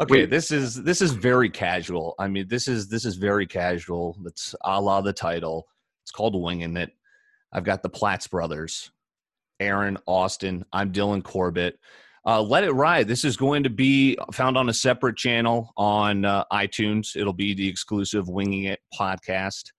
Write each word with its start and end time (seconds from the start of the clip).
Okay, 0.00 0.22
Wait. 0.22 0.30
this 0.30 0.50
is 0.50 0.82
this 0.82 1.00
is 1.00 1.12
very 1.12 1.48
casual. 1.48 2.14
I 2.18 2.26
mean, 2.26 2.48
this 2.48 2.66
is 2.66 2.88
this 2.88 3.04
is 3.04 3.14
very 3.14 3.46
casual. 3.46 4.16
That's 4.22 4.54
a 4.64 4.80
la 4.80 5.00
the 5.00 5.12
title. 5.12 5.68
It's 6.02 6.10
called 6.10 6.40
Winging 6.40 6.76
It. 6.76 6.90
I've 7.52 7.64
got 7.64 7.82
the 7.82 7.88
Platts 7.88 8.26
brothers, 8.26 8.90
Aaron 9.60 9.96
Austin. 10.06 10.64
I'm 10.72 10.92
Dylan 10.92 11.22
Corbett. 11.22 11.78
Uh, 12.26 12.42
Let 12.42 12.64
it 12.64 12.72
ride. 12.72 13.06
This 13.06 13.24
is 13.24 13.36
going 13.36 13.62
to 13.62 13.70
be 13.70 14.18
found 14.32 14.56
on 14.56 14.68
a 14.68 14.74
separate 14.74 15.16
channel 15.16 15.72
on 15.76 16.24
uh, 16.24 16.44
iTunes. 16.52 17.14
It'll 17.14 17.32
be 17.32 17.54
the 17.54 17.68
exclusive 17.68 18.28
Winging 18.28 18.64
It 18.64 18.80
podcast. 18.98 19.70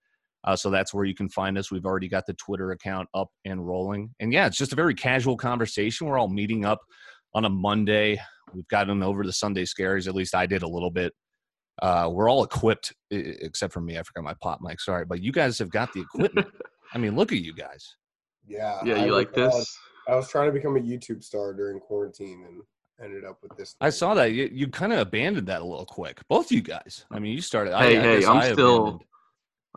Uh, 0.44 0.56
so 0.56 0.70
that's 0.70 0.94
where 0.94 1.04
you 1.04 1.14
can 1.14 1.28
find 1.28 1.58
us. 1.58 1.70
We've 1.70 1.84
already 1.84 2.08
got 2.08 2.24
the 2.24 2.34
Twitter 2.34 2.70
account 2.70 3.08
up 3.14 3.28
and 3.44 3.66
rolling. 3.66 4.14
And 4.20 4.32
yeah, 4.32 4.46
it's 4.46 4.56
just 4.56 4.72
a 4.72 4.76
very 4.76 4.94
casual 4.94 5.36
conversation. 5.36 6.06
We're 6.06 6.18
all 6.18 6.28
meeting 6.28 6.64
up 6.64 6.80
on 7.36 7.44
a 7.44 7.50
Monday. 7.50 8.18
We've 8.54 8.66
gotten 8.68 9.02
over 9.02 9.22
the 9.24 9.32
Sunday 9.32 9.64
scaries. 9.64 10.08
At 10.08 10.14
least 10.14 10.34
I 10.34 10.46
did 10.46 10.62
a 10.62 10.66
little 10.68 10.90
bit. 10.90 11.12
Uh, 11.82 12.08
we're 12.10 12.30
all 12.30 12.42
equipped, 12.42 12.94
except 13.10 13.74
for 13.74 13.82
me. 13.82 13.98
I 13.98 14.02
forgot 14.02 14.24
my 14.24 14.34
pop 14.40 14.60
mic. 14.62 14.80
Sorry, 14.80 15.04
but 15.04 15.22
you 15.22 15.30
guys 15.32 15.58
have 15.58 15.70
got 15.70 15.92
the 15.92 16.00
equipment. 16.00 16.48
I 16.94 16.98
mean, 16.98 17.14
look 17.14 17.32
at 17.32 17.38
you 17.38 17.52
guys. 17.54 17.96
Yeah. 18.48 18.78
Yeah, 18.84 19.04
you 19.04 19.12
was, 19.12 19.24
like 19.26 19.34
this? 19.34 19.78
I 20.08 20.14
was 20.16 20.30
trying 20.30 20.48
to 20.48 20.52
become 20.52 20.76
a 20.76 20.80
YouTube 20.80 21.22
star 21.22 21.52
during 21.52 21.78
quarantine 21.78 22.44
and 22.48 22.62
ended 23.04 23.24
up 23.26 23.38
with 23.42 23.54
this. 23.58 23.76
I 23.82 23.90
saw 23.90 24.14
that 24.14 24.32
you, 24.32 24.48
you 24.50 24.68
kind 24.68 24.92
of 24.94 25.00
abandoned 25.00 25.48
that 25.48 25.60
a 25.60 25.64
little 25.64 25.84
quick. 25.84 26.20
Both 26.28 26.46
of 26.46 26.52
you 26.52 26.62
guys. 26.62 27.04
I 27.10 27.18
mean, 27.18 27.32
you 27.34 27.42
started. 27.42 27.76
Hey, 27.76 27.98
I, 27.98 28.00
I 28.00 28.02
hey, 28.02 28.20
guess 28.20 28.28
I'm 28.30 28.36
I 28.38 28.52
still- 28.52 28.76
abandoned. 28.78 29.02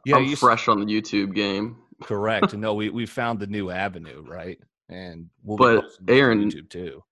Yeah, 0.06 0.16
I'm 0.16 0.24
you 0.24 0.34
s- 0.34 0.40
fresh 0.40 0.70
on 0.70 0.80
the 0.80 0.86
YouTube 0.86 1.36
game. 1.36 1.76
correct. 2.04 2.54
No, 2.58 2.74
we 2.76 2.90
we 2.90 3.06
found 3.06 3.40
the 3.42 3.48
new 3.48 3.70
avenue, 3.72 4.24
right? 4.26 4.58
And 4.88 5.28
we'll 5.44 5.58
be 5.58 5.64
But, 5.64 5.82
posting 5.82 6.10
Aaron- 6.10 6.50
YouTube 6.50 6.70
too. 6.70 7.04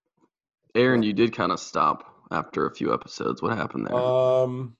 Aaron, 0.78 1.04
you 1.04 1.14
did 1.14 1.36
kind 1.36 1.52
of 1.52 1.60
stop 1.60 2.14
after 2.32 2.68
a 2.68 2.74
few 2.74 2.94
episodes. 2.94 3.42
What 3.42 3.58
happened 3.58 3.88
there? 3.88 3.96
Um, 3.96 4.78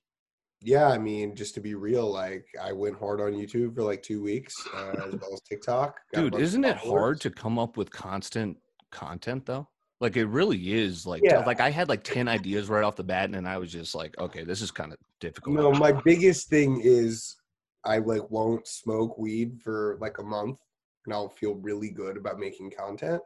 yeah, 0.62 0.88
I 0.88 0.98
mean, 0.98 1.36
just 1.36 1.54
to 1.56 1.60
be 1.60 1.76
real, 1.76 2.12
like 2.12 2.46
I 2.62 2.72
went 2.72 2.98
hard 2.98 3.22
on 3.22 3.34
YouTube 3.34 3.76
for 3.76 3.84
like 3.84 4.04
two 4.04 4.22
weeks, 4.22 4.54
uh, 4.76 5.08
as 5.08 5.16
well 5.16 5.34
as 5.34 5.42
TikTok. 5.42 6.00
Dude, 6.14 6.36
isn't 6.36 6.64
it 6.64 6.80
followers. 6.80 7.02
hard 7.02 7.22
to 7.22 7.32
come 7.32 7.60
up 7.60 7.78
with 7.78 7.92
constant 7.92 8.58
content 8.92 9.46
though? 9.46 9.68
Like 10.00 10.16
it 10.16 10.26
really 10.26 10.74
is. 10.74 11.06
Like 11.06 11.24
Yeah. 11.24 11.40
like 11.46 11.60
I 11.60 11.72
had 11.72 11.90
like 11.90 12.04
ten 12.04 12.28
ideas 12.28 12.70
right 12.70 12.84
off 12.84 12.96
the 12.96 13.04
bat, 13.04 13.26
and 13.26 13.34
then 13.34 13.48
I 13.48 13.58
was 13.58 13.72
just 13.72 13.96
like, 13.96 14.18
okay, 14.20 14.44
this 14.44 14.62
is 14.62 14.72
kind 14.72 14.94
of 14.94 15.00
difficult. 15.20 15.56
No, 15.56 15.72
my 15.72 15.92
biggest 15.92 16.50
thing 16.50 16.82
is 16.84 17.36
I 17.84 17.98
like 18.00 18.30
won't 18.30 18.68
smoke 18.68 19.18
weed 19.18 19.60
for 19.64 19.98
like 20.02 20.20
a 20.20 20.24
month, 20.24 20.60
and 21.06 21.14
I'll 21.14 21.30
feel 21.30 21.56
really 21.56 21.90
good 21.90 22.18
about 22.18 22.40
making 22.40 22.72
content. 22.72 23.22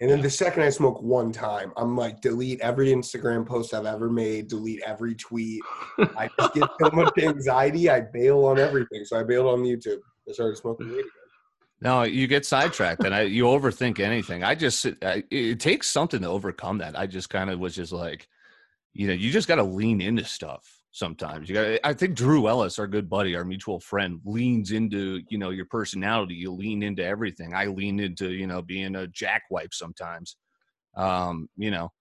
And 0.00 0.08
then 0.08 0.22
the 0.22 0.30
second 0.30 0.62
I 0.62 0.70
smoke 0.70 1.02
one 1.02 1.32
time, 1.32 1.72
I'm 1.76 1.96
like, 1.96 2.20
delete 2.20 2.60
every 2.60 2.88
Instagram 2.90 3.44
post 3.44 3.74
I've 3.74 3.86
ever 3.86 4.08
made, 4.08 4.46
delete 4.46 4.80
every 4.86 5.16
tweet. 5.16 5.60
I 5.98 6.30
just 6.38 6.54
get 6.54 6.68
so 6.80 6.90
much 6.92 7.12
anxiety, 7.18 7.90
I 7.90 8.02
bail 8.02 8.44
on 8.44 8.58
everything. 8.58 9.04
So 9.04 9.18
I 9.18 9.24
bailed 9.24 9.46
on 9.46 9.64
YouTube. 9.64 9.98
I 10.28 10.32
started 10.32 10.56
smoking 10.56 10.88
weed 10.88 11.00
again. 11.00 11.10
No, 11.80 12.02
you 12.02 12.26
get 12.26 12.44
sidetracked, 12.44 13.04
and 13.04 13.14
I 13.14 13.22
you 13.22 13.44
overthink 13.44 14.00
anything. 14.00 14.42
I 14.42 14.56
just 14.56 14.86
I, 15.02 15.22
it 15.30 15.60
takes 15.60 15.88
something 15.88 16.22
to 16.22 16.28
overcome 16.28 16.78
that. 16.78 16.98
I 16.98 17.06
just 17.06 17.30
kind 17.30 17.50
of 17.50 17.60
was 17.60 17.74
just 17.74 17.92
like, 17.92 18.28
you 18.94 19.06
know, 19.06 19.12
you 19.12 19.30
just 19.30 19.46
got 19.46 19.56
to 19.56 19.62
lean 19.62 20.00
into 20.00 20.24
stuff 20.24 20.77
sometimes. 20.92 21.48
You 21.48 21.54
got. 21.54 21.80
I 21.84 21.92
think 21.92 22.16
Drew 22.16 22.48
Ellis, 22.48 22.78
our 22.78 22.86
good 22.86 23.08
buddy, 23.08 23.36
our 23.36 23.44
mutual 23.44 23.80
friend, 23.80 24.20
leans 24.24 24.72
into 24.72 25.20
you 25.28 25.38
know 25.38 25.50
your 25.50 25.66
personality. 25.66 26.34
You 26.34 26.52
lean 26.52 26.82
into 26.82 27.04
everything. 27.04 27.54
I 27.54 27.66
lean 27.66 28.00
into 28.00 28.30
you 28.30 28.46
know 28.46 28.62
being 28.62 28.96
a 28.96 29.06
jackwipe 29.06 29.72
sometimes. 29.72 30.36
Um, 30.96 31.48
you 31.56 31.70
know, 31.70 31.92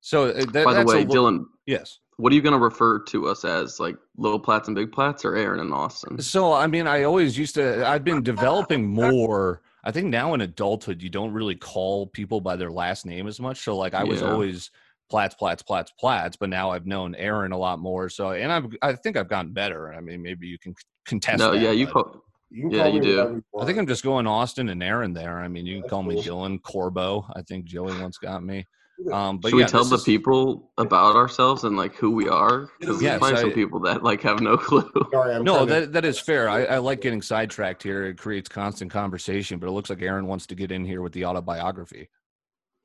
so 0.00 0.26
uh, 0.26 0.44
that, 0.52 0.64
By 0.64 0.72
the 0.74 0.78
that's 0.80 0.92
way, 0.92 1.04
little- 1.04 1.30
Dylan, 1.30 1.44
yes. 1.66 1.98
what 2.16 2.32
are 2.32 2.36
you 2.36 2.42
going 2.42 2.52
to 2.52 2.58
refer 2.58 2.98
to 3.04 3.28
us 3.28 3.44
as? 3.44 3.80
Like 3.80 3.96
Little 4.16 4.40
Platts 4.40 4.68
and 4.68 4.74
Big 4.74 4.92
Platts 4.92 5.24
or 5.24 5.36
Aaron 5.36 5.60
and 5.60 5.72
Austin? 5.72 6.20
So 6.20 6.52
I 6.52 6.66
mean, 6.66 6.86
I 6.86 7.04
always 7.04 7.38
used 7.38 7.54
to. 7.54 7.86
I've 7.86 8.04
been 8.04 8.22
developing 8.22 8.86
more. 8.86 9.62
I 9.84 9.90
think 9.90 10.08
now 10.08 10.34
in 10.34 10.42
adulthood, 10.42 11.02
you 11.02 11.08
don't 11.10 11.32
really 11.32 11.56
call 11.56 12.06
people 12.06 12.40
by 12.40 12.54
their 12.54 12.70
last 12.70 13.04
name 13.06 13.26
as 13.26 13.40
much. 13.40 13.64
So 13.64 13.76
like, 13.76 13.94
I 13.94 14.04
was 14.04 14.20
Yeah. 14.20 14.30
always 14.30 14.70
Platts, 15.12 15.34
Platts, 15.34 15.62
Platts, 15.62 15.92
Platts, 16.00 16.36
but 16.38 16.48
now 16.48 16.70
I've 16.70 16.86
known 16.86 17.14
Aaron 17.16 17.52
a 17.52 17.58
lot 17.58 17.78
more. 17.78 18.08
So 18.08 18.30
and 18.30 18.50
I've 18.50 18.74
I 18.80 18.94
think 18.94 19.18
I've 19.18 19.28
gotten 19.28 19.52
better. 19.52 19.92
I 19.92 20.00
mean, 20.00 20.22
maybe 20.22 20.46
you 20.46 20.58
can 20.58 20.74
contest. 21.04 21.38
No, 21.38 21.50
that, 21.52 21.60
yeah, 21.60 21.70
you. 21.70 21.84
but 21.84 21.92
Po- 21.92 22.22
You 22.50 22.62
can 22.62 22.70
Yeah, 22.70 22.82
call 22.84 22.94
you 22.94 23.00
do. 23.02 23.42
I 23.60 23.64
think. 23.66 23.76
I'm 23.78 23.86
just 23.86 24.02
going 24.02 24.26
Austin 24.26 24.70
and 24.70 24.82
Aaron 24.82 25.12
there. 25.12 25.38
I 25.38 25.48
mean, 25.48 25.66
you 25.66 25.74
can 25.74 25.80
That's 25.82 25.90
call 25.90 26.02
me. 26.02 26.16
Dylan 26.22 26.62
Corbo. 26.62 27.26
I 27.36 27.42
think 27.42 27.66
Joey 27.66 28.00
once 28.00 28.16
got 28.16 28.42
me. 28.42 28.66
Um, 29.12 29.36
but 29.38 29.50
Should 29.50 29.58
yeah, 29.58 29.64
we 29.66 29.70
tell 29.70 29.84
the 29.84 29.96
is- 29.96 30.04
people 30.04 30.70
about 30.78 31.14
ourselves 31.14 31.64
and 31.64 31.76
like 31.76 31.94
who 31.96 32.12
we 32.12 32.28
are? 32.30 32.70
Because 32.80 33.02
Yes, 33.02 33.20
there's 33.20 33.32
probably 33.32 33.40
some 33.40 33.52
people 33.52 33.80
that 33.80 34.02
like 34.02 34.22
have 34.22 34.40
no 34.40 34.56
clue. 34.68 34.90
Sorry, 35.12 35.42
No, 35.42 35.56
trying 35.56 35.66
to- 35.66 35.72
that 35.74 35.92
that 35.92 36.04
is 36.06 36.18
fair. 36.18 36.48
I, 36.48 36.64
I 36.64 36.78
like 36.78 37.02
getting 37.02 37.20
sidetracked 37.20 37.82
here. 37.82 38.06
It 38.06 38.16
creates 38.16 38.48
constant 38.48 38.90
conversation, 38.90 39.58
but 39.58 39.66
it 39.68 39.72
looks 39.72 39.90
like 39.90 40.00
Aaron 40.00 40.26
wants 40.26 40.46
to 40.46 40.54
get 40.54 40.72
in 40.72 40.86
here 40.86 41.02
with 41.02 41.12
the 41.12 41.26
autobiography. 41.26 42.08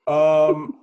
Um, 0.07 0.73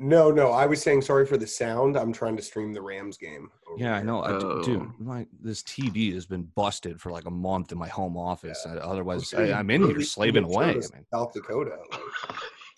no, 0.00 0.30
no. 0.30 0.50
I 0.50 0.66
was 0.66 0.82
saying 0.82 1.02
sorry 1.02 1.26
for 1.26 1.36
the 1.36 1.46
sound. 1.46 1.96
I'm 1.96 2.12
trying 2.12 2.36
to 2.36 2.42
stream 2.42 2.72
the 2.72 2.80
Rams 2.82 3.16
game. 3.16 3.50
over 3.68 3.78
Yeah, 3.80 3.92
I 3.94 3.96
here. 3.98 4.04
know. 4.06 4.22
I, 4.22 4.32
d- 4.38 4.62
dude, 4.64 4.80
Oh. 4.82 4.92
my 4.98 5.26
this 5.40 5.62
TV 5.62 6.12
has 6.14 6.26
been 6.26 6.44
busted 6.56 7.00
for 7.00 7.12
like 7.12 7.26
a 7.26 7.30
month 7.30 7.70
in 7.70 7.78
my 7.78 7.88
home 7.88 8.16
office. 8.16 8.66
I, 8.66 8.76
otherwise, 8.76 9.32
Okay, 9.32 9.52
I, 9.52 9.58
I'm 9.60 9.70
in 9.70 9.84
here 9.84 10.00
slaving 10.02 10.44
away. 10.44 10.72
service 10.72 10.90
I 10.92 10.96
mean, 10.96 11.06
South 11.12 11.32
Dakota. 11.34 11.76
like, 11.92 12.00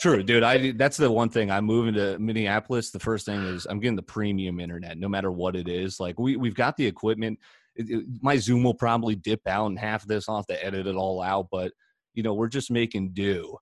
true, 0.00 0.22
dude. 0.22 0.42
I 0.42 0.72
that's 0.72 0.96
the 0.96 1.10
one 1.10 1.28
thing. 1.28 1.50
I'm 1.50 1.64
moving 1.64 1.94
to 1.94 2.18
Minneapolis. 2.18 2.90
The 2.90 2.98
first 2.98 3.24
thing 3.24 3.40
is 3.42 3.66
I'm 3.70 3.78
getting 3.80 3.96
the 3.96 4.02
premium 4.02 4.58
internet, 4.60 4.98
no 4.98 5.08
matter 5.08 5.30
what 5.30 5.54
it 5.56 5.68
is. 5.68 6.00
Like 6.00 6.18
we 6.18 6.36
we've 6.36 6.54
got 6.56 6.76
the 6.76 6.86
equipment. 6.86 7.38
It- 7.76 7.88
it- 7.88 8.04
my 8.20 8.36
Zoom 8.36 8.62
will 8.64 8.74
probably 8.74 9.14
dip 9.14 9.46
out 9.46 9.66
and 9.66 9.78
half 9.78 10.02
of 10.02 10.08
this. 10.08 10.28
I'll 10.28 10.36
have 10.36 10.46
to 10.48 10.62
edit 10.64 10.86
it 10.86 10.96
all 10.96 11.22
out, 11.22 11.46
but 11.52 11.72
you 12.14 12.22
know 12.22 12.34
we're 12.34 12.48
just 12.48 12.70
making 12.70 13.12
do. 13.12 13.56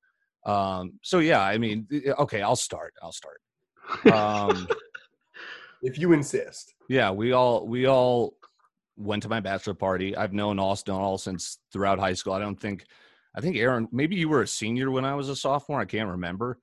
Um, 0.47 0.95
so 1.03 1.19
yeah, 1.19 1.43
I 1.43 1.59
mean, 1.59 1.87
okay, 2.19 2.41
I'll 2.41 2.57
start. 2.57 2.95
I'll 3.03 3.13
start. 3.13 3.41
Um, 4.13 4.69
if 5.83 5.99
you 5.99 6.13
insist. 6.13 6.75
Yeah, 6.89 7.11
we 7.11 7.33
all 7.33 7.67
we 7.67 7.87
all 7.87 8.35
went 8.97 9.23
to 9.23 9.29
my 9.29 9.41
bachelor 9.41 9.75
party. 9.75 10.17
I've 10.17 10.33
known 10.33 10.59
Austin 10.59 10.95
all 10.95 11.19
since 11.19 11.59
throughout 11.73 11.99
high 11.99 12.15
school. 12.15 12.33
I 12.33 12.39
don't 12.39 12.61
think 12.61 12.85
I 13.35 13.41
think 13.41 13.57
Aaron, 13.57 13.89
maybe 13.93 14.17
you 14.17 14.29
were 14.29 14.43
a 14.43 14.49
senior 14.49 14.91
when 14.91 15.05
I 15.05 15.15
was 15.15 15.29
a 15.29 15.37
sophomore. 15.37 15.81
I 15.81 15.85
can't 15.85 16.09
remember. 16.09 16.59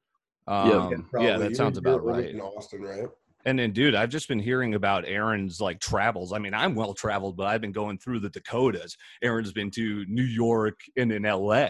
Um, 0.48 0.70
yeah, 0.70 0.98
Probably. 1.10 1.38
that 1.40 1.50
You 1.50 1.56
sounds 1.56 1.78
about 1.78 2.04
right. 2.04 2.30
In 2.30 2.40
Austin, 2.40 2.82
right? 2.82 3.08
And 3.46 3.58
then, 3.58 3.72
dude, 3.72 3.96
I've 3.96 4.10
just 4.10 4.28
been 4.28 4.40
hearing 4.40 4.76
about 4.76 5.06
Aaron's 5.06 5.62
like 5.62 5.80
travels. 5.80 6.34
I 6.34 6.40
mean, 6.40 6.54
I'm 6.54 6.76
well 6.76 6.94
traveled, 6.94 7.38
but 7.38 7.48
I've 7.48 7.62
been 7.62 7.72
going 7.72 7.98
through 7.98 8.20
the 8.20 8.30
Dakotas. 8.30 8.98
Aaron's 9.22 9.54
been 9.54 9.72
to 9.72 10.06
New 10.08 10.24
York 10.24 10.80
and 10.98 11.12
in 11.12 11.24
LA. 11.24 11.70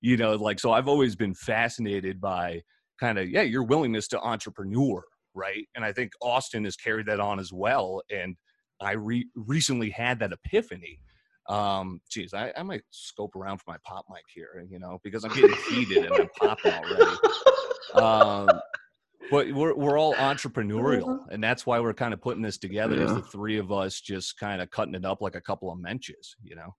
You 0.00 0.16
know, 0.16 0.36
like 0.36 0.60
so. 0.60 0.70
I've 0.70 0.86
always 0.86 1.16
been 1.16 1.34
fascinated 1.34 2.20
by 2.20 2.62
kind 2.98 3.18
of 3.18 3.28
yeah, 3.28 3.42
your 3.42 3.62
willingness 3.64 4.08
to 4.08 4.20
entrepreneur, 4.20 5.02
right? 5.34 5.66
And 5.74 5.84
I 5.84 5.92
think 5.92 6.12
Austin 6.22 6.64
has 6.64 6.76
carried 6.76 7.06
that 7.06 7.20
on 7.20 7.38
as 7.38 7.52
well. 7.52 8.02
And 8.10 8.36
I 8.80 8.92
re- 8.92 9.28
recently 9.34 9.90
had 9.90 10.18
that 10.20 10.32
epiphany. 10.32 11.00
Um, 11.48 12.00
geez, 12.10 12.34
I, 12.34 12.52
I 12.56 12.62
might 12.62 12.82
scope 12.90 13.34
around 13.34 13.58
for 13.58 13.64
my 13.70 13.78
pop 13.84 14.04
mic 14.10 14.24
here, 14.34 14.64
you 14.70 14.78
know, 14.78 14.98
because 15.02 15.24
I'm 15.24 15.32
getting 15.32 15.56
heated 15.70 16.04
and 16.04 16.14
I'm 16.14 16.28
popping 16.38 16.72
already 16.72 17.16
um, 17.94 18.48
but 19.30 19.52
we're 19.52 19.74
we're 19.74 19.98
all 19.98 20.14
entrepreneurial, 20.14 21.18
and 21.30 21.42
that's 21.42 21.66
why 21.66 21.80
we're 21.80 21.94
kind 21.94 22.14
of 22.14 22.20
putting 22.20 22.42
this 22.42 22.58
together. 22.58 22.94
Is 22.94 23.10
Yeah. 23.10 23.16
the 23.16 23.22
three 23.22 23.58
of 23.58 23.72
us 23.72 24.00
just 24.00 24.38
kind 24.38 24.62
of 24.62 24.70
cutting 24.70 24.94
it 24.94 25.04
up 25.04 25.20
like 25.20 25.34
a 25.34 25.40
couple 25.40 25.70
of 25.70 25.78
menches, 25.78 26.34
you 26.42 26.56
know? 26.56 26.74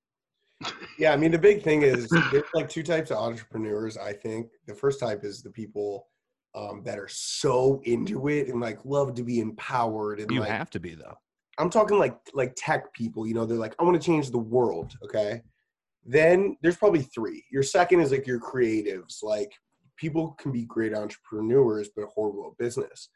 Yeah, 0.97 1.13
I 1.13 1.17
mean 1.17 1.31
the 1.31 1.39
big 1.39 1.63
thing 1.63 1.83
is 1.83 2.09
there's 2.31 2.43
like 2.53 2.67
two 2.67 2.83
types 2.83 3.11
of 3.11 3.17
entrepreneurs. 3.17 3.97
I 3.97 4.13
think 4.13 4.47
the 4.67 4.75
first 4.75 4.99
type 4.99 5.23
is 5.23 5.41
the 5.41 5.49
people 5.49 6.07
um, 6.55 6.81
that 6.83 6.99
are 6.99 7.07
so 7.07 7.81
into 7.85 8.27
it 8.27 8.49
and 8.49 8.59
like 8.59 8.83
love 8.83 9.13
to 9.15 9.23
be 9.23 9.39
empowered 9.39 10.19
and 10.19 10.29
You 10.31 10.41
like 10.41 10.49
have 10.49 10.69
to 10.71 10.79
be 10.79 10.95
though. 10.95 11.15
I'm 11.57 11.69
talking 11.69 11.97
like 11.97 12.17
like 12.33 12.53
tech 12.57 12.93
people. 12.93 13.27
You 13.27 13.33
know, 13.33 13.45
they're 13.45 13.57
like 13.57 13.75
I 13.79 13.83
want 13.83 14.01
to 14.01 14.05
change 14.05 14.31
the 14.31 14.37
world. 14.37 14.93
Okay, 15.03 15.41
then 16.05 16.57
there's 16.61 16.77
probably 16.77 17.01
three. 17.01 17.43
Your 17.51 17.63
second 17.63 18.01
is 18.01 18.11
like 18.11 18.27
your 18.27 18.39
creatives. 18.39 19.23
Like 19.23 19.51
people 19.97 20.31
can 20.39 20.51
be 20.51 20.65
great 20.65 20.93
entrepreneurs 20.93 21.89
but 21.95 22.05
horrible 22.05 22.51
at 22.51 22.57
business. 22.57 23.09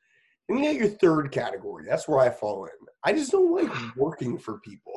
And 0.50 0.60
you 0.60 0.66
got 0.66 0.76
your 0.76 0.90
third 0.90 1.32
category. 1.32 1.86
That's 1.88 2.08
where 2.08 2.20
I 2.20 2.30
fall 2.30 2.66
in. 2.66 2.72
I 3.04 3.14
just 3.14 3.32
don't 3.32 3.52
like 3.52 3.72
working 3.98 4.38
for 4.38 4.60
people. 4.60 4.94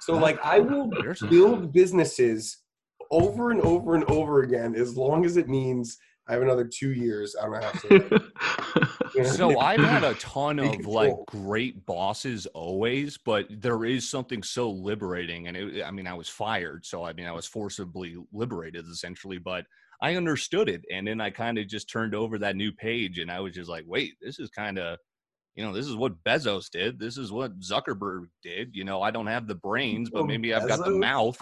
So 0.00 0.14
like 0.14 0.38
I 0.44 0.60
will 0.60 0.90
build 1.28 1.72
businesses 1.72 2.58
over 3.10 3.50
and 3.50 3.60
over 3.62 3.94
and 3.94 4.04
over 4.04 4.42
again 4.42 4.74
as 4.74 4.96
long 4.96 5.24
as 5.24 5.36
it 5.36 5.48
means 5.48 5.98
I 6.28 6.34
have 6.34 6.42
another 6.42 6.64
two 6.64 6.92
years. 6.92 7.34
I 7.40 7.46
don't 7.46 7.62
have 7.62 7.82
to. 7.82 8.30
you 9.14 9.22
know, 9.22 9.28
So 9.28 9.58
I've 9.60 9.80
had 9.80 10.04
a 10.04 10.14
ton 10.14 10.58
of 10.58 10.86
like 10.86 11.14
great 11.26 11.86
bosses 11.86 12.46
always, 12.48 13.16
but 13.16 13.46
there 13.50 13.84
is 13.86 14.08
something 14.08 14.42
so 14.42 14.70
liberating. 14.70 15.48
And 15.48 15.56
it, 15.56 15.82
I 15.82 15.90
mean, 15.90 16.06
I 16.06 16.14
was 16.14 16.28
fired, 16.28 16.84
so 16.84 17.04
I 17.04 17.14
mean, 17.14 17.26
I 17.26 17.32
was 17.32 17.46
forcibly 17.46 18.16
liberated 18.32 18.84
essentially, 18.86 19.38
but 19.38 19.64
I 20.00 20.16
understood 20.16 20.68
it. 20.68 20.82
And 20.92 21.06
then 21.06 21.20
I 21.20 21.30
kind 21.30 21.58
of 21.58 21.66
just 21.68 21.90
turned 21.90 22.14
over 22.14 22.38
that 22.38 22.56
new 22.56 22.72
page, 22.72 23.18
and 23.18 23.30
I 23.30 23.40
was 23.40 23.54
just 23.54 23.68
like, 23.68 23.84
wait, 23.86 24.14
this 24.20 24.38
is 24.38 24.50
kind 24.50 24.78
of 24.78 24.98
you 25.58 25.64
know, 25.64 25.72
this 25.72 25.88
is 25.88 25.96
what 25.96 26.22
Bezos 26.22 26.70
did. 26.70 27.00
This 27.00 27.18
is 27.18 27.32
what 27.32 27.58
Zuckerberg 27.58 28.26
did. 28.44 28.76
You 28.76 28.84
know, 28.84 29.02
I 29.02 29.10
don't 29.10 29.26
have 29.26 29.48
the 29.48 29.56
brains, 29.56 30.08
but 30.08 30.24
maybe 30.24 30.54
I've 30.54 30.68
got 30.68 30.84
the 30.84 30.92
mouth. 30.92 31.36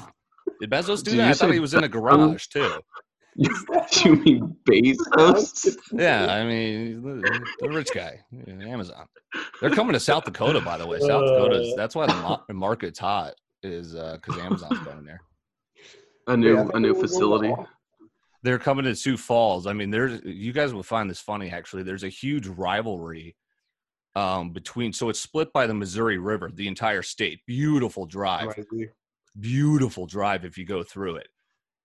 Did 0.58 0.70
Bezos 0.70 1.04
do 1.04 1.10
Did 1.10 1.20
that? 1.20 1.28
I 1.28 1.32
thought 1.34 1.52
he 1.52 1.60
was 1.60 1.74
in 1.74 1.84
a 1.84 1.88
garage 1.88 2.46
too. 2.46 2.80
you 3.36 3.50
mean 4.16 4.56
Bezos? 4.66 5.76
Yeah, 5.92 6.32
I 6.32 6.46
mean, 6.46 7.02
the, 7.02 7.46
the 7.60 7.68
rich 7.68 7.90
guy, 7.92 8.20
yeah, 8.32 8.54
Amazon. 8.66 9.06
They're 9.60 9.68
coming 9.68 9.92
to 9.92 10.00
South 10.00 10.24
Dakota, 10.24 10.62
by 10.62 10.78
the 10.78 10.86
way. 10.86 10.98
South 11.00 11.26
Dakota's 11.26 11.74
uh. 11.74 11.76
that's 11.76 11.94
why 11.94 12.06
the 12.06 12.54
market's 12.54 12.98
hot 12.98 13.34
is 13.62 13.94
uh, 13.94 14.16
because 14.16 14.40
Amazon's 14.40 14.78
going 14.78 15.04
there. 15.04 15.20
A 16.28 16.36
new 16.38 16.54
Yeah, 16.54 16.60
I 16.60 16.62
a 16.62 16.66
think 16.68 16.78
new 16.78 16.94
facility. 16.94 17.48
to- 17.48 17.66
They're 18.46 18.60
coming 18.60 18.84
to 18.84 18.94
Sioux 18.94 19.16
Falls. 19.16 19.66
I 19.66 19.72
mean, 19.72 19.90
there's 19.90 20.20
you 20.24 20.52
guys 20.52 20.72
will 20.72 20.84
find 20.84 21.10
this 21.10 21.18
funny 21.18 21.50
actually. 21.50 21.82
There's 21.82 22.04
a 22.04 22.08
huge 22.08 22.46
rivalry 22.46 23.34
um, 24.14 24.50
between 24.50 24.92
so 24.92 25.08
it's 25.08 25.18
split 25.18 25.52
by 25.52 25.66
the 25.66 25.74
Missouri 25.74 26.18
River, 26.18 26.52
the 26.54 26.68
entire 26.68 27.02
state. 27.02 27.40
Beautiful 27.48 28.06
drive. 28.06 28.54
Beautiful 29.40 30.06
drive 30.06 30.44
if 30.44 30.56
you 30.56 30.64
go 30.64 30.84
through 30.84 31.16
it. 31.16 31.26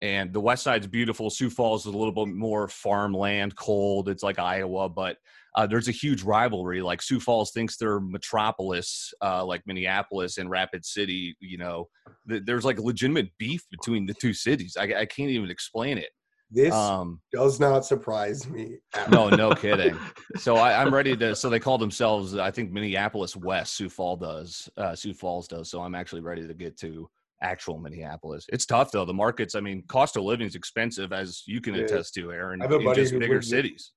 And 0.03 0.31
the 0.31 0.39
west 0.39 0.61
side's 0.61 0.85
beautiful. 0.85 1.31
Sioux 1.31 1.49
Falls 1.49 1.87
is 1.87 1.95
a 1.95 1.97
little 1.97 2.11
bit 2.13 2.31
more 2.31 2.67
farmland, 2.67 3.55
cold. 3.55 4.07
It's 4.07 4.21
like 4.21 4.37
Iowa, 4.37 4.87
but 4.87 5.17
uh, 5.55 5.65
there's 5.65 5.87
a 5.87 5.91
huge 5.91 6.21
rivalry. 6.21 6.83
Like 6.83 7.01
Sioux 7.01 7.19
Falls 7.19 7.53
thinks 7.53 7.75
they're 7.75 7.99
metropolis, 7.99 9.15
uh, 9.23 9.43
like 9.43 9.63
Minneapolis 9.65 10.37
and 10.37 10.47
Rapid 10.47 10.85
City. 10.85 11.35
You 11.39 11.57
know, 11.57 11.89
there's 12.27 12.65
like 12.65 12.77
legitimate 12.77 13.29
beef 13.39 13.63
between 13.71 14.05
the 14.05 14.13
two 14.13 14.35
cities. 14.35 14.77
I, 14.79 14.83
I 14.83 15.05
can't 15.07 15.31
even 15.31 15.49
explain 15.49 15.97
it. 15.97 16.09
This 16.53 16.73
Um, 16.73 17.21
does 17.31 17.59
not 17.59 17.85
surprise 17.85 18.47
me. 18.49 18.77
at 18.93 19.09
no, 19.09 19.29
no 19.29 19.53
kidding. 19.55 19.97
So 20.37 20.55
I, 20.55 20.81
I'm 20.81 20.93
ready 20.93 21.15
to. 21.17 21.35
So 21.35 21.49
they 21.49 21.59
call 21.59 21.77
themselves, 21.77 22.35
I 22.37 22.51
think 22.51 22.71
Minneapolis 22.71 23.35
West. 23.35 23.75
Sioux 23.75 23.89
Falls 23.89 24.19
does. 24.19 24.69
Uh, 24.77 24.95
Sioux 24.95 25.13
Falls 25.13 25.47
does. 25.47 25.69
So 25.69 25.81
I'm 25.81 25.93
actually 25.95 26.21
ready 26.21 26.47
to 26.47 26.53
get 26.53 26.77
to 26.79 27.09
actual 27.41 27.77
Minneapolis. 27.79 28.45
It's 28.51 28.65
tough 28.65 28.91
though. 28.91 29.05
The 29.05 29.13
markets. 29.13 29.55
I 29.55 29.59
mean, 29.61 29.83
cost 29.87 30.15
of 30.17 30.23
living 30.23 30.45
is 30.47 30.55
expensive, 30.55 31.11
as 31.13 31.43
you 31.47 31.59
can 31.61 31.73
Yeah. 31.75 31.83
attest 31.83 32.13
to, 32.15 32.31
Aaron. 32.31 32.61
I 32.61 32.65
have 32.65 32.71
a 32.73 32.77
In 32.79 32.85
buddy 32.85 33.01
just 33.01 33.13
who 33.13 33.19
bigger 33.19 33.35
lives 33.35 33.51
in- 33.51 33.57
cities. 33.57 33.91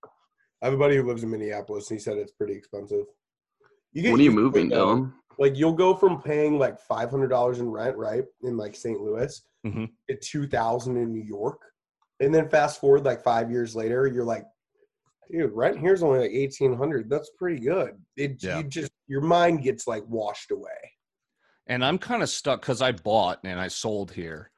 I 0.63 0.67
have 0.67 0.75
a 0.75 0.79
buddy 0.79 0.97
who 0.97 1.03
lives 1.07 1.23
in 1.23 1.31
Minneapolis, 1.31 1.91
and 1.91 1.99
he 1.99 2.03
said 2.03 2.17
it's 2.19 2.33
pretty 2.33 2.55
expensive. 2.55 3.05
You 3.93 4.03
get 4.03 4.13
When 4.13 4.21
are 4.21 4.25
you 4.25 4.31
used 4.31 4.55
to 4.55 4.61
it, 4.61 4.65
moving. 4.65 4.71
Dylan? 4.71 5.13
Like 5.39 5.57
you'll 5.57 5.73
go 5.75 5.95
from 5.95 6.23
paying 6.23 6.59
like 6.59 6.79
five 6.81 7.11
hundred 7.11 7.29
dollars 7.29 7.59
in 7.61 7.69
rent, 7.71 7.97
right, 7.97 8.25
in 8.43 8.57
like 8.57 8.75
St. 8.77 9.01
Louis, 9.01 9.41
Mhm. 9.67 9.91
to 10.09 10.17
two 10.17 10.47
thousand 10.47 10.97
in 10.97 11.13
New 11.13 11.23
York, 11.23 11.61
and 12.25 12.35
then 12.35 12.49
fast 12.49 12.81
forward 12.81 13.05
like 13.05 13.23
five 13.23 13.51
years 13.51 13.75
later, 13.77 14.07
you're 14.07 14.25
like, 14.25 14.45
dude, 15.31 15.53
rent 15.53 15.79
here's 15.79 16.03
only 16.03 16.21
like 16.21 16.31
eighteen 16.31 16.75
hundred. 16.77 17.09
That's 17.11 17.31
pretty 17.39 17.61
good. 17.61 17.93
It 18.17 18.43
Yeah. 18.43 18.59
you 18.59 18.65
just 18.65 18.93
your 19.07 19.21
mind 19.21 19.63
gets 19.63 19.87
like 19.87 20.05
washed 20.09 20.51
away. 20.51 20.71
and 21.67 21.85
I'm 21.85 21.99
kind 21.99 22.23
of 22.23 22.29
stuck 22.29 22.61
because 22.61 22.83
I 22.83 22.93
bought 22.93 23.41
and 23.45 23.59
I 23.61 23.69
sold 23.69 24.11
here. 24.13 24.51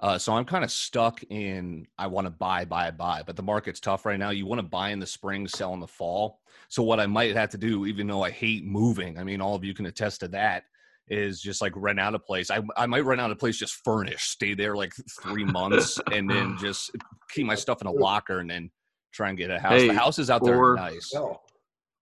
Uh, 0.00 0.16
so 0.16 0.32
I'm 0.32 0.44
kind 0.44 0.62
of 0.64 0.70
stuck 0.70 1.22
in 1.28 1.86
I 1.98 2.06
want 2.06 2.26
to 2.26 2.30
buy, 2.30 2.64
buy, 2.64 2.90
buy, 2.92 3.22
but 3.26 3.34
the 3.34 3.42
market's 3.42 3.80
tough 3.80 4.06
right 4.06 4.18
now. 4.18 4.30
You 4.30 4.46
want 4.46 4.60
to 4.60 4.66
buy 4.66 4.90
in 4.90 5.00
the 5.00 5.06
spring, 5.06 5.48
sell 5.48 5.74
in 5.74 5.80
the 5.80 5.88
fall. 5.88 6.40
So 6.68 6.84
what 6.84 7.00
I 7.00 7.06
might 7.06 7.34
have 7.34 7.50
to 7.50 7.58
do, 7.58 7.84
even 7.86 8.06
though 8.06 8.22
I 8.22 8.30
hate 8.30 8.64
moving, 8.64 9.18
I 9.18 9.24
mean, 9.24 9.40
all 9.40 9.56
of 9.56 9.64
you 9.64 9.74
can 9.74 9.86
attest 9.86 10.20
to 10.20 10.28
that, 10.28 10.64
is 11.10 11.40
just 11.40 11.60
like 11.60 11.72
rent 11.76 11.98
out 12.00 12.14
a 12.14 12.18
place. 12.18 12.50
I 12.50 12.60
I 12.76 12.86
might 12.86 13.04
rent 13.04 13.20
out 13.20 13.30
a 13.30 13.36
place 13.36 13.56
just 13.58 13.74
furnished, 13.84 14.30
stay 14.30 14.54
there 14.54 14.76
like 14.76 14.92
three 15.22 15.44
months, 15.44 15.98
and 16.12 16.28
then 16.30 16.56
just 16.60 16.90
keep 17.30 17.46
my 17.46 17.54
stuff 17.54 17.80
in 17.80 17.86
a 17.86 17.92
locker, 17.92 18.40
and 18.40 18.50
then 18.50 18.70
try 19.12 19.28
and 19.28 19.38
get 19.38 19.50
a 19.50 19.58
house. 19.58 19.72
Hey, 19.72 19.88
the 19.88 19.94
houses 19.94 20.30
out 20.30 20.44
there 20.44 20.56
are 20.58 20.72
or- 20.72 20.76
nice. 20.76 21.12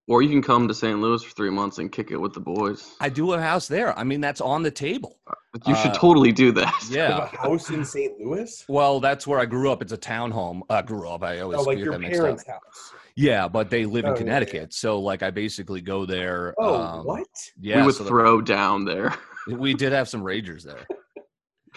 Or 0.09 0.23
you 0.23 0.29
can 0.29 0.41
come 0.41 0.69
to 0.69 0.75
St. 0.75 1.01
Louis 1.01 1.21
for 1.25 1.33
three 1.35 1.51
months 1.51 1.79
and 1.79 1.91
kick 1.91 2.13
it 2.13 2.17
with 2.17 2.33
the 2.33 2.39
boys. 2.39 2.95
I 3.01 3.09
do 3.09 3.33
have 3.33 3.41
a 3.41 3.43
house 3.43 3.67
there. 3.67 3.99
I 3.99 4.05
mean, 4.05 4.21
that's 4.21 4.41
on 4.41 4.63
the 4.63 4.71
table. 4.71 5.19
You 5.67 5.75
should 5.75 5.91
Uh, 5.91 5.95
totally 5.95 6.31
do 6.31 6.53
that. 6.53 6.73
you 6.89 7.01
have 7.01 7.11
Yeah. 7.11 7.23
a 7.25 7.37
house 7.37 7.71
in 7.71 7.85
St. 7.85 8.17
Louis. 8.21 8.65
Well, 8.69 9.01
that's 9.01 9.27
where 9.27 9.41
I 9.41 9.47
grew 9.47 9.69
up. 9.73 9.83
It's 9.83 9.91
a 9.91 9.99
townhome. 9.99 10.61
I 10.71 10.77
uh, 10.79 10.83
grew 10.83 11.09
up. 11.09 11.25
I 11.25 11.41
always 11.41 11.59
Oh, 11.59 11.63
like 11.63 11.79
your 11.79 11.99
that 11.99 12.09
parents' 12.09 12.47
house. 12.47 12.93
Yeah, 13.17 13.49
but 13.49 13.71
they 13.71 13.87
live 13.87 14.05
in 14.05 14.11
Oh, 14.11 14.13
yeah, 14.13 14.15
yeah. 14.15 14.19
Connecticut, 14.19 14.75
so 14.75 15.01
like 15.01 15.23
I 15.23 15.31
basically 15.31 15.81
go 15.81 16.05
there. 16.05 16.55
Oh, 16.59 16.75
um, 16.83 17.07
what? 17.07 17.27
Yeah, 17.59 17.81
we 17.81 17.87
would 17.87 17.95
so 17.95 18.05
the- 18.05 18.11
throw 18.11 18.41
down 18.43 18.85
there. 18.85 19.15
we 19.49 19.73
did 19.75 19.93
have 19.93 20.09
some 20.09 20.23
ragers 20.23 20.63
there. 20.63 20.87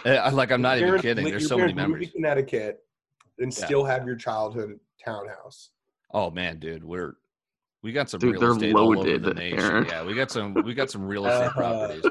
Uh, 0.05 0.31
like 0.33 0.49
I'm 0.49 0.61
not 0.61 0.79
Your 0.79 0.87
even 0.95 1.01
parents- 1.01 1.03
kidding. 1.03 1.25
There's 1.25 1.47
so 1.49 1.57
many 1.57 1.73
parents 1.73 1.77
moved 1.77 1.89
memories. 1.89 2.07
to 2.07 2.13
Connecticut, 2.13 2.79
and 3.39 3.51
Yeah. 3.57 3.65
still 3.65 3.83
have 3.83 4.05
your 4.05 4.15
childhood 4.15 4.79
townhouse. 5.03 5.71
Oh 6.13 6.31
man, 6.31 6.57
dude, 6.59 6.85
we're 6.85 7.15
we 7.83 7.91
got 7.91 8.09
some 8.09 8.21
Dude, 8.21 8.31
real 8.33 8.39
they're 8.39 8.51
estate 8.51 8.75
all 8.75 8.85
over 8.87 8.95
loaded, 8.97 9.23
the 9.23 9.33
nation. 9.33 9.59
Aaron. 9.59 9.85
Yeah, 9.89 10.05
we 10.05 10.13
got 10.13 10.31
some 10.31 10.53
we 10.53 10.73
got 10.73 10.89
some 10.89 11.03
real 11.03 11.25
estate 11.25 11.47
Uh, 11.47 11.51
properties. 11.53 12.05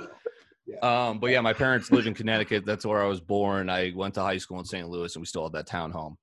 Um, 0.82 1.19
but 1.19 1.30
yeah, 1.30 1.40
my 1.40 1.54
parents 1.54 1.90
live 1.90 2.06
in 2.06 2.12
Connecticut. 2.12 2.66
That's 2.66 2.84
where 2.84 3.02
I 3.02 3.06
was 3.06 3.20
born. 3.22 3.70
I 3.70 3.92
went 3.96 4.12
to 4.16 4.20
high 4.20 4.36
school 4.36 4.58
in 4.58 4.66
St. 4.66 4.86
Louis, 4.86 5.14
and 5.16 5.22
we 5.22 5.26
still 5.26 5.44
have 5.44 5.52
that 5.52 5.66
townhome. 5.66 6.16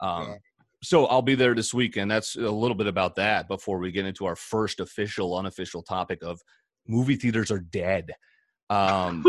Um, 0.00 0.22
Yeah. 0.26 0.34
So 0.82 1.06
I'll 1.06 1.22
be 1.22 1.34
there 1.34 1.54
this 1.54 1.74
weekend. 1.74 2.10
That's 2.10 2.36
a 2.36 2.50
little 2.50 2.74
bit 2.76 2.86
about 2.86 3.16
that 3.16 3.48
before 3.48 3.78
we 3.78 3.92
get 3.92 4.06
into 4.06 4.26
our 4.26 4.36
first 4.36 4.80
official, 4.80 5.36
unofficial 5.36 5.82
topic 5.82 6.22
of 6.22 6.40
movie 6.88 7.16
theaters 7.16 7.50
are 7.50 7.58
dead. 7.60 8.12
Um, 8.70 9.24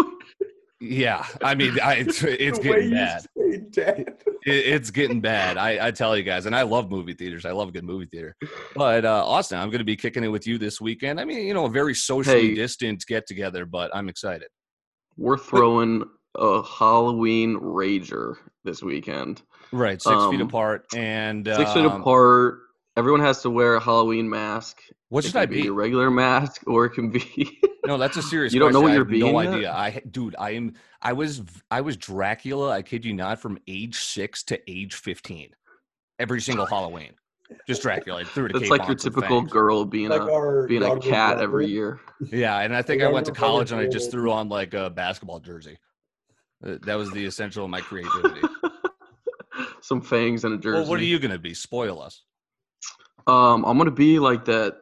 yeah, 0.79 1.25
I 1.43 1.55
mean, 1.55 1.79
I, 1.81 1.95
it's, 1.95 2.23
it's 2.23 2.59
getting 2.59 2.91
bad. 2.91 3.25
dead. 3.71 4.15
It, 4.45 4.51
it's 4.67 4.91
getting 4.91 5.19
bad. 5.21 5.57
I, 5.57 5.87
I 5.87 5.91
tell 5.91 6.15
you 6.15 6.23
guys, 6.23 6.45
and 6.45 6.55
I 6.55 6.61
love 6.63 6.89
movie 6.89 7.13
theaters. 7.13 7.45
I 7.45 7.51
love 7.51 7.69
a 7.69 7.71
good 7.71 7.83
movie 7.83 8.05
theater. 8.05 8.35
But 8.75 9.03
uh, 9.05 9.23
Austin, 9.25 9.59
I'm 9.59 9.69
going 9.69 9.79
to 9.79 9.85
be 9.85 9.95
kicking 9.95 10.23
it 10.23 10.29
with 10.29 10.47
you 10.47 10.57
this 10.57 10.79
weekend. 10.79 11.19
I 11.19 11.25
mean, 11.25 11.45
you 11.45 11.53
know, 11.53 11.65
a 11.65 11.69
very 11.69 11.93
socially 11.93 12.49
Hey. 12.49 12.55
distant 12.55 13.03
get 13.07 13.27
together, 13.27 13.65
but 13.65 13.93
I'm 13.95 14.09
excited. 14.09 14.47
We're 15.17 15.37
throwing 15.37 16.03
a 16.35 16.63
Halloween 16.63 17.59
rager 17.59 18.35
this 18.63 18.81
weekend. 18.81 19.41
Right, 19.71 20.01
six 20.01 20.15
feet 20.25 20.41
Um, 20.41 20.47
apart, 20.47 20.85
and 20.95 21.47
Six 21.47 21.73
feet 21.73 21.85
um, 21.85 22.01
apart. 22.01 22.59
Everyone 22.97 23.21
has 23.21 23.41
to 23.43 23.49
wear 23.49 23.75
a 23.75 23.79
Halloween 23.79 24.29
mask. 24.29 24.81
What 25.09 25.23
It 25.23 25.27
should 25.27 25.33
can 25.33 25.41
I 25.41 25.45
be? 25.45 25.61
be? 25.63 25.67
A 25.67 25.71
regular 25.73 26.11
mask, 26.11 26.63
or 26.67 26.85
it 26.85 26.91
can 26.91 27.09
be. 27.09 27.59
No, 27.83 27.97
that's 27.97 28.15
a 28.15 28.21
serious. 28.21 28.53
You 28.53 28.59
don't 28.59 28.73
know 28.73 28.79
what 28.81 28.91
I 28.91 28.93
you're 28.93 29.05
have 29.05 29.11
No 29.17 29.41
yet? 29.41 29.53
idea. 29.53 29.71
I, 29.73 30.01
dude, 30.11 30.35
I 30.37 30.51
am. 30.51 30.73
I 31.01 31.13
was. 31.13 31.41
I 31.71 31.81
was 31.81 31.97
Dracula. 31.97 32.69
I 32.69 32.83
kid 32.83 33.03
you 33.03 33.11
not, 33.13 33.39
from 33.39 33.57
age 33.67 33.95
six 33.97 34.43
to 34.43 34.59
age 34.71 34.93
fifteen, 34.93 35.49
every 36.19 36.41
single 36.41 36.67
Halloween. 36.67 37.13
Just 37.67 37.81
Dracula. 37.81 38.21
I 38.21 38.23
threw 38.23 38.45
it. 38.45 38.53
That's 38.53 38.69
like 38.69 38.85
your 38.85 38.95
typical 38.95 39.41
girl 39.41 39.83
being 39.83 40.09
Like 40.09 40.21
a 40.21 40.31
our 40.31 40.67
being 40.67 40.83
a 40.83 40.99
cat 40.99 41.37
brother. 41.37 41.43
every 41.43 41.67
year. 41.69 41.99
Yeah, 42.31 42.59
and 42.59 42.73
I 42.75 42.83
think 42.83 43.01
Like 43.01 43.09
I 43.09 43.11
went 43.11 43.25
to 43.25 43.31
college 43.31 43.71
and 43.71 43.81
I 43.81 43.87
just 43.87 44.11
threw 44.11 44.31
on 44.31 44.47
like 44.47 44.75
a 44.75 44.91
basketball 44.91 45.39
jersey. 45.39 45.79
That 46.61 46.95
was 46.95 47.09
the 47.09 47.25
essential 47.25 47.63
of 47.65 47.71
my 47.71 47.81
creativity. 47.81 48.47
Some 49.81 50.01
fangs 50.01 50.43
and 50.43 50.53
a 50.53 50.57
jersey. 50.57 50.79
well, 50.81 50.89
what 50.89 50.99
are 50.99 51.03
you 51.03 51.19
gonna 51.19 51.37
be? 51.39 51.53
Spoil 51.53 52.01
us. 52.01 52.23
Um, 53.27 53.63
I'm 53.65 53.77
gonna 53.77 53.91
be 53.91 54.19
like 54.19 54.45
that. 54.45 54.77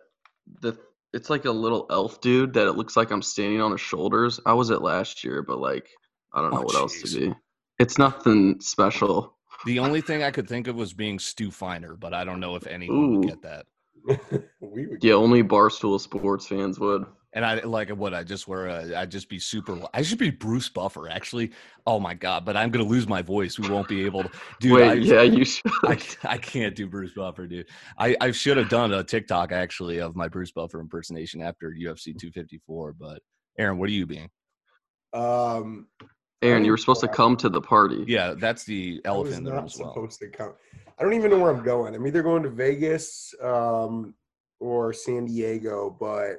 The 0.61 0.77
it's 1.13 1.29
like 1.29 1.45
a 1.45 1.51
little 1.51 1.87
elf 1.89 2.21
dude 2.21 2.53
that 2.53 2.67
it 2.67 2.73
looks 2.73 2.95
like 2.95 3.11
I'm 3.11 3.21
standing 3.21 3.61
on 3.61 3.71
his 3.71 3.81
shoulders. 3.81 4.39
I 4.45 4.53
was 4.53 4.69
it 4.69 4.81
last 4.81 5.23
year, 5.23 5.41
but 5.41 5.59
like 5.59 5.87
I 6.33 6.41
don't 6.41 6.51
know 6.53 6.59
Oh, 6.59 6.63
what 6.63 6.75
else 6.75 7.01
to 7.01 7.19
be. 7.19 7.33
It's 7.79 7.97
nothing 7.97 8.59
special. 8.61 9.35
The 9.65 9.79
only 9.79 10.01
thing 10.01 10.21
I 10.23 10.31
could 10.31 10.47
think 10.47 10.67
of 10.67 10.75
was 10.75 10.93
being 10.93 11.17
Stu 11.19 11.49
Feiner, 11.51 11.95
but 11.95 12.13
I 12.13 12.23
don't 12.23 12.39
know 12.39 12.55
if 12.55 12.67
anyone 12.67 13.19
would 13.19 13.27
get 13.27 13.41
that. 13.41 13.65
we 14.61 14.87
would 14.87 15.03
Yeah, 15.03 15.13
only 15.15 15.43
Barstool 15.43 15.99
sports 15.99 16.47
fans 16.47 16.79
would. 16.79 17.05
And 17.33 17.45
I 17.45 17.59
like 17.61 17.89
what 17.89 18.13
I 18.15 18.23
just 18.23 18.47
wear. 18.47 18.69
i'd 18.97 19.11
just 19.11 19.29
be 19.29 19.37
super. 19.37 19.79
I 19.93 20.01
should 20.01 20.17
be 20.17 20.31
Bruce 20.31 20.67
Buffer, 20.67 21.09
actually. 21.09 21.51
Oh 21.85 21.99
my 21.99 22.13
god! 22.13 22.43
But 22.43 22.57
I'm 22.57 22.71
gonna 22.71 22.85
lose 22.85 23.07
my 23.07 23.21
voice. 23.21 23.59
We 23.59 23.69
won't 23.69 23.87
be 23.87 24.05
able 24.05 24.23
to. 24.23 24.31
Dude, 24.59 24.71
Wait, 24.71 24.89
I, 24.89 24.93
yeah, 24.93 25.21
you 25.23 25.45
should. 25.45 25.71
I, 25.83 25.99
I 26.23 26.37
can't 26.37 26.75
do 26.75 26.87
Bruce 26.87 27.13
Buffer, 27.13 27.45
dude. 27.45 27.67
I, 27.97 28.15
I 28.19 28.31
should 28.31 28.57
have 28.57 28.69
done 28.69 28.93
a 28.93 29.03
TikTok 29.03 29.51
actually 29.51 29.99
of 29.99 30.15
my 30.15 30.27
Bruce 30.27 30.51
Buffer 30.51 30.79
impersonation 30.79 31.41
after 31.41 31.69
UFC 31.69 32.17
254. 32.17 32.93
But 32.93 33.21
Aaron, 33.59 33.77
what 33.77 33.89
are 33.89 33.93
you 33.93 34.07
being? 34.07 34.29
Um, 35.13 35.87
Aaron, 36.41 36.63
you 36.63 36.71
were 36.71 36.77
supposed 36.77 37.01
to 37.01 37.07
come 37.07 37.35
to 37.37 37.49
the 37.49 37.61
party. 37.61 38.05
Yeah, 38.07 38.33
that's 38.37 38.63
the 38.63 39.01
elephant. 39.05 39.05
I 39.05 39.11
was 39.11 39.33
elephant 39.33 39.37
in 39.37 39.43
the 39.43 39.51
room 39.51 39.59
not 39.59 39.65
as 39.65 39.79
well. 39.79 39.93
supposed 39.93 40.19
to 40.19 40.29
come. 40.29 40.53
I 40.97 41.03
don't 41.03 41.13
even 41.13 41.31
know 41.31 41.39
where 41.39 41.51
I'm 41.51 41.63
going. 41.63 41.95
I'm 41.95 42.07
either 42.07 42.23
going 42.23 42.43
to 42.43 42.49
Vegas 42.49 43.33
um, 43.41 44.13
or 44.59 44.93
San 44.93 45.25
Diego. 45.25 45.95
But 45.99 46.37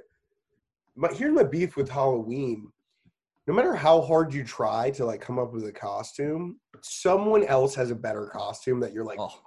my, 1.00 1.08
here's 1.12 1.32
my 1.32 1.42
beef 1.42 1.76
with 1.76 1.88
Halloween. 1.88 2.70
No 3.46 3.54
matter 3.54 3.74
how 3.74 4.00
hard 4.02 4.32
you 4.32 4.44
try 4.44 4.90
to 4.90 5.04
like 5.04 5.20
come 5.20 5.38
up 5.38 5.52
with 5.52 5.64
a 5.66 5.72
costume, 5.72 6.60
someone 6.82 7.42
else 7.44 7.74
has 7.74 7.90
a 7.90 7.94
better 7.96 8.26
costume 8.26 8.78
that 8.80 8.92
you're 8.92 9.04
like, 9.04 9.18
Oh, 9.18 9.40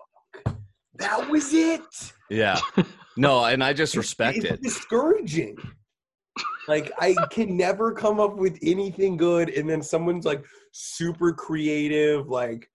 that 0.96 1.30
was 1.30 1.54
it. 1.54 1.82
yeah. 2.30 2.60
No, 3.16 3.46
and 3.46 3.64
I 3.64 3.74
just 3.74 3.96
respect 3.96 4.38
it's 4.40 4.46
it. 4.48 4.62
discouraging. 4.64 5.56
Like 6.68 6.92
I 7.00 7.14
can 7.30 7.56
never 7.56 7.92
come 7.94 8.20
up 8.20 8.38
with 8.38 8.58
anything 8.64 9.18
good, 9.18 9.50
and 9.50 9.70
then 9.70 9.84
someone's 9.84 10.26
like 10.26 10.44
super 10.72 11.32
creative. 11.32 12.28
Like, 12.28 12.68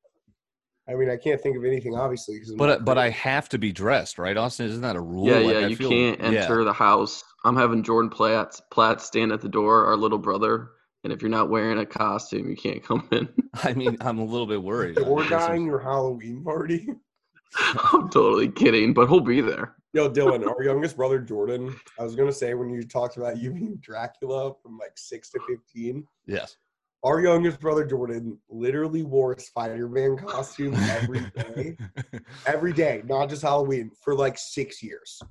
I 0.89 0.95
mean, 0.95 1.11
I 1.11 1.17
can't 1.17 1.41
think 1.41 1.57
of 1.57 1.65
anything 1.65 1.97
obviously. 1.97 2.37
I'm 2.49 2.57
But 2.57 2.67
not 2.67 2.79
uh, 2.79 2.83
but 2.85 2.99
I 2.99 3.11
have 3.11 3.49
to 3.49 3.59
be 3.59 3.73
dressed, 3.73 4.17
right, 4.17 4.37
Austin? 4.37 4.67
Isn't 4.67 4.83
that 4.83 4.95
a 4.95 5.01
rule? 5.01 5.27
Yeah, 5.27 5.39
Like, 5.39 5.55
yeah. 5.55 5.59
I 5.59 5.67
You 5.67 5.77
feel- 5.77 5.89
can't 5.91 6.21
yeah. 6.33 6.43
enter 6.45 6.63
the 6.63 6.73
house 6.73 7.25
I'm 7.45 7.57
having 7.57 7.83
Jordan 7.83 8.11
Platt 8.11 8.61
Platt 8.71 9.01
stand 9.01 9.33
at 9.33 9.41
the 9.41 9.49
door, 9.49 9.87
our 9.87 9.97
little 9.97 10.19
brother, 10.19 10.71
and 11.05 11.13
if 11.13 11.23
you're 11.23 11.31
not 11.31 11.51
wearing 11.51 11.79
a 11.79 11.87
costume, 11.87 12.49
you 12.51 12.57
can't 12.57 12.83
come 12.83 13.09
in. 13.13 13.29
I 13.63 13.73
mean, 13.75 13.97
I'm 14.01 14.19
a 14.19 14.25
little 14.25 14.47
bit 14.47 14.63
worried. 14.63 14.99
Or 14.99 15.21
This 15.23 15.31
dying 15.31 15.65
your 15.67 15.79
Halloween 15.79 16.43
party. 16.43 16.89
I'm 17.93 18.09
totally 18.11 18.49
kidding, 18.49 18.93
but 18.93 19.09
he'll 19.09 19.21
be 19.21 19.41
there. 19.41 19.75
Yo, 19.95 20.11
Dylan, 20.11 20.47
our 20.47 20.63
youngest 20.63 20.97
brother 20.97 21.19
Jordan. 21.19 21.75
I 21.99 22.05
was 22.05 22.15
gonna 22.15 22.33
say 22.33 22.53
when 22.55 22.69
you 22.71 22.83
talked 22.83 23.17
about 23.17 23.39
you 23.39 23.53
being 23.53 23.77
Dracula 23.81 24.53
from 24.63 24.77
like 24.77 24.93
six 24.99 25.31
to 25.31 25.41
fifteen, 25.49 26.05
Yes. 26.27 26.57
our 27.05 27.21
youngest 27.21 27.59
brother 27.59 27.87
Jordan 27.87 28.39
literally 28.51 29.03
wore 29.03 29.33
a 29.33 29.41
Spider-Man 29.41 30.19
costume 30.19 30.75
every 30.75 31.21
day, 31.35 31.77
every 32.47 32.73
day, 32.75 33.03
not 33.07 33.31
just 33.31 33.41
Halloween, 33.43 33.91
for 34.03 34.15
like 34.15 34.37
six 34.37 34.83
years. 34.83 35.23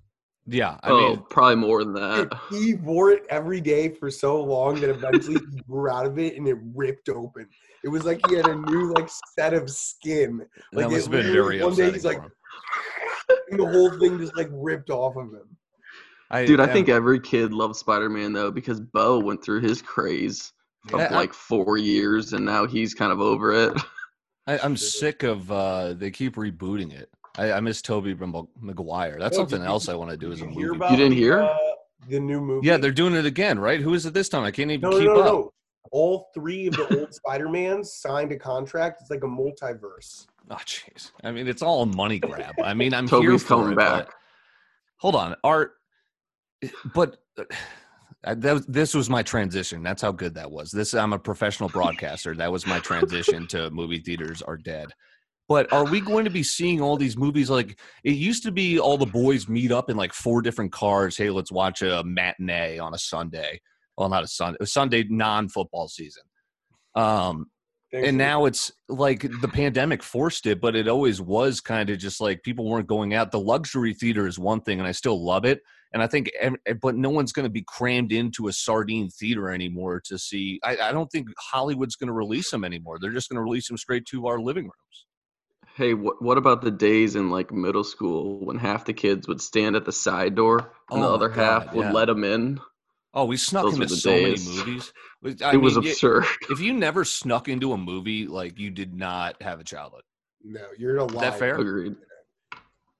Yeah. 0.47 0.77
I 0.83 0.89
oh, 0.89 1.09
mean, 1.09 1.23
probably 1.29 1.55
more 1.55 1.83
than 1.83 1.93
that. 1.93 2.39
he 2.49 2.75
wore 2.75 3.11
it 3.11 3.25
every 3.29 3.61
day 3.61 3.89
for 3.89 4.09
so 4.09 4.41
long 4.41 4.79
that 4.81 4.89
eventually 4.89 5.39
he 5.51 5.61
grew 5.61 5.89
out 5.89 6.05
of 6.05 6.17
it 6.17 6.35
and 6.35 6.47
it 6.47 6.57
ripped 6.73 7.09
open. 7.09 7.47
It 7.83 7.89
was 7.89 8.05
like 8.05 8.19
he 8.27 8.35
had 8.35 8.47
a 8.47 8.55
new 8.55 8.93
like 8.93 9.09
set 9.37 9.53
of 9.53 9.69
skin. 9.69 10.39
Like 10.73 10.87
that 10.87 10.91
it 10.91 10.95
must 10.95 11.05
have 11.05 11.11
been 11.11 11.27
literally- 11.27 11.57
very 11.59 11.63
one 11.63 11.75
day 11.75 11.91
he's 11.91 12.05
like- 12.05 12.21
And 13.49 13.59
the 13.59 13.67
whole 13.67 13.91
thing 13.99 14.17
just 14.17 14.35
like 14.35 14.49
ripped 14.51 14.89
off 14.89 15.15
of 15.15 15.27
him. 15.33 15.57
I, 16.29 16.45
Dude, 16.45 16.59
I 16.59 16.65
am- 16.65 16.73
think 16.73 16.89
every 16.89 17.19
kid 17.19 17.53
loves 17.53 17.79
Spider 17.79 18.09
Man 18.09 18.33
though 18.33 18.51
because 18.51 18.79
Bo 18.79 19.19
went 19.19 19.43
through 19.43 19.61
his 19.61 19.81
craze 19.81 20.53
for 20.87 20.99
Yeah, 20.99 21.13
like 21.13 21.33
four 21.33 21.77
years, 21.77 22.33
and 22.33 22.45
now 22.45 22.65
he's 22.65 22.93
kind 22.93 23.11
of 23.11 23.19
over 23.19 23.53
it. 23.53 23.81
I, 24.47 24.57
I'm 24.59 24.77
sick 24.77 25.23
of 25.23 25.51
uh 25.51 25.93
they 25.93 26.11
keep 26.11 26.35
rebooting 26.35 26.93
it. 26.93 27.09
I, 27.37 27.53
I 27.53 27.59
miss 27.59 27.81
Tobey 27.81 28.15
Maguire. 28.59 29.17
That's 29.19 29.35
Yo, 29.37 29.41
something 29.43 29.61
you- 29.61 29.67
else 29.67 29.89
I 29.89 29.95
want 29.95 30.11
to 30.11 30.17
do 30.17 30.27
Did 30.29 30.33
as 30.33 30.41
a 30.41 30.45
you 30.45 30.51
hear 30.51 30.67
movie. 30.69 30.77
about 30.77 30.91
You 30.91 30.97
didn't 30.97 31.11
the, 31.11 31.15
hear? 31.17 31.39
uh, 31.41 31.57
the 32.09 32.19
new 32.19 32.41
movie? 32.41 32.67
Yeah, 32.67 32.77
they're 32.77 32.91
doing 32.91 33.13
it 33.15 33.25
again, 33.25 33.59
right? 33.59 33.79
Who 33.79 33.93
is 33.93 34.05
it 34.05 34.13
this 34.13 34.29
time? 34.29 34.43
I 34.43 34.51
can't 34.51 34.71
even 34.71 34.89
no, 34.89 34.91
no, 34.91 34.97
keep 34.99 35.07
no, 35.07 35.19
up. 35.19 35.25
no. 35.25 35.53
All 35.91 36.27
three 36.33 36.67
of 36.67 36.73
the 36.75 36.99
old 36.99 37.13
Spider-Mans 37.13 37.93
signed 37.93 38.31
a 38.31 38.37
contract. 38.37 39.01
It's 39.01 39.09
like 39.09 39.23
a 39.23 39.27
multiverse. 39.27 40.27
Oh, 40.49 40.55
jeez. 40.65 41.11
I 41.23 41.31
mean, 41.31 41.47
it's 41.47 41.61
all 41.61 41.83
a 41.83 41.85
money 41.85 42.19
grab. 42.19 42.55
I 42.63 42.73
mean, 42.73 42.93
I'm 42.93 43.07
here 43.09 43.19
Tobey's 43.21 43.43
for 43.43 43.47
coming 43.49 43.71
it, 43.73 43.77
back. 43.77 44.05
but- 44.07 44.13
hold 44.97 45.15
on, 45.15 45.35
Art. 45.43 45.73
But 46.93 47.17
uh, 47.37 48.35
that 48.35 48.65
this 48.67 48.93
was 48.95 49.09
my 49.09 49.21
transition. 49.21 49.83
That's 49.83 50.01
how 50.01 50.11
good 50.11 50.33
that 50.33 50.49
was. 50.49 50.71
This 50.71 50.93
I'm 50.95 51.13
a 51.13 51.19
professional 51.19 51.69
broadcaster. 51.69 52.33
That 52.35 52.51
was 52.51 52.65
my 52.65 52.79
transition 52.79 53.45
to 53.49 53.69
movie 53.69 53.99
theaters 53.99 54.41
are 54.41 54.57
dead. 54.57 54.87
But 55.47 55.71
are 55.71 55.85
we 55.85 56.01
going 56.01 56.25
to 56.25 56.31
be 56.31 56.43
seeing 56.43 56.81
all 56.81 56.97
these 56.97 57.17
movies 57.17 57.49
like 57.49 57.79
it 58.03 58.15
used 58.15 58.43
to 58.43 58.51
be? 58.51 58.79
All 58.79 58.97
the 58.97 59.05
boys 59.05 59.47
meet 59.47 59.71
up 59.71 59.89
in 59.89 59.95
like 59.95 60.13
four 60.13 60.41
different 60.41 60.71
cars. 60.73 61.15
Hey, 61.15 61.29
let's 61.29 61.51
watch 61.51 61.81
a 61.81 62.03
matinee 62.03 62.79
on 62.79 62.93
a 62.93 62.97
Sunday. 62.97 63.61
Well, 63.97 64.09
not 64.09 64.23
a 64.23 64.27
Sunday, 64.27 64.57
a 64.59 64.65
Sunday 64.65 65.05
non-football 65.09 65.87
season. 65.87 66.23
Um, 66.95 67.47
Thanks 67.91 68.09
and 68.09 68.17
now 68.17 68.45
it's 68.45 68.69
like 68.89 69.21
the 69.21 69.47
pandemic 69.47 70.03
forced 70.03 70.45
it 70.45 70.59
but 70.59 70.75
it 70.75 70.89
always 70.89 71.21
was 71.21 71.61
kind 71.61 71.89
of 71.89 71.97
just 71.97 72.19
like 72.19 72.43
people 72.43 72.69
weren't 72.69 72.85
going 72.87 73.13
out 73.13 73.31
the 73.31 73.39
luxury 73.39 73.93
theater 73.93 74.27
is 74.27 74.37
one 74.37 74.59
thing 74.59 74.79
and 74.79 74.87
i 74.87 74.91
still 74.91 75.23
love 75.23 75.45
it 75.45 75.61
and 75.93 76.03
i 76.03 76.07
think 76.07 76.29
eh, 76.41 76.49
but 76.81 76.95
no 76.95 77.09
one's 77.09 77.31
going 77.31 77.45
to 77.45 77.49
be 77.49 77.63
crammed 77.65 78.11
into 78.11 78.49
a 78.49 78.51
sardine 78.51 79.09
theater 79.09 79.49
anymore 79.49 80.01
to 80.03 80.17
see 80.19 80.59
i, 80.65 80.75
I 80.75 80.91
don't 80.91 81.09
think 81.09 81.29
hollywood's 81.39 81.95
going 81.95 82.07
to 82.07 82.13
release 82.13 82.51
them 82.51 82.65
anymore 82.65 82.97
they're 82.99 83.11
just 83.11 83.29
going 83.29 83.37
to 83.37 83.43
release 83.43 83.69
them 83.69 83.77
straight 83.77 84.05
to 84.07 84.27
our 84.27 84.41
living 84.41 84.65
rooms 84.65 85.05
Hey, 85.77 85.93
what 85.93 86.21
what 86.21 86.37
about 86.37 86.61
the 86.61 86.71
days 86.71 87.15
in 87.15 87.29
like 87.29 87.53
middle 87.53 87.85
school 87.85 88.43
when 88.45 88.57
half 88.57 88.83
the 88.83 88.91
kids 88.93 89.29
would 89.29 89.39
stand 89.39 89.77
at 89.77 89.85
the 89.85 89.93
side 89.93 90.35
door 90.35 90.73
and 90.91 91.01
the 91.01 91.07
Oh 91.07 91.17
my 91.17 91.23
other 91.23 91.29
half 91.29 91.71
would 91.71 91.87
yeah. 91.87 91.93
let 91.93 92.07
them 92.07 92.25
in? 92.25 92.59
oh 93.13 93.25
we 93.25 93.37
snuck 93.37 93.71
Those 93.71 93.79
into 93.79 93.87
so 93.87 94.11
days. 94.11 94.39
many 94.39 94.39
movies 94.39 94.93
I 95.43 95.53
it 95.53 95.57
was 95.57 95.75
mean, 95.75 95.81
y- 95.81 95.95
absurd. 95.95 96.25
if 96.49 96.59
you 96.59 96.73
never 96.73 97.05
snuck 97.05 97.47
into 97.49 97.73
a 97.73 97.77
movie 97.77 98.27
like 98.27 98.59
you 98.59 98.69
did 98.71 98.93
not 98.95 99.41
have 99.41 99.59
a 99.59 99.63
childhood 99.63 100.03
no, 100.43 100.67
you're 100.77 100.97
a 100.97 101.05
is 101.09 101.15
lie. 101.15 101.21
that 101.21 101.35
fair 101.39 101.59
Agreed. 101.59 101.95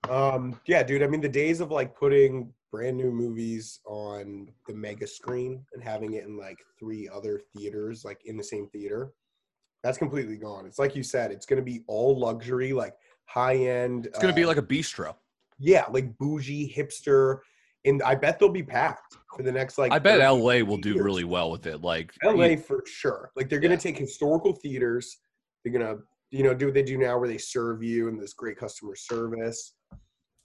Um, 0.10 0.60
yeah, 0.66 0.84
dude. 0.84 1.04
I 1.04 1.08
mean, 1.08 1.22
the 1.22 1.30
days 1.30 1.60
of 1.60 1.72
like 1.72 1.96
putting 1.96 2.54
brand 2.72 2.98
new 2.98 3.12
movies 3.12 3.80
on 3.86 4.50
the 4.68 4.74
mega 4.74 5.08
screen 5.08 5.66
and 5.74 5.84
having 5.84 6.14
it 6.14 6.26
in 6.26 6.38
like 6.38 6.60
three 6.80 7.10
other 7.10 7.42
theaters, 7.56 8.06
like 8.06 8.22
in 8.26 8.38
the 8.38 8.44
same 8.44 8.68
theater, 8.70 9.12
that's 9.84 9.98
completely 9.98 10.38
gone. 10.38 10.66
It's 10.66 10.80
like 10.80 10.96
you 10.96 11.04
said, 11.04 11.32
it's 11.32 11.46
gonna 11.46 11.62
be 11.62 11.84
all 11.88 12.18
luxury, 12.20 12.74
like 12.74 12.94
high 13.26 13.56
end. 13.56 14.06
it's 14.08 14.20
going 14.20 14.34
to 14.34 14.40
be 14.40 14.46
like 14.46 14.58
a 14.58 14.62
bistro 14.62 15.14
yeah, 15.60 15.86
like 15.90 16.18
bougie 16.18 16.72
hipster, 16.74 17.40
and 17.86 18.02
I 18.04 18.16
bet 18.16 18.40
they'll 18.40 18.50
be 18.50 18.64
packed 18.64 19.18
for 19.36 19.44
the 19.44 19.52
next 19.52 19.78
like. 19.78 19.92
i 19.92 20.00
bet 20.00 20.20
30 20.20 20.42
la 20.42 20.66
will 20.70 20.78
do 20.78 21.02
really 21.02 21.24
well 21.24 21.50
with 21.52 21.66
it 21.66 21.82
like 21.82 22.14
LA 22.24 22.46
you- 22.46 22.58
for 22.58 22.84
sure. 22.86 23.32
Like 23.36 23.50
they're 23.50 23.60
gonna 23.60 23.74
Yeah. 23.74 23.80
take 23.80 23.98
historical 23.98 24.54
theaters. 24.54 25.18
They're 25.64 25.74
gonna, 25.74 25.98
you 26.32 26.44
know, 26.44 26.54
do 26.54 26.66
what 26.66 26.74
they 26.76 26.84
do 26.84 26.98
now, 26.98 27.18
where 27.18 27.28
they 27.28 27.38
serve 27.38 27.84
you 27.84 28.08
and 28.08 28.22
this 28.22 28.34
great 28.34 28.58
customer 28.58 28.96
service. 28.96 29.74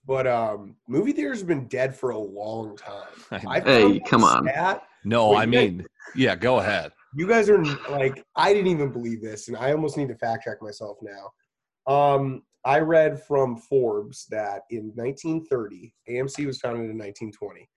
But 0.06 0.26
um, 0.26 0.76
movie 0.88 1.12
theaters 1.12 1.38
have 1.38 1.46
been 1.48 1.68
dead 1.68 1.94
for 1.94 2.10
a 2.10 2.18
long 2.18 2.76
time. 2.76 3.06
I 3.46 3.58
I 3.58 3.60
Hey, 3.60 4.00
come 4.00 4.24
on. 4.24 4.44
stat. 4.48 4.82
No, 5.04 5.36
I 5.36 5.46
mean, 5.46 5.84
yeah, 6.14 6.36
go 6.36 6.58
ahead. 6.58 6.92
You 7.14 7.28
guys 7.28 7.50
are 7.50 7.62
like, 7.90 8.24
I 8.36 8.52
didn't 8.52 8.70
even 8.70 8.90
believe 8.90 9.22
this, 9.22 9.48
and 9.48 9.56
I 9.56 9.72
almost 9.72 9.96
need 9.96 10.08
to 10.08 10.14
fact 10.16 10.44
check 10.44 10.62
myself 10.62 10.98
now. 11.02 11.92
Um, 11.92 12.42
I 12.64 12.78
read 12.78 13.20
from 13.22 13.56
Forbes 13.56 14.26
that 14.30 14.62
in 14.70 14.92
1930, 14.94 15.94
AMC 16.08 16.46
was 16.46 16.60
founded 16.60 16.90
in 16.90 16.98
1920. 16.98 17.68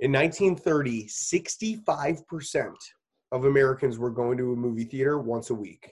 In 0.00 0.12
1930, 0.12 1.06
65% 1.06 2.74
of 3.32 3.44
Americans 3.44 3.98
were 3.98 4.10
going 4.10 4.38
to 4.38 4.52
a 4.52 4.56
movie 4.56 4.84
theater 4.84 5.18
once 5.18 5.50
a 5.50 5.54
week. 5.54 5.90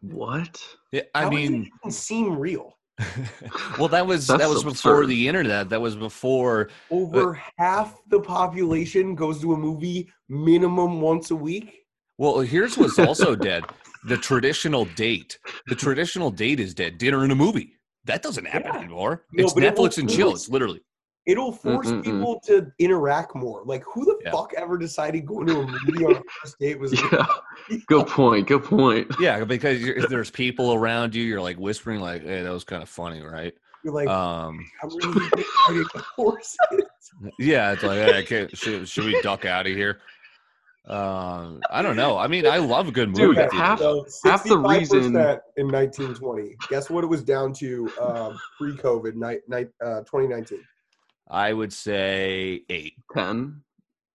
What? 0.00 0.62
Yeah, 0.92 1.02
I 1.14 1.24
How 1.24 1.30
does 1.30 1.38
it 1.38 1.50
mean, 1.50 1.70
even 1.82 1.90
seem 1.90 2.38
real. 2.38 2.78
well, 3.78 3.88
that 3.88 4.06
was 4.06 4.26
that 4.26 4.38
That's 4.38 4.52
was 4.52 4.64
before 4.64 5.06
the 5.06 5.28
internet. 5.28 5.68
That 5.68 5.80
was 5.80 5.94
before. 5.94 6.70
Over 6.90 7.40
half 7.56 8.00
the 8.08 8.20
population 8.20 9.14
goes 9.14 9.40
to 9.42 9.52
a 9.52 9.56
movie 9.56 10.10
minimum 10.28 11.00
once 11.00 11.30
a 11.30 11.36
week. 11.36 11.84
Well, 12.18 12.40
here's 12.40 12.76
what's 12.76 12.98
also 12.98 13.34
dead: 13.34 13.64
the 14.04 14.16
traditional 14.16 14.84
date. 14.84 15.38
The 15.68 15.74
traditional 15.74 16.30
date 16.30 16.60
is 16.60 16.74
dead. 16.74 16.98
Dinner 16.98 17.22
and 17.22 17.32
a 17.32 17.36
movie. 17.36 17.74
That 18.04 18.22
doesn't 18.22 18.46
happen 18.46 18.72
Yeah. 18.74 18.80
anymore. 18.80 19.24
No, 19.32 19.44
it's 19.44 19.54
but 19.54 19.62
it 19.62 19.74
Netflix 19.74 19.98
and 19.98 20.10
chill. 20.10 20.32
It's 20.32 20.48
literally. 20.48 20.80
It'll 21.26 21.52
force 21.52 21.88
Mm-mm-mm. 21.88 22.04
people 22.04 22.40
to 22.46 22.72
interact 22.78 23.34
more. 23.34 23.62
Like, 23.66 23.84
who 23.84 24.06
the 24.06 24.16
Yeah. 24.24 24.30
fuck 24.30 24.54
ever 24.56 24.78
decided 24.78 25.26
going 25.26 25.46
to 25.48 25.60
a 25.60 25.66
movie 25.66 26.06
on 26.06 26.16
a 26.16 26.22
first 26.42 26.58
date 26.58 26.80
was? 26.80 26.92
Yeah. 27.12 27.26
Good 27.86 28.06
point. 28.06 28.46
Good 28.48 28.64
point. 28.64 29.08
Yeah, 29.20 29.44
because 29.44 29.82
you're, 29.82 29.98
if 29.98 30.08
there's 30.08 30.30
people 30.30 30.72
around 30.72 31.14
you, 31.14 31.22
you're 31.22 31.42
like 31.42 31.58
whispering, 31.58 32.00
like, 32.00 32.22
"Hey, 32.22 32.42
that 32.42 32.50
was 32.50 32.64
kind 32.64 32.82
of 32.82 32.88
funny, 32.88 33.20
right?" 33.22 33.52
You're 33.84 33.92
like, 33.92 34.08
Um, 34.08 34.64
how 34.80 34.88
many 34.88 35.20
people 35.20 35.44
riding 35.68 35.84
horses? 36.16 36.56
yeah, 37.38 37.72
it's 37.72 37.82
like, 37.82 37.98
hey, 37.98 38.22
okay, 38.22 38.48
should, 38.54 38.88
should 38.88 39.04
we 39.04 39.20
duck 39.20 39.44
out 39.44 39.66
of 39.66 39.72
here? 39.72 40.00
Um, 40.88 41.60
I 41.70 41.82
don't 41.82 41.96
know. 41.96 42.16
I 42.16 42.28
mean, 42.28 42.46
I 42.46 42.56
love 42.58 42.88
a 42.88 42.92
good 42.92 43.10
movie. 43.10 43.34
Dude, 43.40 43.52
half- 43.52 43.78
So 43.78 44.06
half 44.24 44.42
the 44.44 44.50
65% 44.56 44.78
reason- 44.78 45.04
in 45.56 45.68
1920. 45.68 46.56
Guess 46.70 46.88
what 46.88 47.04
it 47.04 47.08
was 47.08 47.22
down 47.22 47.52
to 47.54 47.90
uh, 48.00 48.34
pre-COVID, 48.58 49.14
night, 49.14 49.40
night, 49.48 49.68
uh, 49.84 50.00
2019. 50.00 50.60
I 51.30 51.52
would 51.52 51.72
say 51.72 52.62
eight. 52.70 52.94
Ten. 53.14 53.62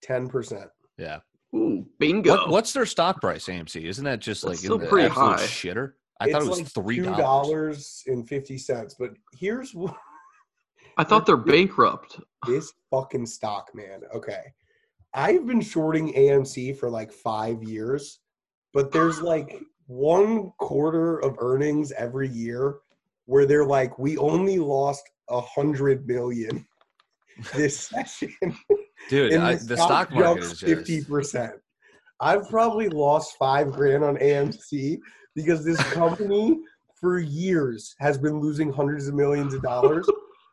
10%. 0.03 0.68
Yeah. 0.98 1.20
Ooh, 1.56 1.86
bingo. 2.00 2.32
What, 2.32 2.50
what's 2.50 2.74
their 2.74 2.88
stock 2.88 3.22
price, 3.22 3.46
AMC? 3.46 3.84
Isn't 3.84 4.06
that 4.06 4.20
just 4.20 4.44
like 4.44 4.58
still 4.58 4.80
pretty 4.80 5.10
high. 5.10 5.36
shitter? 5.36 5.94
I 6.20 6.32
thought 6.32 6.42
it 6.42 6.48
was 6.50 6.60
like 6.60 6.68
three 6.68 7.00
dollars. 7.01 7.18
dollars 7.18 8.03
fifty. 8.27 8.60
But 8.98 9.12
here's 9.38 9.74
what 9.75 9.96
I 10.98 11.03
thought 11.03 11.25
they're 11.25 11.38
bankrupt. 11.38 12.20
this 12.48 12.72
fucking 12.89 13.25
stock, 13.27 13.70
man. 13.75 14.01
Okay. 14.15 14.42
I've 15.13 15.46
been 15.46 15.62
shorting 15.62 16.13
AMC 16.13 16.77
for 16.77 16.89
like 16.89 17.12
five 17.12 17.63
years, 17.63 18.20
but 18.74 18.91
there's 18.91 19.20
ah. 19.20 19.25
like 19.25 19.60
one 19.88 20.51
quarter 20.58 21.20
of 21.20 21.36
earnings 21.39 21.91
every 21.91 22.29
year 22.29 22.77
where 23.25 23.46
they're 23.46 23.65
like, 23.65 23.98
we 24.00 24.17
only 24.17 24.58
lost 24.58 25.03
a 25.29 25.41
hundred 25.41 26.08
million 26.08 26.65
this 27.55 27.79
session. 27.79 28.34
Dude, 29.10 29.34
I, 29.34 29.55
the 29.55 29.77
stock 29.77 30.12
market 30.12 30.43
is 30.43 30.60
jumps 30.60 30.62
fifty 30.62 31.03
percent. 31.03 31.53
I've 32.20 32.50
probably 32.50 32.89
lost 32.89 33.38
five 33.38 33.72
grand 33.72 34.03
on 34.03 34.17
AMC 34.17 35.00
because 35.36 35.65
this 35.65 35.82
company 35.93 36.60
for 37.00 37.20
years 37.20 37.96
has 38.00 38.17
been 38.17 38.39
losing 38.39 38.72
hundreds 38.72 39.08
of 39.08 39.13
millions 39.13 39.53
of 39.53 39.62
dollars, 39.62 40.08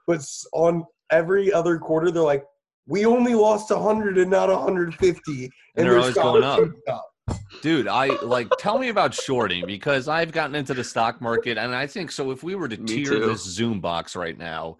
but 0.06 0.20
on 0.52 0.84
every 1.10 1.52
other 1.52 1.78
quarter 1.78 2.10
they're 2.10 2.22
like, 2.22 2.44
we 2.90 3.06
only 3.06 3.34
lost 3.34 3.70
a 3.70 3.78
hundred 3.78 4.18
and 4.18 4.30
not 4.30 4.50
a 4.50 4.58
hundred 4.58 4.94
fifty, 4.96 5.48
And 5.76 5.86
they're 5.86 5.98
always 5.98 6.14
going 6.14 6.42
up. 6.42 6.60
up. 6.88 7.38
dude. 7.62 7.86
I 7.88 8.06
like 8.22 8.48
tell 8.58 8.78
me 8.78 8.88
about 8.88 9.14
shorting 9.14 9.64
because 9.64 10.08
I've 10.08 10.32
gotten 10.32 10.56
into 10.56 10.74
the 10.74 10.82
stock 10.84 11.20
market, 11.22 11.56
and 11.56 11.74
I 11.74 11.86
think 11.86 12.10
so. 12.10 12.32
If 12.32 12.42
we 12.42 12.56
were 12.56 12.68
to 12.68 12.76
Me 12.76 12.86
tier 12.86 13.10
too. 13.12 13.26
this 13.26 13.44
Zoom 13.44 13.80
box 13.80 14.16
right 14.16 14.36
now, 14.36 14.78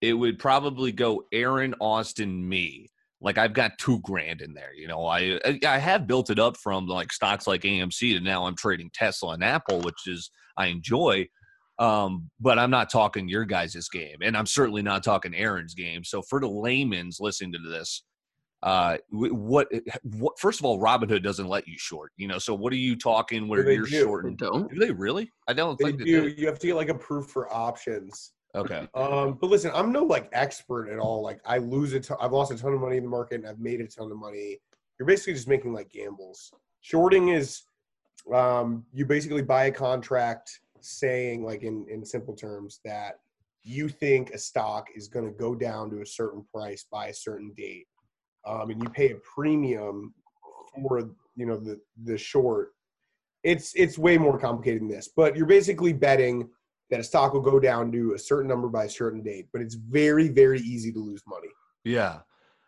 it 0.00 0.12
would 0.14 0.38
probably 0.40 0.90
go 0.90 1.24
Aaron, 1.32 1.74
Austin, 1.80 2.46
me. 2.48 2.90
like 3.20 3.38
I've 3.38 3.52
got 3.52 3.78
two 3.78 4.00
grand 4.00 4.40
in 4.42 4.52
there. 4.52 4.74
You 4.74 4.88
know, 4.88 5.06
I 5.06 5.38
I 5.64 5.78
have 5.78 6.08
built 6.08 6.30
it 6.30 6.40
up 6.40 6.56
from 6.56 6.86
like 6.86 7.12
stocks 7.12 7.46
like 7.46 7.62
AMC 7.62 8.18
to 8.18 8.20
now 8.20 8.46
I'm 8.46 8.56
trading 8.56 8.90
Tesla 8.92 9.34
and 9.34 9.44
Apple, 9.44 9.80
which 9.82 10.08
is 10.08 10.30
I 10.56 10.66
enjoy. 10.66 11.28
Um, 11.82 12.30
but 12.40 12.60
I'm 12.60 12.70
not 12.70 12.90
talking 12.90 13.28
your 13.28 13.44
guys' 13.44 13.88
game, 13.88 14.18
and 14.22 14.36
I'm 14.36 14.46
certainly 14.46 14.82
not 14.82 15.02
talking 15.02 15.34
Aaron's 15.34 15.74
game. 15.74 16.04
So 16.04 16.22
for 16.22 16.38
the 16.40 16.48
layman's 16.48 17.18
listening 17.18 17.52
to 17.54 17.58
this, 17.58 18.04
uh, 18.62 18.98
what, 19.10 19.66
what? 20.04 20.38
First 20.38 20.60
of 20.60 20.64
all, 20.64 20.78
Robinhood 20.78 21.24
doesn't 21.24 21.48
let 21.48 21.66
you 21.66 21.74
short. 21.78 22.12
You 22.16 22.28
know, 22.28 22.38
so 22.38 22.54
what 22.54 22.72
are 22.72 22.76
you 22.76 22.94
talking 22.94 23.48
where 23.48 23.64
they 23.64 23.74
you're 23.74 23.86
do. 23.86 24.00
shorting? 24.04 24.36
Don't. 24.36 24.72
Do 24.72 24.78
they 24.78 24.92
really? 24.92 25.32
I 25.48 25.54
don't 25.54 25.76
They 25.76 25.86
think 25.86 25.98
they 25.98 26.04
do. 26.04 26.30
do. 26.30 26.40
You 26.40 26.46
have 26.46 26.60
to 26.60 26.68
get 26.68 26.76
like 26.76 26.88
approved 26.88 27.30
for 27.30 27.52
options. 27.52 28.32
Okay. 28.54 28.86
Um, 28.94 29.38
but 29.40 29.50
listen, 29.50 29.72
I'm 29.74 29.90
no 29.90 30.04
like 30.04 30.28
expert 30.32 30.88
at 30.88 31.00
all. 31.00 31.20
Like 31.20 31.40
I 31.44 31.58
lose 31.58 31.94
a 31.94 32.00
ton, 32.00 32.18
I've 32.20 32.32
lost 32.32 32.52
a 32.52 32.56
ton 32.56 32.74
of 32.74 32.80
money 32.80 32.98
in 32.98 33.02
the 33.02 33.08
market 33.08 33.36
and 33.40 33.46
I've 33.48 33.58
made 33.58 33.80
a 33.80 33.88
ton 33.88 34.12
of 34.12 34.18
money. 34.18 34.58
You're 34.98 35.06
basically 35.06 35.32
just 35.32 35.48
making 35.48 35.72
like 35.72 35.90
gambles. 35.90 36.52
Shorting 36.82 37.30
is 37.30 37.62
um, 38.32 38.84
you 38.92 39.04
basically 39.04 39.42
buy 39.42 39.64
a 39.64 39.72
contract 39.72 40.60
saying 40.84 41.44
like 41.44 41.62
in, 41.62 41.86
in 41.88 42.04
simple 42.04 42.34
terms 42.34 42.80
that 42.84 43.20
you 43.62 43.88
think 43.88 44.30
a 44.30 44.38
stock 44.38 44.86
is 44.94 45.08
going 45.08 45.24
to 45.24 45.32
go 45.32 45.54
down 45.54 45.90
to 45.90 46.00
a 46.00 46.06
certain 46.06 46.44
price 46.52 46.86
by 46.90 47.08
a 47.08 47.14
certain 47.14 47.52
date. 47.56 47.86
Um, 48.46 48.70
and 48.70 48.82
you 48.82 48.88
pay 48.88 49.12
a 49.12 49.16
premium 49.34 50.14
for 50.74 51.10
you 51.36 51.46
know 51.46 51.56
the 51.56 51.80
the 52.04 52.18
short. 52.18 52.70
It's 53.44 53.72
it's 53.74 53.98
way 53.98 54.18
more 54.18 54.38
complicated 54.38 54.82
than 54.82 54.88
this, 54.88 55.10
but 55.14 55.36
you're 55.36 55.46
basically 55.46 55.92
betting 55.92 56.48
that 56.90 57.00
a 57.00 57.04
stock 57.04 57.32
will 57.32 57.40
go 57.40 57.58
down 57.58 57.90
to 57.90 58.12
a 58.14 58.18
certain 58.18 58.48
number 58.48 58.68
by 58.68 58.84
a 58.84 58.88
certain 58.88 59.22
date, 59.22 59.46
but 59.50 59.62
it's 59.62 59.74
very, 59.74 60.28
very 60.28 60.60
easy 60.60 60.92
to 60.92 60.98
lose 60.98 61.22
money. 61.26 61.48
Yeah, 61.84 62.18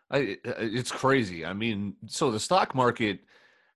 I, 0.09 0.37
it's 0.43 0.91
crazy. 0.91 1.45
I 1.45 1.53
mean, 1.53 1.95
so 2.07 2.31
the 2.31 2.39
stock 2.39 2.73
market. 2.73 3.19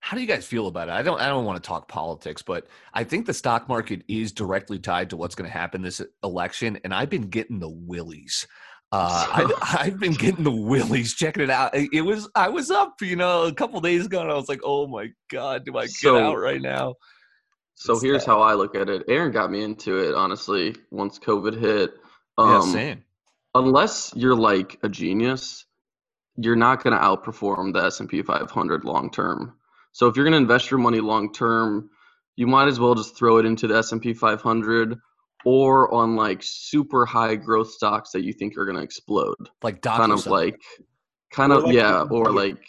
How 0.02 0.16
do 0.16 0.22
you 0.22 0.26
guys 0.26 0.46
feel 0.46 0.66
about 0.66 0.88
it? 0.88 0.92
I 0.92 1.02
don't. 1.02 1.20
I 1.20 1.28
don't 1.28 1.44
want 1.44 1.62
to 1.62 1.66
talk 1.66 1.86
politics, 1.88 2.40
but 2.42 2.66
I 2.94 3.04
think 3.04 3.26
the 3.26 3.34
stock 3.34 3.68
market 3.68 4.02
is 4.08 4.32
directly 4.32 4.78
tied 4.78 5.10
to 5.10 5.16
what's 5.16 5.34
going 5.34 5.48
to 5.50 5.56
happen 5.56 5.82
this 5.82 6.00
election, 6.24 6.78
and 6.84 6.94
I've 6.94 7.10
been 7.10 7.28
getting 7.28 7.58
the 7.60 7.68
willies. 7.68 8.46
Uh, 8.92 9.26
I've, 9.32 9.52
I've 9.62 10.00
been 10.00 10.14
getting 10.14 10.42
the 10.42 10.50
willies 10.50 11.14
checking 11.14 11.42
it 11.42 11.50
out. 11.50 11.72
It 11.74 12.00
was 12.00 12.28
I 12.34 12.48
was 12.48 12.70
up, 12.70 12.94
you 13.02 13.14
know, 13.14 13.42
a 13.44 13.52
couple 13.52 13.78
days 13.80 14.06
ago, 14.06 14.22
and 14.22 14.30
I 14.30 14.34
was 14.34 14.48
like, 14.48 14.60
"Oh 14.64 14.86
my 14.86 15.10
god, 15.30 15.64
do 15.66 15.76
I 15.76 15.82
get 15.82 15.90
So- 15.90 16.16
out 16.18 16.38
right 16.38 16.62
now?" 16.62 16.94
So 17.74 17.94
It's 17.94 18.02
here's 18.02 18.24
sad. 18.24 18.30
how 18.32 18.40
I 18.42 18.54
look 18.54 18.74
at 18.74 18.88
it. 18.90 19.04
Aaron 19.08 19.32
got 19.32 19.50
me 19.50 19.62
into 19.62 19.98
it, 20.06 20.14
honestly, 20.14 20.74
once 20.90 21.18
COVID 21.18 21.58
hit. 21.58 21.92
yeah, 22.38 22.58
Um, 22.58 22.70
same. 22.72 23.04
unless 23.54 24.12
you're 24.14 24.34
like 24.36 24.78
a 24.82 24.88
genius, 24.88 25.64
you're 26.36 26.56
not 26.56 26.82
going 26.82 26.94
to 26.94 27.02
outperform 27.02 27.72
the 27.72 27.84
S&P 27.84 28.20
500 28.22 28.84
long 28.84 29.10
term. 29.10 29.54
So 29.92 30.06
if 30.06 30.16
you're 30.16 30.24
going 30.24 30.32
to 30.32 30.38
invest 30.38 30.70
your 30.70 30.78
money 30.80 31.00
long 31.00 31.32
term, 31.32 31.90
you 32.36 32.46
might 32.46 32.68
as 32.68 32.80
well 32.80 32.94
just 32.94 33.16
throw 33.16 33.38
it 33.38 33.46
into 33.46 33.66
the 33.66 33.76
S&P 33.76 34.14
500 34.14 34.98
or 35.44 35.92
on 35.92 36.16
like 36.16 36.40
super 36.42 37.06
high 37.06 37.34
growth 37.34 37.70
stocks 37.70 38.10
that 38.12 38.22
you 38.24 38.32
think 38.32 38.56
are 38.56 38.64
going 38.64 38.76
to 38.76 38.82
explode. 38.82 39.36
Like 39.62 39.82
kind 39.82 40.12
of 40.12 40.20
DocuSign. 40.20 40.30
like 40.30 40.60
kind 41.32 41.52
Or 41.52 41.58
of 41.58 41.64
like 41.64 41.74
yeah, 41.74 42.02
or 42.02 42.28
yeah. 42.28 42.30
like 42.30 42.66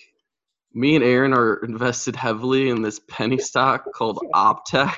me 0.74 0.96
and 0.96 1.04
Aaron 1.04 1.34
are 1.34 1.56
invested 1.63 2.16
heavily 2.16 2.70
in 2.70 2.82
this 2.82 3.00
penny 3.10 3.38
stock 3.38 3.86
called 3.94 4.20
OPTEC. 4.34 4.96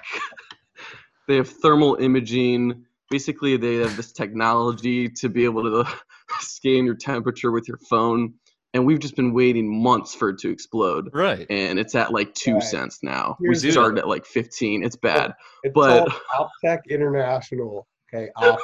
they 1.28 1.36
have 1.38 1.50
thermal 1.50 1.96
imaging. 1.96 2.86
Basically, 3.10 3.58
they 3.58 3.76
have 3.76 3.96
this 3.96 4.12
technology 4.12 5.10
to 5.10 5.30
be 5.30 5.46
able 5.46 5.64
to 5.64 5.92
scan 6.40 6.86
your 6.86 6.96
temperature 6.96 7.52
with 7.52 7.68
your 7.68 7.80
phone. 7.90 8.34
And 8.76 8.86
we've 8.88 9.00
just 9.00 9.16
been 9.16 9.34
waiting 9.34 9.68
months 9.84 10.16
for 10.16 10.30
it 10.30 10.40
to 10.40 10.50
explode. 10.50 11.10
right. 11.14 11.46
And 11.50 11.78
it's 11.78 11.94
at 11.94 12.12
like 12.12 12.34
two 12.34 12.56
Right. 12.56 12.64
cents 12.64 13.00
now. 13.04 13.38
Here's 13.40 13.64
we 13.64 13.72
started 13.72 14.00
at 14.00 14.08
like 14.08 14.26
15. 14.26 14.84
It's 14.84 14.96
bad. 14.96 15.34
It's 15.64 15.74
But- 15.76 16.10
called 16.10 16.50
OPTEC 16.66 16.80
International. 16.90 17.88
Okay, 18.14 18.30
Opti. 18.38 18.58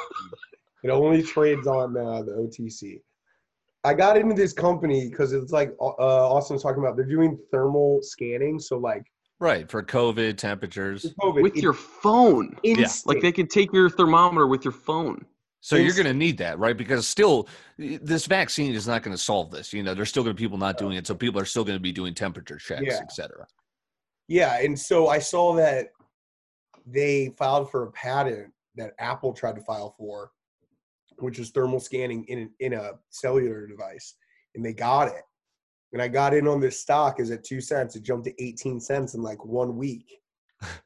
it 0.84 0.90
only 0.90 1.22
trades 1.22 1.66
on 1.66 1.96
uh, 1.96 2.22
the 2.22 2.32
OTC. 2.32 3.00
I 3.84 3.94
got 3.94 4.16
into 4.16 4.34
this 4.34 4.52
company 4.52 5.08
because 5.08 5.32
it's 5.32 5.52
like 5.52 5.74
uh, 5.80 5.84
Austin 5.96 6.54
was 6.54 6.62
talking 6.62 6.82
about. 6.82 6.96
They're 6.96 7.06
doing 7.06 7.38
thermal 7.50 8.00
scanning, 8.02 8.58
so 8.58 8.78
like 8.78 9.02
Right 9.38 9.70
for 9.70 9.82
COVID 9.82 10.36
temperatures. 10.36 11.02
for 11.18 11.32
COVID, 11.32 11.42
With 11.42 11.52
it's 11.54 11.62
your 11.62 11.72
phone. 11.72 12.56
instant. 12.62 13.06
Like 13.14 13.22
they 13.22 13.32
could 13.32 13.48
take 13.48 13.72
your 13.72 13.88
thermometer 13.88 14.46
with 14.46 14.64
your 14.64 14.72
phone. 14.72 15.24
So 15.62 15.76
you're 15.76 15.94
going 15.94 16.06
to 16.06 16.14
need 16.14 16.38
that, 16.38 16.58
right? 16.58 16.76
Because 16.76 17.06
still, 17.06 17.46
this 17.76 18.26
vaccine 18.26 18.74
is 18.74 18.88
not 18.88 19.02
going 19.02 19.14
to 19.14 19.22
solve 19.22 19.50
this. 19.50 19.72
You 19.72 19.82
know, 19.82 19.92
there's 19.94 20.08
still 20.08 20.22
going 20.22 20.34
to 20.34 20.40
be 20.40 20.44
people 20.44 20.56
not 20.58 20.78
doing 20.78 20.96
it, 20.96 21.06
so 21.06 21.14
people 21.14 21.40
are 21.40 21.44
still 21.44 21.64
going 21.64 21.76
to 21.76 21.82
be 21.82 21.92
doing 21.92 22.14
temperature 22.14 22.56
checks, 22.56 22.82
Yeah. 22.86 23.00
et 23.02 23.12
cetera. 23.12 23.46
Yeah, 24.26 24.58
and 24.60 24.78
so 24.78 25.08
I 25.08 25.18
saw 25.18 25.54
that 25.56 25.88
they 26.86 27.34
filed 27.36 27.70
for 27.70 27.84
a 27.84 27.92
patent 27.92 28.52
that 28.76 28.92
Apple 28.98 29.32
tried 29.34 29.56
to 29.56 29.60
file 29.62 29.94
for, 29.98 30.30
which 31.18 31.38
is 31.38 31.50
thermal 31.50 31.80
scanning 31.80 32.24
in 32.28 32.50
in 32.60 32.72
a 32.72 32.92
cellular 33.10 33.66
device, 33.66 34.14
and 34.54 34.64
they 34.64 34.72
got 34.72 35.08
it. 35.08 35.22
And 35.92 36.00
I 36.00 36.08
got 36.08 36.32
in 36.32 36.46
on 36.46 36.60
this 36.60 36.78
stock 36.78 37.18
is 37.20 37.32
at 37.32 37.44
two 37.44 37.60
cents. 37.60 37.96
It 37.96 38.04
jumped 38.04 38.26
to 38.26 38.42
eighteen 38.42 38.80
cents 38.80 39.14
in 39.14 39.22
like 39.22 39.44
one 39.44 39.76
week. 39.76 40.19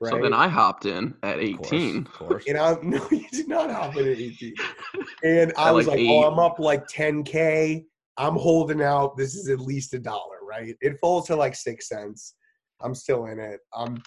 Right. 0.00 0.10
So 0.10 0.22
then 0.22 0.32
I 0.32 0.46
hopped 0.48 0.86
in 0.86 1.14
at 1.22 1.38
Of 1.40 1.56
course, 1.56 1.72
18. 1.72 1.96
of 2.06 2.12
course. 2.12 2.44
and 2.46 2.58
I'm 2.58 2.90
no, 2.90 3.06
you 3.10 3.26
did 3.32 3.48
not 3.48 3.70
hop 3.70 3.96
in 3.96 4.06
at 4.08 4.18
eighteen. 4.18 4.54
And 5.24 5.52
I 5.56 5.68
At 5.68 5.74
was 5.74 5.86
like 5.86 5.98
like, 5.98 6.06
oh, 6.08 6.22
eight. 6.22 6.26
I'm 6.26 6.38
up 6.38 6.58
like 6.58 6.86
10k. 6.86 7.84
I'm 8.16 8.36
holding 8.36 8.82
out. 8.82 9.16
This 9.16 9.34
is 9.34 9.48
at 9.48 9.58
least 9.60 9.94
a 9.94 9.98
dollar, 9.98 10.38
right? 10.48 10.76
It 10.80 10.96
falls 11.00 11.26
to 11.28 11.36
like 11.36 11.54
six 11.56 11.88
cents. 11.88 12.34
I'm 12.80 12.94
still 12.94 13.26
in 13.26 13.40
it. 13.40 13.60
I'm 13.74 14.00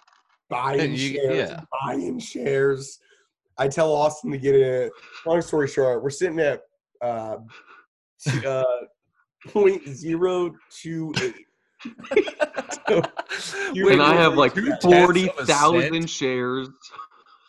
buying 0.50 0.92
you- 0.92 0.98
shares. 1.16 1.50
yeah. 1.52 1.62
Buying 1.84 2.20
shares. 2.20 3.00
I 3.58 3.68
tell 3.68 3.92
Austin 3.92 4.32
to 4.32 4.38
get 4.38 4.56
it. 4.56 4.92
Long 5.26 5.42
story 5.42 5.68
short, 5.68 6.04
we're 6.04 6.12
sitting 6.12 6.40
at 6.40 6.62
uh, 7.02 7.38
uh, 8.46 8.64
point 9.50 9.86
zero 9.88 10.54
two 10.70 11.14
eight. 11.22 11.46
You 13.74 13.90
and 13.90 14.02
I 14.02 14.16
have 14.16 14.36
like 14.36 14.54
Two 14.54 14.66
tenths 14.68 14.86
of 14.86 14.92
a 14.94 15.06
40,000 15.06 16.10
shares. 16.10 16.70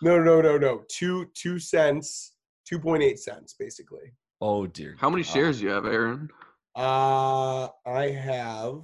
No, 0.03 0.19
no, 0.23 0.41
no, 0.41 0.57
no. 0.59 0.83
Two 0.89 1.27
two 1.35 1.59
cents. 1.59 2.33
Two 2.67 2.79
point 2.79 3.03
eight 3.03 3.19
cents, 3.19 3.55
basically. 3.59 4.13
Oh 4.41 4.67
dear. 4.67 4.97
How 4.99 5.09
many 5.11 5.23
God. 5.23 5.33
shares 5.33 5.59
do 5.59 5.65
you 5.65 5.71
have, 5.71 5.87
Aaron? 5.87 6.29
Uh, 6.77 7.69
I 7.87 8.09
have 8.11 8.75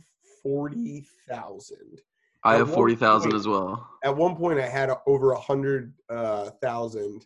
forty 0.43 1.07
thousand. 1.29 2.01
I 2.47 2.55
At 2.55 2.59
have 2.59 2.75
40,000 2.75 3.33
as 3.35 3.49
well. 3.49 3.89
At 4.05 4.15
one 4.15 4.37
point, 4.37 4.59
I 4.61 4.67
had 4.69 4.91
over 5.07 5.33
a 5.33 5.41
hundred 5.41 5.95
uh, 6.11 6.51
thousand, 6.63 7.25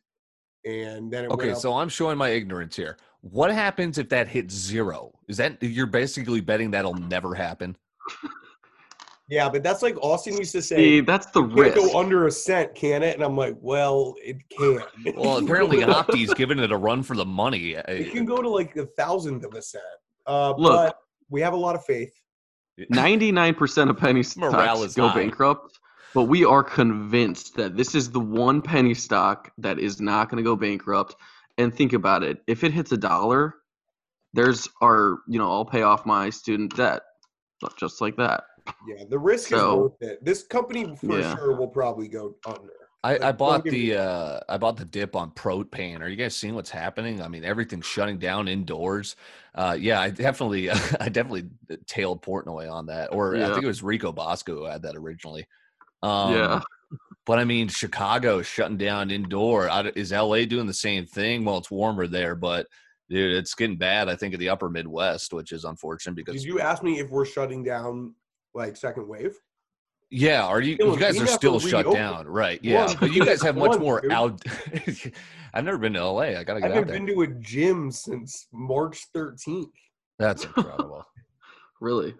and 0.64 1.10
then 1.10 1.24
it 1.24 1.30
Okay, 1.32 1.46
went 1.46 1.56
up. 1.56 1.62
so 1.62 1.76
I'm 1.76 1.88
showing 1.88 2.16
my 2.16 2.28
ignorance 2.28 2.76
here. 2.76 2.98
What 3.22 3.50
happens 3.52 3.98
if 3.98 4.08
that 4.10 4.28
hits 4.28 4.54
zero? 4.54 5.12
Is 5.26 5.36
that 5.38 5.60
you're 5.60 5.86
basically 5.86 6.40
betting 6.40 6.70
that'll 6.70 6.94
never 6.94 7.34
happen? 7.34 7.76
Yeah, 9.28 9.48
but 9.48 9.62
that's 9.62 9.82
like 9.82 9.96
Austin 10.02 10.36
used 10.38 10.52
to 10.52 10.62
say. 10.62 10.76
See, 10.76 11.00
that's 11.00 11.26
the 11.26 11.42
"It 11.42 11.48
can't 11.48 11.58
risk. 11.58 11.76
go 11.76 11.98
under 11.98 12.26
a 12.26 12.30
cent, 12.30 12.74
can 12.74 13.02
it? 13.02 13.14
And 13.14 13.22
I'm 13.22 13.36
like, 13.36 13.56
well, 13.60 14.14
it 14.22 14.36
can. 14.48 14.80
Well, 15.16 15.38
apparently 15.38 15.78
Opti's 15.84 16.32
giving 16.34 16.58
it 16.58 16.72
a 16.72 16.76
run 16.76 17.02
for 17.02 17.14
the 17.14 17.26
money. 17.26 17.72
it 17.74 18.12
can 18.12 18.24
go 18.24 18.40
to 18.40 18.48
like 18.48 18.74
a 18.76 18.86
thousandth 18.86 19.44
of 19.44 19.54
a 19.54 19.60
cent. 19.60 19.84
Uh, 20.26 20.54
Look. 20.56 20.72
but 20.72 20.98
we 21.28 21.42
have 21.42 21.52
a 21.52 21.56
lot 21.56 21.74
of 21.74 21.84
faith. 21.84 22.12
99% 22.92 23.90
of 23.90 23.98
penny 23.98 24.22
Morale 24.36 24.76
stocks 24.76 24.80
is 24.90 24.94
go 24.94 25.08
high. 25.08 25.20
bankrupt, 25.20 25.78
but 26.14 26.24
we 26.24 26.44
are 26.44 26.62
convinced 26.62 27.56
that 27.56 27.76
this 27.76 27.94
is 27.94 28.10
the 28.10 28.20
one 28.20 28.62
penny 28.62 28.94
stock 28.94 29.50
that 29.58 29.78
is 29.78 30.00
not 30.00 30.30
going 30.30 30.42
to 30.42 30.48
go 30.48 30.56
bankrupt. 30.56 31.16
And 31.58 31.74
think 31.74 31.92
about 31.92 32.22
it. 32.22 32.38
If 32.46 32.62
it 32.62 32.72
hits 32.72 32.92
a 32.92 32.96
dollar, 32.96 33.56
there's 34.32 34.68
our, 34.80 35.18
you 35.26 35.40
know, 35.40 35.50
I'll 35.50 35.64
pay 35.64 35.82
off 35.82 36.06
my 36.06 36.30
student 36.30 36.76
debt 36.76 37.02
just 37.76 38.00
like 38.00 38.16
that. 38.16 38.44
Yeah, 38.86 39.04
the 39.08 39.18
risk 39.18 39.52
is 39.52 39.62
worth 39.62 40.00
it. 40.00 40.24
This 40.24 40.42
company 40.42 40.96
for 40.96 41.18
Yeah. 41.18 41.36
sure 41.36 41.56
will 41.56 41.68
probably 41.68 42.08
go 42.08 42.34
under. 42.46 42.72
I, 43.04 43.12
Like, 43.12 43.22
I 43.22 43.32
bought 43.32 43.64
the 43.64 43.96
uh, 43.96 44.40
I 44.48 44.58
bought 44.58 44.76
the 44.76 44.84
dip 44.84 45.14
on 45.14 45.30
propane. 45.30 46.00
Are 46.00 46.08
you 46.08 46.16
guys 46.16 46.34
seeing 46.34 46.54
what's 46.56 46.70
happening? 46.70 47.22
I 47.22 47.28
mean, 47.28 47.44
everything's 47.44 47.86
shutting 47.86 48.18
down 48.18 48.48
indoors. 48.48 49.14
Uh, 49.54 49.76
yeah, 49.78 50.00
I 50.00 50.10
definitely 50.10 50.68
I 51.00 51.08
definitely 51.08 51.48
tailed 51.86 52.22
Portnoy 52.22 52.70
on 52.70 52.86
that, 52.86 53.12
or 53.12 53.36
I 53.36 53.50
think 53.50 53.62
it 53.62 53.68
was 53.68 53.82
Rico 53.82 54.10
Bosco 54.12 54.54
who 54.56 54.64
had 54.64 54.82
that 54.82 54.96
originally. 54.96 55.46
Um, 56.02 56.34
yeah. 56.34 56.60
but 57.24 57.38
I 57.38 57.44
mean, 57.44 57.68
Chicago 57.68 58.42
shutting 58.42 58.76
down 58.76 59.10
indoor. 59.12 59.68
I, 59.70 59.92
is 59.94 60.10
LA 60.12 60.44
doing 60.44 60.66
the 60.66 60.74
same 60.74 61.06
thing? 61.06 61.44
Well, 61.44 61.58
it's 61.58 61.70
warmer 61.70 62.08
there, 62.08 62.34
but 62.34 62.66
dude, 63.08 63.36
it's 63.36 63.54
getting 63.54 63.76
bad. 63.76 64.08
I 64.08 64.16
think 64.16 64.34
in 64.34 64.40
the 64.40 64.48
Upper 64.48 64.68
Midwest, 64.68 65.32
which 65.32 65.52
is 65.52 65.64
unfortunate 65.64 66.16
because 66.16 66.34
Did 66.34 66.44
you 66.44 66.60
ask 66.60 66.82
me 66.82 66.98
if 66.98 67.10
we're 67.10 67.24
shutting 67.24 67.62
down 67.62 68.14
like 68.54 68.76
second 68.76 69.08
wave? 69.08 69.34
Yeah, 70.10 70.44
are 70.46 70.60
you? 70.62 70.78
Dylan, 70.78 70.94
You 70.94 70.98
guys 71.00 71.20
are 71.20 71.26
still 71.26 71.60
shut 71.60 71.84
reopen. 71.84 72.00
down, 72.00 72.26
right? 72.28 72.58
Yeah, 72.62 72.86
One, 72.86 72.96
but 73.00 73.12
you 73.12 73.24
guys 73.24 73.42
have 73.42 73.56
much 73.58 73.70
one, 73.72 73.80
more 73.80 74.00
dude. 74.00 74.10
out. 74.12 74.40
I've 75.54 75.64
never 75.64 75.78
been 75.78 75.92
to 75.94 76.04
LA. 76.04 76.20
I 76.22 76.44
gotta 76.44 76.58
I 76.58 76.60
get 76.60 76.70
out 76.70 76.74
haven't 76.76 76.88
there. 76.88 76.98
been 76.98 77.06
to 77.14 77.20
a 77.22 77.26
gym 77.40 77.90
since 77.90 78.46
March 78.52 79.06
13th. 79.14 79.66
That's 80.18 80.44
incredible. 80.56 81.04
Really? 81.80 82.14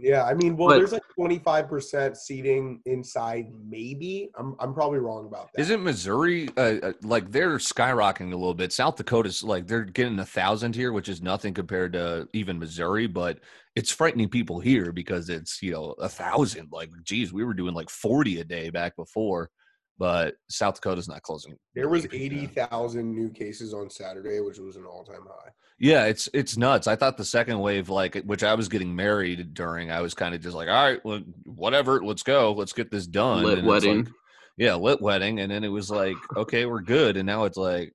Yeah, 0.00 0.24
I 0.24 0.34
mean, 0.34 0.56
well, 0.56 0.68
But- 0.68 0.76
there's 0.78 0.92
like 0.92 1.02
25% 1.18 2.16
seating 2.16 2.80
inside, 2.86 3.46
maybe. 3.68 4.30
I'm 4.38 4.54
I'm 4.60 4.72
probably 4.72 5.00
wrong 5.00 5.26
about 5.26 5.48
that. 5.52 5.60
Isn't 5.60 5.82
Missouri 5.82 6.48
uh, 6.56 6.60
uh, 6.82 6.92
like 7.02 7.32
they're 7.32 7.56
skyrocketing 7.58 8.32
a 8.32 8.36
little 8.36 8.54
bit? 8.54 8.72
South 8.72 8.94
Dakota's 8.96 9.42
like 9.42 9.66
they're 9.66 9.82
getting 9.84 10.20
a 10.20 10.24
thousand 10.24 10.76
here, 10.76 10.92
which 10.92 11.08
is 11.08 11.20
nothing 11.20 11.52
compared 11.52 11.94
to 11.94 12.28
even 12.32 12.60
Missouri, 12.60 13.08
but 13.08 13.40
it's 13.78 13.90
frightening 13.92 14.28
people 14.28 14.58
here 14.60 14.92
because 14.92 15.28
it's 15.28 15.62
you 15.62 15.72
know 15.72 15.94
a 15.98 16.08
thousand. 16.08 16.68
Like, 16.72 16.90
geez, 17.04 17.32
we 17.32 17.44
were 17.44 17.54
doing 17.54 17.74
like 17.74 17.90
forty 17.90 18.40
a 18.40 18.44
day 18.44 18.70
back 18.70 18.96
before, 18.96 19.50
but 19.98 20.34
South 20.50 20.74
Dakota's 20.74 21.08
not 21.08 21.22
closing. 21.22 21.56
There 21.74 21.88
was 21.88 22.04
Yeah. 22.04 22.10
80,000 22.12 23.14
new 23.14 23.30
cases 23.30 23.72
on 23.74 23.90
Saturday, 23.90 24.40
which 24.40 24.58
was 24.58 24.76
an 24.76 24.84
all-time 24.84 25.26
high. 25.26 25.50
Yeah, 25.80 26.06
it's 26.06 26.28
it's 26.34 26.56
nuts. 26.56 26.86
I 26.88 26.96
thought 26.96 27.16
the 27.16 27.24
second 27.24 27.60
wave, 27.60 27.88
like 27.88 28.16
which 28.24 28.42
I 28.42 28.54
was 28.54 28.68
getting 28.68 28.94
married 28.96 29.54
during, 29.54 29.90
I 29.92 30.00
was 30.00 30.12
kind 30.14 30.34
of 30.34 30.40
just 30.40 30.56
like, 30.56 30.68
all 30.68 30.74
right, 30.90 31.00
well, 31.04 31.20
whatever, 31.44 32.02
let's 32.04 32.22
go, 32.24 32.52
let's 32.52 32.72
get 32.72 32.90
this 32.90 33.06
done. 33.06 33.44
Lit 33.44 33.58
And 33.58 33.66
wedding. 33.66 34.04
like- 34.04 34.12
yeah, 34.56 34.74
lit 34.74 35.00
wedding, 35.00 35.38
and 35.38 35.52
then 35.52 35.62
it 35.62 35.68
was 35.68 35.88
like, 35.88 36.16
okay, 36.36 36.66
we're 36.66 36.80
good, 36.82 37.16
and 37.16 37.26
now 37.26 37.44
it's 37.44 37.56
like, 37.56 37.92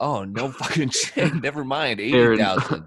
oh 0.00 0.24
no, 0.24 0.50
fucking 0.62 0.90
shit, 0.90 1.32
never 1.40 1.62
mind, 1.64 2.00
eighty 2.00 2.18
Aaron, 2.18 2.38
thousand. 2.40 2.86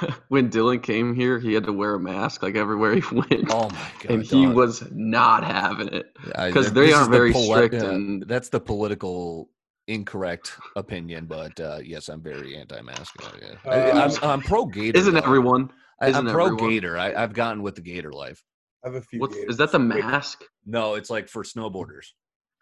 when 0.28 0.50
Dylan 0.50 0.82
came 0.82 1.14
here, 1.14 1.38
he 1.38 1.52
had 1.54 1.64
to 1.64 1.72
wear 1.72 1.94
a 1.94 2.00
mask 2.00 2.42
like 2.42 2.54
everywhere 2.56 2.94
he 2.94 3.00
went. 3.14 3.50
Oh 3.50 3.68
my 3.70 3.90
god, 4.00 4.10
and 4.10 4.22
he 4.22 4.44
dog. 4.46 4.54
was 4.54 4.84
not 4.90 5.44
having 5.44 5.88
it. 5.88 6.14
'cause 6.34 6.66
th- 6.66 6.74
they 6.74 6.92
are 6.92 7.02
is 7.02 7.08
the 7.08 7.12
very 7.12 7.32
poli- 7.32 7.48
strict 7.68 7.74
yeah, 7.74 7.90
and- 7.90 8.22
that's 8.26 8.48
the 8.48 8.60
political 8.60 9.50
incorrect 9.88 10.52
opinion, 10.76 11.26
but 11.26 11.58
uh, 11.60 11.78
yes, 11.82 12.08
I'm 12.08 12.22
very 12.22 12.56
anti-mask. 12.56 13.14
uh, 13.22 13.30
yeah. 13.40 13.70
I, 13.70 13.90
Uh, 13.90 14.08
I'm, 14.22 14.30
I'm 14.30 14.40
pro 14.40 14.64
Gaiter. 14.66 14.96
Isn't 14.98 15.14
though. 15.14 15.20
everyone? 15.20 15.70
I, 16.00 16.12
I'm 16.12 16.26
pro 16.26 16.54
Gaiter. 16.56 16.96
I, 16.98 17.12
I've 17.14 17.32
gotten 17.32 17.62
with 17.62 17.74
the 17.74 17.82
Gaiter 17.82 18.12
life. 18.12 18.42
I 18.84 18.88
have 18.88 18.94
a 18.96 19.00
few. 19.02 19.20
What's, 19.20 19.34
gaiters. 19.34 19.50
is 19.50 19.56
that 19.58 19.72
the 19.72 19.78
mask? 19.78 20.42
No, 20.66 20.94
it's 20.94 21.10
like 21.10 21.28
for 21.28 21.42
snowboarders. 21.44 22.06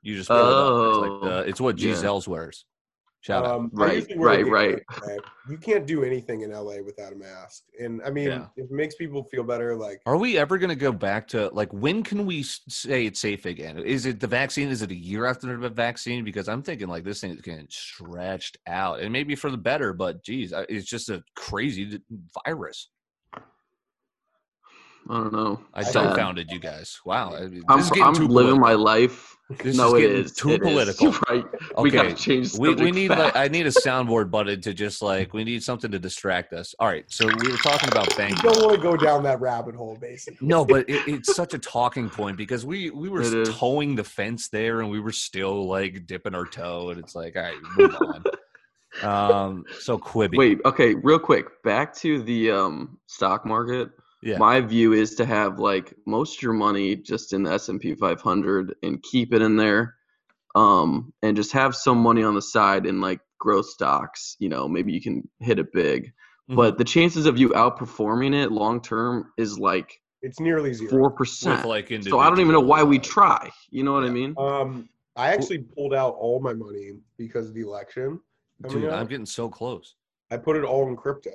You 0.02 0.16
just 0.16 0.28
pull 0.28 0.38
it. 0.38 0.88
It's 0.88 0.98
like 0.98 1.10
Oh, 1.32 1.38
uh, 1.38 1.42
it's 1.46 1.60
what 1.60 1.78
yeah. 1.78 1.92
Giselle 1.94 2.22
wears. 2.26 2.64
Shout 3.22 3.44
out. 3.44 3.54
Um, 3.54 3.70
I 3.76 3.84
Right, 3.84 3.94
usually 3.96 4.18
wear 4.18 4.40
a 4.40 4.44
right, 4.44 4.82
right. 5.06 5.20
You 5.48 5.58
can't 5.58 5.86
do 5.86 6.04
anything 6.04 6.40
in 6.40 6.52
LA 6.52 6.80
without 6.82 7.12
a 7.12 7.16
mask, 7.16 7.64
and 7.78 8.00
I 8.02 8.10
mean, 8.10 8.28
Yeah. 8.28 8.46
it 8.56 8.70
makes 8.70 8.94
people 8.94 9.24
feel 9.24 9.42
better, 9.42 9.76
like 9.76 10.00
Are 10.06 10.16
we 10.16 10.38
ever 10.38 10.56
going 10.56 10.70
to 10.70 10.74
go 10.76 10.90
back 10.90 11.28
to 11.28 11.48
like 11.52 11.70
when 11.72 12.02
can 12.02 12.24
we 12.24 12.42
say 12.42 13.04
it's 13.04 13.20
safe 13.20 13.44
again? 13.44 13.78
Is 13.78 14.06
it 14.06 14.20
the 14.20 14.26
vaccine? 14.26 14.68
Is 14.70 14.80
it 14.80 14.90
a 14.90 14.94
year 14.94 15.26
after 15.26 15.54
the 15.58 15.68
vaccine? 15.68 16.24
Because 16.24 16.48
I'm 16.48 16.62
thinking 16.62 16.88
like 16.88 17.04
this 17.04 17.20
thing 17.20 17.32
is 17.32 17.40
getting 17.42 17.66
stretched 17.68 18.56
out, 18.66 19.00
and 19.00 19.12
maybe 19.12 19.34
for 19.34 19.50
the 19.50 19.58
better. 19.58 19.92
But 19.92 20.22
geez, 20.24 20.54
it's 20.70 20.88
just 20.88 21.10
a 21.10 21.22
crazy 21.36 22.00
virus. 22.46 22.88
I 25.08 25.14
don't 25.14 25.32
know. 25.32 25.60
I 25.74 25.82
Sad. 25.82 25.92
dumbfounded 25.94 26.50
you 26.50 26.58
guys. 26.60 27.00
Wow, 27.04 27.34
I 27.34 27.46
mean, 27.46 27.62
I'm, 27.68 27.78
this 27.78 27.86
is 27.86 27.90
getting 27.90 28.04
I'm 28.04 28.14
too 28.14 28.28
living 28.28 28.60
my 28.60 28.74
life. 28.74 29.36
This 29.58 29.76
no, 29.76 29.96
is 29.96 30.04
it 30.04 30.06
getting 30.06 30.24
is 30.24 30.32
too 30.32 30.50
it 30.50 30.62
is. 30.62 30.68
political. 30.98 31.12
right. 31.28 31.44
We 31.78 31.90
gotta 31.90 32.14
change. 32.14 32.56
We, 32.56 32.68
we 32.68 32.74
subject 32.76 32.94
need 32.94 33.08
like. 33.10 33.34
I 33.34 33.48
need 33.48 33.66
a 33.66 33.70
soundboard 33.70 34.30
button 34.30 34.60
to 34.60 34.72
just 34.74 35.02
like 35.02 35.32
we 35.32 35.42
need 35.42 35.62
something 35.64 35.90
to 35.90 35.98
distract 35.98 36.52
us. 36.52 36.74
All 36.78 36.86
right, 36.86 37.04
so 37.08 37.26
we 37.26 37.50
were 37.50 37.56
talking 37.58 37.88
about 37.88 38.10
you 38.10 38.16
bank. 38.16 38.40
don't 38.42 38.62
want 38.62 38.76
to 38.76 38.80
go 38.80 38.96
down 38.96 39.22
that 39.24 39.40
rabbit 39.40 39.74
hole, 39.74 39.96
basically. 40.00 40.46
No, 40.46 40.64
but 40.64 40.80
it, 40.88 41.08
it's 41.08 41.34
such 41.34 41.54
a 41.54 41.58
talking 41.58 42.08
point 42.10 42.36
because 42.36 42.64
we 42.64 42.90
we 42.90 43.08
were 43.08 43.22
It 43.22 43.34
is. 43.34 43.56
towing 43.56 43.96
the 43.96 44.04
fence 44.04 44.48
there 44.48 44.80
and 44.80 44.90
we 44.90 45.00
were 45.00 45.12
still 45.12 45.66
like 45.66 46.06
dipping 46.06 46.34
our 46.34 46.46
toe 46.46 46.90
and 46.90 47.00
it's 47.00 47.14
like 47.16 47.34
all 47.36 47.42
right, 47.42 47.56
move 47.76 47.96
on. 47.96 48.22
Um, 49.04 49.64
so 49.78 49.96
Quibi, 49.98 50.36
Wait, 50.36 50.58
okay, 50.64 50.96
real 50.96 51.20
quick. 51.20 51.62
Back 51.62 51.94
to 51.98 52.22
the 52.24 52.50
um, 52.50 52.98
stock 53.06 53.46
market. 53.46 53.88
Yeah, 54.22 54.38
My 54.38 54.60
view 54.60 54.92
is 54.92 55.14
to 55.16 55.24
have 55.24 55.58
like 55.58 55.94
most 56.06 56.38
of 56.38 56.42
your 56.42 56.52
money 56.52 56.96
just 56.96 57.32
in 57.32 57.42
the 57.42 57.52
S 57.52 57.68
and 57.68 57.80
P 57.80 57.94
500 57.94 58.74
and 58.82 59.02
keep 59.02 59.32
it 59.32 59.42
in 59.42 59.56
there, 59.56 59.94
um, 60.54 61.12
and 61.22 61.36
just 61.36 61.52
have 61.52 61.74
some 61.74 61.98
money 61.98 62.22
on 62.22 62.34
the 62.34 62.42
side 62.42 62.86
in 62.86 63.00
like 63.00 63.20
growth 63.38 63.66
stocks. 63.66 64.36
You 64.38 64.48
know, 64.48 64.68
maybe 64.68 64.92
you 64.92 65.00
can 65.00 65.28
hit 65.38 65.58
it 65.58 65.72
big, 65.72 66.12
Mhm. 66.50 66.56
but 66.56 66.78
the 66.78 66.84
chances 66.84 67.26
of 67.26 67.38
you 67.38 67.50
outperforming 67.50 68.34
it 68.34 68.52
long 68.52 68.80
term 68.80 69.32
is 69.38 69.58
like 69.58 70.00
It's 70.22 70.38
nearly 70.38 70.74
zero. 70.74 70.90
4%. 70.90 71.64
like 71.66 71.88
So 72.02 72.18
I 72.18 72.28
don't 72.28 72.40
even 72.40 72.52
know 72.52 72.60
why 72.60 72.82
we 72.82 72.98
try. 72.98 73.50
You 73.70 73.84
know 73.84 73.94
what 73.94 74.04
I 74.04 74.10
mean? 74.10 74.34
Um, 74.36 74.88
I 75.16 75.32
actually 75.32 75.58
pulled 75.58 75.94
out 75.94 76.14
all 76.18 76.40
my 76.40 76.52
money 76.52 76.92
because 77.16 77.48
of 77.48 77.54
the 77.54 77.62
election. 77.62 78.20
Dude, 78.68 78.84
up. 78.84 79.00
I'm 79.00 79.06
getting 79.06 79.24
so 79.26 79.48
close. 79.48 79.94
I 80.30 80.36
put 80.36 80.56
it 80.56 80.64
all 80.64 80.86
in 80.88 80.96
crypto. 80.96 81.30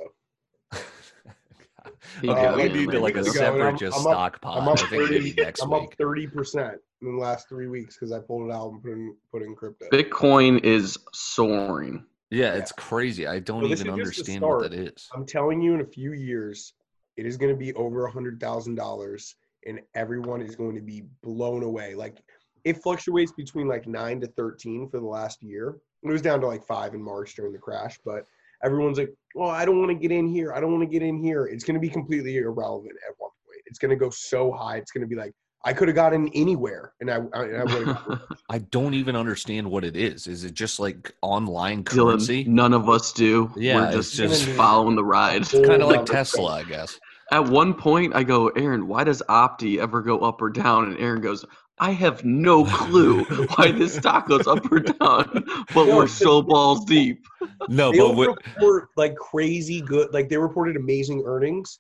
He 2.21 2.30
okay, 2.30 2.41
got 2.41 2.56
we 2.58 2.63
it, 2.63 2.74
need 2.76 2.91
to 2.91 3.00
like 3.00 3.15
a 3.17 3.24
separate 3.24 3.65
I'm- 3.65 3.78
just 3.78 3.98
I'm 4.00 4.06
up- 4.08 4.12
stock 4.13 4.41
pod. 4.41 4.58
I'm 4.62 4.67
I 4.69 4.71
up 4.74 4.80
think 4.80 4.91
maybe 5.10 5.32
30. 5.32 5.41
next 5.43 5.62
I'm 5.62 5.74
up 5.74 5.82
week. 5.82 5.95
thirty 5.98 6.28
percent 6.28 6.76
in 7.02 7.15
the 7.15 7.21
last 7.21 7.48
three 7.50 7.67
weeks 7.67 7.95
because 7.95 8.12
I 8.12 8.19
pulled 8.19 8.50
it 8.50 8.54
out 8.54 8.71
and 8.71 8.82
put 8.82 8.91
in 8.91 9.15
put 9.32 9.41
in 9.41 9.56
crypto. 9.56 9.86
Bitcoin 9.91 10.63
is 10.63 10.98
soaring. 11.13 12.06
Yeah, 12.32 12.54
Yeah. 12.54 12.60
it's 12.60 12.71
crazy. 12.71 13.28
I 13.28 13.39
don't 13.39 13.62
Well, 13.62 13.69
this 13.69 13.82
even 13.82 14.00
is 14.00 14.10
just 14.15 14.26
the 14.26 14.34
understand 14.36 14.41
what 14.43 14.71
that 14.71 14.74
is. 14.74 15.10
I'm 15.13 15.26
telling 15.26 15.62
you, 15.62 15.74
in 15.76 15.82
a 15.82 15.86
few 15.86 16.13
years, 16.13 16.74
it 17.17 17.26
is 17.26 17.38
going 17.38 17.52
to 17.54 17.58
be 17.58 17.74
over 17.74 18.06
a 18.06 18.12
hundred 18.12 18.39
thousand 18.39 18.76
dollars, 18.76 19.36
and 19.65 19.80
everyone 19.93 20.41
is 20.41 20.56
going 20.56 20.76
to 20.76 20.82
be 20.82 21.04
blown 21.21 21.63
away. 21.63 21.95
Like 21.95 22.17
it 22.63 22.82
fluctuates 22.82 23.32
between 23.32 23.67
like 23.67 23.88
nine 23.88 24.19
to 24.21 24.28
thirteen 24.28 24.89
for 24.89 25.00
the 25.00 25.06
last 25.06 25.43
year. 25.43 25.78
It 26.04 26.10
was 26.12 26.21
down 26.21 26.39
to 26.41 26.48
like 26.48 26.63
five 26.65 26.93
in 26.93 27.02
March 27.02 27.36
during 27.36 27.52
the 27.54 27.60
crash, 27.60 28.00
but 28.06 28.26
everyone's 28.63 28.98
like, 28.98 29.13
"Well, 29.34 29.50
I 29.50 29.65
don't 29.65 29.80
want 29.80 29.89
to 29.89 29.96
get 29.96 30.12
in 30.12 30.28
here. 30.28 30.54
I 30.54 30.60
don't 30.60 30.72
want 30.72 30.84
to 30.84 30.89
get 30.89 31.02
in 31.02 31.18
here." 31.18 31.46
It's 31.46 31.63
going 31.63 31.76
to 31.76 31.80
be 31.80 31.89
completely 31.89 32.38
irrelevant 32.38 32.94
at 33.08 33.13
one 33.18 33.32
point. 33.46 33.62
It's 33.65 33.80
going 33.80 33.91
to 33.91 33.96
go 33.96 34.10
so 34.10 34.52
high. 34.52 34.78
It's 34.78 34.91
going 34.91 35.02
to 35.02 35.08
be 35.08 35.15
like 35.15 35.34
I 35.65 35.74
could 35.74 35.88
have 35.88 35.96
gotten 35.96 36.30
anywhere, 36.36 36.94
and 37.02 37.10
I, 37.10 37.15
I, 37.34 37.44
and 37.44 37.58
I 37.58 37.63
would 37.63 37.88
have. 37.88 38.22
I 38.50 38.60
don't 38.60 38.94
even 38.94 39.15
understand 39.15 39.70
what 39.70 39.84
it 39.84 39.98
is. 39.98 40.28
Is 40.28 40.44
it 40.44 40.54
just 40.54 40.80
like 40.80 41.12
online 41.24 41.84
currency? 41.84 42.46
Dylan, 42.46 42.50
none 42.50 42.74
of 42.74 42.88
us 42.88 43.12
do. 43.12 43.52
Yeah, 43.56 43.88
We're 43.88 43.91
just, 43.94 44.13
just- 44.13 44.46
following 44.50 44.96
the 44.96 45.04
ride. 45.04 45.41
It's 45.41 45.52
kind 45.52 45.82
of 45.82 45.89
like 45.89 46.06
Tesla, 46.06 46.60
I 46.60 46.63
guess. 46.63 47.00
At 47.32 47.46
one 47.46 47.74
point, 47.74 48.15
I 48.15 48.24
go, 48.24 48.50
Aaron, 48.50 48.88
why 48.88 49.04
does 49.04 49.24
Opti 49.28 49.80
ever 49.80 50.04
go 50.04 50.20
up 50.20 50.39
or 50.39 50.52
down? 50.52 50.86
And 50.86 51.00
Aaron 51.00 51.22
goes, 51.22 51.44
I 51.77 51.91
have 51.91 52.23
no 52.23 52.63
clue 52.63 53.25
why 53.25 53.71
this 53.71 53.95
stock 53.97 54.29
goes 54.29 54.47
up 54.47 54.71
or 54.71 54.79
down, 54.79 55.43
but 55.73 55.85
No, 55.85 55.97
we're 55.97 56.07
so 56.07 56.41
balls 56.41 56.85
deep. 56.85 57.25
No, 57.67 57.91
They'll 57.91 58.09
but 58.09 58.15
what, 58.15 58.45
report 58.45 58.89
like 58.95 59.15
crazy 59.15 59.81
good. 59.81 60.13
Like 60.13 60.29
they 60.29 60.38
reported 60.38 60.77
amazing 60.77 61.23
earnings. 61.25 61.79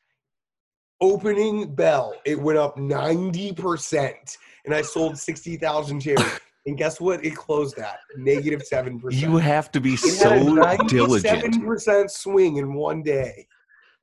Opening 1.01 1.73
bell, 1.75 2.13
it 2.25 2.39
went 2.39 2.57
up 2.57 2.77
ninety 2.77 3.53
percent, 3.53 4.37
and 4.65 4.73
I 4.73 4.81
sold 4.81 5.17
sixty 5.17 5.57
thousand 5.57 6.01
shares. 6.03 6.21
and 6.65 6.77
guess 6.77 6.99
what? 6.99 7.23
It 7.23 7.35
closed 7.35 7.77
at 7.77 7.99
negative 8.17 8.63
seven 8.63 8.99
percent. 8.99 9.21
you 9.21 9.37
have 9.37 9.71
to 9.73 9.81
be 9.81 9.93
It 9.93 9.99
had 10.01 10.11
so 10.11 10.61
a 10.61 10.77
diligent. 10.87 11.41
Seven 11.41 11.65
percent 11.65 12.11
swing 12.11 12.57
in 12.57 12.73
one 12.73 13.01
day. 13.01 13.47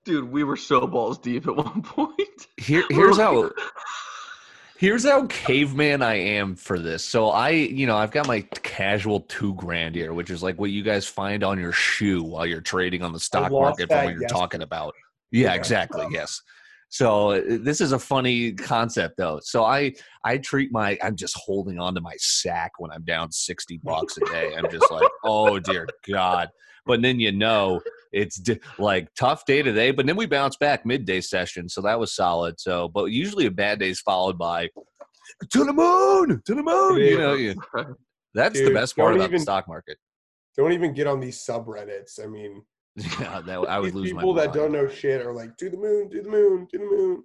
Dude, 0.04 0.30
we 0.30 0.42
were 0.42 0.56
so 0.56 0.86
balls 0.86 1.18
deep 1.18 1.46
at 1.46 1.54
one 1.54 1.82
point. 1.82 2.46
Here, 2.56 2.84
here's 2.90 3.18
how. 3.18 3.50
Here's 4.82 5.04
how 5.04 5.26
caveman 5.26 6.02
I 6.02 6.14
am 6.16 6.56
for 6.56 6.80
this. 6.80 7.04
So 7.04 7.28
I, 7.28 7.50
you 7.50 7.86
know, 7.86 7.96
I've 7.96 8.10
got 8.10 8.26
my 8.26 8.40
casual 8.64 9.20
two 9.20 9.54
grand 9.54 9.94
here, 9.94 10.12
which 10.12 10.28
is 10.28 10.42
like 10.42 10.58
what 10.58 10.70
you 10.72 10.82
guys 10.82 11.06
find 11.06 11.44
on 11.44 11.56
your 11.56 11.70
shoe 11.70 12.24
while 12.24 12.44
you're 12.44 12.60
trading 12.60 13.00
on 13.00 13.12
the 13.12 13.20
stock 13.20 13.52
market 13.52 13.88
from 13.88 13.98
what 13.98 14.10
you're 14.14 14.22
yesterday. 14.22 14.40
talking 14.40 14.62
about. 14.62 14.92
Yeah, 15.30 15.50
Yeah. 15.50 15.54
exactly. 15.54 16.04
Yes. 16.10 16.42
So 16.88 17.30
uh, 17.30 17.42
this 17.60 17.80
is 17.80 17.92
a 17.92 17.98
funny 17.98 18.54
concept 18.54 19.18
though. 19.18 19.38
So 19.44 19.64
I 19.64 19.92
I 20.24 20.38
treat 20.38 20.72
my 20.72 20.98
I'm 21.00 21.14
just 21.14 21.36
holding 21.38 21.78
on 21.78 21.94
to 21.94 22.00
my 22.00 22.16
sack 22.18 22.72
when 22.78 22.90
I'm 22.90 23.04
down 23.04 23.30
60 23.30 23.78
bucks 23.84 24.16
a 24.16 24.24
day. 24.32 24.52
I'm 24.56 24.68
just 24.68 24.90
like, 24.90 25.08
"Oh 25.24 25.60
dear 25.60 25.86
god." 26.10 26.48
But 26.86 27.02
then 27.02 27.20
you 27.20 27.30
know, 27.30 27.80
it's 28.12 28.36
di- 28.36 28.60
like 28.78 29.08
tough 29.14 29.44
day 29.44 29.62
today, 29.62 29.90
but 29.90 30.06
then 30.06 30.16
we 30.16 30.26
bounce 30.26 30.56
back 30.56 30.84
midday 30.84 31.20
session, 31.20 31.68
so 31.68 31.80
that 31.82 31.98
was 31.98 32.14
solid. 32.14 32.60
So, 32.60 32.88
but 32.88 33.06
usually 33.06 33.46
a 33.46 33.50
bad 33.50 33.78
day 33.78 33.90
is 33.90 34.00
followed 34.00 34.38
by 34.38 34.68
to 35.50 35.64
the 35.64 35.72
moon, 35.72 36.42
to 36.44 36.54
the 36.54 36.62
moon. 36.62 36.98
You 36.98 37.18
know, 37.18 37.34
you, 37.34 37.54
that's 38.34 38.58
the 38.60 38.72
best 38.72 38.96
part 38.96 39.14
about 39.16 39.30
the 39.30 39.38
stock 39.38 39.68
market. 39.68 39.98
Don't 40.56 40.72
even 40.72 40.92
get 40.92 41.06
on 41.06 41.20
these 41.20 41.38
subreddits. 41.38 42.22
I 42.22 42.26
mean, 42.26 42.62
Yeah, 42.96 43.40
that 43.46 43.58
I 43.68 43.78
would 43.78 43.94
lose 43.94 44.12
my 44.12 44.20
people 44.20 44.34
that 44.34 44.52
don't 44.52 44.72
know 44.72 44.86
shit 44.86 45.24
are 45.24 45.32
like 45.32 45.56
to 45.56 45.70
the 45.70 45.78
moon, 45.78 46.10
to 46.10 46.22
the 46.22 46.28
moon, 46.28 46.66
to 46.70 46.78
the 46.78 46.84
moon. 46.84 47.24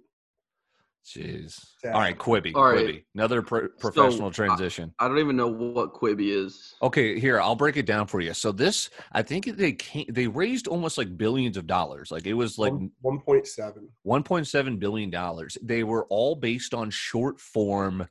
Jeez. 1.16 1.58
All 1.84 1.92
right, 1.92 2.16
Quibi. 2.16 2.52
All 2.54 2.64
right. 2.64 2.86
Quibi. 2.86 3.04
Another 3.14 3.42
pro- 3.42 3.68
professional 3.80 4.30
transition. 4.30 4.92
I 4.98 5.08
don't 5.08 5.18
even 5.18 5.36
know 5.36 5.48
what 5.48 5.94
Quibi 5.94 6.30
is. 6.30 6.74
Okay, 6.82 7.18
here 7.18 7.40
I'll 7.40 7.56
break 7.56 7.76
it 7.76 7.86
down 7.86 8.06
for 8.06 8.20
you. 8.20 8.34
So 8.34 8.52
this, 8.52 8.90
I 9.12 9.22
think 9.22 9.56
they 9.56 9.72
came, 9.72 10.06
they 10.10 10.26
raised 10.26 10.68
almost 10.68 10.98
like 10.98 11.16
billions 11.16 11.56
of 11.56 11.66
dollars. 11.66 12.10
Like 12.10 12.26
it 12.26 12.34
was 12.34 12.58
like 12.58 12.72
one 13.00 13.20
point 13.20 13.46
seven. 13.46 13.88
1.7 14.06 14.78
billion 14.78 15.10
dollars. 15.10 15.56
They 15.62 15.82
were 15.84 16.04
all 16.06 16.34
based 16.34 16.74
on 16.74 16.90
short 16.90 17.40
form 17.40 18.06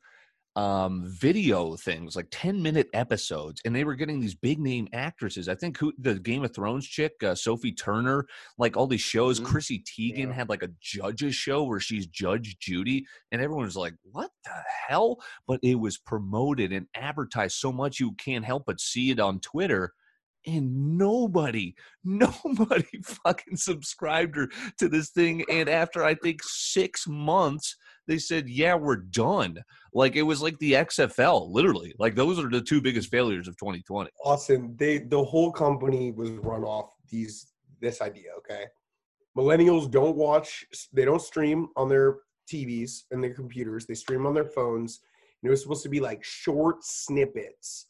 um, 0.58 1.04
video 1.06 1.76
things, 1.76 2.16
like 2.16 2.28
10 2.32 2.62
minute 2.64 2.90
episodes, 2.92 3.62
and 3.64 3.76
they 3.76 3.84
were 3.84 3.94
getting 3.94 4.20
these 4.20 4.34
big 4.34 4.60
name 4.60 4.88
actresses. 4.92 5.48
I 5.48 5.54
think 5.54 5.78
who 5.78 5.94
the 6.00 6.16
Game 6.16 6.44
of 6.44 6.54
Thrones 6.54 6.88
chick, 6.88 7.14
uh, 7.24 7.36
Sophie 7.36 7.72
Turner, 7.72 8.26
like 8.58 8.76
all 8.76 8.88
these 8.88 9.00
shows. 9.02 9.40
Mhm. 9.40 9.46
Chrissy 9.46 9.84
Teigen 9.84 10.18
Yeah. 10.30 10.34
had 10.34 10.50
like 10.50 10.64
a 10.64 10.72
judge's 10.82 11.36
show 11.36 11.64
where 11.64 11.80
she's 11.80 12.08
Judge 12.08 12.58
Judy, 12.60 13.06
and 13.32 13.40
everyone 13.40 13.66
was 13.66 13.78
like, 13.78 13.94
what 14.02 14.32
the 14.46 14.64
hell? 14.88 15.20
But 15.48 15.60
it 15.62 15.76
was 15.76 16.00
promoted 16.00 16.74
and 16.74 16.88
advertised 16.96 17.58
so 17.58 17.72
much 17.72 18.00
you 18.00 18.14
can't 18.14 18.44
help 18.44 18.64
but 18.66 18.82
see 18.82 19.12
it 19.12 19.20
on 19.20 19.40
Twitter. 19.40 19.94
And 20.48 20.98
nobody, 20.98 21.76
nobody 22.04 22.88
fucking 23.04 23.58
subscribed 23.58 24.38
her 24.38 24.48
to 24.80 24.90
this 24.90 25.12
thing. 25.12 25.46
And 25.52 25.70
after 25.70 26.04
I 26.04 26.16
think 26.16 26.42
six 26.44 27.06
months, 27.08 27.76
they 28.08 28.18
said, 28.18 28.48
"Yeah, 28.50 28.76
we're 28.76 28.96
done." 28.98 29.64
Like 29.94 30.16
it 30.16 30.24
was 30.24 30.42
like 30.42 30.58
the 30.60 30.74
XFL, 30.74 31.52
literally. 31.52 31.94
Like 32.00 32.16
those 32.16 32.40
are 32.40 32.50
the 32.50 32.62
two 32.62 32.82
biggest 32.82 33.10
failures 33.10 33.48
of 33.48 33.58
2020. 33.58 34.10
Austin, 34.24 34.76
they 34.78 35.00
the 35.00 35.24
whole 35.24 35.52
company 35.52 36.12
was 36.12 36.30
run 36.32 36.64
off 36.64 36.92
these 37.10 37.54
this 37.82 38.02
idea. 38.02 38.32
Okay, 38.38 38.66
millennials 39.38 39.90
don't 39.90 40.16
watch, 40.16 40.66
they 40.94 41.06
don't 41.06 41.22
stream 41.22 41.68
on 41.76 41.90
their 41.90 42.18
TVs 42.52 43.04
and 43.12 43.24
their 43.24 43.34
computers. 43.34 43.86
They 43.86 43.94
stream 43.94 44.26
on 44.26 44.34
their 44.34 44.46
phones. 44.46 45.02
And 45.44 45.50
it 45.50 45.52
was 45.52 45.62
supposed 45.62 45.84
to 45.84 45.90
be 45.90 46.00
like 46.00 46.24
short 46.24 46.84
snippets 46.84 47.88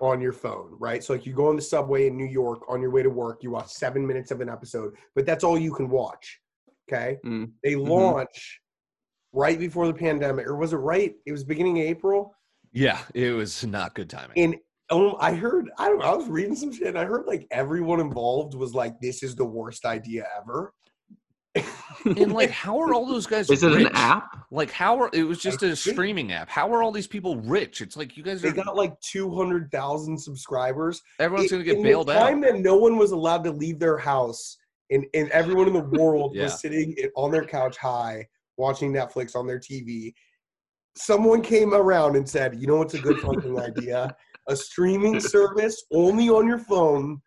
on 0.00 0.20
your 0.20 0.32
phone, 0.32 0.76
right? 0.78 1.02
So 1.02 1.14
like 1.14 1.26
you 1.26 1.32
go 1.32 1.48
on 1.48 1.56
the 1.56 1.62
subway 1.62 2.06
in 2.06 2.16
New 2.16 2.26
York 2.26 2.60
on 2.68 2.80
your 2.80 2.90
way 2.90 3.02
to 3.02 3.10
work, 3.10 3.42
you 3.42 3.50
watch 3.50 3.68
seven 3.68 4.06
minutes 4.06 4.30
of 4.30 4.40
an 4.40 4.48
episode, 4.48 4.94
but 5.14 5.26
that's 5.26 5.42
all 5.42 5.58
you 5.58 5.72
can 5.72 5.88
watch. 5.88 6.38
Okay, 6.88 7.18
Mm. 7.24 7.50
they 7.64 7.72
Mhm. 7.72 7.88
launch 7.88 8.60
right 9.36 9.58
before 9.58 9.86
the 9.86 9.94
pandemic, 9.94 10.46
or 10.46 10.56
was 10.56 10.72
it 10.72 10.76
right? 10.78 11.14
It 11.26 11.32
was 11.32 11.44
beginning 11.44 11.78
of 11.78 11.84
April. 11.84 12.34
Yeah, 12.72 12.98
it 13.14 13.32
was 13.32 13.64
not 13.64 13.94
good 13.94 14.08
timing. 14.10 14.36
And 14.36 14.56
um, 14.90 15.14
I 15.20 15.34
heard, 15.34 15.70
I 15.78 15.88
don't 15.88 15.98
know, 15.98 16.06
I 16.06 16.14
was 16.16 16.26
reading 16.26 16.56
some 16.56 16.72
shit 16.72 16.88
and 16.88 16.98
I 16.98 17.04
heard 17.04 17.26
like 17.26 17.46
everyone 17.50 18.00
involved 18.00 18.54
was 18.54 18.74
like, 18.74 18.98
this 19.00 19.22
is 19.22 19.36
the 19.36 19.44
worst 19.44 19.84
idea 19.84 20.26
ever. 20.40 20.72
And 22.04 22.32
like, 22.32 22.50
how 22.50 22.78
are 22.82 22.94
all 22.94 23.04
those 23.06 23.26
guys? 23.26 23.50
Is 23.50 23.64
it 23.64 23.72
an 23.72 23.88
app? 23.92 24.46
Like, 24.52 24.70
how 24.70 25.00
are 25.00 25.10
it 25.12 25.24
was 25.24 25.40
just 25.40 25.64
a 25.64 25.74
streaming 25.74 26.30
app? 26.30 26.48
How 26.48 26.72
are 26.72 26.80
all 26.80 26.92
these 26.92 27.08
people 27.08 27.36
rich? 27.38 27.80
It's 27.80 27.96
like 27.96 28.16
you 28.16 28.22
guys 28.22 28.42
they 28.42 28.52
got 28.52 28.76
like 28.76 29.00
200,000 29.00 30.16
subscribers. 30.16 31.02
Everyone's 31.18 31.50
gonna 31.50 31.64
get 31.64 31.78
in 31.78 31.82
bailed 31.82 32.08
the 32.08 32.12
out. 32.12 32.28
time 32.28 32.42
that 32.42 32.60
no 32.60 32.76
one 32.76 32.96
was 32.96 33.10
allowed 33.10 33.42
to 33.44 33.50
leave 33.50 33.80
their 33.80 33.98
house 33.98 34.56
and, 34.90 35.04
and 35.14 35.28
everyone 35.30 35.66
in 35.66 35.72
the 35.72 35.80
world 35.80 36.32
Yeah. 36.36 36.44
was 36.44 36.60
sitting 36.60 36.94
on 37.16 37.32
their 37.32 37.44
couch 37.44 37.76
high 37.76 38.28
watching 38.56 38.92
Netflix 38.92 39.34
on 39.36 39.46
their 39.46 39.58
TV. 39.58 40.14
Someone 40.96 41.42
came 41.42 41.74
around 41.74 42.16
and 42.16 42.28
said, 42.28 42.54
you 42.60 42.66
know 42.66 42.76
what's 42.76 42.94
a 42.94 42.98
good 42.98 43.18
fucking 43.18 43.58
idea? 43.60 44.14
A 44.48 44.56
streaming 44.56 45.20
service 45.20 45.84
only 45.92 46.28
on 46.28 46.46
your 46.46 46.58
phone 46.58 47.20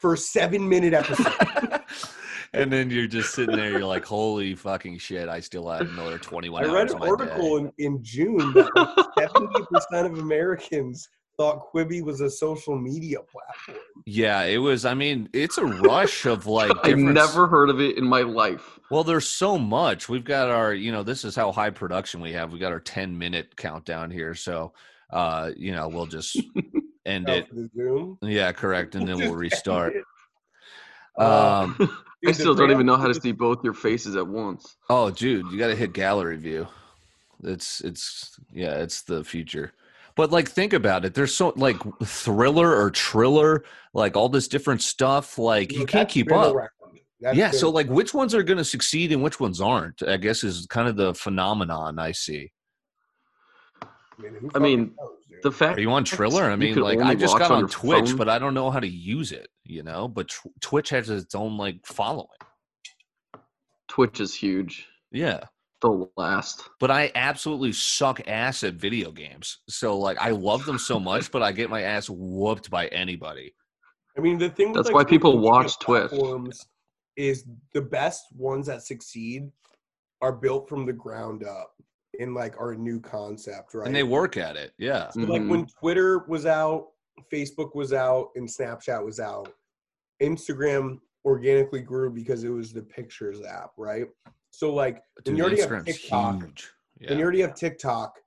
for 0.00 0.16
seven 0.16 0.68
minute 0.68 0.94
episodes. 0.94 1.36
and 2.52 2.72
then 2.72 2.90
you're 2.90 3.06
just 3.06 3.34
sitting 3.34 3.56
there. 3.56 3.70
You're 3.70 3.84
like, 3.84 4.04
"Holy 4.04 4.54
fucking 4.54 4.98
shit! 4.98 5.28
I 5.28 5.40
still 5.40 5.68
have 5.68 5.82
another 5.82 6.18
21 6.18 6.64
I 6.64 6.72
read 6.72 6.90
an 6.90 6.98
my 6.98 7.08
article 7.08 7.56
in, 7.56 7.72
in 7.78 8.02
June 8.02 8.36
that 8.52 9.06
seventy 9.18 9.64
percent 9.70 10.12
of 10.12 10.18
Americans 10.18 11.08
thought 11.38 11.72
Quibi 11.72 12.02
was 12.02 12.20
a 12.20 12.30
social 12.30 12.78
media 12.78 13.18
platform. 13.20 13.84
Yeah, 14.06 14.42
it 14.42 14.58
was. 14.58 14.84
I 14.84 14.94
mean, 14.94 15.28
it's 15.32 15.58
a 15.58 15.64
rush 15.64 16.26
of 16.26 16.46
like. 16.46 16.72
I've 16.84 16.98
never 16.98 17.46
heard 17.46 17.70
of 17.70 17.80
it 17.80 17.96
in 17.96 18.04
my 18.04 18.22
life. 18.22 18.78
Well, 18.92 19.04
there's 19.04 19.26
so 19.26 19.56
much. 19.56 20.10
We've 20.10 20.22
got 20.22 20.50
our, 20.50 20.74
you 20.74 20.92
know, 20.92 21.02
this 21.02 21.24
is 21.24 21.34
how 21.34 21.50
high 21.50 21.70
production 21.70 22.20
we 22.20 22.32
have. 22.34 22.52
We 22.52 22.58
got 22.58 22.72
our 22.72 22.78
10 22.78 23.16
minute 23.16 23.56
countdown 23.56 24.10
here. 24.10 24.34
So, 24.34 24.74
uh, 25.08 25.50
you 25.56 25.72
know, 25.72 25.88
we'll 25.88 26.04
just 26.04 26.36
end 27.06 27.26
it. 27.30 27.48
for 27.48 27.54
the 27.54 27.70
Zoom. 27.74 28.18
Yeah, 28.20 28.52
correct. 28.52 28.94
And 28.94 29.08
then 29.08 29.16
we'll 29.16 29.34
restart. 29.48 29.94
end 29.94 30.02
it. 30.02 31.22
Uh, 31.22 31.68
Um, 31.78 31.98
I 32.26 32.32
still 32.32 32.54
don't 32.54 32.70
even 32.70 32.84
know 32.84 32.96
how 32.98 33.06
to 33.06 33.14
see 33.18 33.32
both 33.32 33.64
your 33.64 33.72
faces 33.72 34.14
at 34.14 34.26
once. 34.28 34.76
oh, 34.90 35.08
dude, 35.10 35.46
you 35.50 35.58
got 35.58 35.68
to 35.68 35.74
hit 35.74 35.94
gallery 35.94 36.36
view. 36.36 36.68
It's, 37.42 37.80
it's, 37.80 38.38
yeah, 38.52 38.74
it's 38.74 39.02
the 39.04 39.24
future. 39.24 39.72
But 40.16 40.30
like, 40.32 40.50
think 40.50 40.74
about 40.74 41.06
it. 41.06 41.14
There's 41.14 41.34
so 41.34 41.54
like 41.56 41.78
thriller 42.04 42.76
or 42.78 42.90
triller, 42.90 43.64
like 43.94 44.18
all 44.18 44.28
this 44.28 44.48
different 44.48 44.82
stuff. 44.82 45.38
Like, 45.38 45.72
you 45.72 45.78
know, 45.78 45.86
can't 45.86 46.10
keep 46.10 46.28
been 46.28 46.36
up. 46.36 46.54
around. 46.54 46.68
That's 47.22 47.36
yeah. 47.38 47.50
been- 47.50 47.58
So, 47.60 47.70
like, 47.70 47.88
which 47.88 48.12
ones 48.12 48.34
are 48.34 48.42
going 48.42 48.58
to 48.58 48.64
succeed 48.64 49.12
and 49.12 49.22
which 49.22 49.38
ones 49.40 49.60
aren't? 49.60 50.02
I 50.02 50.16
guess 50.18 50.44
is 50.44 50.66
kind 50.68 50.88
of 50.88 50.96
the 50.96 51.14
phenomenon 51.14 51.98
I 51.98 52.12
see. 52.12 52.52
I 53.82 53.86
mean, 54.22 54.50
I 54.54 54.58
mean, 54.58 54.94
knows. 54.98 55.10
The 55.42 55.50
fact 55.50 55.78
Are 55.78 55.80
you 55.80 55.90
on 55.90 56.04
Triller? 56.04 56.44
I 56.50 56.54
mean, 56.54 56.76
like 56.76 57.00
I 57.00 57.14
just 57.16 57.36
got 57.36 57.50
on 57.50 57.64
on 57.64 57.68
Twitch, 57.68 58.10
phone. 58.10 58.16
but 58.16 58.28
I 58.28 58.38
don't 58.38 58.54
know 58.54 58.70
how 58.70 58.78
to 58.78 58.86
use 58.86 59.32
it. 59.32 59.48
You 59.64 59.82
know, 59.82 60.06
but 60.06 60.28
tw- 60.28 60.60
Twitch 60.60 60.90
has 60.90 61.10
its 61.10 61.34
own 61.34 61.56
like 61.56 61.84
following. 61.84 62.28
Twitch 63.88 64.20
is 64.20 64.34
huge. 64.34 64.86
Yeah, 65.10 65.40
The 65.80 66.08
last. 66.16 66.68
but 66.80 66.90
I 66.90 67.10
absolutely 67.14 67.72
suck 67.72 68.20
ass 68.28 68.62
at 68.62 68.74
video 68.74 69.10
games. 69.10 69.58
So 69.68 69.98
like, 69.98 70.18
I 70.20 70.30
love 70.30 70.64
them 70.64 70.78
so 70.78 70.98
much, 71.00 71.30
but 71.32 71.42
I 71.42 71.52
get 71.52 71.68
my 71.70 71.82
ass 71.82 72.08
whooped 72.08 72.70
by 72.70 72.86
anybody. 72.88 73.52
I 74.16 74.20
mean, 74.20 74.38
the 74.38 74.48
thing. 74.50 74.68
With, 74.68 74.76
That's 74.76 74.86
like, 74.88 74.94
why 74.94 75.04
people 75.04 75.38
watch 75.38 75.78
Twitch. 75.80 76.10
platforms 76.10 76.66
Is 77.16 77.44
the 77.74 77.82
best 77.82 78.24
ones 78.34 78.66
that 78.66 78.82
succeed 78.82 79.50
are 80.22 80.32
built 80.32 80.68
from 80.68 80.86
the 80.86 80.92
ground 80.92 81.44
up 81.44 81.74
in 82.18 82.32
like 82.34 82.58
our 82.60 82.74
new 82.74 83.00
concept, 83.00 83.74
right? 83.74 83.86
And 83.86 83.94
they 83.94 84.02
work 84.02 84.36
at 84.36 84.56
it. 84.56 84.72
Yeah. 84.78 85.10
So 85.10 85.20
like 85.20 85.42
Mhm. 85.42 85.48
when 85.50 85.66
Twitter 85.66 86.20
was 86.28 86.46
out, 86.46 86.92
Facebook 87.30 87.74
was 87.74 87.92
out, 87.92 88.30
and 88.36 88.48
Snapchat 88.48 89.04
was 89.04 89.20
out, 89.20 89.52
Instagram 90.22 91.00
organically 91.24 91.80
grew 91.80 92.10
because 92.10 92.44
it 92.44 92.48
was 92.50 92.72
the 92.72 92.82
pictures 92.82 93.42
app, 93.42 93.72
right? 93.76 94.06
So 94.50 94.72
like 94.74 95.02
when 95.24 95.36
Dude, 95.36 95.38
you 95.38 95.44
already 95.44 95.60
have 95.60 95.84
TikTok, 95.84 96.42
huge. 96.42 96.70
when 97.08 97.18
you 97.18 97.24
already 97.24 97.40
have 97.40 97.54
TikTok, 97.54 98.18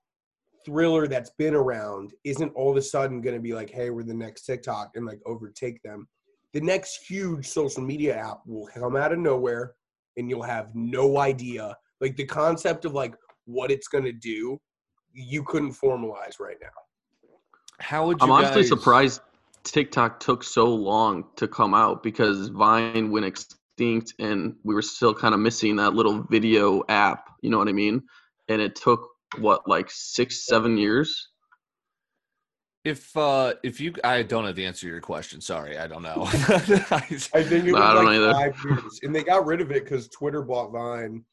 Triller 0.65 1.07
that's 1.07 1.29
been 1.31 1.53
around 1.53 2.13
isn't 2.23 2.49
all 2.55 2.71
of 2.71 2.77
a 2.77 2.81
sudden 2.81 3.21
going 3.21 3.35
to 3.35 3.41
be 3.41 3.53
like, 3.53 3.69
hey, 3.69 3.91
we're 3.91 4.03
the 4.03 4.13
next 4.13 4.45
TikTok 4.45 4.91
and 4.95 5.05
like 5.05 5.19
overtake 5.25 5.81
them. 5.83 6.07
The 6.55 6.61
next 6.61 7.05
huge 7.05 7.45
social 7.45 7.83
media 7.83 8.15
app 8.15 8.39
will 8.45 8.67
come 8.67 8.95
out 8.95 9.11
of 9.11 9.19
nowhere 9.19 9.73
and 10.15 10.29
you'll 10.29 10.41
have 10.41 10.73
no 10.73 11.17
idea. 11.17 11.75
Like 11.99 12.15
the 12.15 12.23
concept 12.23 12.85
of 12.85 12.93
like 12.93 13.13
what 13.43 13.71
it's 13.71 13.89
going 13.89 14.05
to 14.05 14.13
do, 14.13 14.57
you 15.11 15.43
couldn't 15.43 15.73
formalize 15.73 16.39
right 16.39 16.55
now. 16.61 16.69
How 17.81 18.07
would 18.07 18.21
you 18.21 18.27
I'm 18.27 18.31
honestly 18.31 18.61
guys- 18.61 18.69
surprised 18.69 19.19
TikTok 19.63 20.21
took 20.21 20.45
so 20.45 20.73
long 20.73 21.25
to 21.35 21.45
come 21.45 21.73
out 21.73 22.01
because 22.01 22.47
Vine 22.47 23.11
went 23.11 23.25
extinct 23.25 24.13
and 24.19 24.55
we 24.63 24.73
were 24.73 24.81
still 24.81 25.13
kind 25.13 25.33
of 25.33 25.41
missing 25.41 25.75
that 25.75 25.93
little 25.93 26.23
video 26.23 26.83
app. 26.87 27.31
You 27.41 27.49
know 27.49 27.57
what 27.57 27.67
I 27.67 27.73
mean? 27.73 28.01
And 28.47 28.61
it 28.61 28.75
took 28.75 29.09
what, 29.39 29.67
like 29.67 29.91
six, 29.91 30.45
seven 30.45 30.77
years? 30.77 31.31
If 32.85 33.17
uh 33.17 33.55
if 33.63 33.81
you 33.81 33.93
I 34.03 34.21
don't 34.21 34.45
have 34.45 34.55
the 34.55 34.65
answer 34.65 34.81
to 34.81 34.87
your 34.87 35.01
question. 35.01 35.41
Sorry, 35.41 35.77
I 35.77 35.87
don't 35.87 36.03
know. 36.03 36.27
I- 36.29 36.31
I 37.33 37.43
think 37.43 37.65
it 37.65 37.73
was 37.73 37.81
I 37.81 37.93
don't 37.95 38.05
like 38.05 38.15
either. 38.15 38.31
five 38.33 38.55
years, 38.63 38.99
and 39.03 39.13
they 39.13 39.23
got 39.23 39.45
rid 39.45 39.59
of 39.59 39.71
it 39.71 39.83
because 39.83 40.07
Twitter 40.09 40.43
bought 40.43 40.71
Vine, 40.71 41.25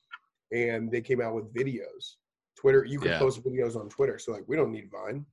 and 0.50 0.90
they 0.90 1.02
came 1.02 1.20
out 1.20 1.34
with 1.34 1.52
videos. 1.54 2.14
Twitter, 2.58 2.84
you 2.84 2.98
can 2.98 3.10
Yeah. 3.12 3.18
post 3.18 3.44
videos 3.44 3.76
on 3.76 3.88
Twitter, 3.90 4.18
so 4.18 4.32
like 4.32 4.44
we 4.46 4.56
don't 4.56 4.72
need 4.72 4.90
Vine. 4.90 5.26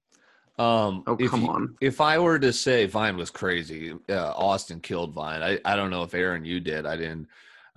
um 0.57 1.03
Oh, 1.07 1.15
if 1.17 1.29
come 1.31 1.43
you- 1.43 1.49
on. 1.49 1.75
if 1.79 2.01
I 2.01 2.19
were 2.19 2.37
to 2.39 2.51
say 2.51 2.85
Vine 2.85 3.15
was 3.15 3.29
crazy, 3.29 3.93
uh, 4.09 4.33
Austin 4.35 4.81
killed 4.81 5.13
Vine. 5.13 5.41
I, 5.41 5.57
I 5.63 5.77
don't 5.77 5.89
know 5.89 6.03
if 6.03 6.13
Aaron 6.13 6.43
you 6.43 6.59
did. 6.59 6.85
I 6.85 6.97
didn't. 6.97 7.27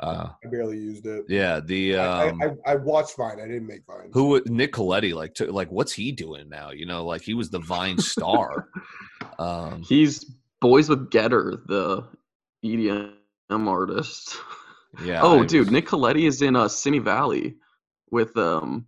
Uh, 0.02 0.30
I 0.44 0.48
barely 0.48 0.78
used 0.78 1.06
it. 1.06 1.24
yeah, 1.28 1.60
the 1.60 1.96
I- 1.96 2.28
um, 2.30 2.42
I, 2.42 2.46
I, 2.46 2.72
I 2.72 2.74
watched 2.76 3.16
Vine. 3.16 3.38
I 3.40 3.46
didn't 3.46 3.66
make 3.66 3.82
Vine. 3.86 4.10
who 4.12 4.24
would- 4.30 4.50
Nick 4.50 4.72
Colletti 4.72 5.14
like 5.14 5.34
took 5.34 5.50
like 5.50 5.70
what's 5.70 5.92
he 5.92 6.10
doing 6.12 6.48
now? 6.48 6.70
You 6.72 6.86
know, 6.86 7.04
like 7.06 7.22
he 7.22 7.34
was 7.34 7.50
the 7.50 7.60
Vine 7.60 7.98
star. 7.98 8.68
um, 9.38 9.82
He's 9.82 10.24
Boys 10.60 10.88
with 10.88 11.10
Getter, 11.10 11.62
the 11.66 12.04
EDM 12.64 13.12
artist. 13.50 14.36
yeah. 15.04 15.20
oh, 15.22 15.42
I 15.42 15.46
dude, 15.46 15.60
was- 15.66 15.70
Nick 15.70 15.86
Colletti 15.86 16.26
is 16.26 16.42
in 16.42 16.56
uh, 16.56 16.68
Simi 16.68 16.98
Valley 16.98 17.56
with 18.10 18.36
um, 18.36 18.86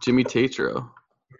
Jimmy 0.00 0.24
Tatro. 0.24 0.90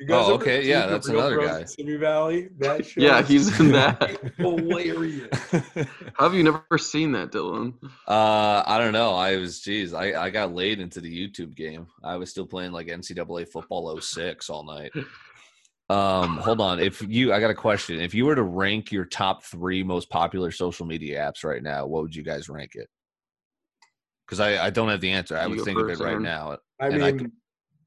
You 0.06 0.14
Oh, 0.14 0.34
okay, 0.34 0.66
yeah, 0.66 0.86
that's 0.86 1.08
another 1.08 1.40
guy. 1.40 1.64
Simi 1.64 1.96
Valley. 1.96 2.48
That 2.58 2.84
show 2.86 3.00
Yeah, 3.00 3.22
he's 3.22 3.58
in 3.58 3.72
that. 3.72 4.18
hilarious. 4.36 5.28
How 6.14 6.24
have 6.28 6.34
you 6.34 6.42
never 6.42 6.76
seen 6.76 7.12
that, 7.12 7.30
Dylan? 7.32 7.74
Uh, 8.06 8.62
I 8.66 8.78
don't 8.78 8.92
know. 8.92 9.14
I 9.14 9.36
was, 9.36 9.60
geez, 9.60 9.94
I, 9.94 10.24
I 10.24 10.30
got 10.30 10.54
laid 10.54 10.80
into 10.80 11.00
the 11.00 11.10
YouTube 11.28 11.54
game. 11.54 11.86
I 12.02 12.16
was 12.16 12.30
still 12.30 12.46
playing 12.46 12.72
like 12.72 12.88
NCAA 12.88 13.48
football 13.48 13.98
06 13.98 14.50
all 14.50 14.64
night. 14.64 14.92
Um, 15.88 16.36
hold 16.38 16.60
on. 16.60 16.80
If 16.80 17.02
you, 17.02 17.32
I 17.32 17.40
got 17.40 17.50
a 17.50 17.54
question. 17.54 18.00
If 18.00 18.14
you 18.14 18.26
were 18.26 18.34
to 18.34 18.42
rank 18.42 18.92
your 18.92 19.06
top 19.06 19.44
three 19.44 19.82
most 19.82 20.10
popular 20.10 20.50
social 20.50 20.84
media 20.84 21.18
apps 21.20 21.44
right 21.44 21.62
now, 21.62 21.86
what 21.86 22.02
would 22.02 22.14
you 22.14 22.22
guys 22.22 22.48
rank 22.50 22.72
it? 22.74 22.88
Because 24.26 24.40
I, 24.40 24.66
I 24.66 24.70
don't 24.70 24.88
have 24.88 25.00
the 25.00 25.12
answer. 25.12 25.36
I 25.36 25.44
You 25.44 25.50
would 25.50 25.58
go 25.58 25.64
think 25.64 25.78
of 25.78 25.88
it 25.90 25.98
right 26.00 26.20
now. 26.20 26.58
I 26.80 26.86
And 26.88 27.02
I 27.02 27.10
mean, 27.10 27.18
could- 27.20 27.32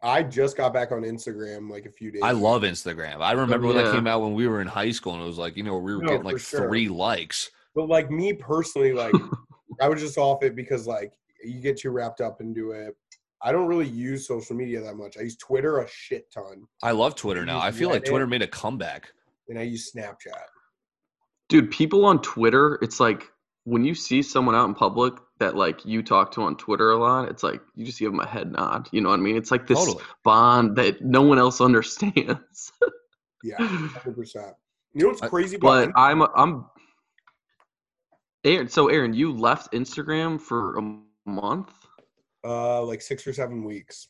I 0.02 0.24
just 0.24 0.56
got 0.58 0.74
back 0.74 0.92
on 0.92 1.02
Instagram 1.02 1.70
like 1.72 1.86
a 1.86 1.92
few 1.92 2.12
days. 2.12 2.22
I 2.24 2.32
ago. 2.32 2.40
love 2.40 2.62
Instagram. 2.62 3.22
I 3.22 3.32
remember 3.32 3.68
when 3.68 3.78
that 3.78 3.94
came 3.94 4.08
out 4.08 4.22
when 4.22 4.34
we 4.34 4.48
were 4.48 4.62
in 4.62 4.68
high 4.68 4.92
school, 4.92 5.14
and 5.14 5.24
it 5.24 5.26
was 5.26 5.38
like 5.38 5.58
you 5.58 5.64
know 5.64 5.78
we 5.78 5.96
were 5.96 6.02
No, 6.04 6.10
getting 6.10 6.24
like 6.24 6.40
sure. 6.40 6.68
three 6.68 6.88
likes. 6.88 7.50
But 7.76 7.90
like 7.90 8.10
me 8.12 8.34
personally, 8.34 8.94
like 8.94 9.16
I 9.82 9.88
was 9.90 10.02
just 10.02 10.18
off 10.18 10.44
it 10.44 10.56
because 10.56 10.88
like 10.88 11.12
you 11.44 11.60
get 11.62 11.78
too 11.78 11.90
wrapped 11.92 12.22
up 12.22 12.42
into 12.42 12.72
it. 12.72 12.96
I 13.42 13.52
don't 13.52 13.68
really 13.68 13.88
use 13.88 14.28
social 14.28 14.56
media 14.56 14.82
that 14.82 14.96
much. 14.96 15.16
I 15.18 15.22
use 15.22 15.38
Twitter 15.38 15.80
a 15.80 15.88
shit 15.88 16.32
ton, 16.32 16.64
I 16.82 16.92
love 16.92 17.14
Twitter 17.16 17.46
now. 17.46 17.60
I 17.60 17.72
feel 17.72 17.90
like 17.90 18.04
Twitter 18.04 18.26
made 18.26 18.42
a 18.42 18.48
comeback. 18.48 19.12
and 19.48 19.60
I 19.60 19.62
use 19.64 19.92
Snapchat. 19.96 20.34
Dude, 21.50 21.70
people 21.72 22.04
on 22.06 22.22
Twitter, 22.22 22.80
it's 22.82 23.00
like 23.00 23.30
when 23.68 23.84
you 23.84 23.94
see 23.94 24.22
someone 24.22 24.56
out 24.56 24.66
in 24.70 24.74
public 24.74 25.14
that 25.40 25.58
like 25.58 25.86
you 25.86 26.02
talk 26.02 26.32
to 26.32 26.42
on 26.42 26.56
Twitter 26.56 26.92
a 26.92 26.98
lot, 26.98 27.28
it's 27.28 27.44
like 27.44 27.60
you 27.76 27.86
just 27.86 28.00
give 28.00 28.14
them 28.14 28.22
a 28.22 28.26
head 28.26 28.50
nod. 28.54 28.88
You 28.94 29.02
know 29.02 29.10
what 29.10 29.20
I 29.20 29.22
mean? 29.22 29.36
It's 29.36 29.52
like 29.52 29.68
this 29.68 29.78
Totally. 29.78 30.06
bond 30.24 30.78
that 30.78 31.02
no 31.02 31.22
one 31.22 31.38
else 31.38 31.60
understands. 31.70 32.72
Yeah, 33.44 33.58
hundred 33.58 34.16
percent. 34.16 34.56
You 34.94 35.02
know 35.04 35.08
what's 35.10 35.20
crazy 35.20 35.58
about 35.58 35.94
but 35.94 36.00
I'm 36.00 36.22
I'm 36.34 36.66
Aaron. 38.46 38.70
So 38.70 38.88
Aaron, 38.88 39.14
you 39.14 39.34
left 39.34 39.74
Instagram 39.74 40.40
for 40.40 40.78
a 40.78 40.96
month. 41.30 41.74
uh 42.46 42.82
like 42.84 43.02
six 43.02 43.28
or 43.28 43.34
seven 43.34 43.66
weeks. 43.66 44.08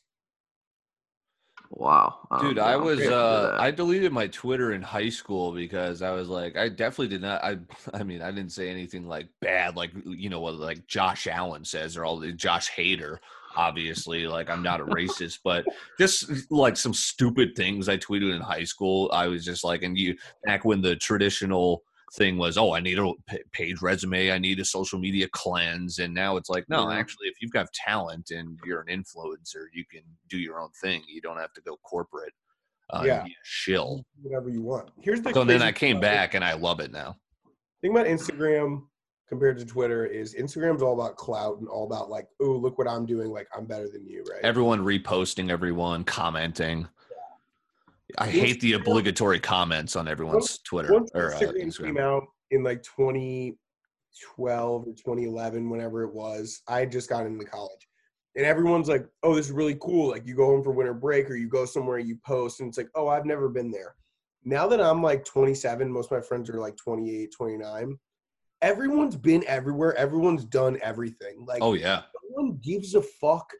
Wow, 1.70 2.26
don't 2.30 2.40
Dude, 2.40 2.56
know 2.56 2.62
I 2.62 2.76
was 2.76 3.00
uh. 3.00 3.56
I 3.58 3.70
deleted 3.70 4.10
my 4.10 4.26
Twitter 4.28 4.72
in 4.72 4.80
high 4.80 5.10
school 5.10 5.52
because 5.52 6.00
I 6.00 6.12
was 6.12 6.28
like 6.28 6.56
I 6.56 6.70
definitely 6.70 7.08
did 7.08 7.22
not 7.22 7.44
I 7.44 7.58
I 7.94 8.04
mean 8.04 8.22
I 8.22 8.30
didn't 8.30 8.52
say 8.52 8.70
anything 8.70 9.06
like 9.06 9.28
bad 9.40 9.76
like 9.76 9.90
you 10.06 10.30
know 10.30 10.40
what 10.40 10.54
like 10.54 10.86
Josh 10.86 11.26
Allen 11.26 11.64
says 11.64 11.96
or 11.96 12.04
all 12.04 12.18
the 12.18 12.32
Josh 12.32 12.70
Hader 12.70 13.18
obviously 13.54 14.26
like 14.26 14.48
I'm 14.48 14.62
not 14.62 14.80
a 14.80 14.84
racist 14.86 15.40
but 15.44 15.66
just 15.98 16.50
like 16.50 16.76
some 16.76 16.94
stupid 16.94 17.54
things 17.54 17.88
I 17.88 17.98
tweeted 17.98 18.34
in 18.34 18.40
high 18.40 18.64
school 18.64 19.10
I 19.12 19.26
was 19.26 19.44
just 19.44 19.62
like 19.62 19.82
and 19.82 19.96
you 19.96 20.16
back 20.44 20.64
when 20.64 20.80
the 20.80 20.96
traditional 20.96 21.82
thing 22.14 22.38
was 22.38 22.56
oh 22.56 22.74
I 22.74 22.80
need 22.80 22.98
a 22.98 23.12
page 23.52 23.82
resume 23.82 24.30
I 24.32 24.38
need 24.38 24.60
a 24.60 24.64
social 24.64 24.98
media 24.98 25.28
cleanse 25.32 25.98
and 25.98 26.14
now 26.14 26.36
it's 26.36 26.48
like 26.48 26.64
no 26.68 26.90
actually 26.90 27.28
if 27.28 27.34
you've 27.40 27.52
got 27.52 27.72
talent 27.72 28.30
and 28.30 28.58
you're 28.64 28.80
an 28.80 28.86
influencer 28.88 29.66
you 29.74 29.84
can 29.90 30.02
do 30.28 30.38
your 30.38 30.60
own 30.60 30.70
thing 30.80 31.02
you 31.06 31.20
don't 31.20 31.38
have 31.38 31.52
to 31.52 31.60
go 31.60 31.76
corporate 31.84 32.32
uh, 32.90 33.02
Yeah. 33.04 33.24
shill. 33.44 34.04
Whatever 34.22 34.48
you 34.48 34.62
want. 34.62 34.90
Here's 35.02 35.20
the 35.20 35.32
So 35.34 35.44
then 35.44 35.60
I 35.62 35.72
came 35.72 36.00
back 36.00 36.32
and 36.34 36.42
I 36.44 36.54
love 36.54 36.80
it 36.80 36.90
now. 36.90 37.16
thing 37.82 37.90
about 37.90 38.06
Instagram 38.06 38.84
compared 39.28 39.58
to 39.58 39.66
Twitter 39.66 40.06
is 40.06 40.34
Instagram's 40.34 40.80
all 40.80 40.98
about 40.98 41.16
clout 41.16 41.58
and 41.58 41.68
all 41.68 41.84
about 41.84 42.08
like, 42.08 42.26
oh, 42.40 42.52
look 42.52 42.78
what 42.78 42.88
I'm 42.88 43.04
doing. 43.04 43.28
Like 43.28 43.46
I'm 43.54 43.66
better 43.66 43.88
than 43.88 44.06
you, 44.06 44.24
right? 44.30 44.40
Everyone 44.42 44.80
reposting, 44.82 45.50
everyone 45.50 46.02
commenting. 46.04 46.88
I 48.16 48.28
hate 48.28 48.60
the 48.60 48.74
obligatory 48.74 49.40
comments 49.40 49.96
on 49.96 50.08
everyone's 50.08 50.58
Twitter 50.60 50.92
Once 50.92 51.10
or 51.14 51.34
uh, 51.34 51.38
Instagram 51.38 51.84
came 51.84 51.98
out 51.98 52.24
in 52.50 52.62
like 52.62 52.82
2012 52.82 54.82
or 54.82 54.86
2011, 54.86 55.68
whenever 55.68 56.04
it 56.04 56.14
was, 56.14 56.62
I 56.68 56.80
had 56.80 56.90
just 56.90 57.10
got 57.10 57.26
into 57.26 57.44
college. 57.44 57.86
And 58.36 58.46
everyone's 58.46 58.88
like, 58.88 59.06
oh, 59.22 59.34
this 59.34 59.46
is 59.46 59.52
really 59.52 59.76
cool. 59.80 60.10
Like 60.10 60.26
you 60.26 60.34
go 60.34 60.46
home 60.46 60.62
for 60.62 60.70
winter 60.70 60.94
break 60.94 61.28
or 61.28 61.36
you 61.36 61.48
go 61.48 61.64
somewhere, 61.64 61.98
you 61.98 62.18
post, 62.24 62.60
and 62.60 62.68
it's 62.68 62.78
like, 62.78 62.90
oh, 62.94 63.08
I've 63.08 63.26
never 63.26 63.48
been 63.48 63.70
there. 63.70 63.94
Now 64.44 64.68
that 64.68 64.80
I'm 64.80 65.02
like 65.02 65.24
27, 65.24 65.90
most 65.90 66.06
of 66.06 66.18
my 66.18 66.22
friends 66.22 66.48
are 66.48 66.60
like 66.60 66.76
28, 66.76 67.32
29. 67.36 67.98
Everyone's 68.62 69.16
been 69.16 69.44
everywhere. 69.46 69.94
Everyone's 69.96 70.44
done 70.44 70.78
everything. 70.82 71.44
Like, 71.46 71.62
Oh 71.62 71.74
yeah, 71.74 72.02
no 72.14 72.42
one 72.42 72.58
gives 72.62 72.94
a 72.94 73.02
fuck 73.02 73.50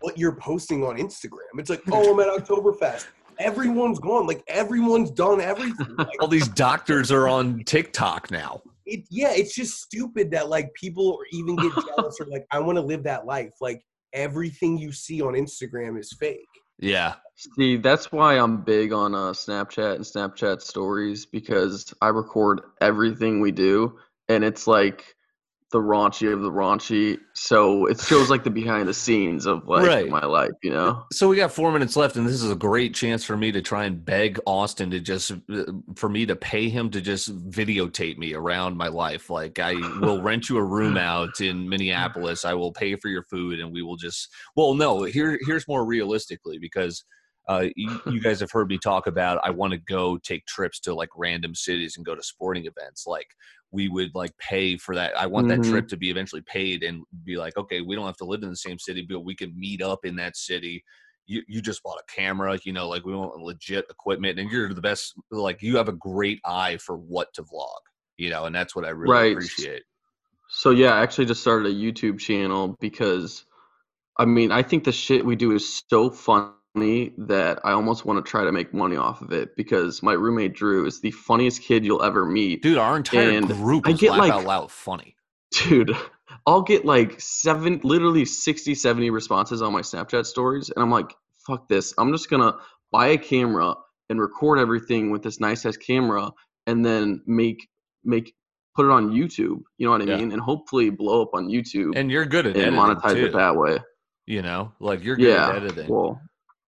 what 0.00 0.16
you're 0.16 0.36
posting 0.36 0.84
on 0.84 0.96
Instagram. 0.96 1.58
It's 1.58 1.70
like, 1.70 1.82
oh, 1.92 2.12
I'm 2.12 2.20
at 2.20 2.28
Oktoberfest. 2.28 3.06
Everyone's 3.40 3.98
gone. 3.98 4.26
Like 4.26 4.44
everyone's 4.48 5.10
done 5.10 5.40
everything. 5.40 5.86
Like, 5.98 6.22
all 6.22 6.28
these 6.28 6.48
doctors 6.48 7.10
are 7.10 7.28
on 7.28 7.64
TikTok 7.64 8.30
now. 8.30 8.62
it, 8.86 9.04
yeah, 9.10 9.32
it's 9.32 9.54
just 9.54 9.80
stupid 9.80 10.30
that 10.30 10.48
like 10.48 10.72
people 10.74 11.18
even 11.32 11.56
get 11.56 11.72
jealous 11.96 12.18
or 12.20 12.26
like, 12.26 12.46
I 12.50 12.58
want 12.60 12.76
to 12.76 12.82
live 12.82 13.02
that 13.04 13.26
life. 13.26 13.52
Like 13.60 13.82
everything 14.12 14.78
you 14.78 14.92
see 14.92 15.20
on 15.22 15.34
Instagram 15.34 15.98
is 15.98 16.12
fake. 16.12 16.46
Yeah, 16.78 17.14
See, 17.56 17.78
that's 17.78 18.12
why 18.12 18.38
I'm 18.38 18.62
big 18.62 18.92
on 18.92 19.14
uh, 19.14 19.30
Snapchat 19.30 19.94
and 19.94 20.04
Snapchat 20.04 20.60
stories 20.60 21.24
because 21.24 21.94
I 22.02 22.08
record 22.08 22.60
everything 22.82 23.40
we 23.40 23.50
do, 23.50 23.98
and 24.28 24.44
it's 24.44 24.66
like 24.66 25.14
the 25.72 25.78
raunchy 25.78 26.32
of 26.32 26.42
the 26.42 26.50
raunchy. 26.50 27.18
So 27.34 27.86
it 27.86 28.00
shows 28.00 28.28
like 28.28 28.42
the 28.44 28.50
behind 28.50 28.88
the 28.88 28.94
scenes 28.94 29.46
of 29.46 29.66
like 29.68 29.86
Right. 29.86 30.08
my 30.08 30.24
life, 30.24 30.50
you 30.62 30.70
know. 30.70 31.04
So 31.12 31.28
we 31.28 31.36
got 31.36 31.52
four 31.52 31.70
minutes 31.72 31.96
left, 31.96 32.16
and 32.16 32.26
this 32.26 32.42
is 32.42 32.50
a 32.50 32.56
great 32.56 32.94
chance 32.94 33.24
for 33.24 33.36
me 33.36 33.52
to 33.52 33.62
try 33.62 33.84
and 33.84 34.04
beg 34.04 34.38
Austin 34.46 34.90
to 34.90 35.00
just 35.00 35.30
uh, 35.30 35.64
for 35.96 36.08
me 36.08 36.26
to 36.26 36.34
pay 36.36 36.68
him 36.68 36.90
to 36.90 37.00
just 37.00 37.30
videotape 37.50 38.18
me 38.18 38.34
around 38.34 38.76
my 38.76 38.88
life. 38.88 39.30
Like 39.30 39.58
I 39.58 39.74
will 40.00 40.20
rent 40.30 40.48
you 40.48 40.56
a 40.58 40.64
room 40.64 40.96
out 40.96 41.40
in 41.40 41.68
Minneapolis. 41.68 42.44
I 42.44 42.54
will 42.54 42.72
pay 42.72 42.96
for 42.96 43.08
your 43.08 43.22
food, 43.24 43.60
and 43.60 43.72
we 43.72 43.82
will 43.82 43.96
just. 43.96 44.28
Well, 44.56 44.74
no. 44.74 45.04
Here, 45.04 45.38
here's 45.46 45.68
more 45.68 45.84
realistically 45.84 46.58
because. 46.58 47.04
Uh, 47.48 47.66
you, 47.76 48.00
you 48.06 48.20
guys 48.20 48.40
have 48.40 48.50
heard 48.52 48.68
me 48.68 48.78
talk 48.78 49.06
about 49.06 49.40
I 49.44 49.50
want 49.50 49.72
to 49.72 49.78
go 49.78 50.18
take 50.18 50.46
trips 50.46 50.78
to 50.80 50.94
like 50.94 51.08
random 51.16 51.54
cities 51.54 51.96
and 51.96 52.06
go 52.06 52.14
to 52.14 52.22
sporting 52.22 52.66
events. 52.66 53.06
Like 53.06 53.28
we 53.72 53.88
would 53.88 54.14
like 54.14 54.36
pay 54.38 54.76
for 54.76 54.94
that. 54.94 55.16
I 55.18 55.26
want 55.26 55.48
that 55.48 55.62
Mhm. 55.62 55.62
trip 55.62 55.88
to 55.88 55.96
be 55.96 56.10
eventually 56.10 56.42
paid 56.42 56.82
and 56.82 57.02
be 57.24 57.36
like, 57.36 57.56
okay, 57.56 57.80
we 57.80 57.96
don't 57.96 58.06
have 58.06 58.16
to 58.18 58.24
live 58.24 58.42
in 58.42 58.50
the 58.50 58.56
same 58.56 58.78
city, 58.78 59.06
but 59.08 59.20
we 59.20 59.34
can 59.34 59.58
meet 59.58 59.82
up 59.82 60.04
in 60.04 60.16
that 60.16 60.36
city. 60.36 60.84
You, 61.26 61.42
you 61.46 61.62
just 61.62 61.82
bought 61.82 62.00
a 62.00 62.12
camera, 62.12 62.58
you 62.64 62.72
know, 62.72 62.88
like 62.88 63.04
we 63.04 63.14
want 63.14 63.40
legit 63.40 63.86
equipment, 63.88 64.38
and 64.40 64.50
you're 64.50 64.74
the 64.74 64.80
best. 64.80 65.14
Like 65.30 65.62
you 65.62 65.76
have 65.76 65.88
a 65.88 65.92
great 65.92 66.40
eye 66.44 66.76
for 66.78 66.96
what 66.96 67.32
to 67.34 67.42
vlog, 67.44 67.78
you 68.18 68.30
know, 68.30 68.46
and 68.46 68.54
that's 68.54 68.74
what 68.74 68.84
I 68.84 68.90
really 68.90 69.12
Right. 69.12 69.30
appreciate. 69.30 69.84
So 70.48 70.70
yeah, 70.70 70.94
I 70.94 71.02
actually 71.02 71.26
just 71.26 71.40
started 71.40 71.68
a 71.70 71.74
YouTube 71.74 72.18
channel 72.18 72.76
because 72.80 73.44
I 74.18 74.24
mean, 74.26 74.52
I 74.52 74.62
think 74.62 74.84
the 74.84 74.92
shit 74.92 75.24
we 75.24 75.36
do 75.36 75.52
is 75.52 75.82
so 75.88 76.10
funny 76.10 76.52
that 76.74 77.60
I 77.64 77.72
almost 77.72 78.04
want 78.04 78.24
to 78.24 78.28
try 78.30 78.44
to 78.44 78.52
make 78.52 78.72
money 78.72 78.96
off 78.96 79.22
of 79.22 79.32
it 79.32 79.56
because 79.56 80.02
my 80.02 80.12
roommate 80.12 80.54
Drew 80.54 80.86
is 80.86 81.00
the 81.00 81.10
funniest 81.10 81.62
kid 81.62 81.84
you'll 81.84 82.02
ever 82.02 82.24
meet. 82.24 82.62
Dude, 82.62 82.78
our 82.78 82.96
entire 82.96 83.30
And 83.30 83.48
group 83.48 83.86
I 83.86 83.90
is 83.92 84.00
get, 84.00 84.12
like- 84.12 84.32
out 84.32 84.44
loud 84.44 84.70
funny. 84.70 85.16
Dude, 85.50 85.90
I'll 86.46 86.62
get 86.62 86.84
like 86.84 87.20
seven 87.20 87.80
literally 87.82 88.24
60, 88.24 88.74
70 88.74 89.10
responses 89.10 89.62
on 89.62 89.72
my 89.72 89.80
Snapchat 89.82 90.24
stories 90.26 90.70
and 90.70 90.80
I'm 90.82 90.90
like, 90.90 91.12
fuck 91.44 91.68
this. 91.68 91.92
I'm 91.98 92.12
just 92.12 92.30
going 92.30 92.42
to 92.42 92.56
buy 92.92 93.08
a 93.08 93.18
camera 93.18 93.74
and 94.08 94.20
record 94.20 94.58
everything 94.60 95.10
with 95.10 95.22
this 95.22 95.40
nice 95.40 95.66
ass 95.66 95.76
camera 95.76 96.30
and 96.68 96.84
then 96.84 97.22
make 97.26 97.68
make 98.04 98.32
put 98.76 98.86
it 98.86 98.92
on 98.92 99.10
YouTube, 99.10 99.60
you 99.78 99.86
know 99.86 99.90
what 99.90 100.02
I 100.02 100.04
Yeah. 100.04 100.16
mean? 100.18 100.30
And 100.32 100.40
hopefully 100.40 100.88
blow 100.90 101.20
up 101.22 101.30
on 101.34 101.48
YouTube 101.48 101.96
And 101.96 102.10
you're 102.12 102.24
good 102.24 102.46
at 102.46 102.56
it. 102.56 102.64
and 102.68 102.76
monetize 102.76 103.14
too, 103.14 103.26
it 103.26 103.32
that 103.32 103.56
way. 103.56 103.78
You 104.26 104.42
know, 104.42 104.72
like 104.78 105.02
you're 105.02 105.16
good 105.16 105.28
Yeah. 105.30 105.48
at 105.50 105.56
editing. 105.56 105.88
Well, 105.88 106.20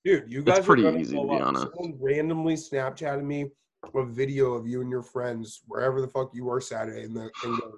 Dude, 0.05 0.31
you 0.31 0.39
It's 0.39 0.49
guys 0.49 0.59
are 0.59 0.63
pretty 0.63 0.83
gonna 0.83 0.99
easy, 0.99 1.17
to 1.17 1.27
be 1.27 1.35
up. 1.35 1.41
honest. 1.47 1.67
Someone 1.75 1.97
randomly 1.99 2.55
Snapchatted 2.55 3.23
me 3.23 3.51
a 3.95 4.05
video 4.05 4.53
of 4.53 4.67
you 4.67 4.81
and 4.81 4.89
your 4.89 5.03
friends 5.03 5.62
wherever 5.67 6.01
the 6.01 6.07
fuck 6.07 6.31
you 6.33 6.45
were 6.45 6.62
Saturday, 6.62 7.03
and 7.03 7.15
the 7.15 7.29
and 7.43 7.59
goes, 7.59 7.73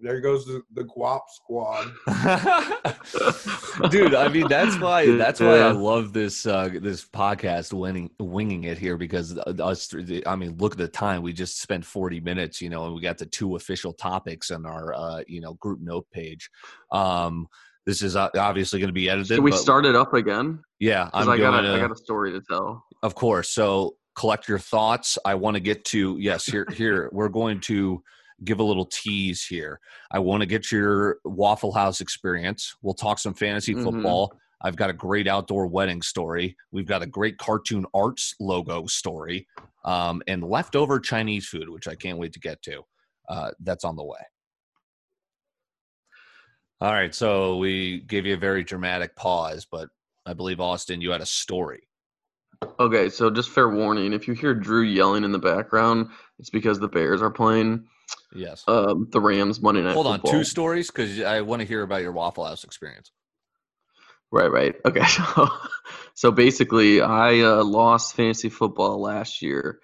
there 0.00 0.20
goes 0.20 0.46
the, 0.46 0.62
the 0.74 0.84
Guap 0.84 1.22
Squad. 1.28 1.92
dude 3.90 4.14
i 4.14 4.28
mean 4.28 4.48
that's 4.48 4.78
why 4.78 5.06
that's 5.16 5.40
why 5.40 5.58
i 5.58 5.70
love 5.70 6.12
this 6.12 6.46
uh 6.46 6.68
this 6.80 7.04
podcast 7.04 7.72
winning 7.72 8.10
winging 8.18 8.64
it 8.64 8.78
here 8.78 8.96
because 8.96 9.38
us 9.38 9.94
i 10.26 10.34
mean 10.36 10.56
look 10.58 10.72
at 10.72 10.78
the 10.78 10.88
time 10.88 11.22
we 11.22 11.32
just 11.32 11.60
spent 11.60 11.84
40 11.84 12.20
minutes 12.20 12.60
you 12.60 12.70
know 12.70 12.86
and 12.86 12.94
we 12.94 13.00
got 13.00 13.18
the 13.18 13.26
two 13.26 13.56
official 13.56 13.92
topics 13.92 14.50
on 14.50 14.66
our 14.66 14.94
uh 14.94 15.22
you 15.26 15.40
know 15.40 15.54
group 15.54 15.80
note 15.80 16.06
page 16.12 16.50
um 16.90 17.46
this 17.88 18.02
is 18.02 18.14
obviously 18.16 18.78
going 18.78 18.88
to 18.88 18.92
be 18.92 19.08
edited 19.08 19.28
should 19.36 19.40
we 19.40 19.50
start 19.50 19.86
it 19.86 19.96
up 19.96 20.12
again? 20.12 20.60
yeah 20.78 21.08
i'm 21.14 21.28
I 21.28 21.38
got 21.38 21.58
a, 21.58 21.62
to 21.66 21.74
I 21.74 21.78
got 21.80 21.90
a 21.90 21.96
story 21.96 22.30
to 22.32 22.40
tell. 22.48 22.84
of 23.02 23.14
course. 23.14 23.48
So 23.48 23.96
collect 24.14 24.46
your 24.48 24.58
thoughts. 24.58 25.16
I 25.24 25.34
want 25.36 25.54
to 25.54 25.60
get 25.60 25.84
to 25.86 26.16
yes, 26.18 26.44
here 26.44 26.66
here 26.72 27.08
we're 27.12 27.28
going 27.28 27.60
to 27.62 28.02
give 28.44 28.58
a 28.60 28.62
little 28.62 28.84
tease 28.86 29.44
here. 29.44 29.80
I 30.10 30.18
want 30.18 30.40
to 30.42 30.46
get 30.46 30.70
your 30.70 31.18
Waffle 31.24 31.72
House 31.72 32.00
experience. 32.00 32.74
We'll 32.82 32.94
talk 32.94 33.18
some 33.18 33.34
fantasy 33.34 33.74
Mhm. 33.74 33.84
football. 33.84 34.32
I've 34.60 34.76
got 34.76 34.90
a 34.90 34.92
great 34.92 35.26
outdoor 35.28 35.66
wedding 35.68 36.02
story. 36.02 36.56
We've 36.72 36.86
got 36.86 37.00
a 37.02 37.06
great 37.06 37.38
cartoon 37.38 37.86
arts 37.94 38.34
logo 38.40 38.86
story, 38.86 39.46
um, 39.84 40.20
and 40.26 40.42
leftover 40.42 40.98
Chinese 41.00 41.46
food, 41.46 41.68
which 41.68 41.86
I 41.88 41.94
can't 41.94 42.18
wait 42.18 42.32
to 42.34 42.40
get 42.40 42.60
to. 42.62 42.82
Uh, 43.28 43.50
that's 43.60 43.84
on 43.84 43.94
the 43.96 44.04
way. 44.04 44.18
All 46.80 46.92
right, 46.92 47.12
so 47.14 47.56
we 47.56 48.00
gave 48.00 48.24
you 48.24 48.34
a 48.34 48.38
very 48.38 48.62
dramatic 48.62 49.16
pause, 49.16 49.66
but 49.70 49.88
I 50.24 50.34
believe 50.34 50.60
Austin, 50.60 51.00
you 51.00 51.10
had 51.10 51.20
a 51.20 51.26
story. 51.26 51.88
Okay, 52.78 53.08
so 53.08 53.30
just 53.30 53.50
fair 53.50 53.68
warning: 53.68 54.12
if 54.12 54.28
you 54.28 54.34
hear 54.34 54.54
Drew 54.54 54.82
yelling 54.82 55.24
in 55.24 55.32
the 55.32 55.38
background, 55.38 56.10
it's 56.38 56.50
because 56.50 56.78
the 56.78 56.88
Bears 56.88 57.20
are 57.20 57.30
playing 57.30 57.86
Yes. 58.32 58.64
um, 58.68 59.08
the 59.10 59.20
Rams 59.20 59.60
Monday 59.60 59.82
Night 59.82 59.94
Hold 59.94 60.06
on, 60.06 60.20
Football. 60.20 60.32
two 60.32 60.44
stories 60.44 60.88
because 60.88 61.20
I 61.20 61.40
want 61.40 61.60
to 61.60 61.66
hear 61.66 61.82
about 61.82 62.02
your 62.02 62.12
Waffle 62.12 62.44
House 62.44 62.62
experience. 62.62 63.10
Right, 64.30 64.50
right. 64.50 64.76
Okay, 64.84 65.04
so 65.06 65.48
so 66.14 66.30
basically, 66.30 67.00
I 67.00 67.40
uh, 67.40 67.64
lost 67.64 68.14
fantasy 68.14 68.50
football 68.50 69.00
last 69.00 69.42
year, 69.42 69.80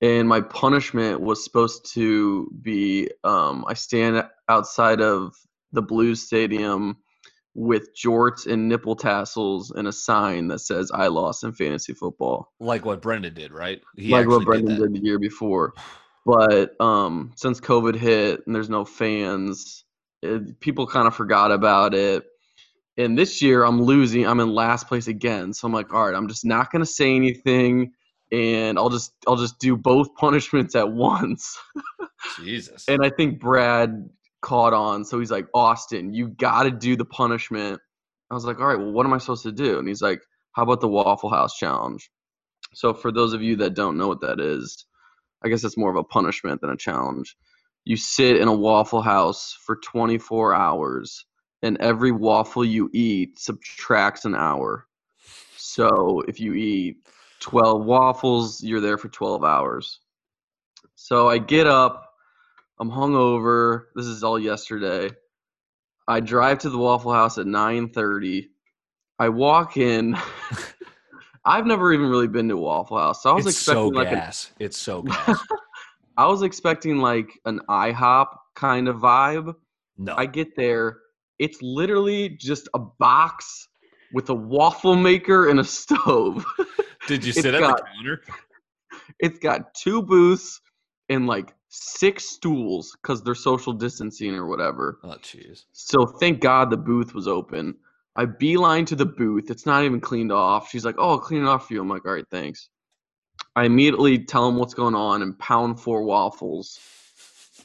and 0.00 0.28
my 0.28 0.40
punishment 0.40 1.20
was 1.20 1.44
supposed 1.44 1.92
to 1.94 2.50
be 2.60 3.10
um, 3.22 3.64
I 3.68 3.74
stand 3.74 4.24
outside 4.48 5.00
of 5.00 5.34
the 5.72 5.82
Blues 5.82 6.22
Stadium 6.22 6.96
with 7.54 7.94
jorts 7.94 8.46
and 8.46 8.68
nipple 8.68 8.96
tassels 8.96 9.70
and 9.72 9.86
a 9.86 9.92
sign 9.92 10.48
that 10.48 10.60
says 10.60 10.90
"I 10.92 11.08
lost 11.08 11.44
in 11.44 11.52
fantasy 11.52 11.92
football," 11.92 12.52
Like 12.60 12.84
what 12.84 13.02
Brendan 13.02 13.34
did, 13.34 13.52
right? 13.52 13.80
He 13.96 14.10
like 14.10 14.26
what 14.26 14.44
Brendan 14.44 14.78
that. 14.78 14.92
did 14.92 14.94
the 14.94 15.04
year 15.04 15.18
before. 15.18 15.74
But 16.24 16.80
um, 16.80 17.32
since 17.34 17.60
COVID 17.60 17.96
hit 17.96 18.46
and 18.46 18.54
there's 18.54 18.70
no 18.70 18.84
fans, 18.84 19.84
it, 20.22 20.60
people 20.60 20.86
kind 20.86 21.08
of 21.08 21.16
forgot 21.16 21.50
about 21.50 21.94
it. 21.94 22.22
And 22.96 23.18
this 23.18 23.42
year, 23.42 23.64
I'm 23.64 23.82
losing. 23.82 24.24
I'm 24.24 24.38
in 24.38 24.54
last 24.54 24.86
place 24.86 25.08
again. 25.08 25.52
So 25.52 25.66
I'm 25.66 25.72
like, 25.72 25.92
all 25.92 26.06
right, 26.06 26.14
I'm 26.14 26.28
just 26.28 26.44
not 26.44 26.70
gonna 26.70 26.86
say 26.86 27.16
anything, 27.16 27.90
and 28.30 28.78
I'll 28.78 28.88
just 28.88 29.14
I'll 29.26 29.34
just 29.34 29.58
do 29.58 29.76
both 29.76 30.14
punishments 30.16 30.76
at 30.76 30.92
once. 30.92 31.58
Jesus. 32.38 32.84
And 32.86 33.04
I 33.04 33.10
think 33.10 33.40
Brad 33.40 34.08
caught 34.42 34.74
on. 34.74 35.04
So 35.04 35.18
he's 35.18 35.30
like, 35.30 35.46
Austin, 35.54 36.12
you 36.12 36.28
got 36.28 36.64
to 36.64 36.70
do 36.70 36.96
the 36.96 37.04
punishment. 37.04 37.80
I 38.30 38.34
was 38.34 38.44
like, 38.44 38.60
all 38.60 38.66
right, 38.66 38.78
well, 38.78 38.92
what 38.92 39.06
am 39.06 39.12
I 39.12 39.18
supposed 39.18 39.44
to 39.44 39.52
do? 39.52 39.78
And 39.78 39.88
he's 39.88 40.02
like, 40.02 40.20
how 40.52 40.62
about 40.62 40.80
the 40.80 40.88
Waffle 40.88 41.30
House 41.30 41.56
challenge? 41.56 42.10
So 42.74 42.92
for 42.92 43.12
those 43.12 43.32
of 43.32 43.42
you 43.42 43.56
that 43.56 43.74
don't 43.74 43.96
know 43.96 44.08
what 44.08 44.20
that 44.22 44.40
is, 44.40 44.84
I 45.44 45.48
guess 45.48 45.64
it's 45.64 45.76
more 45.76 45.90
of 45.90 45.96
a 45.96 46.04
punishment 46.04 46.60
than 46.60 46.70
a 46.70 46.76
challenge. 46.76 47.36
You 47.84 47.96
sit 47.96 48.36
in 48.36 48.48
a 48.48 48.54
Waffle 48.54 49.02
House 49.02 49.56
for 49.64 49.76
24 49.76 50.54
hours, 50.54 51.24
and 51.62 51.76
every 51.80 52.12
waffle 52.12 52.64
you 52.64 52.90
eat 52.92 53.38
subtracts 53.38 54.24
an 54.24 54.34
hour. 54.34 54.86
So 55.56 56.22
if 56.28 56.40
you 56.40 56.54
eat 56.54 56.96
12 57.40 57.84
waffles, 57.84 58.62
you're 58.62 58.80
there 58.80 58.98
for 58.98 59.08
12 59.08 59.44
hours. 59.44 60.00
So 60.94 61.28
I 61.28 61.38
get 61.38 61.66
up, 61.66 62.11
I'm 62.80 62.90
hungover. 62.90 63.84
This 63.94 64.06
is 64.06 64.22
all 64.24 64.38
yesterday. 64.38 65.10
I 66.08 66.20
drive 66.20 66.58
to 66.60 66.70
the 66.70 66.78
Waffle 66.78 67.12
House 67.12 67.38
at 67.38 67.46
9:30. 67.46 68.46
I 69.18 69.28
walk 69.28 69.76
in. 69.76 70.16
I've 71.44 71.66
never 71.66 71.92
even 71.92 72.08
really 72.08 72.28
been 72.28 72.48
to 72.48 72.56
Waffle 72.56 72.98
House. 72.98 73.22
So 73.22 73.30
I 73.30 73.34
was 73.34 73.46
it's 73.46 73.58
so 73.58 73.88
expecting 73.88 73.94
like 73.94 74.08
an 74.08 74.14
gas. 74.14 74.52
it's 74.58 74.78
so 74.78 75.02
gas. 75.02 75.38
I 76.16 76.26
was 76.26 76.42
expecting 76.42 76.98
like 76.98 77.30
an 77.44 77.60
IHOP 77.68 78.26
kind 78.54 78.88
of 78.88 78.96
vibe. 78.96 79.54
No. 79.98 80.14
I 80.16 80.26
get 80.26 80.56
there, 80.56 80.98
it's 81.38 81.58
literally 81.62 82.30
just 82.30 82.68
a 82.74 82.78
box 82.78 83.68
with 84.12 84.28
a 84.30 84.34
waffle 84.34 84.96
maker 84.96 85.48
and 85.48 85.60
a 85.60 85.64
stove. 85.64 86.44
Did 87.08 87.24
you 87.24 87.30
it's 87.30 87.42
sit 87.42 87.54
at 87.54 87.60
got- 87.60 87.78
the 87.78 87.84
counter? 87.96 88.22
it's 89.20 89.38
got 89.38 89.74
two 89.74 90.02
booths 90.02 90.60
and 91.12 91.26
like 91.26 91.54
six 91.68 92.24
stools 92.24 92.96
because 93.00 93.22
they're 93.22 93.34
social 93.34 93.72
distancing 93.72 94.34
or 94.34 94.46
whatever. 94.46 94.98
Oh, 95.04 95.16
jeez. 95.22 95.64
So 95.72 96.06
thank 96.06 96.40
God 96.40 96.70
the 96.70 96.76
booth 96.76 97.14
was 97.14 97.28
open. 97.28 97.74
I 98.14 98.26
beeline 98.26 98.84
to 98.86 98.96
the 98.96 99.06
booth. 99.06 99.50
It's 99.50 99.64
not 99.64 99.84
even 99.84 100.00
cleaned 100.00 100.32
off. 100.32 100.68
She's 100.68 100.84
like, 100.84 100.96
"Oh, 100.98 101.10
I'll 101.10 101.18
clean 101.18 101.42
it 101.42 101.48
off 101.48 101.68
for 101.68 101.74
you." 101.74 101.80
I'm 101.80 101.88
like, 101.88 102.04
"All 102.04 102.12
right, 102.12 102.26
thanks." 102.30 102.68
I 103.56 103.64
immediately 103.64 104.18
tell 104.18 104.48
him 104.48 104.56
what's 104.56 104.74
going 104.74 104.94
on 104.94 105.22
and 105.22 105.38
pound 105.38 105.80
four 105.80 106.02
waffles. 106.04 106.78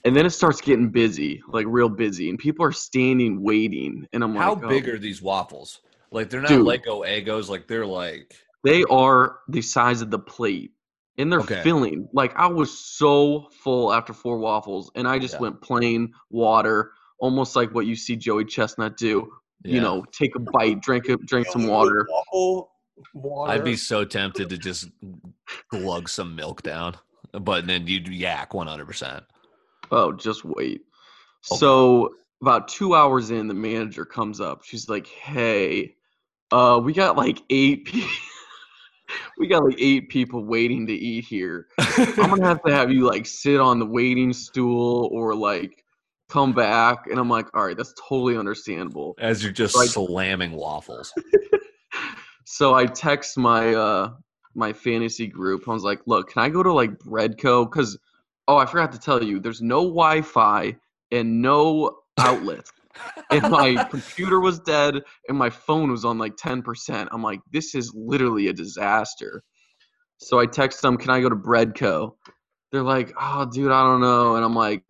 And 0.05 0.15
then 0.15 0.25
it 0.25 0.29
starts 0.29 0.61
getting 0.61 0.89
busy, 0.89 1.41
like 1.47 1.65
real 1.67 1.89
busy, 1.89 2.29
and 2.29 2.39
people 2.39 2.65
are 2.65 2.71
standing 2.71 3.43
waiting. 3.43 4.07
And 4.13 4.23
I'm 4.23 4.35
How 4.35 4.53
like, 4.53 4.63
oh. 4.63 4.69
big 4.69 4.87
are 4.87 4.97
these 4.97 5.21
waffles? 5.21 5.81
Like 6.11 6.29
they're 6.29 6.41
not 6.41 6.49
Dude. 6.49 6.65
Lego 6.65 7.03
Eggos. 7.03 7.49
Like 7.49 7.67
they're 7.67 7.85
like. 7.85 8.35
They 8.63 8.83
are 8.85 9.39
the 9.49 9.61
size 9.61 10.01
of 10.01 10.09
the 10.11 10.19
plate, 10.19 10.71
and 11.18 11.32
they're 11.32 11.39
Okay. 11.41 11.61
filling. 11.63 12.07
Like 12.13 12.36
I 12.36 12.47
was 12.47 12.78
so 12.78 13.49
full 13.63 13.93
after 13.93 14.13
four 14.13 14.38
waffles, 14.38 14.91
and 14.95 15.07
I 15.07 15.20
just 15.20 15.36
Yeah. 15.36 15.41
went 15.41 15.61
plain 15.61 16.13
water, 16.30 16.91
almost 17.20 17.55
like 17.55 17.74
what 17.74 17.86
you 17.86 17.95
see 17.95 18.15
Joey 18.15 18.45
Chestnut 18.45 18.97
do. 18.97 19.32
Yeah. 19.63 19.74
You 19.76 19.82
know, 19.82 20.05
take 20.11 20.36
a 20.36 20.39
bite, 20.39 20.82
drink 20.82 21.09
a, 21.09 21.18
drink 21.18 21.47
some 21.47 21.68
water. 21.68 22.05
Waffle, 22.09 22.70
water. 23.13 23.51
I'd 23.51 23.63
be 23.63 23.76
so 23.76 24.05
tempted 24.05 24.49
to 24.49 24.57
just 24.57 24.89
glug 25.70 26.07
some 26.09 26.36
milk 26.36 26.61
down, 26.61 26.95
but 27.32 27.65
then 27.65 27.88
you'd 27.88 28.07
yak 28.07 28.53
100%. 28.53 29.24
Oh, 29.91 30.11
just 30.11 30.45
wait. 30.45 30.82
Okay. 31.51 31.57
So 31.59 32.13
about 32.41 32.68
two 32.68 32.93
hours 32.93 33.32
in, 33.32 33.47
the 33.47 33.53
manager 33.55 34.05
comes 34.05 34.39
up. 34.39 34.63
She's 34.63 34.88
like, 34.89 35.07
"Hey, 35.07 35.95
uh, 36.51 36.80
we 36.84 36.93
got 36.93 37.18
like 37.18 37.41
eight. 37.49 37.86
Pe- 37.91 38.01
we 39.38 39.47
got 39.47 39.64
like 39.64 39.76
eight 39.80 40.10
people 40.10 40.43
waiting 40.43 40.88
to 40.88 40.93
eat 40.93 41.26
here. 41.26 41.68
I'm 41.80 42.16
gonna 42.16 42.45
have 42.45 42.64
to 42.64 42.74
have 42.74 42.91
you 42.91 43.05
like 43.05 43.26
sit 43.26 43.60
on 43.60 43.80
the 43.80 43.86
waiting 43.86 44.34
stool 44.34 45.10
or 45.12 45.36
like 45.36 45.84
come 46.30 46.53
back." 46.53 47.08
And 47.08 47.20
I'm 47.20 47.30
like, 47.30 47.47
"All 47.53 47.66
right, 47.66 47.78
that's 47.78 47.93
totally 47.93 48.38
understandable." 48.38 49.16
As 49.20 49.43
you're 49.43 49.51
just 49.51 49.76
Like- 49.76 49.89
slamming 49.89 50.51
waffles. 50.53 51.14
so 52.45 52.74
I 52.74 52.86
text 52.86 53.38
my 53.38 53.74
uh 53.74 54.14
my 54.55 54.74
fantasy 54.74 55.28
group. 55.28 55.68
I 55.68 55.72
was 55.72 55.84
like, 55.84 56.01
"Look, 56.05 56.32
can 56.32 56.41
I 56.43 56.49
go 56.49 56.64
to 56.64 56.74
like 56.74 56.97
Breadco? 56.99 57.70
Because 57.70 57.97
oh, 58.47 58.58
I 58.58 58.66
forgot 58.66 58.91
to 58.93 58.99
tell 58.99 59.24
you, 59.24 59.39
there's 59.39 59.62
no 59.62 59.82
Wi-Fi 59.82 60.76
and 61.12 61.41
no 61.41 61.99
outlets, 62.18 62.72
and 63.31 63.49
my 63.49 63.83
computer 63.89 64.39
was 64.39 64.59
dead, 64.59 65.01
and 65.27 65.37
my 65.37 65.49
phone 65.49 65.91
was 65.91 66.05
on 66.05 66.17
like 66.17 66.35
10%. 66.35 67.07
I'm 67.11 67.23
like, 67.23 67.39
this 67.51 67.75
is 67.75 67.93
literally 67.95 68.47
a 68.47 68.53
disaster. 68.53 69.43
So 70.19 70.39
I 70.39 70.45
text 70.45 70.81
them, 70.81 70.97
"Can 70.97 71.11
I 71.11 71.21
go 71.21 71.29
to 71.29 71.35
Breadco?" 71.35 72.15
They're 72.71 72.83
like, 72.83 73.13
"Oh, 73.19 73.45
dude, 73.45 73.71
I 73.71 73.83
don't 73.83 74.01
know," 74.01 74.35
and 74.35 74.43
I'm 74.43 74.55
like, 74.55 74.83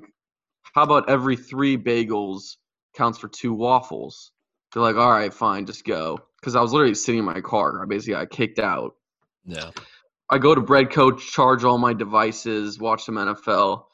"How 0.73 0.83
about 0.83 1.09
every 1.09 1.35
three 1.35 1.77
bagels 1.77 2.55
counts 2.95 3.19
for 3.19 3.27
two 3.27 3.53
waffles?" 3.53 4.31
They're 4.73 4.81
like, 4.81 4.95
"All 4.95 5.11
right, 5.11 5.33
fine, 5.33 5.65
just 5.65 5.85
go." 5.85 6.19
Because 6.39 6.55
I 6.55 6.61
was 6.61 6.71
literally 6.71 6.95
sitting 6.95 7.19
in 7.19 7.25
my 7.25 7.41
car. 7.41 7.83
I 7.83 7.85
basically 7.85 8.13
got 8.13 8.29
kicked 8.29 8.59
out. 8.59 8.95
Yeah. 9.45 9.71
I 10.29 10.37
go 10.37 10.53
to 10.53 10.61
Breadco, 10.61 11.17
charge 11.17 11.63
all 11.63 11.77
my 11.77 11.93
devices, 11.93 12.79
watch 12.79 13.05
some 13.05 13.15
NFL, 13.15 13.85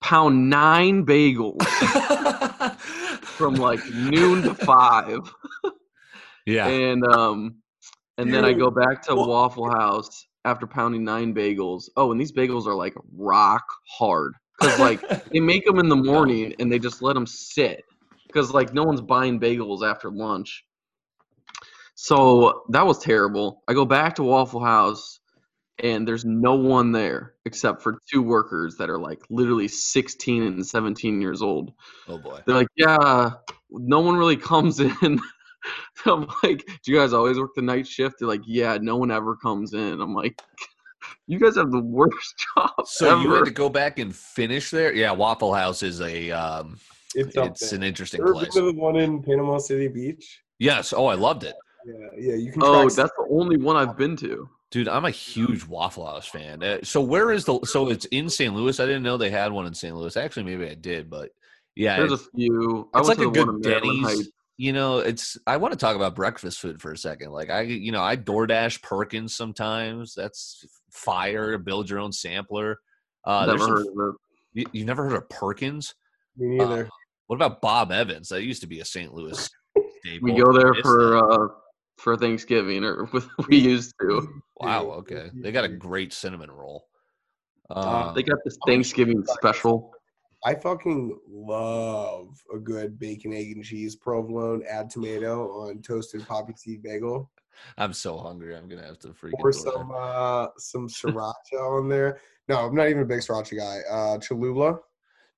pound 0.00 0.50
nine 0.50 1.06
bagels 1.06 1.60
from 3.22 3.54
like 3.54 3.80
noon 3.92 4.42
to 4.42 4.54
five, 4.54 5.20
yeah. 6.46 6.66
and 6.66 7.04
um, 7.04 7.56
and 8.18 8.32
then 8.32 8.44
I 8.44 8.52
go 8.52 8.70
back 8.70 9.02
to 9.04 9.14
what? 9.14 9.28
Waffle 9.28 9.70
House 9.70 10.26
after 10.44 10.66
pounding 10.66 11.04
nine 11.04 11.34
bagels. 11.34 11.84
Oh, 11.96 12.12
and 12.12 12.20
these 12.20 12.32
bagels 12.32 12.66
are 12.66 12.74
like 12.74 12.94
rock 13.16 13.64
hard 13.88 14.34
because 14.58 14.78
like 14.78 15.00
they 15.30 15.40
make 15.40 15.64
them 15.64 15.78
in 15.78 15.88
the 15.88 15.96
morning 15.96 16.54
and 16.58 16.70
they 16.70 16.78
just 16.78 17.02
let 17.02 17.14
them 17.14 17.26
sit 17.26 17.82
because 18.26 18.52
like 18.52 18.74
no 18.74 18.84
one's 18.84 19.00
buying 19.00 19.40
bagels 19.40 19.88
after 19.88 20.10
lunch. 20.10 20.64
So 21.96 22.64
that 22.70 22.86
was 22.86 22.98
terrible. 22.98 23.62
I 23.68 23.72
go 23.72 23.84
back 23.84 24.16
to 24.16 24.24
Waffle 24.24 24.64
House 24.64 25.20
and 25.82 26.06
there's 26.06 26.24
no 26.24 26.54
one 26.54 26.92
there 26.92 27.34
except 27.46 27.82
for 27.82 27.98
two 28.10 28.22
workers 28.22 28.76
that 28.76 28.88
are 28.88 28.98
like 28.98 29.20
literally 29.30 29.68
16 29.68 30.42
and 30.42 30.66
17 30.66 31.20
years 31.20 31.42
old. 31.42 31.72
oh 32.08 32.18
boy. 32.18 32.40
They're 32.46 32.56
like, 32.56 32.68
yeah, 32.76 33.30
no 33.70 34.00
one 34.00 34.16
really 34.16 34.36
comes 34.52 34.80
in. 34.80 35.20
I'm 36.06 36.26
like, 36.42 36.64
do 36.84 36.92
you 36.92 36.98
guys 36.98 37.12
always 37.12 37.38
work 37.38 37.54
the 37.54 37.62
night 37.62 37.86
shift? 37.86 38.16
They're 38.18 38.28
like, 38.28 38.42
yeah, 38.46 38.78
no 38.80 38.96
one 38.96 39.10
ever 39.10 39.34
comes 39.36 39.72
in. 39.72 40.00
I'm 40.00 40.14
like, 40.14 40.40
you 41.26 41.38
guys 41.38 41.56
have 41.56 41.70
the 41.70 41.80
worst 41.80 42.34
job 42.56 42.70
So 42.86 43.12
ever. 43.12 43.22
you 43.22 43.32
had 43.34 43.44
to 43.46 43.50
go 43.50 43.68
back 43.68 43.98
and 43.98 44.14
finish 44.14 44.70
there? 44.70 44.92
Yeah, 44.94 45.12
Waffle 45.12 45.54
House 45.54 45.82
is 45.82 46.00
a 46.00 46.30
um 46.30 46.78
It's, 47.14 47.34
it's 47.36 47.72
an 47.72 47.82
interesting 47.82 48.20
Ever 48.20 48.34
place. 48.34 48.54
the 48.54 48.72
one 48.72 48.96
in 48.96 49.22
Panama 49.22 49.58
City 49.58 49.88
Beach? 49.88 50.42
Yes. 50.58 50.92
Oh, 50.92 51.06
I 51.06 51.14
loved 51.14 51.44
it. 51.44 51.54
Yeah, 51.86 51.94
yeah. 52.18 52.34
You 52.34 52.52
can. 52.52 52.62
oh, 52.64 52.82
that's 52.88 53.12
the 53.16 53.26
only 53.30 53.56
one 53.56 53.76
I've 53.76 53.96
been 53.96 54.16
to. 54.18 54.48
Dude, 54.74 54.88
I'm 54.88 55.04
a 55.04 55.10
huge 55.10 55.64
Waffle 55.68 56.04
House 56.04 56.26
fan. 56.26 56.60
Uh, 56.60 56.78
so 56.82 57.00
where 57.00 57.30
is 57.30 57.44
the 57.44 57.60
so 57.64 57.90
it's 57.90 58.06
in 58.06 58.28
St. 58.28 58.52
Louis? 58.52 58.80
I 58.80 58.86
didn't 58.86 59.04
know 59.04 59.16
they 59.16 59.30
had 59.30 59.52
one 59.52 59.66
in 59.66 59.72
St. 59.74 59.94
Louis. 59.94 60.16
Actually, 60.16 60.42
maybe 60.42 60.68
I 60.68 60.74
did, 60.74 61.08
but 61.08 61.30
yeah, 61.76 61.96
There's 61.98 62.10
a 62.10 62.18
few. 62.18 62.88
I 62.92 62.98
it's 62.98 63.06
like 63.06 63.18
a 63.18 63.22
to 63.26 63.30
the 63.30 63.46
one 63.46 63.60
good 63.60 63.80
Denny's. 63.80 64.32
You 64.56 64.72
know, 64.72 64.98
it's 64.98 65.38
I 65.46 65.58
want 65.58 65.74
to 65.74 65.78
talk 65.78 65.94
about 65.94 66.16
breakfast 66.16 66.58
food 66.58 66.82
for 66.82 66.90
a 66.90 66.98
second. 66.98 67.30
Like 67.30 67.50
I, 67.50 67.60
you 67.60 67.92
know, 67.92 68.02
I 68.02 68.16
DoorDash 68.16 68.82
Perkins 68.82 69.36
sometimes. 69.36 70.12
That's 70.12 70.64
fire. 70.90 71.56
Build 71.56 71.88
your 71.88 72.00
own 72.00 72.10
sampler. 72.10 72.78
Uh, 73.24 73.46
there's 73.46 73.60
Never 73.60 73.76
some- 73.84 73.96
heard 73.96 74.08
of 74.08 74.14
it. 74.16 74.20
you, 74.54 74.80
you 74.80 74.84
never 74.84 75.04
heard 75.04 75.12
of 75.18 75.28
Perkins? 75.28 75.94
Me 76.36 76.56
neither. 76.56 76.86
Uh, 76.86 76.88
what 77.28 77.36
about 77.36 77.60
Bob 77.60 77.92
Evans? 77.92 78.28
That 78.30 78.42
used 78.42 78.62
to 78.62 78.66
be 78.66 78.80
a 78.80 78.84
St. 78.84 79.14
Louis. 79.14 79.48
We 80.20 80.34
go 80.34 80.52
there 80.52 80.74
for 80.82 81.16
uh, 81.16 81.48
for 81.96 82.16
Thanksgiving, 82.16 82.84
or 82.84 83.04
with, 83.12 83.26
we 83.48 83.58
used 83.58 83.94
to. 84.00 84.42
wow. 84.56 84.84
Okay, 84.98 85.30
they 85.34 85.52
got 85.52 85.64
a 85.64 85.68
great 85.68 86.12
cinnamon 86.12 86.50
roll. 86.50 86.88
Uh, 87.70 88.08
Um, 88.08 88.14
They 88.14 88.22
got 88.22 88.38
this 88.44 88.58
Thanksgiving 88.66 89.24
special. 89.26 89.92
I 90.46 90.54
fucking 90.54 91.18
love 91.26 92.38
a 92.54 92.58
good 92.58 92.98
bacon, 92.98 93.32
egg, 93.32 93.52
and 93.52 93.64
cheese 93.64 93.96
provolone. 93.96 94.62
Add 94.68 94.90
tomato 94.90 95.48
on 95.62 95.80
toasted 95.80 96.26
poppy 96.26 96.52
seed 96.56 96.82
bagel. 96.82 97.30
I'm 97.78 97.94
so 97.94 98.18
hungry. 98.18 98.54
I'm 98.54 98.68
gonna 98.68 98.84
have 98.84 98.98
to 99.00 99.08
freaking. 99.08 99.32
Or 99.38 99.52
some 99.52 99.90
uh 99.96 100.48
some 100.58 100.88
sriracha 100.88 101.32
on 101.54 101.88
there. 101.88 102.20
No, 102.48 102.58
I'm 102.58 102.74
not 102.74 102.88
even 102.88 103.02
a 103.02 103.06
big 103.06 103.20
sriracha 103.20 103.56
guy. 103.56 103.78
Uh 103.90 104.18
Cholula. 104.18 104.80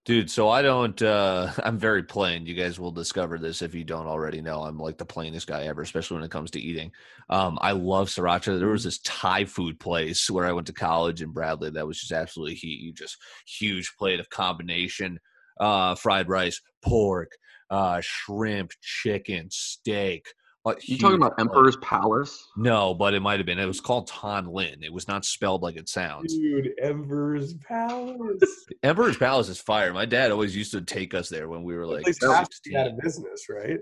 Dude, 0.07 0.31
so 0.31 0.49
I 0.49 0.63
don't 0.63 1.01
uh 1.03 1.53
I'm 1.65 1.79
very 1.79 2.03
plain. 2.05 2.47
You 2.47 2.55
guys 2.55 2.79
will 2.81 2.93
discover 2.93 3.39
this 3.39 3.61
if 3.61 3.75
you 3.75 3.85
don't 3.85 4.07
already 4.07 4.41
know. 4.41 4.63
I'm 4.63 4.79
like 4.79 4.99
the 4.99 5.05
plainest 5.05 5.49
guy 5.49 5.65
ever, 5.65 5.83
especially 5.83 6.17
when 6.17 6.25
it 6.25 6.31
comes 6.31 6.51
to 6.53 6.61
eating. 6.61 6.93
Um 7.29 7.59
I 7.61 7.73
love 7.73 8.09
sriracha. 8.09 8.59
There 8.59 8.69
was 8.69 8.85
this 8.85 9.01
Thai 9.01 9.45
food 9.47 9.81
place 9.81 10.31
where 10.31 10.47
I 10.47 10.53
went 10.53 10.69
to 10.69 10.73
college 10.73 11.23
in 11.23 11.33
Bradley 11.33 11.71
that 11.71 11.87
was 11.87 11.99
just 12.01 12.13
absolutely 12.13 12.55
heat. 12.55 12.81
You 12.81 12.93
just 12.93 13.19
huge 13.47 13.95
plate 13.99 14.21
of 14.21 14.31
combination 14.31 15.19
uh 15.61 15.97
fried 15.97 16.29
rice, 16.29 16.61
pork, 16.85 17.33
uh 17.71 18.01
shrimp, 18.03 18.71
chicken, 18.81 19.49
steak. 19.51 20.27
A 20.67 20.75
You 20.83 20.99
talking 20.99 21.17
about 21.17 21.37
plate. 21.37 21.45
Emperor's 21.47 21.77
Palace? 21.77 22.49
No, 22.57 22.93
but 22.93 23.15
it 23.15 23.21
might 23.21 23.39
have 23.39 23.47
been. 23.47 23.59
It 23.59 23.67
was 23.67 23.81
called 23.81 24.09
Ton 24.09 24.47
Lin. 24.53 24.83
It 24.83 24.93
was 24.93 25.07
not 25.07 25.25
spelled 25.25 25.63
like 25.63 25.77
it 25.77 25.89
sounds. 25.89 26.35
Dude, 26.35 26.71
Emperor's 26.83 27.55
Palace. 27.55 28.67
Emperor's 28.83 29.17
Palace 29.17 29.49
is 29.49 29.61
fire. 29.61 29.93
My 29.93 30.07
dad 30.07 30.33
always 30.33 30.57
used 30.57 30.73
to 30.73 30.81
take 30.81 31.15
us 31.15 31.29
there 31.29 31.49
when 31.49 31.63
we 31.63 31.77
were 31.77 31.87
That 31.87 31.93
like 31.93 32.03
place 32.05 32.19
has 32.23 32.49
to 32.49 32.69
be 32.71 32.77
out 32.77 32.89
of 32.89 32.99
business, 32.99 33.47
right? 33.49 33.79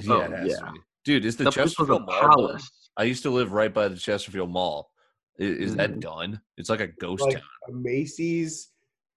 Yeah, 0.00 0.12
Oh, 0.14 0.20
it 0.22 0.30
has 0.32 0.48
yeah. 0.50 0.66
to 0.66 0.72
be. 0.72 0.80
Dude, 1.04 1.24
is 1.24 1.36
the 1.36 1.44
That 1.44 1.52
place 1.54 1.78
was 1.78 1.88
a 1.88 1.92
Chesterfield 1.92 2.06
Mall 2.06 2.20
palace. 2.20 2.70
I 2.96 3.04
used 3.04 3.22
to 3.22 3.30
live 3.30 3.52
right 3.52 3.72
by 3.72 3.86
the 3.88 3.96
Chesterfield 3.96 4.50
Mall. 4.50 4.90
I- 5.38 5.44
Is, 5.44 5.76
that 5.76 5.92
Mhm. 5.92 6.00
done? 6.00 6.40
It's 6.56 6.68
like 6.70 6.80
a 6.80 6.88
ghost 6.88 7.22
Like 7.22 7.34
town. 7.34 7.42
a 7.68 7.72
Macy's, 7.72 8.70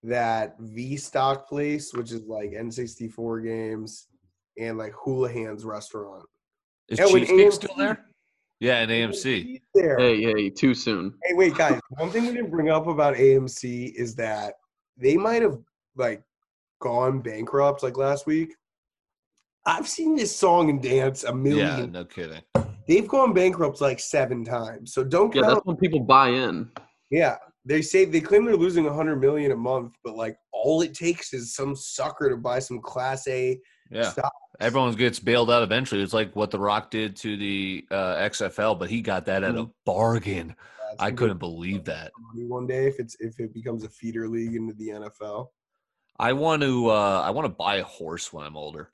that 0.04 0.56
V 0.60 0.96
Stock 0.96 1.48
place, 1.50 1.92
which 1.94 2.12
is 2.12 2.22
like 2.28 2.52
N64 2.52 3.42
games, 3.44 4.08
and 4.60 4.78
like 4.78 4.94
Hula 4.94 5.32
Hands 5.32 5.64
restaurant. 5.66 6.24
Is 6.90 7.00
Yeah, 7.00 7.06
Cheesecake 7.06 7.52
still 7.52 7.76
there? 7.78 8.06
Yeah, 8.60 8.80
and 8.82 8.92
AMC. 8.92 9.62
There. 9.74 9.98
Hey, 9.98 10.22
hey, 10.22 10.50
too 10.50 10.74
soon. 10.74 11.14
Hey, 11.24 11.34
wait, 11.34 11.56
guys. 11.56 11.80
One 11.92 12.10
thing 12.10 12.26
we 12.26 12.34
didn't 12.34 12.50
bring 12.50 12.70
up 12.70 12.88
about 12.88 13.16
AMC 13.16 13.94
is 13.96 14.16
that 14.16 14.56
they 14.98 15.16
might 15.16 15.42
have 15.42 15.60
like 15.96 16.24
gone 16.82 17.20
bankrupt 17.22 17.84
like 17.84 17.98
last 17.98 18.26
week. 18.26 18.56
I've 19.66 19.88
seen 19.88 20.16
this 20.16 20.36
song 20.36 20.70
and 20.70 20.82
dance 20.82 21.24
a 21.24 21.28
Yeah, 21.28 21.34
million. 21.36 21.92
no 21.92 22.06
kidding. 22.06 22.42
They've 22.88 23.08
gone 23.08 23.34
bankrupt 23.34 23.82
like 23.82 24.00
seven 24.00 24.44
times. 24.44 24.94
So 24.94 25.04
don't 25.04 25.34
Yeah, 25.34 25.44
count. 25.44 25.54
that's 25.56 25.66
when 25.66 25.78
people 25.78 26.00
buy 26.00 26.30
in. 26.30 26.70
Yeah, 27.12 27.38
they 27.66 27.82
say 27.82 28.06
they 28.06 28.20
claim 28.22 28.46
they're 28.46 28.56
losing 28.58 28.88
a 28.88 28.94
hundred 28.94 29.18
million 29.18 29.52
a 29.52 29.56
month, 29.56 29.94
but 30.04 30.16
like 30.16 30.38
all 30.52 30.82
it 30.82 30.94
takes 30.96 31.34
is 31.34 31.54
some 31.56 31.76
sucker 31.76 32.30
to 32.30 32.38
buy 32.38 32.60
some 32.60 32.82
Class 32.82 33.28
A 33.28 33.60
Yeah. 33.92 34.10
stock. 34.12 34.32
Everyone 34.60 34.94
gets 34.94 35.20
bailed 35.20 35.50
out 35.50 35.64
eventually. 35.64 36.02
It's 36.02 36.14
like 36.14 36.36
what 36.36 36.52
The 36.52 36.60
Rock 36.60 36.92
did 36.92 37.16
to 37.18 37.38
the 37.38 37.86
uh, 37.92 38.16
XFL, 38.18 38.78
but 38.78 38.90
he 38.90 39.02
got 39.02 39.26
that 39.26 39.44
at 39.44 39.56
a 39.56 39.70
bargain. 39.86 40.50
That's 40.90 41.02
I 41.02 41.12
couldn't 41.12 41.38
believe 41.38 41.86
that. 41.86 42.12
one 42.36 42.68
day 42.68 42.88
if 42.88 43.00
it's 43.00 43.16
if 43.20 43.40
it 43.40 43.54
becomes 43.54 43.84
a 43.84 43.90
feeder 43.90 44.28
league 44.28 44.56
into 44.56 44.74
the 44.74 44.90
NFL. 44.90 45.48
I 46.18 46.34
want 46.34 46.62
to. 46.64 46.90
Uh, 46.90 47.22
I 47.26 47.30
want 47.30 47.46
to 47.46 47.50
buy 47.50 47.76
a 47.76 47.84
horse 47.84 48.34
when 48.34 48.46
I'm 48.46 48.58
older. 48.58 48.92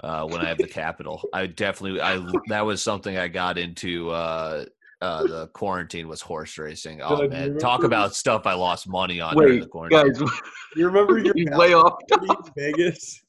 Uh, 0.00 0.24
when 0.28 0.40
I 0.40 0.48
have 0.48 0.58
the 0.58 0.68
capital, 0.68 1.28
I 1.32 1.46
definitely. 1.48 2.00
I 2.00 2.24
that 2.48 2.64
was 2.64 2.80
something 2.82 3.18
I 3.18 3.26
got 3.26 3.58
into. 3.58 4.10
Uh, 4.10 4.66
uh, 5.00 5.22
the 5.24 5.46
quarantine 5.48 6.06
was 6.08 6.20
horse 6.20 6.56
racing. 6.58 7.00
Oh 7.02 7.16
Doug, 7.22 7.30
man, 7.30 7.58
talk 7.58 7.82
about 7.82 8.14
stuff 8.14 8.46
I 8.46 8.54
lost 8.54 8.88
money 8.88 9.20
on 9.20 9.34
during 9.36 9.54
Wait, 9.54 9.60
the 9.62 9.68
quarantine. 9.68 10.12
guys, 10.12 10.30
You 10.76 10.86
remember 10.86 11.18
your 11.24 11.34
He's 11.34 11.50
way 11.50 11.72
off. 11.74 11.98
in 12.12 12.28
Vegas? 12.56 13.22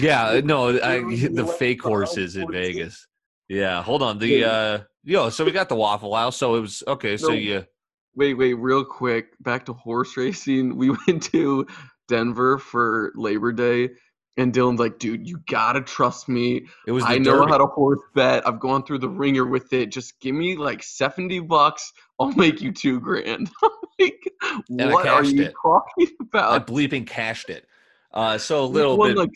Yeah, 0.00 0.40
no, 0.44 0.68
I, 0.82 0.98
the 1.32 1.46
fake 1.58 1.82
horses 1.82 2.36
in? 2.36 2.50
Vegas. 2.50 3.06
Yeah, 3.48 3.82
hold 3.82 4.02
on. 4.02 4.18
The 4.18 4.28
Yeah. 4.28 4.46
uh, 4.46 4.82
yo, 5.04 5.28
so 5.30 5.44
we 5.44 5.50
got 5.52 5.68
the 5.68 5.74
Waffle 5.76 6.14
House. 6.14 6.36
So 6.36 6.54
it 6.56 6.60
was 6.60 6.82
okay. 6.86 7.16
So 7.16 7.28
No. 7.28 7.34
you, 7.34 7.66
Wait, 8.14 8.34
wait, 8.34 8.54
real 8.54 8.84
quick. 8.84 9.28
Back 9.40 9.64
to 9.66 9.72
horse 9.72 10.16
racing. 10.18 10.76
We 10.76 10.90
went 11.06 11.22
to 11.32 11.66
Denver 12.08 12.58
for 12.58 13.10
Labor 13.14 13.52
Day, 13.52 13.88
and 14.36 14.52
Dylan's 14.52 14.78
like, 14.80 14.98
dude, 14.98 15.26
you 15.26 15.38
gotta 15.48 15.80
trust 15.80 16.28
me. 16.28 16.66
it 16.86 16.92
was 16.92 17.04
I 17.06 17.16
know 17.18 17.38
Derby. 17.40 17.52
how 17.52 17.58
to 17.58 17.66
horse 17.66 18.00
bet. 18.14 18.46
I've 18.46 18.60
gone 18.60 18.84
through 18.84 18.98
the 18.98 19.08
ringer 19.08 19.46
with 19.46 19.72
it. 19.72 19.86
Just 19.86 20.20
give 20.20 20.34
me 20.34 20.56
like 20.56 20.82
70 20.82 21.40
bucks. 21.40 21.92
I'll 22.20 22.32
make 22.32 22.60
you 22.60 22.70
two 22.72 23.00
grand. 23.00 23.50
Like, 23.98 24.32
I 24.80 24.86
what 24.92 25.06
are 25.06 25.24
you 25.24 25.42
it. 25.44 25.54
talking 25.62 26.08
about? 26.20 26.52
I 26.52 26.58
bleeping 26.64 27.06
cashed 27.06 27.50
it. 27.50 27.66
Uh, 28.12 28.36
so 28.36 28.64
a 28.64 28.66
little 28.66 28.96
bit. 29.02 29.16
like 29.16 29.30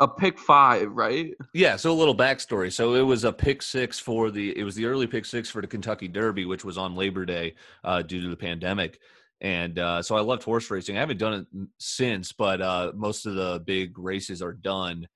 a 0.00 0.08
pick 0.08 0.38
five, 0.38 0.90
right? 0.92 1.34
Yeah, 1.52 1.76
so 1.76 1.90
a 1.90 1.94
little 1.94 2.16
backstory. 2.16 2.72
So 2.72 2.94
it 2.94 3.02
was 3.02 3.24
a 3.24 3.32
pick 3.32 3.62
six 3.62 3.98
for 3.98 4.30
the 4.30 4.56
it 4.56 4.64
was 4.64 4.74
the 4.74 4.86
early 4.86 5.06
pick 5.06 5.24
six 5.24 5.50
for 5.50 5.60
the 5.60 5.66
Kentucky 5.66 6.08
Derby, 6.08 6.44
which 6.44 6.64
was 6.64 6.78
on 6.78 6.94
Labor 6.94 7.24
Day 7.24 7.54
uh, 7.84 8.02
due 8.02 8.20
to 8.20 8.28
the 8.28 8.36
pandemic. 8.36 9.00
And 9.40 9.78
uh, 9.78 10.02
so 10.02 10.16
I 10.16 10.20
loved 10.20 10.42
horse 10.42 10.70
racing. 10.70 10.96
I 10.96 11.00
haven't 11.00 11.18
done 11.18 11.32
it 11.32 11.68
since, 11.78 12.32
but 12.32 12.60
uh, 12.60 12.92
most 12.94 13.26
of 13.26 13.34
the 13.34 13.62
big 13.64 13.98
races 13.98 14.42
are 14.42 14.52
done. 14.52 15.08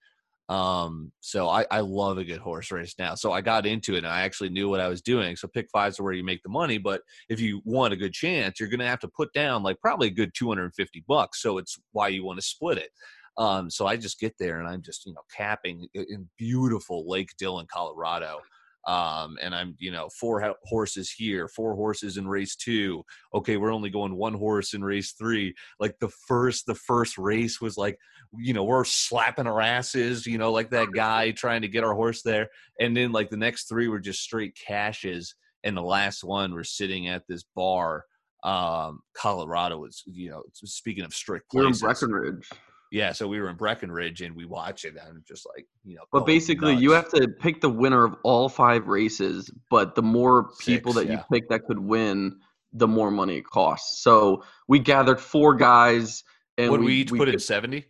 Um, 0.49 1.11
so 1.21 1.49
I, 1.49 1.65
I 1.71 1.81
love 1.81 2.19
a 2.19 2.25
good 2.25 2.41
horse 2.41 2.71
race 2.71 2.95
now. 2.99 3.15
So 3.15 3.33
I 3.33 3.41
got 3.41 3.67
into 3.67 3.95
it 3.95 3.99
and 3.99 4.07
I 4.09 4.23
actually 4.23 4.51
knew 4.51 4.69
what 4.69 4.81
I 4.81 4.89
was 4.89 5.01
doing. 5.01 5.37
So 5.37 5.49
pick 5.49 5.71
fives 5.71 5.99
are 5.99 6.03
where 6.03 6.13
you 6.13 6.25
make 6.25 6.43
the 6.43 6.51
money, 6.51 6.77
but 6.77 7.01
if 7.29 7.41
you 7.41 7.63
want 7.65 7.95
a 7.95 7.97
good 7.97 8.13
chance, 8.13 8.61
you're 8.61 8.69
gonna 8.69 8.87
have 8.87 9.01
to 9.01 9.09
put 9.09 9.33
down 9.33 9.63
like 9.63 9.81
probably 9.81 10.09
a 10.09 10.13
good 10.13 10.33
250 10.35 11.05
bucks. 11.09 11.41
So 11.41 11.59
it's 11.59 11.79
why 11.93 12.09
you 12.09 12.25
want 12.25 12.39
to 12.39 12.47
split 12.47 12.79
it. 12.79 12.91
Um, 13.37 13.71
so 13.71 13.87
I 13.87 13.97
just 13.97 14.21
get 14.21 14.35
there 14.39 14.61
and 14.61 14.69
I'm 14.69 14.83
just, 14.83 15.07
you 15.07 15.15
know, 15.15 15.23
capping 15.37 15.89
in 15.95 16.29
beautiful 16.39 17.09
Lake 17.09 17.31
Dillon, 17.39 17.67
Colorado. 17.67 18.41
Um, 18.87 19.39
and 19.41 19.55
I'm, 19.55 19.77
you 19.79 19.91
know, 19.91 20.09
four 20.21 20.55
horses 20.65 21.11
here, 21.11 21.49
four 21.49 21.75
horses 21.75 22.19
in 22.19 22.29
race 22.29 22.55
two. 22.55 23.03
Okay, 23.33 23.57
we're 23.57 23.73
only 23.73 23.89
going 23.89 24.15
one 24.15 24.35
horse 24.35 24.75
in 24.75 24.85
race 24.85 25.13
three. 25.13 25.55
Like 25.81 25.99
the 26.01 26.11
first, 26.29 26.67
the 26.67 26.75
first 26.75 27.17
race 27.17 27.61
was 27.61 27.79
like, 27.79 27.99
you 28.37 28.53
know, 28.53 28.65
we're 28.65 28.85
slapping 28.85 29.47
our 29.47 29.61
asses, 29.61 30.27
you 30.27 30.37
know, 30.37 30.53
like 30.53 30.71
that 30.71 30.93
guy 30.93 31.31
trying 31.37 31.63
to 31.63 31.69
get 31.69 31.85
our 31.85 31.95
horse 31.95 32.23
there. 32.23 32.49
And 32.79 32.95
then 32.97 33.11
like 33.11 33.31
the 33.31 33.37
next 33.39 33.69
three 33.69 33.89
were 33.89 34.01
just 34.01 34.21
straight 34.21 34.55
cashes, 34.55 35.35
And 35.63 35.77
the 35.77 35.83
last 35.83 36.23
one, 36.23 36.53
we're 36.53 36.65
sitting 36.65 37.09
at 37.09 37.23
this 37.27 37.45
bar. 37.57 38.05
Um, 38.43 39.01
Colorado 39.17 39.79
was, 39.79 40.03
you 40.05 40.29
know, 40.29 40.43
speaking 40.53 41.05
of 41.05 41.15
strict 41.15 41.47
We 41.55 41.63
We're 41.63 41.69
in. 41.69 41.79
Breckenridge. 41.79 42.51
Yeah, 42.95 43.11
so 43.11 43.27
we 43.27 43.41
were 43.41 43.49
in 43.49 43.57
Breckenridge 43.57 44.23
and 44.23 44.37
we 44.37 44.45
watch 44.45 44.85
it 44.85 44.91
and 44.91 45.01
I'm 45.01 45.25
just 45.27 45.49
like, 45.53 45.67
you 45.85 45.97
know. 45.97 46.05
But 46.13 46.27
basically, 46.27 46.77
you 46.77 46.93
have 46.93 47.11
to 47.11 47.27
pick 47.27 47.61
the 47.61 47.69
winner 47.69 48.05
of 48.05 48.15
all 48.23 48.49
five 48.49 48.87
races. 48.87 49.51
But 49.69 49.97
the 49.97 50.03
more 50.03 50.51
people 50.61 50.93
Six, 50.93 51.05
that 51.05 51.13
you 51.13 51.19
pick 51.33 51.49
that 51.49 51.65
could 51.67 51.81
win, 51.81 52.39
the 52.73 52.87
more 52.87 53.11
money 53.11 53.39
it 53.39 53.47
costs. 53.47 54.01
So 54.05 54.45
we 54.69 54.79
gathered 54.79 55.19
four 55.19 55.57
guys, 55.57 56.23
and 56.57 56.71
Would 56.71 56.83
we, 56.83 56.95
each 56.95 57.11
put 57.11 57.29
in 57.29 57.41
70? 57.41 57.85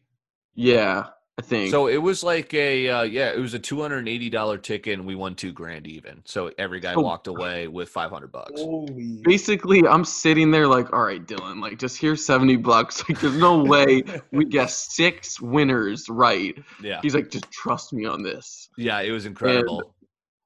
Yeah, 0.55 1.09
I 1.37 1.43
think. 1.43 1.71
So 1.73 1.89
it 1.89 1.97
was 1.97 2.23
like 2.23 2.55
a 2.55 2.89
uh, 2.89 3.03
yeah, 3.03 3.31
it 3.33 3.39
was 3.41 3.55
a 3.55 3.59
two 3.59 3.81
hundred 3.83 3.99
and 3.99 4.09
eighty 4.09 4.31
dollar 4.31 4.57
ticket, 4.57 4.99
and 4.99 5.07
we 5.07 5.17
won 5.17 5.35
two 5.35 5.51
grand 5.51 5.87
even. 5.89 6.23
So 6.25 6.53
every 6.59 6.79
guy 6.79 6.95
So- 6.95 7.01
walked 7.01 7.27
away 7.27 7.67
with 7.67 7.89
five 7.89 8.11
hundred 8.11 8.31
bucks. 8.31 8.61
Holy 8.61 9.19
basically, 9.25 9.85
I'm 9.87 10.05
sitting 10.05 10.53
there 10.53 10.69
like, 10.69 10.93
all 10.93 11.03
right, 11.03 11.25
Dylan, 11.27 11.61
like 11.61 11.79
just 11.79 11.99
here's 11.99 12.25
seventy 12.25 12.57
bucks. 12.57 13.03
Like, 13.09 13.21
there's 13.21 13.37
no 13.37 13.65
way 13.65 14.05
we 14.31 14.45
guess 14.49 14.95
six 14.95 15.41
winners 15.41 16.09
right. 16.09 16.57
Yeah, 16.81 17.01
He's 17.03 17.17
like, 17.17 17.31
just 17.31 17.51
trust 17.51 17.93
me 17.93 18.05
on 18.07 18.23
this. 18.23 18.69
yeah, 18.79 19.01
it 19.01 19.11
was 19.11 19.27
incredible. 19.27 19.95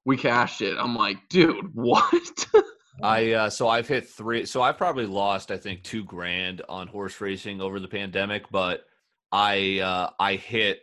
We 0.05 0.17
cashed 0.17 0.61
it. 0.61 0.75
I'm 0.79 0.95
like, 0.95 1.17
dude, 1.29 1.69
what? 1.75 2.47
I 3.03 3.31
uh, 3.33 3.49
so 3.51 3.67
I've 3.69 3.87
hit 3.87 4.09
three. 4.09 4.45
So 4.45 4.61
I've 4.63 4.77
probably 4.77 5.05
lost 5.05 5.51
I 5.51 5.57
think 5.57 5.83
two 5.83 6.03
grand 6.03 6.63
on 6.67 6.87
horse 6.87 7.21
racing 7.21 7.61
over 7.61 7.79
the 7.79 7.87
pandemic, 7.87 8.49
but 8.49 8.85
I 9.31 9.79
uh, 9.79 10.09
I 10.19 10.35
hit 10.35 10.79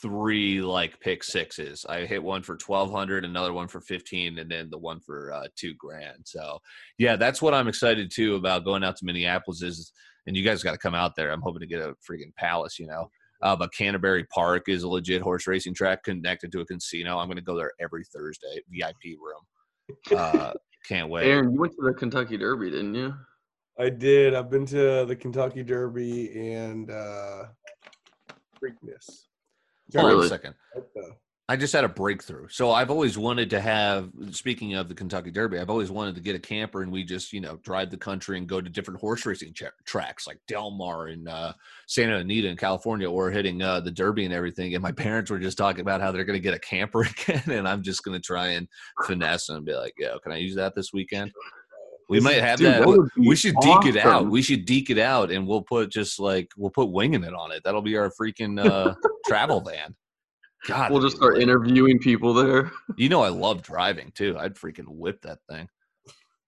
three 0.00 0.60
like 0.60 0.98
pick 1.00 1.22
sixes. 1.24 1.86
I 1.88 2.06
hit 2.06 2.22
one 2.22 2.42
for 2.42 2.56
twelve 2.56 2.90
hundred, 2.90 3.24
another 3.24 3.52
one 3.52 3.68
for 3.68 3.80
fifteen, 3.80 4.38
and 4.38 4.50
then 4.50 4.70
the 4.70 4.78
one 4.78 5.00
for 5.00 5.32
uh, 5.32 5.46
two 5.56 5.74
grand. 5.78 6.24
So 6.24 6.58
yeah, 6.98 7.16
that's 7.16 7.40
what 7.40 7.54
I'm 7.54 7.68
excited 7.68 8.10
too 8.14 8.36
about 8.36 8.64
going 8.64 8.84
out 8.84 8.96
to 8.96 9.04
Minneapolis. 9.04 9.62
Is 9.62 9.92
and 10.26 10.36
you 10.36 10.44
guys 10.44 10.62
got 10.62 10.72
to 10.72 10.78
come 10.78 10.94
out 10.94 11.16
there. 11.16 11.30
I'm 11.30 11.40
hoping 11.40 11.60
to 11.60 11.66
get 11.66 11.80
a 11.80 11.94
freaking 12.08 12.34
palace, 12.36 12.78
you 12.78 12.86
know. 12.86 13.10
Uh, 13.40 13.56
but 13.56 13.72
Canterbury 13.72 14.24
Park 14.24 14.68
is 14.68 14.82
a 14.82 14.88
legit 14.88 15.22
horse 15.22 15.46
racing 15.46 15.72
track 15.72 16.02
connected 16.02 16.52
to 16.52 16.60
a 16.60 16.66
casino. 16.66 17.18
I'm 17.18 17.28
going 17.28 17.36
to 17.36 17.42
go 17.42 17.56
there 17.56 17.72
every 17.80 18.04
Thursday, 18.04 18.60
VIP 18.68 19.16
room. 19.18 20.18
Uh, 20.18 20.52
can't 20.88 21.08
wait. 21.08 21.26
Aaron, 21.26 21.52
you 21.52 21.60
went 21.60 21.72
to 21.74 21.82
the 21.82 21.94
Kentucky 21.94 22.36
Derby, 22.36 22.70
didn't 22.70 22.94
you? 22.94 23.14
I 23.78 23.90
did. 23.90 24.34
I've 24.34 24.50
been 24.50 24.66
to 24.66 25.04
the 25.06 25.14
Kentucky 25.14 25.62
Derby 25.62 26.52
and 26.52 26.90
uh 26.90 27.44
Preakness. 28.62 29.26
Hold 29.96 30.12
on 30.12 30.24
a 30.24 30.28
second. 30.28 30.54
I 31.50 31.56
just 31.56 31.72
had 31.72 31.84
a 31.84 31.88
breakthrough. 31.88 32.46
So 32.48 32.72
I've 32.72 32.90
always 32.90 33.16
wanted 33.16 33.48
to 33.50 33.60
have. 33.60 34.10
Speaking 34.32 34.74
of 34.74 34.90
the 34.90 34.94
Kentucky 34.94 35.30
Derby, 35.30 35.58
I've 35.58 35.70
always 35.70 35.90
wanted 35.90 36.14
to 36.16 36.20
get 36.20 36.36
a 36.36 36.38
camper 36.38 36.82
and 36.82 36.92
we 36.92 37.04
just 37.04 37.32
you 37.32 37.40
know 37.40 37.56
drive 37.62 37.90
the 37.90 37.96
country 37.96 38.36
and 38.36 38.46
go 38.46 38.60
to 38.60 38.68
different 38.68 39.00
horse 39.00 39.24
racing 39.24 39.54
tra- 39.54 39.72
tracks 39.86 40.26
like 40.26 40.38
Del 40.46 40.70
Mar 40.70 41.06
and 41.06 41.26
uh, 41.26 41.54
Santa 41.86 42.18
Anita 42.18 42.48
in 42.48 42.58
California, 42.58 43.10
or 43.10 43.30
hitting 43.30 43.62
uh, 43.62 43.80
the 43.80 43.90
Derby 43.90 44.26
and 44.26 44.34
everything. 44.34 44.74
And 44.74 44.82
my 44.82 44.92
parents 44.92 45.30
were 45.30 45.38
just 45.38 45.56
talking 45.56 45.80
about 45.80 46.02
how 46.02 46.12
they're 46.12 46.24
going 46.24 46.38
to 46.38 46.42
get 46.42 46.52
a 46.52 46.58
camper 46.58 47.00
again, 47.26 47.44
and 47.50 47.66
I'm 47.66 47.82
just 47.82 48.04
going 48.04 48.20
to 48.20 48.24
try 48.24 48.48
and 48.48 48.68
finesse 49.06 49.48
and 49.48 49.64
be 49.64 49.74
like, 49.74 49.94
"Yo, 49.98 50.18
can 50.18 50.32
I 50.32 50.36
use 50.36 50.56
that 50.56 50.74
this 50.74 50.92
weekend?" 50.92 51.32
We 52.08 52.20
might 52.20 52.40
have 52.40 52.58
dude, 52.58 52.68
that. 52.68 53.10
We 53.18 53.36
should 53.36 53.54
deke 53.60 53.86
it 53.86 53.96
out. 53.96 54.28
We 54.30 54.40
should 54.40 54.64
deke 54.64 54.88
it 54.88 54.98
out, 54.98 55.30
and 55.30 55.46
we'll 55.46 55.62
put 55.62 55.90
just 55.90 56.18
like 56.18 56.50
we'll 56.56 56.70
put 56.70 56.90
winging 56.90 57.24
it 57.24 57.34
on 57.34 57.52
it. 57.52 57.62
That'll 57.64 57.82
be 57.82 57.96
our 57.98 58.10
freaking 58.10 58.64
uh, 58.64 58.94
travel 59.26 59.60
van. 59.60 59.94
God, 60.66 60.90
We'll 60.90 61.02
just 61.02 61.16
start 61.16 61.34
lit. 61.34 61.42
interviewing 61.44 61.98
people 61.98 62.34
there. 62.34 62.72
You 62.96 63.08
know, 63.08 63.22
I 63.22 63.28
love 63.28 63.62
driving 63.62 64.10
too. 64.12 64.36
I'd 64.38 64.54
freaking 64.56 64.88
whip 64.88 65.22
that 65.22 65.38
thing. 65.48 65.68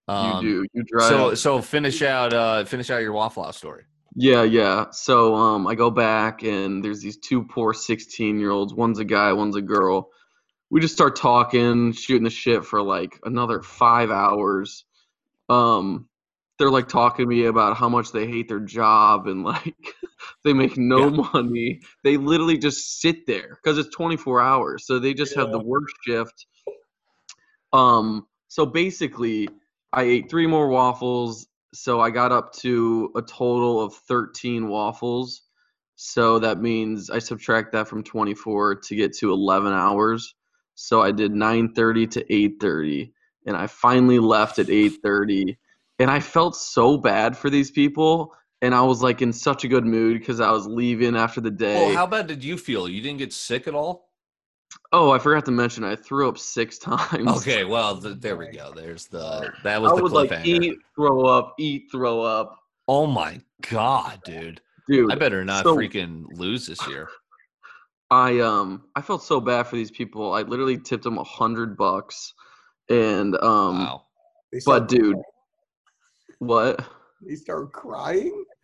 Um, 0.09 0.45
you 0.45 0.63
do. 0.63 0.67
You 0.73 0.83
drive. 0.83 1.09
So, 1.09 1.33
so 1.35 1.61
finish 1.61 2.01
out, 2.01 2.33
uh, 2.33 2.65
finish 2.65 2.89
out 2.89 3.01
your 3.01 3.13
Waffle 3.13 3.43
House 3.43 3.57
story. 3.57 3.85
Yeah, 4.15 4.43
yeah. 4.43 4.87
So 4.91 5.35
um 5.35 5.65
I 5.67 5.75
go 5.75 5.89
back 5.89 6.43
and 6.43 6.83
there's 6.83 7.01
these 7.01 7.17
two 7.17 7.43
poor 7.43 7.73
16 7.73 8.39
year 8.39 8.51
olds. 8.51 8.73
One's 8.73 8.99
a 8.99 9.05
guy, 9.05 9.31
one's 9.31 9.55
a 9.55 9.61
girl. 9.61 10.09
We 10.69 10.81
just 10.81 10.93
start 10.93 11.15
talking, 11.15 11.93
shooting 11.93 12.23
the 12.23 12.29
shit 12.29 12.65
for 12.65 12.81
like 12.81 13.17
another 13.23 13.61
five 13.61 14.11
hours. 14.11 14.85
Um 15.51 16.07
they're 16.57 16.69
like 16.69 16.87
talking 16.87 17.25
to 17.25 17.29
me 17.29 17.45
about 17.45 17.75
how 17.75 17.89
much 17.89 18.11
they 18.11 18.27
hate 18.27 18.47
their 18.47 18.59
job 18.59 19.27
and 19.27 19.43
like 19.53 19.75
they 20.43 20.53
make 20.53 20.77
no 20.77 21.09
money. 21.09 21.81
They 22.03 22.17
literally 22.17 22.57
just 22.57 23.01
sit 23.01 23.25
there 23.27 23.57
because 23.61 23.77
it's 23.79 23.95
24 23.95 24.41
hours. 24.41 24.85
So 24.85 24.99
they 24.99 25.13
just 25.13 25.35
have 25.35 25.51
the 25.51 25.59
Yeah. 25.59 25.65
worst 25.65 25.95
shift. 26.05 26.45
Um 27.73 28.27
so 28.47 28.65
basically 28.65 29.49
I 29.93 30.03
ate 30.03 30.29
three 30.29 30.47
more 30.47 30.69
waffles 30.69 31.47
so 31.73 32.01
I 32.01 32.09
got 32.09 32.31
up 32.31 32.53
to 32.55 33.11
a 33.15 33.21
total 33.21 33.81
of 33.81 33.93
13 33.95 34.67
waffles. 34.67 35.43
So 35.95 36.39
that 36.39 36.61
means 36.61 37.09
I 37.09 37.19
subtract 37.19 37.71
that 37.73 37.87
from 37.87 38.03
24 38.03 38.75
to 38.75 38.95
get 38.95 39.13
to 39.17 39.31
11 39.31 39.71
hours. 39.71 40.35
So 40.75 41.01
I 41.01 41.11
did 41.11 41.31
9:30 41.33 42.07
to 42.11 42.33
8:30 42.33 43.13
and 43.45 43.55
I 43.57 43.67
finally 43.67 44.19
left 44.19 44.59
at 44.59 44.67
8:30 44.67 45.57
and 45.99 46.09
I 46.11 46.19
felt 46.19 46.55
so 46.55 46.97
bad 46.97 47.37
for 47.37 47.49
these 47.49 47.71
people 47.71 48.33
and 48.61 48.73
I 48.75 48.81
was 48.81 49.01
like 49.01 49.21
in 49.21 49.33
such 49.33 49.63
a 49.63 49.67
good 49.67 49.85
mood 49.85 50.23
cuz 50.25 50.39
I 50.39 50.51
was 50.51 50.67
leaving 50.67 51.15
after 51.15 51.41
the 51.41 51.51
day. 51.51 51.87
Well, 51.87 51.95
how 51.95 52.07
bad 52.07 52.27
did 52.27 52.43
you 52.43 52.57
feel? 52.57 52.87
You 52.87 53.01
didn't 53.01 53.19
get 53.19 53.33
sick 53.33 53.67
at 53.67 53.75
all? 53.75 54.09
oh, 54.93 55.11
I 55.11 55.19
forgot 55.19 55.43
to 55.45 55.51
mention 55.51 55.83
I 55.83 55.95
threw 55.97 56.29
up 56.29 56.37
6 56.37 56.77
times. 56.89 57.29
Okay, 57.39 57.65
well, 57.65 57.99
th- 58.01 58.19
there 58.19 58.37
we 58.37 58.47
go. 58.47 58.71
There's 58.73 59.07
the 59.07 59.51
that 59.63 59.81
was 59.81 59.91
I 59.91 59.95
the 59.97 60.03
would 60.03 60.11
like 60.13 60.29
cliffhanger. 60.29 60.45
eat, 60.45 60.79
throw 60.95 61.25
up, 61.25 61.55
eat, 61.59 61.89
throw 61.91 62.21
up. 62.21 62.57
oh 62.87 63.05
my 63.05 63.41
god, 63.69 64.21
dude! 64.23 64.61
Dude, 64.89 65.11
I 65.11 65.15
better 65.15 65.43
not 65.43 65.63
so- 65.63 65.75
freaking 65.75 66.23
lose 66.33 66.65
this 66.67 66.85
year. 66.87 67.09
I 68.09 68.39
um 68.39 68.83
I 68.95 69.01
felt 69.01 69.23
so 69.23 69.39
bad 69.41 69.63
for 69.67 69.75
these 69.75 69.91
people. 69.91 70.33
I 70.33 70.41
literally 70.41 70.77
tipped 70.77 71.03
them 71.03 71.17
a 71.17 71.23
hundred 71.23 71.77
bucks, 71.77 72.33
and 72.91 73.35
um, 73.37 73.79
Wow. 73.79 74.03
But 74.65 74.87
dude, 74.89 75.13
crying. 75.13 75.23
what? 76.39 76.85
they 77.25 77.35
start 77.35 77.71
crying. 77.71 78.43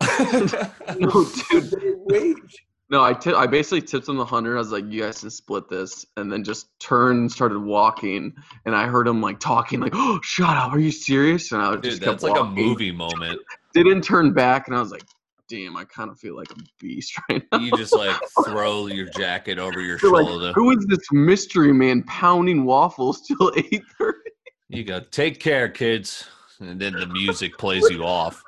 No, 0.98 1.24
dude, 1.50 1.70
They 1.70 1.92
wage. 1.96 2.66
no. 2.90 3.02
I 3.04 3.12
ti- 3.14 3.32
I 3.34 3.46
basically 3.46 3.82
tipped 3.82 4.06
them 4.06 4.16
the 4.16 4.24
hundred. 4.24 4.56
I 4.56 4.58
was 4.58 4.72
like, 4.72 4.84
you 4.90 5.00
guys 5.02 5.20
can 5.20 5.30
split 5.30 5.68
this, 5.68 6.04
and 6.16 6.30
then 6.32 6.42
just 6.44 6.66
turned 6.80 7.18
and 7.20 7.30
started 7.32 7.60
walking. 7.60 8.34
And 8.66 8.74
I 8.74 8.86
heard 8.86 9.06
him 9.06 9.20
like 9.20 9.38
talking, 9.38 9.78
like, 9.80 9.92
"Oh, 9.94 10.18
shut 10.22 10.56
up! 10.56 10.72
Are 10.72 10.78
you 10.78 10.90
serious?" 10.90 11.52
And 11.52 11.62
I 11.62 11.72
Dude, 11.74 11.84
just 11.84 12.02
kept 12.02 12.20
that's 12.20 12.22
like 12.24 12.40
a 12.40 12.44
movie 12.44 12.90
moment. 12.92 13.40
Didn't 13.74 14.02
turn 14.02 14.32
back, 14.32 14.66
and 14.68 14.76
I 14.76 14.80
was 14.80 14.90
like, 14.90 15.04
"Damn, 15.48 15.76
I 15.76 15.84
kind 15.84 16.10
of 16.10 16.18
feel 16.18 16.36
like 16.36 16.50
a 16.50 16.56
beast 16.78 17.14
right 17.30 17.42
now." 17.52 17.58
You 17.58 17.70
just 17.76 17.94
like 17.94 18.16
throw 18.44 18.86
your 18.86 19.08
jacket 19.10 19.58
over 19.58 19.80
your 19.80 19.98
They're 19.98 20.10
like, 20.10 20.26
shoulder. 20.26 20.52
Who 20.54 20.70
is 20.70 20.86
this 20.88 21.00
mystery 21.12 21.72
man 21.72 22.02
pounding 22.04 22.64
waffles 22.64 23.22
till 23.26 23.52
eight 23.56 23.82
thirty? 23.98 24.30
You 24.68 24.84
go, 24.84 25.00
take 25.00 25.40
care, 25.40 25.68
kids. 25.68 26.28
And 26.60 26.80
then 26.80 26.92
the 26.92 27.06
music 27.06 27.56
plays 27.56 27.88
you 27.88 28.04
off. 28.04 28.42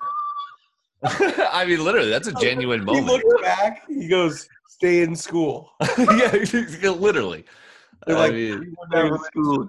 I 1.03 1.65
mean, 1.67 1.83
literally, 1.83 2.11
that's 2.11 2.29
a 2.29 2.33
genuine 2.35 2.85
moment. 2.85 3.07
He 3.07 3.13
looks 3.13 3.43
back. 3.43 3.83
He 3.89 4.09
goes, 4.09 4.47
"Stay 4.69 5.03
in 5.03 5.17
school." 5.17 5.71
yeah, 5.99 6.33
literally. 6.91 7.45
They're 8.07 8.17
I 8.17 8.21
like, 8.21 8.33
mean, 8.33 8.61
"We 8.61 8.67
were 8.69 8.89
never 8.91 9.17
in 9.17 9.25
School. 9.25 9.69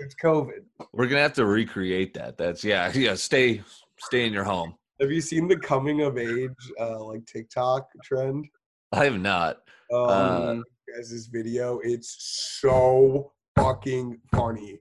It's 0.00 0.14
COVID. 0.22 0.64
we're 0.92 1.06
gonna 1.06 1.22
have 1.22 1.32
to 1.34 1.46
recreate 1.46 2.14
that. 2.14 2.36
That's 2.36 2.62
yeah, 2.62 2.92
yeah. 2.94 3.14
Stay, 3.14 3.62
stay 3.98 4.26
in 4.26 4.32
your 4.32 4.44
home. 4.44 4.74
Have 5.00 5.12
you 5.12 5.20
seen 5.20 5.46
the 5.46 5.56
coming 5.56 6.02
of 6.02 6.18
age 6.18 6.50
uh, 6.80 7.02
like 7.04 7.24
TikTok 7.26 7.88
trend? 8.02 8.48
I 8.92 9.04
have 9.04 9.20
not. 9.20 9.58
Um, 9.92 10.00
Uh, 10.08 10.54
guys, 10.96 11.10
this 11.10 11.26
video, 11.26 11.78
it's 11.84 12.16
so 12.60 13.32
fucking 13.56 14.20
funny. 14.34 14.80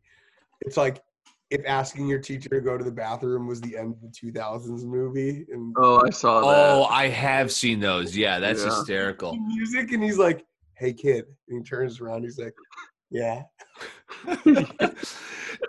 It's 0.62 0.76
like 0.76 1.04
if 1.52 1.62
asking 1.68 2.08
your 2.08 2.20
teacher 2.20 2.50
to 2.50 2.62
go 2.62 2.78
to 2.78 2.84
the 2.84 2.92
bathroom 2.92 3.46
was 3.48 3.62
the 3.62 3.78
end 3.78 3.94
of 3.94 4.02
the 4.02 4.08
2000s 4.08 4.84
movie 4.84 5.46
and 5.52 5.76
Oh, 5.78 6.02
I 6.06 6.10
saw 6.10 6.42
that. 6.42 6.48
Oh, 6.48 6.84
I 6.86 7.08
have 7.10 7.52
seen 7.52 7.80
those. 7.80 8.18
Yeah, 8.18 8.40
that's 8.40 8.62
Yeah. 8.62 8.66
hysterical. 8.66 9.38
music, 9.38 9.92
and 9.92 10.04
he's 10.04 10.18
like, 10.18 10.46
"Hey, 10.74 10.94
kid," 10.94 11.26
and 11.48 11.60
he 11.60 11.64
turns 11.64 12.02
around, 12.02 12.24
he's 12.24 12.40
like, 12.40 12.56
"Yeah." 13.12 13.44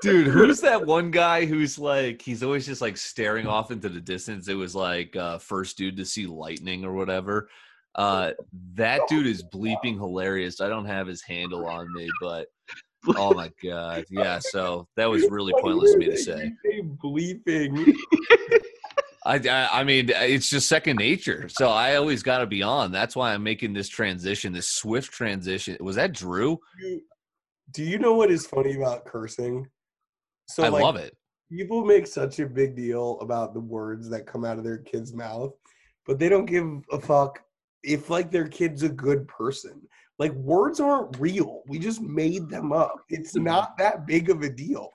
Dude, 0.03 0.26
who's 0.32 0.61
that 0.61 0.84
one 0.86 1.11
guy 1.11 1.44
who's 1.44 1.78
like 1.78 2.22
he's 2.22 2.42
always 2.42 2.66
just 2.66 2.80
like 2.80 2.96
staring 2.96 3.46
off 3.46 3.70
into 3.70 3.88
the 3.88 4.01
distance? 4.01 4.49
It 4.49 4.55
was 4.55 4.74
like 4.74 5.16
uh 5.16 5.38
first 5.38 5.76
dude 5.78 5.96
to 5.96 6.05
see 6.05 6.26
lightning 6.26 6.84
or 6.84 6.92
whatever. 6.92 7.49
Uh 7.94 8.32
that 8.74 9.01
dude 9.09 9.26
is 9.26 9.42
bleeping 9.42 9.94
hilarious. 9.96 10.61
I 10.61 10.68
don't 10.68 10.84
have 10.86 11.07
his 11.07 11.22
handle 11.22 11.66
on 11.66 11.92
me, 11.94 12.09
but 12.20 12.46
oh 13.16 13.32
my 13.34 13.51
god. 13.62 14.05
Yeah, 14.11 14.38
so 14.38 14.86
that 14.96 15.07
was 15.07 15.28
really 15.30 15.53
pointless 15.61 15.92
of 15.94 15.99
me 15.99 16.07
to 16.07 16.16
say. 16.16 16.53
Bleeping. 17.03 17.94
I, 19.26 19.34
I 19.36 19.68
I 19.80 19.84
mean 19.84 20.11
it's 20.11 20.49
just 20.49 20.68
second 20.68 20.96
nature. 20.96 21.49
So 21.49 21.68
I 21.70 21.96
always 21.96 22.22
got 22.22 22.38
to 22.38 22.46
be 22.46 22.62
on. 22.62 22.92
That's 22.92 23.16
why 23.16 23.34
I'm 23.34 23.42
making 23.42 23.72
this 23.72 23.88
transition, 23.88 24.53
this 24.53 24.68
swift 24.68 25.12
transition. 25.12 25.76
Was 25.80 25.96
that 25.96 26.12
Drew? 26.12 26.59
You- 26.80 27.03
Do 27.72 27.82
you 27.82 27.99
know 27.99 28.14
what 28.14 28.30
is 28.30 28.46
funny 28.46 28.76
about 28.76 29.05
cursing? 29.05 29.66
So 30.49 30.64
I 30.64 30.68
like, 30.68 30.82
love 30.82 30.96
it. 30.96 31.16
people 31.51 31.84
make 31.84 32.07
such 32.07 32.38
a 32.38 32.46
big 32.46 32.74
deal 32.74 33.18
about 33.20 33.55
the 33.55 33.61
words 33.61 34.09
that 34.11 34.26
come 34.26 34.44
out 34.44 34.59
of 34.59 34.64
their 34.64 34.78
kid's 34.78 35.12
mouth, 35.12 35.53
but 36.07 36.18
they 36.18 36.28
don't 36.28 36.46
give 36.46 36.66
a 36.90 36.99
fuck 36.99 37.40
if 37.82 38.11
like 38.11 38.30
their 38.30 38.49
kid's 38.49 38.82
a 38.82 38.88
good 38.88 39.28
person. 39.28 39.80
Like 40.18 40.32
words 40.32 40.80
aren't 40.80 41.18
real. 41.18 41.62
We 41.68 41.78
just 41.78 42.01
made 42.01 42.49
them 42.49 42.72
up. 42.72 43.05
It's 43.09 43.36
not 43.36 43.78
that 43.78 44.07
big 44.07 44.30
of 44.30 44.42
a 44.42 44.51
deal. 44.51 44.90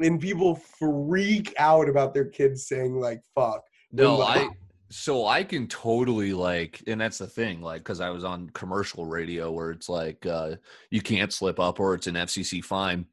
And 0.00 0.20
people 0.20 0.56
freak 0.56 1.54
out 1.58 1.88
about 1.88 2.12
their 2.12 2.24
kids 2.24 2.66
saying 2.66 2.98
like 2.98 3.22
fuck. 3.34 3.62
No, 3.92 4.16
like, 4.16 4.42
I 4.42 4.48
so 4.90 5.26
I 5.26 5.44
can 5.44 5.66
totally 5.68 6.32
like 6.32 6.82
and 6.86 7.00
that's 7.00 7.18
the 7.18 7.26
thing 7.26 7.60
like 7.60 7.84
cuz 7.84 8.00
I 8.00 8.10
was 8.10 8.24
on 8.24 8.50
commercial 8.50 9.06
radio 9.06 9.50
where 9.50 9.70
it's 9.70 9.88
like 9.88 10.24
uh 10.26 10.56
you 10.90 11.00
can't 11.00 11.32
slip 11.32 11.58
up 11.58 11.80
or 11.80 11.94
it's 11.94 12.06
an 12.06 12.14
FCC 12.14 12.64
fine. 12.64 13.06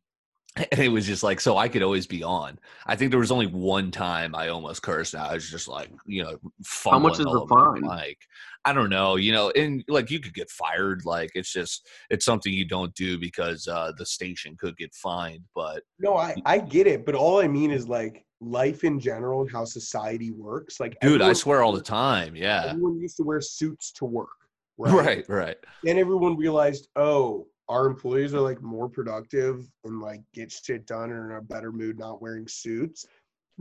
And 0.71 0.79
it 0.81 0.89
was 0.89 1.07
just 1.07 1.23
like 1.23 1.39
so 1.41 1.57
I 1.57 1.67
could 1.67 1.81
always 1.81 2.05
be 2.05 2.21
on. 2.23 2.59
I 2.85 2.95
think 2.95 3.09
there 3.09 3.19
was 3.19 3.31
only 3.31 3.47
one 3.47 3.89
time 3.89 4.35
I 4.35 4.49
almost 4.49 4.83
cursed. 4.83 5.15
And 5.15 5.23
I 5.23 5.33
was 5.33 5.49
just 5.49 5.67
like, 5.67 5.89
you 6.05 6.23
know, 6.23 6.37
How 6.85 6.99
much 6.99 7.13
is 7.13 7.25
the 7.25 7.29
over 7.29 7.39
the 7.39 7.47
fine? 7.47 7.81
mic. 7.81 8.17
I 8.65 8.71
don't 8.71 8.89
know, 8.91 9.15
you 9.15 9.31
know, 9.31 9.49
and 9.55 9.83
like 9.87 10.11
you 10.11 10.19
could 10.19 10.33
get 10.35 10.49
fired. 10.51 11.05
Like 11.05 11.31
it's 11.33 11.51
just 11.51 11.87
it's 12.11 12.23
something 12.23 12.53
you 12.53 12.65
don't 12.65 12.93
do 12.93 13.17
because 13.19 13.67
uh 13.67 13.93
the 13.97 14.05
station 14.05 14.55
could 14.57 14.77
get 14.77 14.93
fined. 14.93 15.41
But 15.55 15.81
No, 15.99 16.15
I, 16.17 16.35
I 16.45 16.59
get 16.59 16.85
it, 16.87 17.03
but 17.05 17.15
all 17.15 17.39
I 17.41 17.47
mean 17.47 17.71
is 17.71 17.89
like 17.89 18.23
life 18.39 18.83
in 18.83 18.99
general 18.99 19.41
and 19.41 19.51
how 19.51 19.65
society 19.65 20.31
works. 20.31 20.79
Like 20.79 20.95
dude, 21.01 21.21
I 21.23 21.33
swear 21.33 21.63
all 21.63 21.73
the 21.73 21.81
time. 21.81 22.35
Yeah. 22.35 22.65
Everyone 22.67 22.99
used 22.99 23.17
to 23.17 23.23
wear 23.23 23.41
suits 23.41 23.91
to 23.93 24.05
work. 24.05 24.29
Right, 24.77 25.23
right. 25.29 25.55
then 25.83 25.97
everyone 25.99 26.35
realized, 26.35 26.87
oh, 26.95 27.47
our 27.70 27.86
employees 27.88 28.34
are 28.34 28.41
like 28.41 28.61
more 28.61 28.89
productive 28.89 29.66
and 29.86 30.01
like 30.01 30.22
get 30.34 30.51
shit 30.51 30.86
done 30.86 31.11
and 31.11 31.32
in 31.32 31.38
a 31.38 31.41
better 31.41 31.72
mood 31.72 31.97
not 31.97 32.22
wearing 32.22 32.47
suits. 32.47 33.05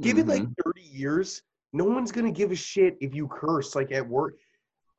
Give 0.01 0.19
it 0.19 0.27
like 0.27 0.43
Mhm. 0.43 0.55
30 0.65 0.83
years, 0.83 1.43
no 1.73 1.85
one's 1.85 2.11
gonna 2.13 2.33
give 2.33 2.51
a 2.51 2.57
shit 2.57 2.97
if 3.01 3.15
you 3.15 3.29
curse 3.29 3.75
like 3.75 3.93
at 3.93 4.07
work. 4.07 4.35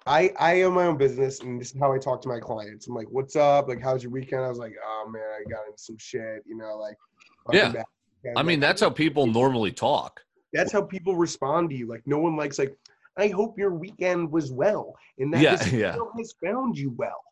I 0.06 0.32
I 0.40 0.62
own 0.64 0.74
my 0.74 0.86
own 0.86 0.98
business 0.98 1.40
and 1.42 1.60
this 1.60 1.74
is 1.74 1.80
how 1.80 1.92
I 1.94 1.98
talk 1.98 2.22
to 2.24 2.30
my 2.30 2.40
clients. 2.40 2.88
I'm 2.88 2.96
like, 2.96 3.10
what's 3.10 3.36
up? 3.36 3.68
Like, 3.68 3.82
how's 3.82 4.04
your 4.04 4.12
weekend? 4.12 4.44
I 4.44 4.50
was 4.50 4.58
like, 4.58 4.76
oh 4.84 5.10
man, 5.10 5.22
I 5.22 5.44
got 5.50 5.66
into 5.68 5.78
some 5.78 5.98
shit, 5.98 6.44
you 6.46 6.56
know, 6.56 6.78
like 6.78 6.96
Yeah. 7.54 7.72
bad." 7.72 7.86
I 8.38 8.44
mean, 8.44 8.60
that's 8.62 8.82
how 8.82 8.90
people 8.90 9.28
normally 9.28 9.72
talk. 9.72 10.22
that's 10.54 10.72
how 10.72 10.84
people 10.84 11.16
respond 11.16 11.70
to 11.72 11.76
you. 11.76 11.88
Like 11.88 12.04
no 12.06 12.20
one 12.20 12.36
likes 12.38 12.60
like, 12.60 12.78
I 13.18 13.28
hope 13.30 13.58
your 13.58 13.74
weekend 13.74 14.32
was 14.32 14.52
well. 14.52 14.96
And 15.18 15.34
that 15.34 15.42
Yeah, 15.42 15.56
this 15.56 15.72
yeah. 15.74 15.96
has 16.16 16.34
found 16.44 16.78
you 16.78 16.92
well. 16.92 17.24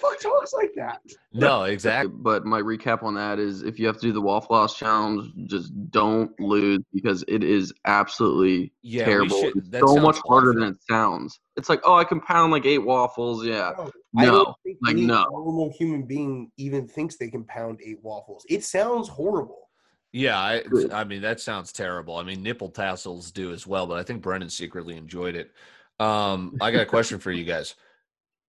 Who 0.00 0.08
the 0.10 0.14
fuck 0.14 0.20
talks 0.20 0.52
like 0.52 0.70
that? 0.76 1.00
No, 1.32 1.64
exactly. 1.64 2.12
But 2.16 2.44
my 2.44 2.60
recap 2.60 3.02
on 3.02 3.14
that 3.14 3.38
is 3.38 3.62
if 3.62 3.78
you 3.78 3.86
have 3.86 3.96
to 3.96 4.02
do 4.02 4.12
the 4.12 4.20
waffle 4.20 4.56
house 4.56 4.76
challenge, 4.76 5.32
just 5.48 5.72
don't 5.90 6.38
lose 6.40 6.80
because 6.92 7.24
it 7.28 7.42
is 7.44 7.72
absolutely 7.84 8.72
Yeah, 8.82 9.04
terrible. 9.04 9.40
should- 9.40 9.56
It's 9.56 9.70
so 9.78 9.86
sounds 9.86 10.00
much 10.00 10.18
harder 10.26 10.52
than 10.54 10.64
it 10.64 10.82
sounds. 10.88 11.40
It's 11.56 11.68
like, 11.68 11.80
oh, 11.84 11.94
I 11.94 12.04
can 12.04 12.20
pound 12.20 12.52
like 12.52 12.66
eight 12.66 12.78
waffles. 12.78 13.44
Yeah. 13.44 13.72
No, 13.76 13.90
I 14.16 14.24
No. 14.26 14.30
don't 14.44 14.56
think 14.64 14.78
like, 14.82 14.92
any 14.92 15.06
no. 15.06 15.24
normal 15.30 15.72
human 15.76 16.02
being 16.02 16.50
even 16.56 16.86
thinks 16.86 17.16
they 17.16 17.28
can 17.28 17.44
pound 17.44 17.80
eight 17.84 17.98
waffles. 18.02 18.44
It 18.48 18.64
sounds 18.64 19.08
horrible. 19.08 19.68
Yeah, 20.12 20.38
I, 20.38 20.62
I 20.90 21.04
mean 21.04 21.20
that 21.22 21.38
sounds 21.40 21.70
terrible. 21.72 22.16
I 22.16 22.22
mean 22.22 22.42
nipple 22.42 22.70
tassels 22.70 23.30
do 23.30 23.52
as 23.52 23.66
well, 23.66 23.86
but 23.86 23.98
I 23.98 24.02
think 24.02 24.22
Brendan 24.22 24.48
secretly 24.48 24.96
enjoyed 24.96 25.34
it. 25.36 25.52
Um, 26.00 26.56
I 26.60 26.70
got 26.70 26.80
a 26.82 26.86
question 26.86 27.18
for 27.18 27.30
you 27.30 27.44
guys. 27.44 27.74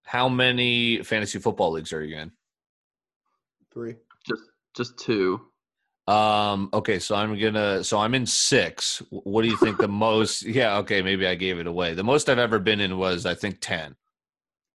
How 0.04 0.28
many 0.30 1.04
fantasy 1.04 1.40
football 1.40 1.72
leagues 1.72 1.94
are 1.94 2.04
you 2.04 2.18
in? 2.18 2.32
Three. 3.74 3.96
Just 4.28 4.44
just 4.76 4.98
two. 4.98 5.42
Um, 6.08 6.70
okay, 6.74 6.98
so 6.98 7.16
I'm 7.16 7.38
gonna 7.40 7.84
so 7.84 8.00
I'm 8.00 8.16
in 8.16 8.26
six. 8.26 9.02
What 9.12 9.44
do 9.44 9.48
you 9.48 9.58
think 9.58 9.78
the 9.78 9.88
most? 10.08 10.44
Yeah, 10.44 10.78
okay, 10.80 11.02
maybe 11.02 11.28
I 11.28 11.36
gave 11.36 11.60
it 11.60 11.68
away. 11.68 11.94
The 11.94 12.04
most 12.04 12.30
I've 12.30 12.40
ever 12.40 12.58
been 12.60 12.80
in 12.80 12.98
was 12.98 13.26
I 13.26 13.36
think 13.36 13.58
ten. 13.62 13.96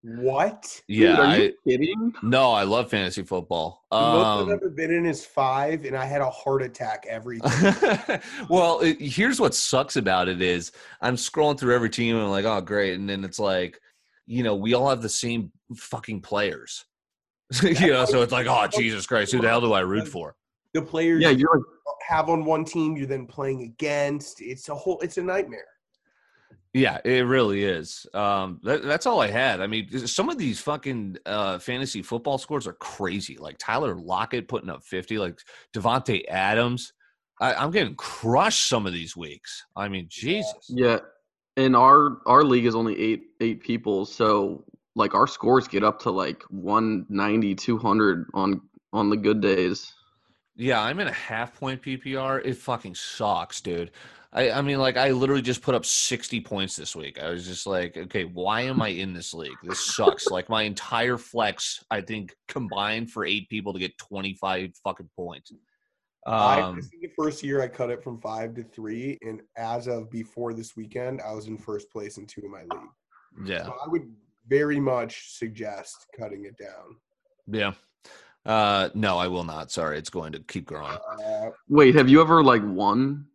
What? 0.06 0.82
Yeah, 0.86 1.12
Dude, 1.12 1.18
are 1.18 1.24
I 1.24 1.52
kidding? 1.66 2.14
no, 2.22 2.52
I 2.52 2.64
love 2.64 2.90
fantasy 2.90 3.22
football. 3.22 3.86
The 3.90 3.96
most 3.98 4.26
I've 4.26 4.42
Um, 4.48 4.52
ever 4.52 4.68
been 4.68 4.92
in 4.92 5.06
is 5.06 5.24
five, 5.24 5.86
and 5.86 5.96
I 5.96 6.04
had 6.04 6.20
a 6.20 6.28
heart 6.28 6.60
attack 6.62 7.06
every 7.08 7.40
time. 7.40 8.20
well, 8.50 8.80
it, 8.80 9.00
here's 9.00 9.40
what 9.40 9.54
sucks 9.54 9.96
about 9.96 10.28
it 10.28 10.42
is 10.42 10.72
I'm 11.00 11.16
scrolling 11.16 11.58
through 11.58 11.74
every 11.74 11.88
team 11.88 12.16
and 12.16 12.24
I'm 12.26 12.30
like, 12.30 12.44
oh 12.44 12.60
great, 12.60 12.94
and 12.98 13.08
then 13.08 13.24
it's 13.24 13.38
like, 13.38 13.80
you 14.26 14.42
know, 14.42 14.54
we 14.54 14.74
all 14.74 14.88
have 14.88 15.02
the 15.02 15.08
same 15.08 15.52
fucking 15.76 16.20
players. 16.20 16.84
you 17.62 17.92
know, 17.92 18.04
so 18.04 18.22
it's 18.22 18.32
like, 18.32 18.46
oh 18.46 18.66
Jesus 18.66 19.06
Christ, 19.06 19.32
who 19.32 19.40
the 19.40 19.48
hell 19.48 19.60
do 19.60 19.72
I 19.72 19.80
root 19.80 20.08
for? 20.08 20.34
the 20.74 20.82
players 20.82 21.22
Yeah, 21.22 21.30
you're 21.30 21.62
have 22.06 22.28
on 22.28 22.44
one 22.44 22.64
team, 22.66 22.96
you're 22.96 23.06
then 23.06 23.26
playing 23.26 23.62
against. 23.62 24.42
It's 24.42 24.68
a 24.68 24.74
whole. 24.74 25.00
It's 25.00 25.16
a 25.16 25.22
nightmare. 25.22 25.64
Yeah, 26.74 26.98
it 27.04 27.24
really 27.24 27.62
is. 27.62 28.04
Um, 28.12 28.60
that, 28.64 28.82
that's 28.82 29.06
all 29.06 29.20
I 29.20 29.28
had. 29.28 29.60
I 29.60 29.68
mean, 29.68 30.06
some 30.08 30.28
of 30.28 30.38
these 30.38 30.60
fucking 30.60 31.18
uh, 31.24 31.60
fantasy 31.60 32.02
football 32.02 32.36
scores 32.36 32.66
are 32.66 32.74
crazy. 32.74 33.38
Like 33.38 33.56
Tyler 33.58 33.94
Lockett 33.94 34.48
putting 34.48 34.68
up 34.68 34.82
fifty, 34.82 35.16
like 35.16 35.38
Davante 35.72 36.24
Adams. 36.28 36.92
I, 37.40 37.54
I'm 37.54 37.70
getting 37.70 37.96
crushed 37.96 38.68
some 38.68 38.86
of 38.86 38.92
these 38.92 39.16
weeks. 39.16 39.64
I 39.76 39.88
mean, 39.88 40.06
Jesus. 40.08 40.66
yeah. 40.68 40.98
And 41.56 41.76
our 41.76 42.18
our 42.26 42.42
league 42.42 42.66
is 42.66 42.74
only 42.74 42.98
eight 42.98 43.26
eight 43.40 43.60
people, 43.60 44.06
so 44.06 44.64
like 44.96 45.14
our 45.14 45.26
scores 45.26 45.68
get 45.68 45.84
up 45.84 46.00
to 46.00 46.10
like 46.10 46.42
190, 46.50 47.54
200 47.54 48.26
on 48.34 48.60
on 48.92 49.10
the 49.10 49.16
good 49.16 49.40
days. 49.40 49.92
Yeah, 50.56 50.80
I'm 50.80 51.00
in 51.00 51.08
a 51.08 51.12
half 51.12 51.58
point 51.58 51.82
PPR. 51.82 52.44
It 52.44 52.54
fucking 52.54 52.94
sucks, 52.94 53.60
dude. 53.60 53.90
I, 54.32 54.50
I 54.50 54.62
mean, 54.62 54.78
like, 54.78 54.96
I 54.96 55.10
literally 55.12 55.42
just 55.42 55.62
put 55.62 55.76
up 55.76 55.84
60 55.84 56.40
points 56.40 56.74
this 56.74 56.96
week. 56.96 57.22
I 57.22 57.30
was 57.30 57.46
just 57.46 57.66
like, 57.66 57.96
okay, 57.96 58.24
why 58.24 58.62
am 58.62 58.82
I 58.82 58.88
in 58.88 59.14
this 59.14 59.32
league? 59.32 59.56
This 59.62 59.94
sucks. 59.94 60.26
like, 60.26 60.48
my 60.48 60.62
entire 60.62 61.18
flex, 61.18 61.84
I 61.90 62.00
think, 62.00 62.34
combined 62.48 63.12
for 63.12 63.24
eight 63.24 63.48
people 63.48 63.72
to 63.72 63.78
get 63.78 63.96
25 63.98 64.72
fucking 64.82 65.10
points. 65.16 65.52
I, 66.26 66.60
Um, 66.60 66.76
this 66.76 66.86
is 66.86 66.90
the 67.02 67.10
first 67.16 67.42
year 67.42 67.60
I 67.62 67.68
cut 67.68 67.90
it 67.90 68.02
from 68.02 68.20
five 68.20 68.54
to 68.54 68.62
three, 68.62 69.18
and 69.22 69.42
as 69.56 69.86
of 69.86 70.10
before 70.10 70.54
this 70.54 70.76
weekend, 70.76 71.20
I 71.20 71.32
was 71.32 71.46
in 71.46 71.58
first 71.58 71.90
place 71.90 72.16
in 72.16 72.26
two 72.26 72.42
of 72.44 72.50
my 72.50 72.62
league. 72.62 73.48
yeah, 73.48 73.64
So 73.64 73.74
I 73.84 73.88
would 73.88 74.10
very 74.48 74.80
much 74.80 75.32
suggest 75.36 76.06
cutting 76.18 76.44
it 76.44 76.56
down. 76.56 76.96
yeah. 77.46 77.72
Uh, 78.46 78.90
no, 78.92 79.16
I 79.16 79.26
will 79.26 79.44
not. 79.44 79.70
Sorry, 79.70 79.96
it's 79.96 80.10
going 80.10 80.32
to 80.32 80.38
keep 80.40 80.66
growing. 80.66 80.98
Uh, 81.24 81.48
Wait, 81.68 81.94
have 81.94 82.10
you 82.10 82.20
ever 82.20 82.44
like 82.44 82.60
won? 82.62 83.26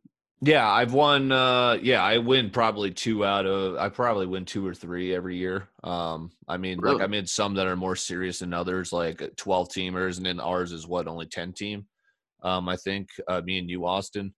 Yeah, 0.42 0.70
I've 0.70 0.94
won. 0.94 1.32
Uh, 1.32 1.80
yeah, 1.82 2.04
I 2.04 2.20
win 2.20 2.52
probably 2.52 2.92
two 2.92 3.26
out 3.26 3.48
of. 3.48 3.76
I 3.78 3.90
probably 3.90 4.28
win 4.28 4.46
two 4.46 4.66
or 4.66 4.76
three 4.76 5.14
every 5.16 5.36
year. 5.36 5.68
Um, 5.84 6.32
I 6.48 6.58
mean, 6.58 6.78
like 6.78 7.02
I'm 7.02 7.16
in 7.16 7.26
some 7.26 7.56
that 7.56 7.66
are 7.66 7.76
more 7.76 7.96
serious 7.96 8.40
than 8.40 8.54
others, 8.54 8.94
like 8.94 9.36
12 9.36 9.70
teamers, 9.70 10.18
and 10.18 10.26
then 10.26 10.40
ours 10.40 10.72
is 10.72 10.86
what 10.88 11.08
only 11.08 11.26
10 11.26 11.54
team. 11.54 11.88
Um, 12.44 12.70
I 12.70 12.76
think 12.78 13.10
uh, 13.28 13.42
me 13.42 13.60
and 13.60 13.70
you, 13.70 13.86
Austin, 13.86 14.34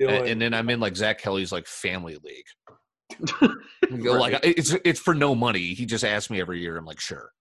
A- 0.00 0.04
Dylan, 0.04 0.30
and, 0.32 0.42
then 0.42 0.54
I'm 0.54 0.68
in 0.70 0.80
like 0.80 0.96
Zach 0.96 1.18
Kelly's 1.18 1.52
like 1.52 1.66
family 1.66 2.16
league. 2.22 2.44
You 3.40 3.56
know, 3.90 4.12
Like 4.12 4.40
it's 4.42 4.74
it's 4.84 5.00
for 5.00 5.14
no 5.14 5.34
money. 5.34 5.74
He 5.74 5.86
just 5.86 6.04
asks 6.04 6.30
me 6.30 6.40
every 6.40 6.60
year. 6.60 6.76
I'm 6.76 6.84
like, 6.84 7.00
sure. 7.00 7.32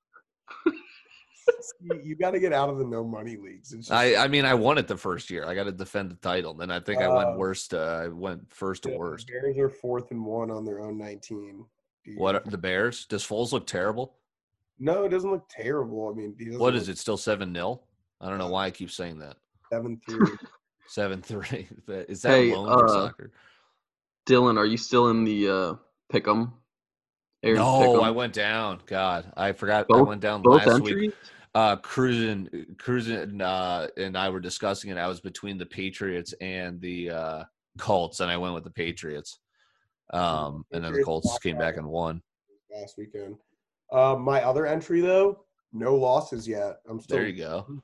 you, 1.82 2.01
you 2.03 2.16
got 2.16 2.32
to 2.32 2.39
get 2.39 2.53
out 2.53 2.70
of 2.70 2.78
the 2.78 2.86
no 2.86 3.03
money 3.03 3.38
leagues. 3.38 3.72
Just, 3.72 3.91
I 3.91 4.16
I 4.16 4.28
mean, 4.28 4.45
I 4.45 4.53
won 4.53 4.78
it 4.78 4.88
the 4.88 4.97
first 4.97 5.30
year. 5.30 5.45
I 5.45 5.55
got 5.55 5.66
to 5.66 5.72
defend 5.72 6.11
the 6.11 6.16
title. 6.16 6.53
Then 6.53 6.72
I 6.72 6.80
think 6.80 7.01
I 7.01 7.07
went 7.09 7.30
Uh, 7.30 7.34
worst. 7.38 7.74
Uh, 7.74 8.01
I 8.03 8.07
went 8.07 8.53
first 8.53 8.84
to 8.84 8.89
the 8.91 8.97
worst. 8.97 9.28
Bears 9.28 9.57
are 9.57 9.70
fourth 9.70 10.11
and 10.11 10.24
one 10.26 10.51
on 10.51 10.66
their 10.66 10.80
own 10.82 10.97
19. 10.97 11.66
Do 12.05 12.11
you- 12.11 12.20
What 12.20 12.49
the 12.49 12.57
Bears? 12.57 13.05
Does 13.05 13.26
Foles 13.26 13.51
look 13.51 13.68
terrible? 13.68 14.18
No, 14.80 15.05
it 15.05 15.09
doesn't 15.09 15.32
look 15.32 15.47
terrible. 15.49 16.09
I 16.09 16.16
mean, 16.16 16.36
he 16.38 16.45
doesn't 16.45 16.59
What 16.59 16.76
is 16.76 16.88
look 16.88 16.95
it? 16.95 16.99
Still 16.99 17.18
seven 17.18 17.53
0 17.53 17.82
I 18.22 18.30
don't 18.30 18.38
know 18.38 18.49
why 18.49 18.66
I 18.66 18.72
keep 18.72 18.91
saying 18.91 19.20
that. 19.20 19.38
Seven 19.72 19.99
three. 20.07 20.20
Seven 20.88 21.22
three. 21.22 21.68
Is 21.88 22.22
that 22.22 22.30
Hey, 22.32 22.55
loan 22.55 22.68
for 22.68 22.86
uh, 22.86 22.88
soccer? 22.89 23.32
Dylan, 24.28 24.57
are 24.57 24.66
you 24.66 24.78
still 24.78 25.09
in 25.09 25.24
the 25.24 25.49
uh 25.49 25.74
pick'em? 26.11 26.51
Aaron's 27.43 27.59
No, 27.59 27.80
pick'em? 27.82 28.03
I 28.03 28.11
went 28.11 28.34
down. 28.34 28.82
God, 28.86 29.32
I 29.38 29.51
forgot. 29.51 29.88
I 29.93 30.01
went 30.01 30.22
down 30.22 30.41
both 30.41 30.66
last 30.66 30.76
entries. 30.80 30.95
week. 30.95 31.13
Uh, 31.53 31.78
cruising, 31.78 32.49
cruising, 32.78 33.39
uh, 33.41 33.88
and 33.95 34.18
I 34.18 34.28
were 34.28 34.41
discussing 34.41 34.89
it. 34.91 34.97
I 34.97 35.07
was 35.07 35.22
between 35.22 35.57
the 35.57 35.66
Patriots 35.66 36.34
and 36.41 36.82
the 36.82 37.09
uh, 37.11 37.43
Colts, 37.78 38.20
and 38.20 38.30
I 38.30 38.36
went 38.36 38.53
with 38.55 38.66
the 38.66 38.72
Patriots. 38.72 39.39
Um, 40.11 40.66
and 40.74 40.84
then 40.84 40.91
the 40.91 40.97
Patriots 40.99 41.05
Colts 41.05 41.39
came 41.39 41.57
back 41.57 41.78
and 41.78 41.88
won. 41.88 42.22
last 42.70 42.97
weekend. 42.97 43.38
Uh, 43.89 44.16
my 44.20 44.43
other 44.43 44.66
entry 44.66 44.99
though, 44.99 45.45
no 45.72 45.95
losses 45.95 46.45
yet. 46.45 46.80
I'm 46.89 46.99
still 46.99 47.18
There 47.18 47.28
you 47.28 47.38
go. 47.38 47.82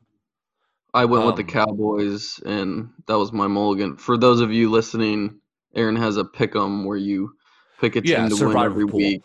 I 0.93 1.05
went 1.05 1.25
with 1.25 1.35
the 1.37 1.43
Um, 1.43 1.47
Cowboys, 1.47 2.39
and 2.45 2.89
that 3.07 3.17
was 3.17 3.31
my 3.31 3.47
mulligan. 3.47 3.95
For 3.95 4.17
those 4.17 4.41
of 4.41 4.51
you 4.51 4.69
listening, 4.69 5.39
Aaron 5.73 5.95
has 5.95 6.17
a 6.17 6.23
pick'em 6.23 6.85
where 6.85 6.97
you 6.97 7.33
pick 7.79 7.95
a 7.95 8.01
team 8.01 8.09
Yeah, 8.11 8.27
to 8.29 8.47
win 8.47 8.57
every 8.57 8.85
pool. 8.85 8.97
week. 8.97 9.23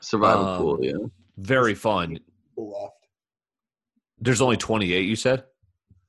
Survival 0.00 0.44
Um, 0.46 0.58
pool, 0.58 0.78
yeah. 0.80 0.92
Very 1.36 1.74
fun. 1.74 2.18
There's 4.20 4.40
only 4.40 4.56
28. 4.56 5.06
You 5.06 5.16
said. 5.16 5.44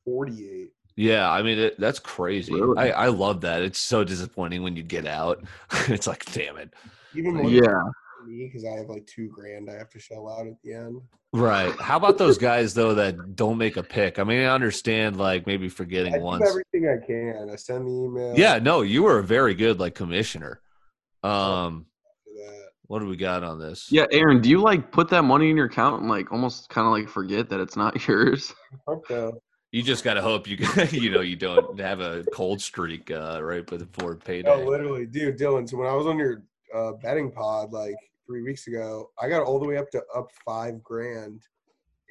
Forty-eight. 0.05 0.71
Yeah, 0.95 1.31
I 1.31 1.43
mean 1.43 1.57
it, 1.59 1.79
that's 1.79 1.99
crazy. 1.99 2.53
Really? 2.53 2.77
I, 2.77 3.05
I 3.05 3.07
love 3.07 3.41
that. 3.41 3.61
It's 3.61 3.79
so 3.79 4.03
disappointing 4.03 4.63
when 4.63 4.75
you 4.75 4.83
get 4.83 5.05
out. 5.07 5.43
it's 5.87 6.07
like, 6.07 6.25
damn 6.33 6.57
it. 6.57 6.73
Even 7.15 7.35
more 7.35 7.49
Yeah, 7.49 7.61
for 7.61 7.91
me 8.25 8.47
because 8.47 8.65
I 8.65 8.71
have 8.77 8.87
like 8.87 9.05
two 9.07 9.27
grand 9.29 9.69
I 9.69 9.73
have 9.73 9.89
to 9.91 9.99
shell 9.99 10.29
out 10.29 10.47
at 10.47 10.53
the 10.63 10.73
end. 10.73 11.01
Right. 11.33 11.73
How 11.79 11.97
about 11.97 12.17
those 12.17 12.37
guys 12.37 12.73
though 12.73 12.95
that 12.95 13.35
don't 13.35 13.57
make 13.57 13.77
a 13.77 13.83
pick? 13.83 14.19
I 14.19 14.23
mean, 14.23 14.41
I 14.41 14.53
understand 14.53 15.17
like 15.17 15.45
maybe 15.45 15.67
I 15.67 15.69
forgetting 15.69 16.13
do 16.13 16.21
once. 16.21 16.47
everything 16.49 16.87
I 16.87 17.05
can. 17.05 17.49
I 17.51 17.55
send 17.55 17.87
the 17.87 17.91
email. 17.91 18.37
Yeah, 18.37 18.59
no, 18.59 18.81
you 18.81 19.03
were 19.03 19.19
a 19.19 19.23
very 19.23 19.53
good 19.55 19.79
like 19.79 19.95
commissioner. 19.95 20.61
Um, 21.23 21.85
what 22.89 22.99
do 22.99 23.05
we 23.05 23.17
got 23.17 23.43
on 23.43 23.59
this? 23.59 23.91
yeah. 23.91 24.05
Aaron, 24.11 24.41
do 24.41 24.49
you 24.49 24.59
like 24.59 24.91
put 24.91 25.09
that 25.09 25.21
money 25.21 25.51
in 25.51 25.55
your 25.55 25.67
account 25.67 26.01
and 26.01 26.09
like 26.09 26.31
almost 26.31 26.69
kind 26.69 26.87
of 26.87 26.91
like 26.91 27.07
forget 27.07 27.47
that 27.49 27.59
it's 27.59 27.75
not 27.75 28.07
yours? 28.07 28.53
Fuck 28.85 29.07
no. 29.11 29.39
You 29.71 29.83
just 29.83 30.03
gotta 30.03 30.23
hope 30.23 30.47
you 30.47 30.57
you 30.89 31.11
know 31.11 31.21
you 31.21 31.35
don't 31.35 31.79
have 31.79 31.99
a 31.99 32.23
cold 32.33 32.59
streak 32.59 33.11
uh, 33.11 33.39
right 33.43 33.63
before 33.63 34.15
payday. 34.15 34.49
No, 34.49 34.67
literally, 34.67 35.05
dude, 35.05 35.37
Dylan. 35.37 35.69
So 35.69 35.77
when 35.77 35.87
I 35.87 35.93
was 35.93 36.07
on 36.07 36.17
your 36.17 36.41
uh, 36.75 36.93
betting 37.01 37.31
pod 37.31 37.71
like 37.71 37.95
three 38.27 38.41
weeks 38.41 38.67
ago, 38.67 39.09
I 39.19 39.29
got 39.29 39.43
all 39.43 39.59
the 39.59 39.67
way 39.67 39.77
up 39.77 39.89
to 39.91 40.03
up 40.15 40.27
five 40.45 40.83
grand, 40.83 41.41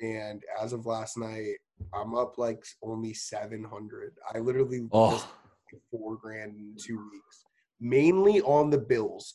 and 0.02 0.42
as 0.60 0.72
of 0.72 0.86
last 0.86 1.16
night, 1.16 1.56
I'm 1.94 2.14
up 2.14 2.38
like 2.38 2.62
only 2.82 3.14
seven 3.14 3.64
hundred. 3.64 4.14
I 4.34 4.38
literally 4.38 4.86
lost 4.92 5.26
four 5.90 6.16
grand 6.16 6.56
in 6.56 6.74
two 6.78 6.98
weeks, 7.12 7.44
mainly 7.80 8.40
on 8.42 8.70
the 8.70 8.78
Bills. 8.78 9.34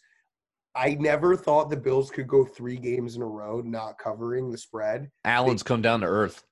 I 0.75 0.95
never 0.99 1.35
thought 1.35 1.69
the 1.69 1.77
Bills 1.77 2.09
could 2.09 2.27
go 2.27 2.43
three 2.43 2.77
games 2.77 3.15
in 3.15 3.21
a 3.21 3.27
row 3.27 3.61
not 3.61 3.97
covering 3.99 4.51
the 4.51 4.57
spread. 4.57 5.09
Allen's 5.23 5.61
come 5.61 5.83
down 5.83 6.01
to 6.01 6.07
earth. 6.07 6.43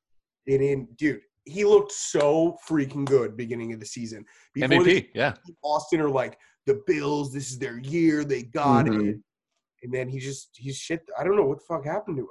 And 0.47 0.61
in 0.61 0.88
dude, 0.95 1.22
he 1.45 1.65
looked 1.65 1.91
so 1.91 2.57
freaking 2.69 3.05
good 3.05 3.36
beginning 3.36 3.74
of 3.74 3.80
the 3.80 3.86
season. 3.86 4.26
Before 4.53 4.84
the 4.84 5.01
MVP. 5.01 5.07
Yeah. 5.15 5.34
Austin 5.63 6.01
are 6.01 6.09
like 6.09 6.38
the 6.66 6.82
Bills. 6.88 7.34
This 7.34 7.51
is 7.51 7.59
their 7.59 7.80
year. 7.80 8.24
They 8.24 8.43
got 8.43 8.86
Mhm. 8.86 9.09
it. 9.09 9.20
And 9.84 9.93
then 9.93 10.07
he 10.09 10.20
just 10.20 10.49
he's 10.55 10.78
shit. 10.78 11.01
I 11.18 11.24
don't 11.24 11.36
know 11.36 11.45
what 11.45 11.59
the 11.59 11.66
fuck 11.66 11.86
happened 11.86 12.18
to 12.18 12.24
him. 12.24 12.30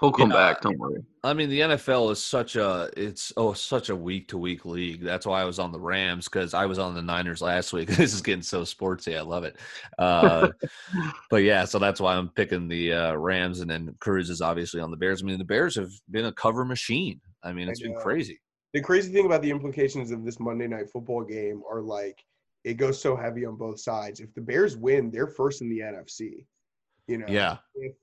He'll 0.00 0.12
come 0.12 0.30
Yeah. 0.30 0.36
back. 0.36 0.60
Don't 0.60 0.78
worry. 0.78 1.02
I 1.22 1.32
mean, 1.32 1.48
the 1.48 1.60
NFL 1.60 2.10
is 2.10 2.22
such 2.22 2.56
a 2.56 2.90
it's 2.96 3.32
oh 3.36 3.52
such 3.54 3.88
a 3.88 3.96
week 3.96 4.28
to 4.28 4.36
week 4.38 4.64
league. 4.66 5.00
That's 5.02 5.24
why 5.24 5.40
I 5.40 5.44
was 5.44 5.58
on 5.58 5.72
the 5.72 5.80
Rams 5.80 6.24
because 6.28 6.52
I 6.52 6.66
was 6.66 6.78
on 6.78 6.94
the 6.94 7.00
Niners 7.00 7.40
last 7.40 7.72
week. 7.72 7.88
This 8.04 8.12
is 8.12 8.20
getting 8.20 8.42
so 8.42 8.62
sportsy. 8.62 9.16
I 9.16 9.22
love 9.22 9.44
it. 9.44 9.56
Uh, 9.98 10.50
but 11.30 11.42
yeah, 11.44 11.64
so 11.64 11.78
that's 11.78 12.00
why 12.00 12.16
I'm 12.16 12.28
picking 12.30 12.68
the 12.68 12.92
uh, 12.92 13.14
Rams, 13.14 13.60
and 13.60 13.70
then 13.70 13.94
Cruz 14.00 14.28
is 14.28 14.42
obviously 14.42 14.80
on 14.80 14.90
the 14.90 14.96
Bears. 14.96 15.22
I 15.22 15.26
mean, 15.26 15.38
the 15.38 15.44
Bears 15.44 15.76
have 15.76 15.90
been 16.10 16.26
a 16.26 16.32
cover 16.32 16.64
machine. 16.64 17.20
I 17.42 17.52
mean, 17.52 17.68
I 17.68 17.70
it's 17.70 17.80
been 17.80 17.94
crazy. 17.94 18.38
The 18.74 18.82
crazy 18.82 19.12
thing 19.12 19.24
about 19.26 19.40
the 19.42 19.50
implications 19.50 20.10
of 20.10 20.24
this 20.24 20.40
Monday 20.40 20.66
night 20.66 20.90
football 20.90 21.22
game 21.22 21.62
are 21.70 21.80
like 21.80 22.18
it 22.64 22.74
goes 22.74 23.00
so 23.00 23.14
heavy 23.14 23.44
on 23.44 23.56
both 23.56 23.78
sides. 23.78 24.20
If 24.20 24.34
the 24.34 24.40
Bears 24.40 24.76
win, 24.76 25.10
they're 25.10 25.26
first 25.26 25.60
in 25.62 25.68
the 25.68 25.80
NFC. 25.80 26.46
You 27.06 27.18
know, 27.18 27.26
Yeah. 27.28 27.58
if, 27.74 27.94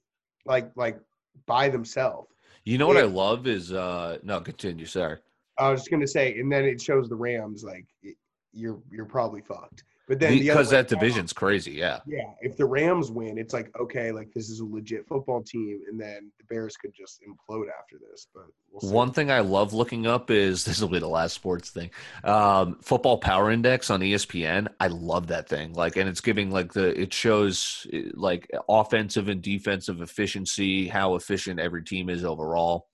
like 0.46 0.72
like 0.76 1.00
by 1.48 1.70
themselves. 1.70 2.28
You 2.64 2.78
know 2.78 2.88
what 2.88 2.98
I 2.98 3.04
love 3.04 3.48
is 3.48 3.74
uh 3.74 4.20
no, 4.24 4.40
continue, 4.40 4.86
sorry. 4.86 5.18
I 5.58 5.70
was 5.72 5.82
just 5.82 5.92
gonna 5.92 6.08
say, 6.08 6.40
and 6.40 6.52
then 6.52 6.64
it 6.66 6.80
shows 6.82 7.10
the 7.10 7.16
Rams 7.16 7.64
like 7.64 7.86
it- 8.04 8.18
you're 8.54 8.80
you're 8.92 9.06
probably 9.06 9.42
fucked. 9.42 9.84
But 10.08 10.20
then 10.20 10.38
Because 10.40 10.72
way 10.72 10.78
that 10.78 10.88
division's 10.88 11.32
crazy, 11.32 11.72
yeah. 11.72 12.00
Yeah, 12.06 12.32
if 12.42 12.58
the 12.58 12.66
Rams 12.66 13.12
win, 13.12 13.38
it's 13.38 13.54
like 13.54 13.72
okay, 13.80 14.12
like 14.12 14.32
this 14.34 14.50
is 14.50 14.60
a 14.60 14.66
legit 14.66 15.08
football 15.08 15.44
team, 15.44 15.82
and 15.90 16.00
then 16.00 16.32
the 16.38 16.46
Bears 16.46 16.76
could 16.76 16.92
just 16.94 17.22
implode 17.22 17.68
after 17.80 17.98
this. 18.10 18.28
But 18.34 18.46
we'll 18.72 18.82
see. 18.82 18.94
One 18.94 19.12
thing 19.12 19.32
I 19.32 19.40
love 19.40 19.74
looking 19.74 20.08
up 20.08 20.32
is 20.32 20.66
this 20.66 20.82
will 20.82 20.90
be 20.90 21.00
the 21.00 21.08
last 21.08 21.34
sports 21.34 21.70
thing. 21.70 21.92
Um, 22.24 22.78
football 22.82 23.20
Power 23.20 23.52
Index 23.52 23.90
on 23.90 24.02
ESPN. 24.02 24.68
I 24.80 24.88
love 24.88 25.28
that 25.28 25.48
thing. 25.48 25.74
Like, 25.74 25.96
and 25.96 26.10
it's 26.10 26.22
giving 26.22 26.52
like 26.52 26.74
the 26.74 27.00
it 27.00 27.14
shows 27.14 27.86
eh, 27.94 28.10
like 28.14 28.50
offensive 28.68 29.30
and 29.30 29.42
defensive 29.42 30.02
efficiency, 30.02 30.88
how 30.88 31.16
efficient 31.16 31.60
every 31.60 31.84
team 31.84 32.10
is 32.10 32.26
overall. 32.26 32.88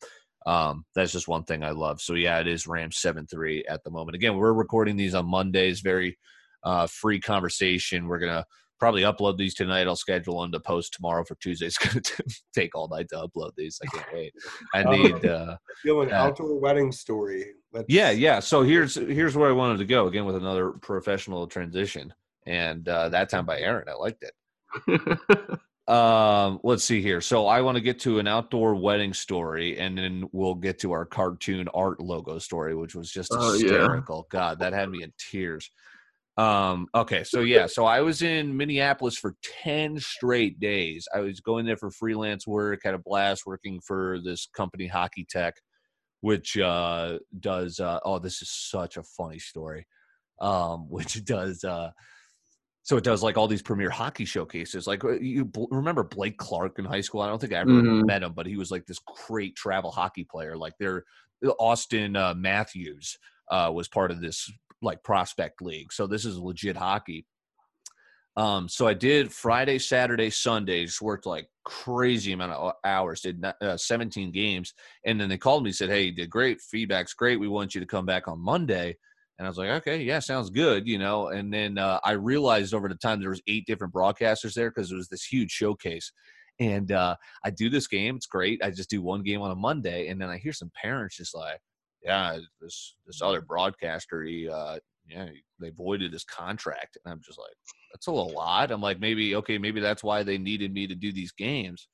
Um, 0.45 0.85
that's 0.95 1.11
just 1.11 1.27
one 1.27 1.43
thing 1.43 1.63
I 1.63 1.71
love. 1.71 1.99
So 1.99 2.13
yeah, 2.13 2.39
it 2.39 2.47
is 2.47 2.67
Rams 2.67 2.97
seven 2.97 3.27
three 3.27 3.65
at 3.65 3.83
the 3.83 3.91
moment. 3.91 4.15
Again, 4.15 4.37
we're 4.37 4.53
recording 4.53 4.95
these 4.95 5.15
on 5.15 5.25
Mondays. 5.25 5.81
Very 5.81 6.17
uh, 6.63 6.87
free 6.87 7.19
conversation. 7.19 8.07
We're 8.07 8.19
gonna 8.19 8.45
probably 8.79 9.01
upload 9.01 9.37
these 9.37 9.55
tonight. 9.55 9.87
I'll 9.87 9.95
schedule 9.95 10.41
them 10.41 10.51
to 10.51 10.59
post 10.59 10.93
tomorrow 10.93 11.23
for 11.23 11.35
Tuesday. 11.35 11.65
It's 11.67 11.77
gonna 11.77 12.01
take 12.53 12.75
all 12.75 12.87
night 12.87 13.07
to 13.09 13.15
upload 13.27 13.51
these. 13.57 13.79
I 13.83 13.87
can't 13.97 14.13
wait. 14.13 14.33
I 14.73 14.83
Um, 14.83 15.01
need. 15.01 15.25
Uh, 15.25 15.57
Dylan, 15.85 16.09
yeah. 16.09 16.23
outdoor 16.23 16.59
wedding 16.59 16.91
story. 16.91 17.45
Let's, 17.73 17.85
yeah, 17.89 18.11
yeah. 18.11 18.39
So 18.39 18.61
here's 18.63 18.95
here's 18.95 19.35
where 19.35 19.49
I 19.49 19.53
wanted 19.53 19.77
to 19.79 19.85
go 19.85 20.07
again 20.07 20.25
with 20.25 20.35
another 20.35 20.71
professional 20.71 21.47
transition, 21.47 22.13
and 22.45 22.87
uh, 22.87 23.09
that 23.09 23.29
time 23.29 23.45
by 23.45 23.59
Aaron. 23.59 23.87
I 23.89 23.93
liked 23.93 24.23
it. 24.23 24.99
Um, 25.87 26.59
let's 26.65 26.83
see 26.83 27.01
here. 27.01 27.21
So 27.21 27.47
I 27.47 27.61
want 27.61 27.75
to 27.77 27.81
get 27.81 27.97
to 28.01 28.19
an 28.19 28.27
outdoor 28.27 28.75
wedding 28.75 29.13
story, 29.13 29.79
and 29.79 29.97
then 29.97 30.27
we'll 30.33 30.53
get 30.53 30.79
to 30.79 30.91
our 30.91 31.05
cartoon 31.05 31.69
art 31.73 32.01
logo 32.01 32.39
story, 32.39 32.75
which 32.75 32.93
was 32.93 33.09
just 33.09 33.29
Oh, 33.33 33.53
yeah. 33.53 33.61
hysterical. 33.61 34.27
God, 34.29 34.59
that 34.59 34.73
had 34.73 34.89
me 34.89 35.03
in 35.03 35.13
tears. 35.17 35.71
Um, 36.37 36.87
okay, 36.93 37.23
so 37.23 37.41
yeah, 37.41 37.65
so 37.65 37.85
I 37.85 38.01
was 38.01 38.21
in 38.21 38.55
Minneapolis 38.55 39.17
for 39.17 39.35
10 39.63 39.99
straight 39.99 40.59
days. 40.59 41.07
I 41.13 41.21
was 41.21 41.39
going 41.39 41.65
there 41.65 41.77
for 41.77 41.89
freelance 41.89 42.45
work, 42.45 42.81
had 42.83 42.93
a 42.93 42.99
blast 42.99 43.45
working 43.47 43.81
for 43.81 44.19
this 44.23 44.47
company, 44.55 44.85
Hockey 44.85 45.25
Tech, 45.27 45.55
which 46.21 46.57
uh 46.57 47.17
does 47.39 47.79
uh 47.79 47.99
oh, 48.05 48.19
this 48.19 48.41
is 48.41 48.51
such 48.51 48.97
a 48.97 49.03
funny 49.03 49.39
story. 49.39 49.87
Um, 50.39 50.81
which 50.89 51.25
does 51.25 51.63
uh 51.63 51.89
so 52.83 52.95
it 52.95 53.03
does 53.03 53.21
like 53.23 53.35
all 53.35 53.47
these 53.49 53.63
premier 53.63 53.89
hockey 53.89 54.23
showcases. 54.23 54.87
Like 54.87 55.03
uh, 55.03 55.19
you 55.19 55.43
bl- 55.43 55.65
remember 55.71 56.03
Blake 56.03 56.37
Clark 56.37 56.79
in 56.79 56.85
high 56.85 57.01
school? 57.01 57.21
I 57.21 57.27
don't 57.27 57.41
think 57.41 57.51
I 57.51 57.57
ever 57.57 57.71
Mhm. 57.71 58.05
met 58.05 58.23
him, 58.23 58.33
but 58.33 58.45
he 58.45 58.55
was 58.57 58.71
like 58.71 58.85
this 58.85 58.99
great 59.27 59.55
travel 59.55 59.91
hockey 59.91 60.23
player. 60.23 60.55
Like 60.55 60.73
they're 60.79 61.03
Austin 61.59 62.15
uh, 62.15 62.33
Matthews 62.35 63.17
uh, 63.51 63.71
was 63.73 63.87
part 63.87 64.11
of 64.11 64.21
this 64.21 64.49
like 64.81 65.03
prospect 65.03 65.61
league. 65.61 65.91
So 65.91 66.07
this 66.07 66.25
is 66.25 66.37
legit 66.37 66.77
hockey. 66.77 67.25
Um, 68.37 68.69
so 68.69 68.87
I 68.87 68.93
did 68.93 69.33
Friday, 69.33 69.79
Saturday, 69.79 70.29
Sunday. 70.29 70.85
Just 70.85 71.01
worked 71.01 71.25
like 71.25 71.49
crazy 71.65 72.33
amount 72.33 72.51
of 72.51 72.73
hours. 72.83 73.21
Did 73.21 73.43
uh, 73.43 73.75
17 73.75 74.31
games, 74.31 74.73
and 75.05 75.19
then 75.19 75.27
they 75.27 75.39
called 75.39 75.63
me 75.63 75.71
said, 75.71 75.89
"Hey, 75.89 76.11
did 76.11 76.29
great. 76.29 76.61
Feedback's 76.61 77.15
great. 77.15 77.39
We 77.39 77.47
want 77.47 77.73
you 77.73 77.81
to 77.81 77.87
come 77.87 78.05
back 78.05 78.27
on 78.27 78.39
Monday." 78.39 78.95
And 79.39 79.47
I 79.47 79.49
was 79.49 79.57
like, 79.57 79.69
"Okay, 79.69 80.03
yeah, 80.03 80.19
sounds 80.19 80.51
good," 80.51 80.87
you 80.87 80.99
know. 80.99 81.29
And 81.29 81.51
then 81.51 81.79
uh, 81.79 81.99
I 82.03 82.11
realized 82.11 82.75
over 82.75 82.87
the 82.87 82.95
time 82.95 83.19
there 83.19 83.31
was 83.31 83.41
eight 83.47 83.65
different 83.65 83.93
broadcasters 83.93 84.53
there 84.53 84.69
because 84.69 84.91
it 84.91 84.95
was 84.95 85.09
this 85.09 85.25
huge 85.25 85.51
showcase. 85.51 86.11
And 86.59 86.91
uh, 86.91 87.15
I 87.43 87.49
do 87.49 87.71
this 87.71 87.87
game. 87.87 88.15
It's 88.15 88.25
great. 88.27 88.63
I 88.63 88.69
just 88.69 88.89
do 88.89 89.01
one 89.01 89.23
game 89.23 89.41
on 89.41 89.49
a 89.49 89.55
Monday, 89.55 90.09
and 90.09 90.21
then 90.21 90.29
I 90.29 90.37
hear 90.37 90.53
some 90.53 90.71
parents 90.79 91.17
just 91.17 91.33
like, 91.33 91.59
"Yeah, 92.07 92.39
this 92.61 92.95
this 93.05 93.21
other 93.21 93.41
broadcaster, 93.41 94.23
he, 94.23 94.49
uh, 94.49 94.79
yeah, 95.07 95.27
they 95.59 95.69
voided 95.69 96.13
his 96.13 96.23
contract." 96.23 96.97
And 97.03 97.11
I'm 97.11 97.21
just 97.23 97.37
like, 97.37 97.55
"That's 97.93 98.07
a 98.07 98.11
odd." 98.11 98.71
I'm 98.71 98.81
like, 98.81 98.99
maybe 98.99 99.35
okay, 99.35 99.57
maybe 99.57 99.81
that's 99.81 100.03
why 100.03 100.23
they 100.23 100.37
needed 100.37 100.73
me 100.73 100.87
to 100.87 100.95
do 100.95 101.11
these 101.11 101.31
games. 101.31 101.87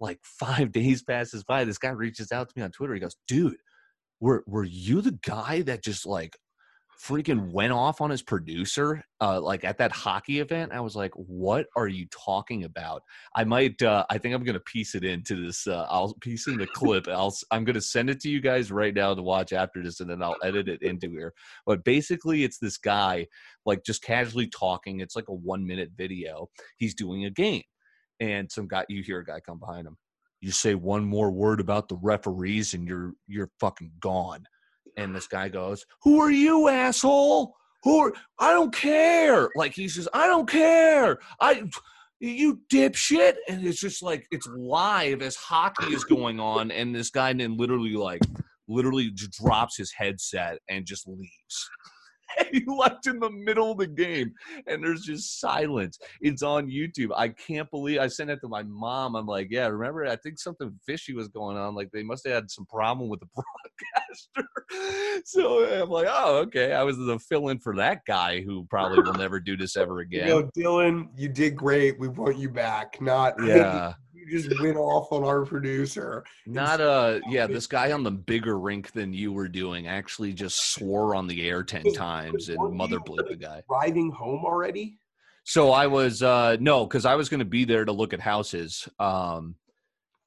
Like 0.00 0.20
five 0.22 0.72
days 0.80 1.02
passes 1.02 1.44
by, 1.44 1.64
this 1.64 1.78
guy 1.78 1.90
reaches 1.90 2.32
out 2.32 2.48
to 2.48 2.54
me 2.56 2.62
on 2.62 2.70
Twitter. 2.70 2.94
He 2.94 3.00
goes, 3.00 3.16
"Dude, 3.26 3.56
were 4.20 4.44
were 4.46 4.64
you 4.64 5.00
the 5.00 5.18
guy 5.26 5.62
that 5.62 5.84
just 5.84 6.06
like 6.06 6.36
freaking 7.02 7.52
went 7.52 7.72
off 7.72 8.00
on 8.00 8.10
his 8.10 8.22
producer 8.22 9.04
uh 9.20 9.40
like 9.40 9.62
at 9.62 9.78
that 9.78 9.92
hockey 9.92 10.40
event 10.40 10.72
i 10.72 10.80
was 10.80 10.96
like 10.96 11.12
what 11.14 11.66
are 11.76 11.86
you 11.86 12.06
talking 12.10 12.64
about? 12.64 13.02
I 13.36 13.44
might 13.44 13.80
uh 13.82 14.04
i 14.10 14.18
think 14.18 14.34
i'm 14.34 14.42
gonna 14.42 14.58
piece 14.60 14.94
it 14.94 15.04
into 15.04 15.46
this 15.46 15.66
uh 15.66 15.86
i'll 15.88 16.14
piece 16.20 16.48
in 16.48 16.56
the 16.56 16.66
clip 16.66 17.06
i'll 17.08 17.34
i'm 17.52 17.64
gonna 17.64 17.80
send 17.80 18.10
it 18.10 18.20
to 18.20 18.28
you 18.28 18.40
guys 18.40 18.72
right 18.72 18.94
now 18.94 19.14
to 19.14 19.22
watch 19.22 19.52
after 19.52 19.82
this 19.82 20.00
and 20.00 20.10
then 20.10 20.22
i'll 20.22 20.36
edit 20.42 20.68
it 20.68 20.82
into 20.82 21.08
here. 21.10 21.32
But 21.66 21.84
basically 21.84 22.42
it's 22.42 22.58
this 22.58 22.78
guy 22.78 23.26
like 23.64 23.84
just 23.84 24.02
casually 24.02 24.48
talking 24.48 25.00
it's 25.00 25.14
like 25.14 25.28
a 25.28 25.34
one 25.34 25.66
minute 25.66 25.90
video 25.96 26.48
he's 26.78 26.94
doing 26.94 27.24
a 27.26 27.30
game 27.30 27.62
and 28.18 28.50
some 28.50 28.66
guy 28.66 28.84
you 28.88 29.02
hear 29.02 29.20
a 29.20 29.24
guy 29.24 29.38
come 29.40 29.60
behind 29.60 29.86
him 29.86 29.96
you 30.40 30.50
say 30.50 30.74
one 30.74 31.04
more 31.04 31.30
word 31.30 31.60
about 31.60 31.88
the 31.88 31.96
referees 31.96 32.74
and 32.74 32.88
you're 32.88 33.12
you're 33.26 33.50
fucking 33.60 33.92
gone 34.00 34.44
and 34.98 35.14
this 35.16 35.26
guy 35.26 35.48
goes, 35.48 35.86
"Who 36.02 36.20
are 36.20 36.30
you, 36.30 36.68
asshole? 36.68 37.54
Who 37.84 37.98
are? 38.00 38.12
I 38.38 38.52
don't 38.52 38.74
care." 38.74 39.48
Like 39.56 39.72
he 39.72 39.88
says, 39.88 40.08
"I 40.12 40.26
don't 40.26 40.48
care. 40.48 41.18
I." 41.40 41.64
You 42.20 42.58
dipshit, 42.68 43.34
and 43.48 43.64
it's 43.64 43.78
just 43.78 44.02
like 44.02 44.26
it's 44.32 44.48
live 44.48 45.22
as 45.22 45.36
hockey 45.36 45.94
is 45.94 46.02
going 46.02 46.40
on, 46.40 46.72
and 46.72 46.92
this 46.92 47.10
guy 47.10 47.32
then 47.32 47.56
literally 47.56 47.94
like, 47.94 48.22
literally 48.66 49.12
drops 49.14 49.76
his 49.76 49.92
headset 49.92 50.58
and 50.68 50.84
just 50.84 51.06
leaves. 51.06 51.70
he 52.52 52.64
left 52.66 53.06
in 53.06 53.18
the 53.20 53.30
middle 53.30 53.72
of 53.72 53.78
the 53.78 53.86
game, 53.86 54.32
and 54.66 54.82
there's 54.82 55.02
just 55.02 55.40
silence. 55.40 55.98
It's 56.20 56.42
on 56.42 56.68
YouTube. 56.68 57.10
I 57.16 57.28
can't 57.28 57.70
believe 57.70 58.00
I 58.00 58.08
sent 58.08 58.30
it 58.30 58.40
to 58.42 58.48
my 58.48 58.62
mom. 58.62 59.14
I'm 59.16 59.26
like, 59.26 59.48
yeah, 59.50 59.66
remember? 59.66 60.06
I 60.06 60.16
think 60.16 60.38
something 60.38 60.72
fishy 60.86 61.14
was 61.14 61.28
going 61.28 61.56
on. 61.56 61.74
Like 61.74 61.90
they 61.92 62.02
must 62.02 62.26
have 62.26 62.34
had 62.34 62.50
some 62.50 62.66
problem 62.66 63.08
with 63.08 63.20
the 63.20 63.26
broadcaster. 63.34 64.48
so 65.24 65.64
I'm 65.82 65.88
like, 65.90 66.08
oh, 66.10 66.38
okay. 66.38 66.72
I 66.72 66.82
was 66.82 66.96
the 66.96 67.18
fill 67.18 67.48
in 67.48 67.58
for 67.58 67.74
that 67.76 68.04
guy 68.06 68.40
who 68.42 68.66
probably 68.70 69.02
will 69.02 69.14
never 69.18 69.40
do 69.40 69.56
this 69.56 69.76
ever 69.76 70.00
You 70.00 70.06
again. 70.06 70.28
know, 70.28 70.50
Dylan, 70.56 71.08
you 71.16 71.28
did 71.28 71.56
great. 71.56 71.98
We 71.98 72.08
want 72.08 72.36
you 72.38 72.50
back. 72.50 73.00
Not 73.00 73.34
Yeah. 73.42 73.94
You 74.18 74.40
just 74.40 74.60
went 74.60 74.76
off 74.76 75.12
on 75.12 75.24
our 75.24 75.44
producer. 75.44 76.24
Not 76.46 76.80
uh 76.80 77.20
yeah, 77.28 77.46
this 77.46 77.66
guy 77.66 77.92
on 77.92 78.02
the 78.02 78.10
bigger 78.10 78.58
rink 78.58 78.92
than 78.92 79.12
you 79.12 79.32
were 79.32 79.48
doing 79.48 79.86
actually 79.86 80.32
just 80.32 80.72
swore 80.72 81.14
on 81.14 81.26
the 81.26 81.48
air 81.48 81.62
ten 81.62 81.92
times 81.92 82.48
and 82.48 82.58
mother 82.74 82.98
bleep 82.98 83.28
the 83.28 83.36
guy. 83.36 83.62
Driving 83.68 84.10
home 84.10 84.44
already? 84.44 84.98
So 85.44 85.70
I 85.70 85.86
was 85.86 86.22
uh 86.22 86.56
no, 86.60 86.84
because 86.86 87.04
I 87.04 87.14
was 87.14 87.28
gonna 87.28 87.44
be 87.44 87.64
there 87.64 87.84
to 87.84 87.92
look 87.92 88.12
at 88.12 88.20
houses. 88.20 88.88
Um 88.98 89.54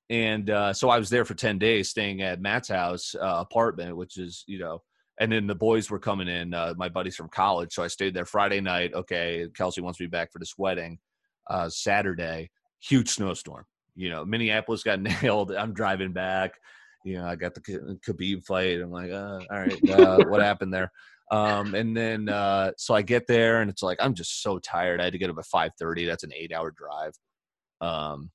and 0.10 0.50
uh 0.50 0.74
so 0.74 0.90
I 0.90 1.00
was 1.00 1.10
there 1.10 1.26
for 1.26 1.34
10 1.34 1.58
days 1.60 1.90
staying 1.90 2.22
at 2.22 2.42
Matt's 2.42 2.70
house 2.70 3.16
uh, 3.16 3.36
apartment, 3.40 3.96
which 3.98 4.18
is, 4.18 4.44
you 4.48 4.60
know, 4.60 4.82
and 5.20 5.32
then 5.32 5.48
the 5.48 5.56
boys 5.56 5.90
were 5.92 6.00
coming 6.00 6.28
in, 6.28 6.54
uh, 6.54 6.74
my 6.78 6.90
buddies 6.90 7.16
from 7.16 7.30
college. 7.30 7.74
So 7.74 7.84
I 7.84 7.88
stayed 7.88 8.14
there 8.14 8.26
Friday 8.26 8.62
night. 8.62 8.94
Okay, 8.94 9.48
Kelsey 9.56 9.82
wants 9.82 10.00
me 10.00 10.08
back 10.08 10.32
for 10.32 10.40
this 10.40 10.58
wedding. 10.58 11.00
Uh 11.50 11.70
Saturday, 11.70 12.50
huge 12.80 13.10
snowstorm. 13.10 13.66
You 13.96 14.10
know, 14.10 14.26
Minneapolis 14.26 14.84
got 14.84 15.02
nailed. 15.22 15.52
I'm 15.52 15.74
driving 15.74 16.14
back. 16.14 16.54
You 17.04 17.18
know, 17.18 17.26
I 17.26 17.36
got 17.36 17.56
the 17.56 17.62
Khabib 18.06 18.46
fight. 18.46 18.80
I'm 18.80 18.92
like, 18.92 19.12
uh, 19.12 19.40
all 19.50 19.60
right, 19.60 19.90
uh, 19.90 20.26
what 20.26 20.42
happened 20.42 20.74
there? 20.74 20.92
Um, 21.32 21.76
and 21.76 21.96
then 21.96 22.28
uh, 22.28 22.72
so 22.78 22.94
I 22.94 23.02
get 23.02 23.26
there 23.26 23.62
and 23.62 23.72
it's 23.72 23.82
like 23.82 23.98
I'm 24.02 24.14
just 24.14 24.44
so 24.44 24.60
tired. 24.60 25.00
I 25.00 25.06
had 25.06 25.14
to 25.14 25.20
get 25.20 25.30
up 25.30 25.38
at 25.38 25.46
5:30. 25.46 26.06
That's 26.06 26.24
an 26.24 26.34
eight-hour 26.36 26.72
drive. 26.72 27.14
Um, 27.80 28.32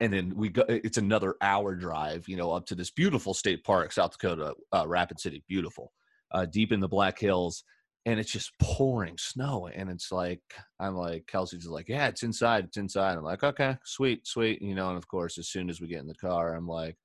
and 0.00 0.12
then 0.12 0.32
we 0.34 0.48
go. 0.48 0.64
It's 0.68 0.98
another 0.98 1.34
hour 1.42 1.74
drive, 1.74 2.28
you 2.28 2.36
know, 2.36 2.52
up 2.52 2.66
to 2.66 2.74
this 2.74 2.90
beautiful 2.90 3.34
state 3.34 3.62
park, 3.64 3.92
South 3.92 4.12
Dakota, 4.12 4.54
uh, 4.74 4.86
Rapid 4.86 5.20
City, 5.20 5.42
beautiful, 5.48 5.92
uh, 6.32 6.46
deep 6.46 6.72
in 6.72 6.80
the 6.80 6.88
Black 6.88 7.18
Hills. 7.18 7.64
And 8.08 8.18
it's 8.18 8.32
just 8.32 8.58
pouring 8.58 9.18
snow. 9.18 9.68
And 9.74 9.90
it's 9.90 10.10
like, 10.10 10.40
I'm 10.80 10.94
like, 10.94 11.26
Kelsey's 11.26 11.66
like, 11.66 11.90
yeah, 11.90 12.08
it's 12.08 12.22
inside, 12.22 12.64
it's 12.64 12.78
inside. 12.78 13.18
I'm 13.18 13.22
like, 13.22 13.44
okay, 13.44 13.76
sweet, 13.84 14.26
sweet. 14.26 14.62
You 14.62 14.74
know, 14.74 14.88
and 14.88 14.96
of 14.96 15.06
course, 15.06 15.36
as 15.36 15.48
soon 15.48 15.68
as 15.68 15.78
we 15.78 15.88
get 15.88 16.00
in 16.00 16.06
the 16.06 16.14
car, 16.14 16.54
I'm 16.54 16.66
like, 16.66 16.96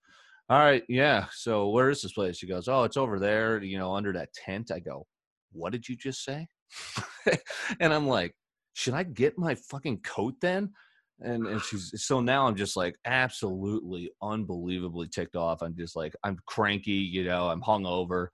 all 0.49 0.59
right, 0.59 0.81
yeah. 0.87 1.25
So 1.33 1.67
where 1.67 1.89
is 1.89 2.01
this 2.01 2.13
place? 2.13 2.37
She 2.37 2.47
goes, 2.47 2.69
oh, 2.69 2.83
it's 2.83 2.95
over 2.95 3.19
there, 3.19 3.61
you 3.61 3.77
know, 3.77 3.93
under 3.93 4.13
that 4.13 4.31
tent. 4.33 4.71
I 4.73 4.79
go, 4.79 5.05
what 5.51 5.73
did 5.73 5.89
you 5.89 5.97
just 5.97 6.23
say? 6.23 6.47
and 7.81 7.93
I'm 7.93 8.07
like, 8.07 8.33
should 8.71 8.93
I 8.93 9.03
get 9.03 9.37
my 9.37 9.55
fucking 9.55 10.03
coat 10.03 10.35
then? 10.39 10.71
And 11.19 11.47
and 11.47 11.61
she's 11.61 11.93
so 11.97 12.21
now 12.21 12.47
I'm 12.47 12.55
just 12.55 12.77
like 12.77 12.95
absolutely 13.05 14.09
unbelievably 14.21 15.09
ticked 15.09 15.35
off. 15.35 15.61
I'm 15.61 15.75
just 15.75 15.97
like 15.97 16.15
I'm 16.23 16.37
cranky, 16.47 16.91
you 16.91 17.25
know, 17.25 17.49
I'm 17.49 17.61
hungover 17.61 18.27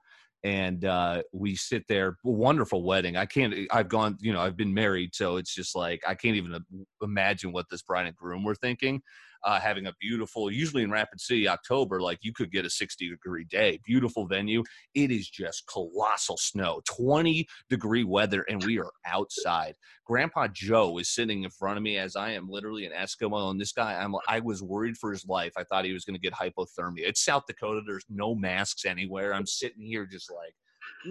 and 0.44 0.86
uh, 0.86 1.22
we 1.34 1.56
sit 1.56 1.84
there 1.88 2.18
wonderful 2.24 2.84
wedding 2.84 3.18
i 3.18 3.26
can't 3.26 3.54
i've 3.72 3.90
gone 3.90 4.18
you 4.22 4.32
know 4.32 4.40
i've 4.40 4.58
been 4.58 4.74
married 4.74 5.14
so 5.14 5.38
it's 5.38 5.54
just 5.54 5.76
like 5.76 6.02
i 6.08 6.16
can't 6.16 6.36
even 6.36 6.58
imagine 7.02 7.52
what 7.52 7.66
this 7.70 7.82
bride 7.82 8.08
and 8.08 8.16
groom 8.16 8.44
were 8.44 8.56
thinking 8.56 9.02
uh, 9.44 9.60
having 9.60 9.88
a 9.88 9.94
beautiful, 10.00 10.52
usually 10.52 10.84
in 10.84 10.92
Rapid 10.92 11.20
City, 11.22 11.48
October, 11.48 12.02
like 12.02 12.20
you 12.22 12.34
could 12.34 12.52
get 12.52 12.66
a 12.66 12.70
60 12.70 13.10
degree 13.10 13.46
day. 13.46 13.80
Beautiful 13.86 14.26
venue. 14.26 14.64
It 14.96 15.12
is 15.12 15.30
just 15.30 15.68
colossal 15.68 16.38
snow, 16.38 16.82
20 16.86 17.48
degree 17.70 18.04
weather, 18.04 18.46
and 18.50 18.64
we 18.64 18.80
are 18.80 18.92
outside. 19.06 19.76
Grandpa 20.06 20.48
Joe 20.48 20.98
is 20.98 21.10
sitting 21.10 21.44
in 21.44 21.50
front 21.50 21.78
of 21.78 21.84
me 21.84 21.98
as 21.98 22.16
I 22.16 22.32
am 22.32 22.50
literally 22.50 22.86
an 22.86 22.94
Eskimo, 22.94 23.52
and 23.52 23.60
this 23.60 23.72
guy, 23.72 23.94
I'm, 23.94 24.16
I 24.28 24.40
was 24.40 24.64
worried 24.64 24.98
for 24.98 25.12
his 25.12 25.26
life. 25.28 25.54
I 25.56 25.64
thought 25.64 25.86
he 25.86 25.94
was 25.94 26.06
going 26.06 26.20
to 26.20 26.22
get 26.22 26.34
hypothermia. 26.34 27.08
It's 27.08 27.24
South 27.24 27.44
Dakota. 27.48 27.82
There's 27.86 28.06
no 28.10 28.36
masks 28.36 28.86
anywhere. 28.86 29.34
I'm 29.34 29.46
sitting 29.46 29.84
here 29.84 30.06
just 30.06 30.32
like, 30.32 30.54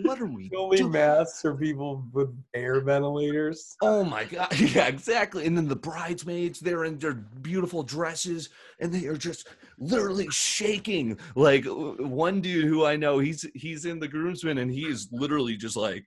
what 0.03 0.21
are 0.21 0.27
we 0.27 0.51
only 0.57 0.79
doing? 0.79 0.93
masks 0.93 1.45
are 1.45 1.55
people 1.55 2.05
with 2.13 2.29
air 2.55 2.81
ventilators. 2.81 3.77
Oh 3.83 4.05
my 4.05 4.25
god! 4.25 4.49
Yeah, 4.59 4.87
exactly. 4.87 5.47
And 5.47 5.57
then 5.57 5.69
the 5.69 5.77
bridesmaids, 5.77 6.61
they're 6.61 6.85
in 6.85 6.99
their 6.99 7.15
beautiful 7.15 7.83
dresses, 7.83 8.51
and 8.81 8.93
they 8.93 9.07
are 9.07 9.17
just 9.17 9.49
literally 9.79 10.29
shaking. 10.31 11.19
Like 11.35 11.65
one 11.67 12.41
dude 12.41 12.67
who 12.67 12.85
I 12.85 12.97
know, 12.97 13.19
he's 13.19 13.47
he's 13.55 13.85
in 13.85 13.99
the 13.99 14.09
groomsmen, 14.09 14.59
and 14.59 14.71
he 14.71 14.87
is 14.87 15.09
literally 15.11 15.57
just 15.57 15.77
like 15.77 16.05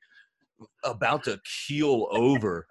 about 0.84 1.24
to 1.26 1.39
keel 1.67 2.07
over. 2.11 2.67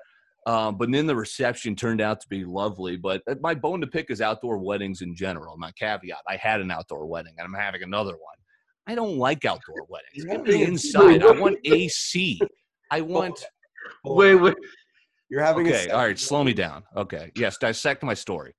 Um, 0.46 0.78
but 0.78 0.90
then 0.90 1.07
the 1.07 1.16
reception 1.16 1.76
turned 1.76 2.01
out 2.01 2.20
to 2.22 2.28
be 2.28 2.44
lovely. 2.44 2.96
But 2.96 3.22
uh, 3.28 3.34
my 3.40 3.55
bone 3.55 3.80
to 3.82 3.86
pick 3.86 4.11
is 4.11 4.20
outdoor 4.20 4.59
weddings 4.59 5.03
in 5.03 5.14
general. 5.14 5.57
My 5.59 5.72
caveat: 5.72 6.22
I 6.28 6.36
had 6.36 6.61
an 6.61 6.70
outdoor 6.70 7.07
wedding, 7.07 7.34
and 7.36 7.44
I'm 7.46 7.61
having 7.61 7.82
another 7.82 8.12
one. 8.12 8.39
I 8.87 8.95
don't 8.95 9.16
like 9.18 9.45
outdoor 9.45 9.87
weddings. 9.89 10.24
Get 10.24 10.43
me 10.45 10.64
inside. 10.64 11.22
I 11.22 11.31
want 11.33 11.59
AC. 11.64 12.41
I 12.91 13.01
want. 13.01 13.45
Wait, 14.05 14.35
wait. 14.35 14.55
You're 15.28 15.43
having 15.43 15.66
a 15.66 15.70
Okay, 15.70 15.78
second 15.83 15.95
all 15.97 16.05
right, 16.07 16.18
slow 16.18 16.43
me 16.43 16.53
down. 16.53 16.83
Okay, 16.97 17.31
yes, 17.37 17.57
dissect 17.59 18.03
my 18.03 18.14
story. 18.14 18.53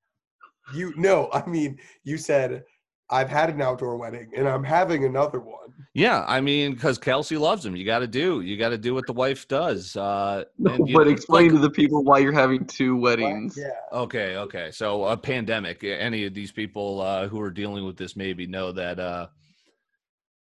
You 0.74 0.94
no, 0.96 1.30
I 1.34 1.46
mean 1.46 1.78
you 2.06 2.18
said 2.18 2.64
I've 3.10 3.28
had 3.30 3.50
an 3.50 3.62
outdoor 3.62 3.98
wedding 3.98 4.32
and 4.38 4.48
I'm 4.48 4.64
having 4.64 5.04
another 5.04 5.42
one. 5.42 5.58
Yeah, 5.94 6.24
I 6.30 6.40
mean, 6.40 6.74
because 6.74 6.98
Kelsey 6.98 7.36
loves 7.36 7.66
him. 7.66 7.76
You 7.76 7.84
got 7.84 8.00
to 8.00 8.08
do. 8.08 8.40
You 8.40 8.56
got 8.58 8.70
to 8.70 8.78
do 8.78 8.94
what 8.94 9.06
the 9.06 9.12
wife 9.12 9.46
does. 9.50 9.98
Uh, 9.98 10.46
and 10.66 10.88
you- 10.88 10.96
but 10.96 11.10
explain 11.10 11.48
like- 11.48 11.56
to 11.56 11.60
the 11.60 11.70
people 11.70 12.06
why 12.06 12.20
you're 12.20 12.32
having 12.32 12.64
two 12.66 12.96
weddings. 12.96 13.58
Yeah. 13.58 13.72
Okay, 13.92 14.38
okay. 14.38 14.72
So 14.72 15.04
a 15.04 15.18
pandemic. 15.18 15.84
Any 15.84 16.26
of 16.26 16.34
these 16.34 16.54
people 16.54 17.02
uh, 17.02 17.28
who 17.28 17.42
are 17.42 17.52
dealing 17.52 17.86
with 17.86 17.98
this 17.98 18.16
maybe 18.16 18.48
know 18.48 18.72
that. 18.72 18.98
Uh, 18.98 19.28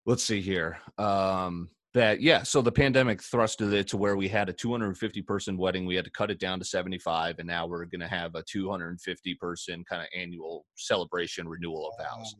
let's 0.05 0.23
see 0.23 0.41
here. 0.41 0.79
Um, 0.97 1.69
that 1.93 2.21
yeah. 2.21 2.43
So 2.43 2.61
the 2.61 2.71
pandemic 2.71 3.21
thrusted 3.21 3.73
it 3.73 3.87
to 3.89 3.97
where 3.97 4.15
we 4.15 4.29
had 4.29 4.47
a 4.47 4.53
250 4.53 5.21
person 5.23 5.57
wedding. 5.57 5.85
We 5.85 5.95
had 5.95 6.05
to 6.05 6.11
cut 6.11 6.31
it 6.31 6.39
down 6.39 6.59
to 6.59 6.65
75, 6.65 7.39
and 7.39 7.47
now 7.47 7.67
we're 7.67 7.85
going 7.85 7.99
to 8.01 8.07
have 8.07 8.33
a 8.35 8.43
250 8.43 9.35
person 9.35 9.83
kind 9.89 10.01
of 10.01 10.07
annual 10.15 10.65
celebration 10.75 11.47
renewal 11.49 11.89
of 11.89 12.05
vows. 12.05 12.35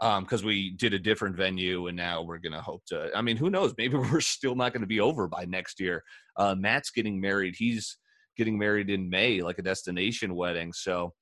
um 0.00 0.24
because 0.24 0.44
we 0.44 0.70
did 0.72 0.92
a 0.92 0.98
different 0.98 1.36
venue 1.36 1.86
and 1.86 1.96
now 1.96 2.20
we're 2.22 2.38
gonna 2.38 2.60
hope 2.60 2.82
to 2.84 3.10
i 3.14 3.22
mean 3.22 3.36
who 3.36 3.48
knows 3.48 3.72
maybe 3.78 3.96
we're 4.12 4.20
still 4.20 4.56
not 4.56 4.72
gonna 4.72 4.86
be 4.86 5.00
over 5.00 5.28
by 5.28 5.44
next 5.44 5.78
year 5.78 6.02
uh 6.36 6.54
matt's 6.54 6.90
getting 6.90 7.20
married 7.20 7.54
he's 7.56 7.96
getting 8.36 8.58
married 8.58 8.90
in 8.90 9.08
may 9.08 9.40
like 9.40 9.58
a 9.58 9.62
destination 9.62 10.34
wedding 10.34 10.72
so 10.72 11.12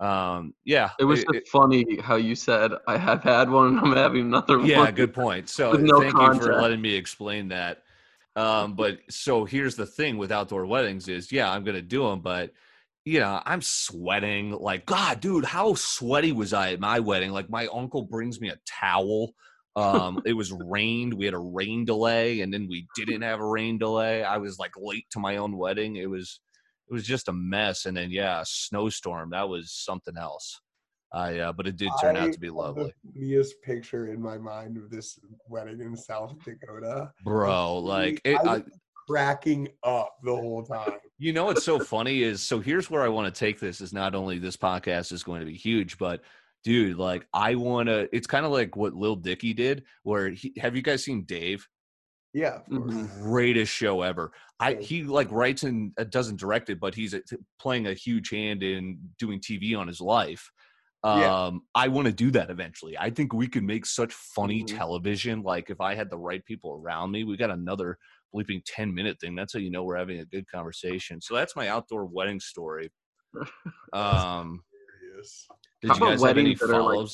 um 0.00 0.54
yeah 0.64 0.90
It 0.98 1.04
was 1.04 1.20
it- 1.20 1.26
just 1.32 1.48
funny 1.48 1.98
how 2.00 2.16
you 2.16 2.34
said 2.34 2.72
I 2.86 2.96
have 2.96 3.22
had 3.22 3.50
one 3.50 3.78
I'm 3.78 3.92
having 3.94 4.22
another 4.22 4.58
one. 4.60 4.66
yeah 4.66 4.90
good 4.90 5.12
point. 5.12 5.48
So 5.48 5.72
no 5.72 6.00
thank 6.00 6.14
you 6.14 6.34
for 6.40 6.54
letting 6.60 6.80
me 6.80 6.94
explain 6.94 7.48
that. 7.48 7.82
Um 8.34 8.74
but 8.74 8.98
so 9.10 9.44
here's 9.44 9.76
the 9.76 9.84
thing 9.86 10.16
with 10.16 10.32
outdoor 10.32 10.64
weddings 10.64 11.08
is 11.08 11.30
yeah 11.30 11.50
i'm 11.52 11.64
gonna 11.64 11.82
do 11.82 12.08
them 12.08 12.20
but 12.20 12.52
you 13.04 13.18
know 13.20 13.42
i'm 13.44 13.60
sweating 13.60 14.52
like 14.52 14.86
god 14.86 15.20
dude 15.20 15.44
how 15.44 15.74
sweaty 15.74 16.32
was 16.32 16.52
i 16.52 16.72
at 16.72 16.80
my 16.80 17.00
wedding? 17.00 17.30
Like 17.32 17.50
my 17.50 17.66
uncle 17.72 18.02
brings 18.02 18.40
me 18.40 18.48
a 18.48 18.58
towel. 18.66 19.34
Um 19.76 20.22
it 20.24 20.32
was 20.32 20.50
rained 20.66 21.12
we 21.12 21.24
had 21.26 21.34
a 21.34 21.38
rain 21.38 21.84
delay 21.84 22.40
and 22.40 22.54
then 22.54 22.68
we 22.70 22.86
didn't 22.96 23.22
have 23.22 23.40
a 23.40 23.46
rain 23.46 23.76
delay. 23.78 24.24
I 24.24 24.38
was 24.38 24.58
like 24.58 24.72
late 24.78 25.06
to 25.10 25.18
my 25.18 25.36
own 25.36 25.56
wedding. 25.58 25.96
It 25.96 26.08
was 26.08 26.40
it 26.90 26.92
was 26.92 27.04
just 27.04 27.28
a 27.28 27.32
mess 27.32 27.86
and 27.86 27.96
then 27.96 28.10
yeah 28.10 28.40
a 28.40 28.44
snowstorm 28.44 29.30
that 29.30 29.48
was 29.48 29.72
something 29.72 30.16
else 30.16 30.60
i 31.12 31.38
uh, 31.38 31.52
but 31.52 31.66
it 31.66 31.76
did 31.76 31.90
turn 32.00 32.16
out 32.16 32.32
to 32.32 32.40
be 32.40 32.50
lovely 32.50 32.92
The 33.04 33.12
funniest 33.12 33.62
picture 33.62 34.08
in 34.12 34.20
my 34.20 34.38
mind 34.38 34.76
of 34.76 34.90
this 34.90 35.18
wedding 35.48 35.80
in 35.80 35.96
South 35.96 36.36
Dakota. 36.44 37.12
bro 37.24 37.78
like 37.78 38.20
it, 38.24 38.36
I 38.44 38.56
I, 38.56 38.62
cracking 39.10 39.68
up 39.82 40.14
the 40.22 40.34
whole 40.34 40.62
time. 40.62 40.98
You 41.18 41.32
know 41.32 41.46
what's 41.46 41.64
so 41.64 41.80
funny 41.80 42.22
is 42.22 42.42
so 42.42 42.60
here's 42.60 42.88
where 42.88 43.02
I 43.02 43.08
want 43.08 43.32
to 43.32 43.38
take 43.38 43.58
this 43.58 43.80
is 43.80 43.92
not 43.92 44.14
only 44.14 44.38
this 44.38 44.56
podcast 44.56 45.12
is 45.12 45.24
going 45.24 45.40
to 45.40 45.46
be 45.46 45.56
huge, 45.56 45.98
but 45.98 46.22
dude, 46.64 46.96
like 46.96 47.26
I 47.34 47.56
want 47.56 47.88
to. 47.88 48.08
It's 48.14 48.26
kind 48.26 48.46
of 48.46 48.52
like 48.52 48.76
what 48.76 48.94
Lil 48.94 49.16
Dicky 49.16 49.52
did, 49.52 49.84
where 50.04 50.30
he, 50.30 50.52
have 50.58 50.76
you 50.76 50.82
guys 50.82 51.04
seen 51.04 51.24
Dave? 51.24 51.66
Yeah, 52.32 52.56
of 52.56 52.66
course. 52.66 52.94
Greatest 53.22 53.72
show 53.72 54.02
ever. 54.02 54.32
I 54.60 54.74
he 54.74 55.02
like 55.02 55.30
writes 55.32 55.64
and 55.64 55.92
uh, 55.98 56.04
doesn't 56.04 56.38
direct 56.38 56.70
it, 56.70 56.78
but 56.78 56.94
he's 56.94 57.12
uh, 57.14 57.20
playing 57.58 57.88
a 57.88 57.94
huge 57.94 58.30
hand 58.30 58.62
in 58.62 58.98
doing 59.18 59.40
TV 59.40 59.76
on 59.76 59.88
his 59.88 60.00
life. 60.00 60.50
Yeah. 61.04 61.46
Um, 61.46 61.62
I 61.74 61.88
want 61.88 62.06
to 62.06 62.12
do 62.12 62.30
that 62.32 62.50
eventually. 62.50 62.96
I 62.98 63.10
think 63.10 63.32
we 63.32 63.48
could 63.48 63.64
make 63.64 63.86
such 63.86 64.12
funny 64.12 64.62
Mhm. 64.62 64.76
television. 64.76 65.42
Like 65.42 65.70
if 65.70 65.80
I 65.80 65.94
had 65.94 66.10
the 66.10 66.18
right 66.18 66.44
people 66.44 66.72
around 66.72 67.10
me, 67.10 67.24
we 67.24 67.36
got 67.36 67.50
another 67.50 67.96
bleeping 68.34 68.62
10 68.66 68.94
minute 68.94 69.18
thing. 69.18 69.34
That's 69.34 69.54
how 69.54 69.58
you 69.60 69.70
know 69.70 69.82
we're 69.82 69.96
having 69.96 70.20
a 70.20 70.24
good 70.26 70.48
conversation. 70.48 71.20
So 71.20 71.34
that's 71.34 71.56
my 71.56 71.68
outdoor 71.68 72.04
wedding 72.04 72.40
story. 72.40 72.90
Um, 73.92 74.62
did 75.82 75.88
How 75.90 75.94
you 75.94 76.00
guys 76.00 76.22
have 76.22 76.36
any 76.38 76.50
weddings 76.50 76.60
that 76.60 76.70
are, 76.70 76.82
like. 76.82 77.08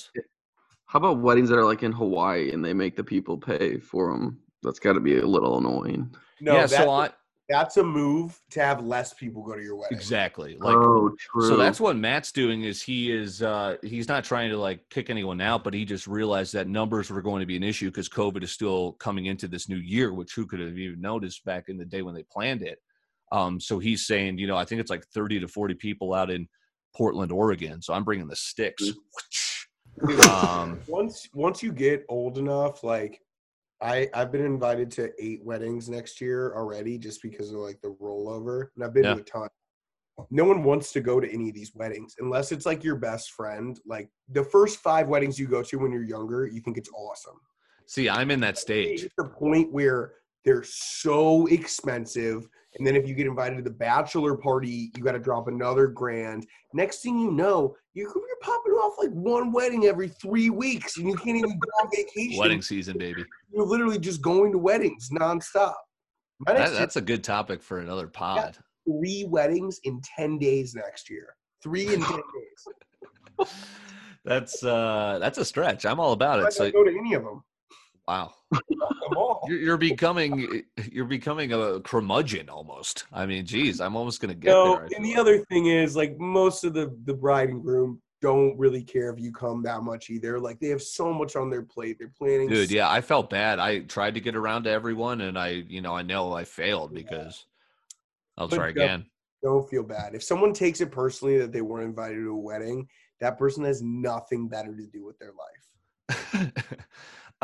How 0.86 0.98
about 0.98 1.18
weddings 1.20 1.48
that 1.48 1.58
are 1.58 1.64
like 1.64 1.82
in 1.82 1.92
Hawaii 1.92 2.52
and 2.52 2.64
they 2.64 2.74
make 2.74 2.96
the 2.96 3.04
people 3.04 3.38
pay 3.38 3.78
for 3.78 4.12
them? 4.12 4.42
That's 4.66 4.78
got 4.78 4.94
to 4.94 5.00
be 5.00 5.18
a 5.18 5.26
little 5.26 5.58
annoying. 5.58 6.14
No, 6.40 6.54
yeah, 6.54 6.60
that's, 6.66 6.76
so 6.76 6.90
I 6.90 7.10
that's 7.48 7.76
a 7.76 7.82
move 7.82 8.38
to 8.50 8.60
have 8.60 8.84
less 8.84 9.14
people 9.14 9.42
go 9.42 9.54
to 9.54 9.62
your 9.62 9.76
wedding. 9.76 9.96
exactly 9.96 10.56
like 10.58 10.74
oh, 10.74 11.14
true. 11.18 11.48
so 11.48 11.56
that's 11.56 11.78
what 11.78 11.96
Matt's 11.96 12.32
doing 12.32 12.64
is 12.64 12.82
he 12.82 13.12
is 13.12 13.40
uh 13.40 13.76
he's 13.82 14.08
not 14.08 14.24
trying 14.24 14.50
to 14.50 14.58
like 14.58 14.80
kick 14.90 15.10
anyone 15.10 15.40
out, 15.40 15.62
but 15.62 15.72
he 15.72 15.84
just 15.84 16.06
realized 16.06 16.52
that 16.54 16.68
numbers 16.68 17.10
were 17.10 17.22
going 17.22 17.40
to 17.40 17.46
be 17.46 17.56
an 17.56 17.62
issue 17.62 17.86
because 17.86 18.08
COVID 18.08 18.42
is 18.42 18.52
still 18.52 18.92
coming 18.94 19.26
into 19.26 19.48
this 19.48 19.68
new 19.68 19.76
year, 19.76 20.12
which 20.12 20.34
who 20.34 20.46
could 20.46 20.60
have 20.60 20.76
even 20.76 21.00
noticed 21.00 21.44
back 21.44 21.68
in 21.68 21.78
the 21.78 21.84
day 21.84 22.02
when 22.02 22.14
they 22.14 22.24
planned 22.24 22.62
it. 22.62 22.80
Um, 23.32 23.60
so 23.60 23.78
he's 23.78 24.06
saying, 24.06 24.38
you 24.38 24.46
know, 24.46 24.56
I 24.56 24.64
think 24.64 24.80
it's 24.80 24.90
like 24.90 25.04
30 25.14 25.40
to 25.40 25.48
40 25.48 25.74
people 25.74 26.14
out 26.14 26.30
in 26.30 26.48
Portland, 26.94 27.32
Oregon. 27.32 27.82
So 27.82 27.94
I'm 27.94 28.04
bringing 28.04 28.28
the 28.28 28.36
sticks. 28.36 28.84
Um, 30.30 30.78
once 30.88 31.26
once 31.32 31.62
you 31.62 31.72
get 31.72 32.04
old 32.10 32.36
enough, 32.36 32.84
like 32.84 33.22
I 33.80 34.08
I've 34.14 34.32
been 34.32 34.44
invited 34.44 34.90
to 34.92 35.10
eight 35.22 35.44
weddings 35.44 35.88
next 35.88 36.20
year 36.20 36.54
already, 36.54 36.98
just 36.98 37.22
because 37.22 37.50
of 37.50 37.56
like 37.56 37.80
the 37.82 37.94
rollover, 38.02 38.68
and 38.74 38.84
I've 38.84 38.94
been 38.94 39.04
Yeah. 39.04 39.14
to 39.14 39.20
a 39.20 39.24
ton. 39.24 39.48
No 40.30 40.44
one 40.44 40.64
wants 40.64 40.92
to 40.94 41.00
go 41.00 41.20
to 41.20 41.30
any 41.30 41.50
of 41.50 41.54
these 41.54 41.74
weddings 41.74 42.14
unless 42.20 42.50
it's 42.50 42.64
like 42.64 42.82
your 42.82 42.96
best 42.96 43.32
friend. 43.32 43.78
Like 43.84 44.08
the 44.30 44.42
first 44.44 44.78
five 44.78 45.08
weddings 45.08 45.38
you 45.38 45.46
go 45.46 45.62
to 45.62 45.76
when 45.78 45.92
you're 45.92 46.04
younger, 46.04 46.46
you 46.46 46.60
think 46.60 46.78
it's 46.78 46.90
awesome. 46.90 47.38
see, 47.88 48.08
I'm 48.08 48.30
in 48.30 48.40
that 48.40 48.58
stage. 48.58 49.06
The 49.18 49.24
point 49.28 49.72
where 49.72 50.14
they're 50.44 50.64
so 50.64 51.46
expensive. 51.48 52.48
And 52.78 52.86
then 52.86 52.94
if 52.94 53.08
you 53.08 53.14
get 53.14 53.26
invited 53.26 53.56
to 53.56 53.62
the 53.62 53.70
bachelor 53.70 54.36
party, 54.36 54.90
you 54.96 55.02
got 55.02 55.12
to 55.12 55.18
drop 55.18 55.48
another 55.48 55.86
grand. 55.86 56.46
Next 56.74 57.00
thing 57.00 57.18
you 57.18 57.30
know, 57.30 57.74
you're, 57.94 58.08
you're 58.08 58.38
popping 58.42 58.72
off 58.72 58.94
like 58.98 59.10
one 59.10 59.50
wedding 59.52 59.86
every 59.86 60.08
three 60.08 60.50
weeks 60.50 60.98
and 60.98 61.08
you 61.08 61.14
can't 61.14 61.36
even 61.38 61.58
go 61.58 61.68
on 61.80 61.88
vacation. 61.90 62.38
Wedding 62.38 62.62
season, 62.62 62.98
baby. 62.98 63.24
You're 63.50 63.66
literally 63.66 63.98
just 63.98 64.20
going 64.20 64.52
to 64.52 64.58
weddings 64.58 65.08
nonstop. 65.10 65.74
That, 66.46 66.58
next 66.58 66.70
year, 66.72 66.80
that's 66.80 66.96
a 66.96 67.00
good 67.00 67.24
topic 67.24 67.62
for 67.62 67.78
another 67.78 68.08
pod. 68.08 68.58
three 68.86 69.24
weddings 69.28 69.80
in 69.84 70.00
10 70.16 70.38
days 70.38 70.74
next 70.74 71.08
year. 71.08 71.34
Three 71.62 71.94
in 71.94 72.02
10 72.02 72.10
days. 73.38 73.48
That's 74.24 74.64
uh 74.64 75.18
that's 75.20 75.38
a 75.38 75.44
stretch. 75.44 75.86
I'm 75.86 76.00
all 76.00 76.12
about 76.12 76.40
I 76.40 76.46
it. 76.46 76.52
So 76.52 76.70
go 76.70 76.82
to 76.82 76.90
any 76.90 77.14
of 77.14 77.22
them. 77.22 77.44
Wow. 78.09 78.34
You're, 79.48 79.59
you're 79.59 79.76
becoming 79.76 80.42
eh, 80.42 80.61
eh, 80.78 80.82
you're 80.92 81.04
becoming 81.07 81.52
a 81.52 81.80
curmudgeon 81.80 82.48
almost. 82.48 83.04
I 83.12 83.26
mean, 83.26 83.44
geez, 83.44 83.80
I'm 83.80 83.96
almost 83.96 84.20
gonna 84.20 84.34
get 84.34 84.50
No, 84.50 84.76
there. 84.76 84.88
And 84.96 85.04
the 85.04 85.16
other 85.16 85.38
thing 85.46 85.66
is 85.66 85.96
like 85.96 86.18
most 86.18 86.64
of 86.64 86.74
the 86.74 86.96
the 87.04 87.14
bride 87.14 87.48
and 87.48 87.62
groom 87.62 88.00
don't 88.22 88.57
really 88.59 88.82
care 88.82 89.11
if 89.11 89.20
you 89.20 89.32
come 89.32 89.62
that 89.62 89.82
much 89.82 90.09
either. 90.11 90.38
Like 90.38 90.59
they 90.61 90.68
have 90.68 90.82
so 90.82 91.12
much 91.12 91.36
on 91.36 91.50
their 91.50 91.62
plate. 91.62 91.96
They're 91.98 92.12
planning. 92.16 92.48
Dude, 92.48 92.70
yeah, 92.70 92.90
I 92.90 93.00
felt 93.00 93.28
bad. 93.28 93.59
I 93.59 93.80
tried 93.80 94.14
to 94.14 94.20
get 94.20 94.36
around 94.36 94.64
to 94.64 94.70
everyone, 94.70 95.20
and 95.20 95.38
I, 95.38 95.48
you 95.48 95.80
know, 95.80 95.94
I 95.94 96.02
know 96.02 96.32
I 96.32 96.44
failed 96.44 96.92
Yeah. 96.92 97.02
because 97.02 97.44
I'll 98.38 98.48
But 98.48 98.57
try 98.57 98.68
again. 98.68 99.07
Don't 99.42 99.68
feel 99.68 99.82
bad. 99.82 100.14
If 100.14 100.22
someone 100.22 100.52
takes 100.52 100.80
it 100.80 100.90
personally 100.90 101.38
that 101.38 101.52
they 101.52 101.61
weren't 101.61 101.84
invited 101.84 102.16
to 102.16 102.30
a 102.30 102.36
wedding, 102.36 102.88
that 103.20 103.38
person 103.38 103.64
has 103.64 103.82
nothing 103.82 104.48
better 104.48 104.74
to 104.74 104.86
do 104.86 105.04
with 105.04 105.18
their 105.18 105.32
life. 105.32 106.52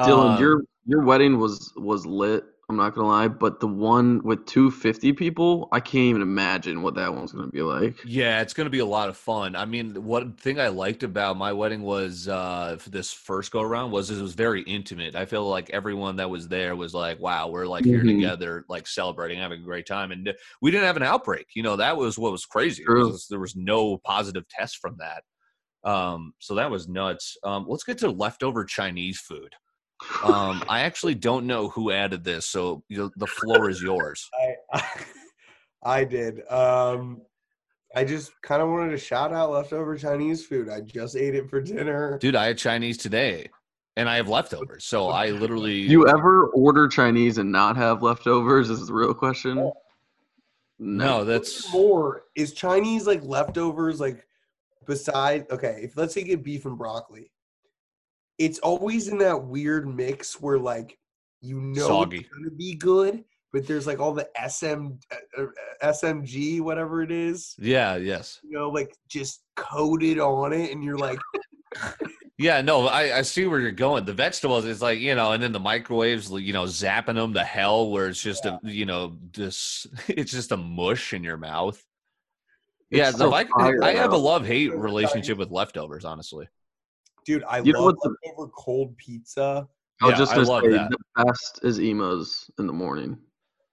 Dylan, 0.01 0.37
Um, 0.37 0.39
your 0.39 0.63
your 0.87 1.03
wedding 1.03 1.39
was 1.39 1.73
was 1.77 2.07
lit. 2.07 2.45
I'm 2.69 2.77
not 2.77 2.95
gonna 2.95 3.09
lie, 3.09 3.29
but 3.29 3.61
the 3.61 3.69
one 3.69 4.23
with 4.25 4.47
250 4.47 5.13
people, 5.13 5.69
I 5.73 5.81
can't 5.81 6.05
even 6.05 6.23
imagine 6.23 6.83
what 6.83 6.95
that 6.95 7.15
one's 7.15 7.33
gonna 7.33 7.49
be 7.49 7.63
like. 7.63 7.97
Yeah, 8.05 8.41
it's 8.41 8.53
going 8.53 8.65
to 8.67 8.71
be 8.71 8.81
a 8.81 8.87
lot 8.87 9.09
of 9.09 9.17
fun. 9.17 9.55
I 9.55 9.65
mean, 9.65 10.03
one 10.03 10.33
thing 10.33 10.59
I 10.59 10.69
liked 10.69 11.05
about 11.05 11.37
my 11.37 11.53
wedding 11.53 11.83
was 11.83 12.27
uh 12.27 12.77
for 12.81 12.91
this 12.91 13.13
first 13.13 13.53
go 13.53 13.61
around 13.61 13.93
was 13.93 14.11
it 14.11 14.21
was 14.21 14.35
very 14.35 14.63
intimate. 14.63 15.15
I 15.15 15.25
feel 15.25 15.49
like 15.49 15.71
everyone 15.71 16.17
that 16.17 16.29
was 16.29 16.49
there 16.49 16.75
was 16.75 16.95
like, 16.95 17.21
"Wow, 17.21 17.49
we're 17.49 17.67
like 17.67 17.85
here 17.85 18.03
Mhm. 18.03 18.09
together, 18.09 18.65
like 18.69 18.89
celebrating, 18.89 19.39
having 19.39 19.61
a 19.61 19.65
great 19.65 19.87
time." 19.87 20.11
And 20.11 20.35
we 20.61 20.73
didn't 20.73 20.87
have 20.87 20.97
an 20.97 21.05
outbreak. 21.05 21.49
You 21.55 21.63
know, 21.63 21.77
that 21.77 21.97
was 21.97 22.19
what 22.19 22.33
was 22.33 22.45
crazy. 22.45 22.85
Was- 22.89 23.29
there 23.29 23.39
was 23.41 23.55
no 23.55 23.99
positive 23.99 24.49
test 24.49 24.79
from 24.79 24.97
that. 24.99 25.23
Um, 25.89 26.35
so 26.41 26.55
that 26.57 26.71
was 26.71 26.89
nuts. 26.89 27.37
Um, 27.45 27.67
let's 27.69 27.85
get 27.85 27.99
to 27.99 28.11
leftover 28.11 28.65
Chinese 28.65 29.21
food. 29.21 29.55
Um, 30.25 30.63
I 30.69 30.81
actually 30.81 31.15
don't 31.15 31.47
know 31.47 31.69
who 31.69 31.91
added 31.91 32.25
this, 32.25 32.47
so 32.47 32.83
you 32.89 32.99
know, 32.99 33.11
the 33.17 33.27
floor 33.27 33.69
is 33.69 33.83
yours. 33.83 34.29
I 34.35 34.55
I, 35.85 36.01
I 36.01 36.05
did. 36.05 36.43
Um 36.51 37.23
I 37.95 38.05
just 38.05 38.33
kind 38.43 38.63
of 38.63 38.69
wanted 38.69 38.91
to 38.91 38.99
shout 38.99 39.33
out 39.33 39.51
leftover 39.51 39.97
Chinese 39.97 40.47
food. 40.47 40.69
I 40.69 40.81
just 40.81 41.17
ate 41.17 41.35
it 41.35 41.51
for 41.51 41.61
dinner. 41.61 42.19
Dude, 42.19 42.37
I 42.37 42.47
had 42.47 42.59
Chinese 42.59 42.97
today, 42.97 43.51
and 43.97 44.09
I 44.09 44.17
have 44.17 44.29
leftovers. 44.29 44.85
So 44.85 45.09
I 45.09 45.31
literally 45.31 45.75
you 45.81 46.09
ever 46.09 46.47
order 46.49 46.89
Chinese 46.89 47.39
and 47.39 47.53
not 47.53 47.77
have 47.77 48.03
leftovers? 48.03 48.71
Is 48.71 48.87
the 48.87 48.93
real 48.93 49.15
question. 49.15 49.71
no, 50.79 51.25
that's 51.25 51.71
more 51.73 52.25
is 52.35 52.53
Chinese 52.53 53.07
like 53.07 53.23
leftovers 53.25 54.01
like 54.01 54.27
beside 54.87 55.51
okay, 55.51 55.81
if 55.83 55.97
let's 55.97 56.15
say 56.15 56.21
you 56.21 56.29
get 56.29 56.45
beef 56.45 56.65
and 56.65 56.79
broccoli. 56.79 57.32
It's 58.39 58.59
always 58.61 59.09
in 59.09 59.19
that 59.19 59.45
weird 59.45 59.87
mix 59.89 60.41
where 60.41 60.59
like 60.59 60.99
you 61.41 61.61
know 61.61 61.87
Soggy. 61.87 62.19
it's 62.19 62.29
gonna 62.29 62.51
be 62.51 62.75
good, 62.75 63.25
but 63.53 63.67
there's 63.67 63.87
like 63.87 64.01
all 64.01 64.13
the 64.13 64.29
SM 64.49 64.89
uh, 65.39 65.43
uh, 65.43 65.47
SMG 65.83 66.61
whatever 66.61 67.03
it 67.03 67.11
is, 67.13 67.55
yeah, 67.59 67.97
yes, 67.97 68.41
you 68.43 68.53
know, 68.53 68.71
like 68.71 68.97
just 69.09 69.43
coated 69.57 70.19
on 70.19 70.53
it, 70.53 70.71
and 70.73 70.83
you're 70.83 70.99
like, 70.99 71.19
yeah. 72.39 72.61
No, 72.63 72.87
I, 72.87 73.19
I 73.19 73.23
see 73.23 73.47
where 73.47 73.61
you're 73.61 73.71
going. 73.73 74.05
The 74.05 74.13
vegetables 74.13 74.65
is 74.65 74.81
like 74.83 74.99
you 74.99 75.15
know, 75.15 75.33
and 75.33 75.43
then 75.43 75.53
the 75.53 75.61
microwaves, 75.61 76.31
you 76.31 76.53
know, 76.53 76.65
zapping 76.65 77.15
them 77.15 77.35
to 77.35 77.45
hell, 77.45 77.91
where 77.91 78.09
it's 78.09 78.23
just 78.23 78.47
a 78.47 78.59
you 78.63 78.87
know, 78.87 79.19
this 79.33 79.87
it's 80.09 80.33
just 80.33 80.53
a 80.53 80.57
mush 80.57 81.13
in 81.13 81.23
your 81.23 81.37
mouth. 81.37 81.83
Yeah, 82.91 83.09
It's 83.09 83.17
the 83.19 83.25
so 83.25 83.31
mic- 83.31 83.49
fire, 83.49 83.83
I 83.83 83.93
have 83.95 84.13
a 84.13 84.19
love 84.19 84.45
hate 84.47 84.75
relationship 84.77 85.39
with 85.39 85.51
leftovers. 85.51 86.05
Honestly, 86.05 86.47
dude, 87.25 87.45
I 87.45 87.59
You 87.59 87.73
love 87.73 87.85
what's 87.85 88.03
the- 88.03 88.15
leftover 88.25 88.49
cold 88.57 88.97
pizza. 88.97 89.69
I 90.01 90.07
was 90.07 90.13
Yeah, 90.13 90.19
just 90.19 90.33
I 90.33 90.37
gonna 90.37 90.49
love 90.49 90.63
say 90.65 90.71
that. 90.71 90.91
the 90.91 91.25
best 91.25 91.61
is 91.63 91.79
Imo's 91.79 92.51
in 92.59 92.67
the 92.67 92.73
morning. 92.73 93.19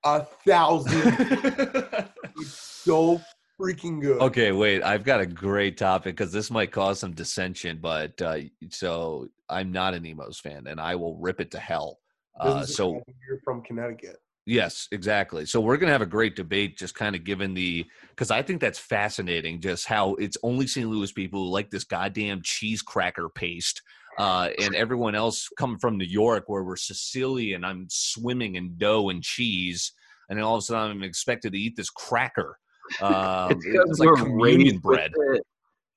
A 0.06 0.24
thousand, 0.46 1.02
it's 2.38 2.54
so 2.84 3.20
freaking 3.60 4.00
good. 4.02 4.22
Okay, 4.22 4.52
wait. 4.54 4.82
I've 4.84 5.04
got 5.04 5.20
a 5.20 5.26
great 5.26 5.78
topic 5.78 6.16
because 6.16 6.32
this 6.32 6.50
might 6.50 6.72
cause 6.72 7.00
some 7.00 7.14
dissension, 7.14 7.80
but 7.82 8.22
uh, 8.22 8.38
so 8.70 9.28
I'm 9.50 9.72
not 9.72 9.94
an 9.94 10.06
Imo's 10.06 10.40
fan, 10.40 10.68
and 10.68 10.80
I 10.80 10.96
will 10.96 11.18
rip 11.18 11.42
it 11.42 11.52
to 11.52 11.60
hell. 11.60 12.00
Uh, 12.40 12.64
so 12.66 13.02
you're 13.28 13.42
from 13.44 13.62
Connecticut. 13.64 14.18
Yes, 14.50 14.88
exactly. 14.92 15.46
So 15.46 15.62
we're 15.62 15.78
gonna 15.78 15.92
have 15.92 16.02
a 16.02 16.06
great 16.08 16.36
debate, 16.36 16.78
just 16.78 16.96
kind 16.96 17.16
of 17.16 17.24
given 17.24 17.54
the 17.54 17.86
because 18.10 18.32
I 18.32 18.42
think 18.42 18.60
that's 18.62 18.80
fascinating, 18.80 19.62
just 19.62 19.86
how 19.86 20.16
it's 20.16 20.38
only 20.44 20.68
St. 20.68 20.90
Louis 20.90 21.12
people 21.12 21.46
who 21.46 21.52
like 21.52 21.70
this 21.70 21.84
goddamn 21.84 22.42
cheese 22.44 22.82
cracker 22.82 23.30
paste. 23.30 23.82
Uh, 24.18 24.50
and 24.60 24.76
everyone 24.76 25.16
else 25.16 25.48
coming 25.58 25.78
from 25.78 25.98
New 25.98 26.04
York, 26.04 26.44
where 26.48 26.62
we're 26.64 26.76
Sicilian, 26.76 27.64
I'm 27.64 27.88
swimming 27.90 28.56
in 28.56 28.76
dough 28.78 29.08
and 29.08 29.24
cheese, 29.24 29.94
and 30.28 30.38
then 30.38 30.44
all 30.44 30.56
of 30.56 30.60
a 30.60 30.62
sudden 30.64 30.92
I'm 30.92 31.04
expected 31.04 31.54
to 31.54 31.60
eat 31.60 31.76
this 31.78 31.90
cracker. 31.90 32.58
Um, 33.02 33.52
It's 33.52 33.66
because 33.66 33.90
it's 33.92 34.00
like 34.00 34.10
we're 34.10 34.16
communion 34.18 34.68
raised 34.74 34.82
bread. 34.82 35.12
with 35.16 35.38
it. 35.38 35.44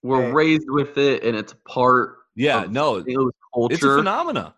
We're 0.02 0.26
Hey. 0.26 0.32
raised 0.32 0.68
with 0.68 0.98
it, 0.98 1.24
and 1.24 1.34
it's 1.36 1.54
part 1.66 2.18
Yeah, 2.36 2.64
of 2.64 2.70
no, 2.70 3.02
culture. 3.54 3.74
it's 3.74 3.82
a 3.82 3.96
phenomena. 3.96 4.54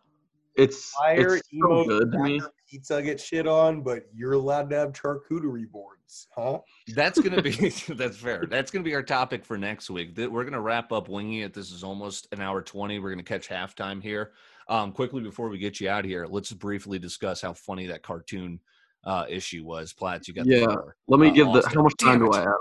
It's 0.57 0.90
Fire 0.92 1.36
it's 1.36 1.49
so 1.51 1.84
good 1.86 2.12
to 2.12 2.18
me. 2.18 2.42
Cracker 2.75 2.81
pizza 2.81 3.03
get 3.03 3.20
shit 3.20 3.47
on, 3.47 3.83
but 3.83 4.05
you're 4.14 4.33
allowed 4.33 4.70
to 4.70 4.77
have 4.77 4.93
charcuterie 4.93 5.70
boards, 5.70 6.29
huh? 6.35 6.59
That's 6.95 7.20
gonna 7.20 7.43
be 7.43 7.51
that's 7.89 8.16
fair. 8.16 8.47
That's 8.49 8.70
gonna 8.70 8.85
be 8.85 8.95
our 8.95 9.03
topic 9.03 9.45
for 9.45 9.57
next 9.57 9.91
week. 9.91 10.16
Th- 10.16 10.29
We're 10.29 10.45
gonna 10.45 10.61
wrap 10.61 10.93
up 10.93 11.09
winging 11.09 11.41
it. 11.41 11.55
This 11.55 11.70
is 11.70 11.85
almost 11.85 12.29
an 12.33 12.41
hour 12.41 12.62
twenty. 12.62 12.99
We're 12.99 13.11
gonna 13.11 13.22
catch 13.22 13.49
halftime 13.49 14.03
here. 14.03 14.33
Um, 14.68 14.93
quickly 14.93 15.22
before 15.22 15.49
we 15.49 15.59
get 15.59 15.81
you 15.81 15.89
out 15.91 16.05
of 16.05 16.11
here, 16.11 16.27
let's 16.27 16.53
briefly 16.53 16.99
discuss 16.99 17.43
how 17.43 17.53
funny 17.53 17.87
that 17.87 18.03
cartoon 18.03 18.61
uh, 19.05 19.27
issue 19.29 19.64
was. 19.64 19.93
Platts, 19.93 20.27
you 20.29 20.35
got 20.35 20.47
Yeah. 20.47 20.64
floor. 20.64 20.97
Let 21.07 21.20
me 21.20 21.29
Uh, 21.29 21.33
give 21.33 21.47
the 21.53 21.68
how 21.75 21.83
much 21.83 21.95
time 22.01 22.20
do. 22.20 22.33
I 22.33 22.41
have? 22.41 22.53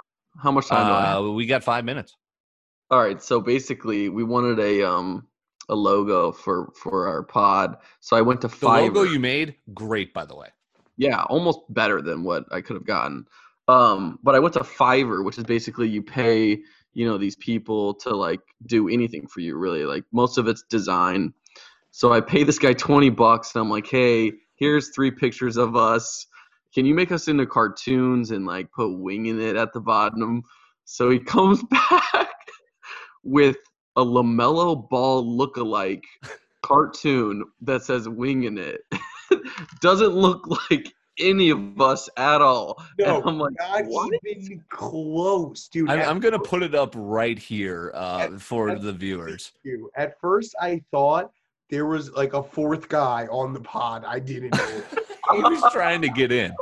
How 0.41 0.51
much 0.51 0.68
time 0.68 0.88
do 0.88 0.93
I 0.93 1.01
have? 1.01 1.24
Uh, 1.26 1.32
we 1.32 1.45
got 1.45 1.64
five 1.64 1.86
minutes. 1.86 2.16
All 2.91 2.99
right, 2.99 3.22
so 3.24 3.39
basically, 3.39 4.09
we 4.09 4.24
wanted 4.24 4.59
a 4.59 4.84
um 4.88 5.28
a 5.70 5.76
logo 5.76 6.32
for 6.32 6.72
for 6.76 7.07
our 7.07 7.24
pod. 7.24 7.78
So 7.99 8.16
I 8.18 8.22
went 8.22 8.41
to 8.41 8.47
The 8.47 8.55
Fiverr. 8.55 8.82
logo 8.95 9.03
you 9.03 9.20
made, 9.20 9.55
great 9.74 10.14
by 10.14 10.26
the 10.26 10.36
way. 10.36 10.49
yeah, 10.97 11.24
almost 11.24 11.59
better 11.70 12.01
than 12.01 12.24
what 12.24 12.45
I 12.51 12.61
could 12.61 12.76
have 12.76 12.86
gotten. 12.86 13.26
Um, 13.68 14.20
but 14.24 14.36
I 14.36 14.39
went 14.39 14.53
to 14.55 14.59
Fiverr, 14.61 15.24
which 15.24 15.38
is 15.38 15.45
basically 15.45 15.88
you 15.89 16.01
pay 16.03 16.59
you 16.93 17.07
know 17.07 17.18
these 17.18 17.36
people 17.38 17.93
to 17.95 18.09
like 18.16 18.41
do 18.68 18.89
anything 18.89 19.26
for 19.28 19.39
you. 19.39 19.57
Really, 19.57 19.86
like 19.86 20.03
most 20.11 20.38
of 20.38 20.47
it's 20.47 20.64
design. 20.70 21.34
So 21.91 22.11
I 22.11 22.22
pay 22.22 22.43
this 22.43 22.59
guy 22.59 22.74
twenty 22.74 23.09
bucks, 23.09 23.55
and 23.55 23.61
I'm 23.61 23.70
like, 23.70 23.88
hey, 23.88 24.34
here's 24.55 24.89
three 24.89 25.11
pictures 25.11 25.57
of 25.57 25.76
us. 25.76 26.28
Can 26.76 26.86
you 26.86 26.93
make 26.95 27.11
us 27.11 27.28
into 27.28 27.45
cartoons 27.45 28.32
and 28.32 28.45
like 28.47 28.72
put 28.72 28.97
wing 28.97 29.28
in 29.28 29.39
it 29.39 29.55
at 29.55 29.74
the 29.74 29.80
bottom? 29.80 30.43
So 30.86 31.09
he 31.09 31.20
comes 31.36 31.64
back 31.64 32.30
with 33.24 33.57
a 33.95 34.03
LaMelo 34.03 34.89
Ball 34.89 35.23
lookalike 35.23 36.03
cartoon 36.61 37.43
that 37.61 37.83
says 37.83 38.07
wing 38.09 38.43
in 38.43 38.57
it. 38.57 38.81
Doesn't 39.81 40.13
look 40.13 40.47
like 40.69 40.93
any 41.19 41.49
of 41.49 41.79
us 41.79 42.09
at 42.17 42.41
all. 42.41 42.83
No, 42.99 43.17
and 43.19 43.29
I'm 43.29 43.39
like, 43.39 43.53
not 43.59 43.85
what? 43.85 44.13
even 44.25 44.63
close, 44.69 45.67
dude. 45.67 45.89
I'm, 45.89 46.01
I'm 46.01 46.19
gonna 46.19 46.39
put 46.39 46.63
it 46.63 46.73
up 46.73 46.93
right 46.97 47.37
here 47.37 47.91
uh, 47.93 48.37
for 48.37 48.69
at- 48.69 48.81
the 48.81 48.93
viewers. 48.93 49.51
you. 49.63 49.91
At 49.95 50.19
first, 50.19 50.55
I 50.59 50.81
thought 50.91 51.31
there 51.69 51.85
was 51.85 52.11
like 52.11 52.33
a 52.33 52.43
fourth 52.43 52.89
guy 52.89 53.27
on 53.31 53.53
the 53.53 53.59
pod. 53.59 54.03
I 54.05 54.19
didn't 54.19 54.55
know. 54.55 54.83
He 55.31 55.41
was 55.41 55.63
trying 55.71 56.01
to 56.01 56.09
get 56.09 56.33
in. 56.33 56.53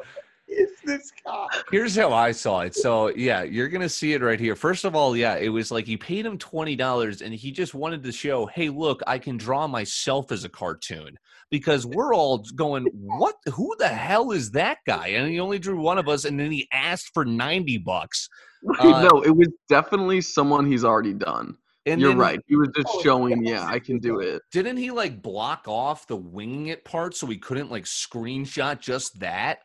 It's 0.51 0.81
this 0.81 1.11
guy. 1.25 1.47
Here's 1.71 1.95
how 1.95 2.11
I 2.11 2.31
saw 2.31 2.61
it. 2.61 2.75
So 2.75 3.07
yeah, 3.09 3.43
you're 3.43 3.69
gonna 3.69 3.89
see 3.89 4.13
it 4.13 4.21
right 4.21 4.39
here. 4.39 4.55
First 4.55 4.85
of 4.85 4.95
all, 4.95 5.15
yeah, 5.15 5.35
it 5.35 5.49
was 5.49 5.71
like 5.71 5.85
he 5.85 5.97
paid 5.97 6.25
him 6.25 6.37
twenty 6.37 6.75
dollars, 6.75 7.21
and 7.21 7.33
he 7.33 7.51
just 7.51 7.73
wanted 7.73 8.03
to 8.03 8.11
show, 8.11 8.45
hey, 8.47 8.69
look, 8.69 9.01
I 9.07 9.17
can 9.17 9.37
draw 9.37 9.67
myself 9.67 10.31
as 10.31 10.43
a 10.43 10.49
cartoon 10.49 11.17
because 11.49 11.85
we're 11.85 12.13
all 12.13 12.43
going, 12.55 12.85
what? 12.93 13.35
Who 13.53 13.75
the 13.79 13.87
hell 13.87 14.31
is 14.31 14.51
that 14.51 14.79
guy? 14.85 15.07
And 15.07 15.29
he 15.29 15.39
only 15.39 15.59
drew 15.59 15.79
one 15.79 15.97
of 15.97 16.09
us, 16.09 16.25
and 16.25 16.39
then 16.39 16.51
he 16.51 16.67
asked 16.71 17.11
for 17.13 17.25
ninety 17.25 17.77
bucks. 17.77 18.29
Uh, 18.79 19.09
no, 19.11 19.23
it 19.23 19.35
was 19.35 19.47
definitely 19.69 20.21
someone 20.21 20.71
he's 20.71 20.85
already 20.85 21.13
done. 21.15 21.57
And 21.87 21.99
You're 21.99 22.11
then 22.11 22.19
right. 22.19 22.39
He 22.47 22.55
was 22.55 22.69
just 22.75 22.89
Oh, 22.91 23.01
showing, 23.01 23.43
yeah, 23.43 23.65
I 23.65 23.79
can 23.79 23.97
do 23.97 24.19
it. 24.19 24.43
Didn't 24.51 24.77
he 24.77 24.91
like 24.91 25.21
block 25.21 25.63
off 25.67 26.05
the 26.05 26.15
winging 26.15 26.67
it 26.67 26.85
part 26.85 27.15
so 27.15 27.25
he 27.25 27.37
couldn't 27.37 27.71
like 27.71 27.85
screenshot 27.85 28.79
just 28.79 29.19
that? 29.19 29.59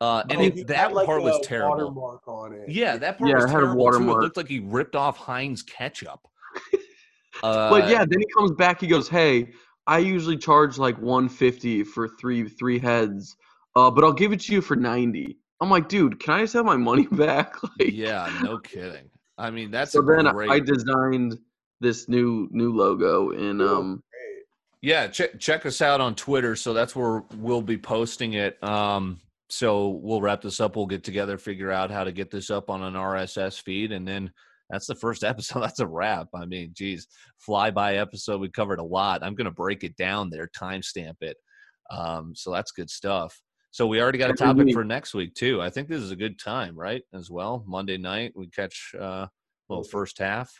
Uh, 0.00 0.22
and 0.30 0.40
No, 0.40 0.46
it, 0.46 0.66
that 0.68 0.76
had, 0.76 0.92
like, 0.92 1.06
part 1.06 1.22
was 1.22 1.38
terrible. 1.42 1.76
Watermark 1.92 2.26
on 2.26 2.52
it. 2.54 2.68
Yeah, 2.68 2.96
that 2.96 3.18
part 3.18 3.28
Yeah, 3.28 3.36
was 3.36 3.44
it 3.44 3.48
had 3.50 3.62
a 3.62 3.66
terrible 3.66 3.90
too. 3.92 4.10
It 4.10 4.22
looked 4.22 4.36
like 4.36 4.48
he 4.48 4.60
ripped 4.60 4.96
off 4.96 5.16
Heinz 5.18 5.62
ketchup. 5.62 6.26
Uh, 7.42 7.70
But 7.70 7.88
yeah, 7.88 8.04
then 8.04 8.18
he 8.18 8.26
comes 8.36 8.50
back. 8.52 8.82
He 8.82 8.86
goes, 8.86 9.08
"Hey, 9.08 9.48
I 9.86 9.96
usually 9.98 10.36
charge 10.36 10.76
like 10.76 10.98
150 10.98 11.84
for 11.84 12.06
three 12.06 12.46
three 12.46 12.78
heads, 12.78 13.34
uh, 13.76 13.90
but 13.90 14.04
I'll 14.04 14.12
give 14.12 14.32
it 14.32 14.40
to 14.40 14.52
you 14.52 14.60
for 14.60 14.76
90." 14.76 15.38
I'm 15.62 15.70
like, 15.70 15.88
dude, 15.88 16.20
can 16.20 16.34
I 16.34 16.40
just 16.42 16.52
have 16.52 16.66
my 16.66 16.76
money 16.76 17.06
back? 17.12 17.54
Like, 17.62 17.92
yeah, 17.92 18.28
no 18.42 18.58
kidding. 18.58 19.08
I 19.38 19.50
mean, 19.50 19.70
that's 19.70 19.92
So 19.92 20.00
a 20.00 20.02
then 20.02 20.26
great. 20.26 20.50
I 20.50 20.60
designed 20.60 21.38
this 21.80 22.10
new 22.10 22.46
new 22.50 22.74
logo 22.74 23.30
in 23.30 23.62
Ooh. 23.62 23.68
um 23.78 24.02
Yeah, 24.82 25.06
check 25.06 25.38
check 25.38 25.64
us 25.64 25.80
out 25.80 26.02
on 26.02 26.14
Twitter. 26.16 26.56
So 26.56 26.74
that's 26.74 26.94
where 26.94 27.22
we'll 27.38 27.62
be 27.62 27.78
posting 27.78 28.34
it. 28.34 28.62
Um, 28.62 29.18
so 29.50 29.88
we'll 29.88 30.20
wrap 30.20 30.42
this 30.42 30.60
up. 30.60 30.76
We'll 30.76 30.86
get 30.86 31.04
together, 31.04 31.38
figure 31.38 31.70
out 31.70 31.90
how 31.90 32.04
to 32.04 32.12
get 32.12 32.30
this 32.30 32.50
up 32.50 32.70
on 32.70 32.82
an 32.82 32.94
RSS 32.94 33.60
feed, 33.60 33.92
and 33.92 34.06
then 34.06 34.30
that's 34.68 34.86
the 34.86 34.94
first 34.94 35.24
episode. 35.24 35.60
That's 35.60 35.80
a 35.80 35.86
wrap. 35.86 36.28
I 36.34 36.46
mean, 36.46 36.72
geez, 36.74 37.06
fly 37.38 37.70
by 37.70 37.96
episode. 37.96 38.40
We 38.40 38.48
covered 38.48 38.78
a 38.78 38.84
lot. 38.84 39.22
I'm 39.22 39.34
gonna 39.34 39.50
break 39.50 39.84
it 39.84 39.96
down 39.96 40.30
there, 40.30 40.48
timestamp 40.56 41.16
it. 41.20 41.36
Um, 41.90 42.34
so 42.34 42.52
that's 42.52 42.72
good 42.72 42.90
stuff. 42.90 43.40
So 43.72 43.86
we 43.86 44.00
already 44.00 44.18
got 44.18 44.30
a 44.30 44.34
topic 44.34 44.72
for 44.72 44.84
next 44.84 45.14
week 45.14 45.34
too. 45.34 45.62
I 45.62 45.70
think 45.70 45.88
this 45.88 46.02
is 46.02 46.10
a 46.10 46.16
good 46.16 46.38
time, 46.38 46.76
right? 46.76 47.02
As 47.14 47.30
well, 47.30 47.64
Monday 47.66 47.98
night 47.98 48.32
we 48.34 48.48
catch 48.48 48.94
uh, 48.98 49.26
little 49.68 49.84
first 49.84 50.18
half. 50.18 50.52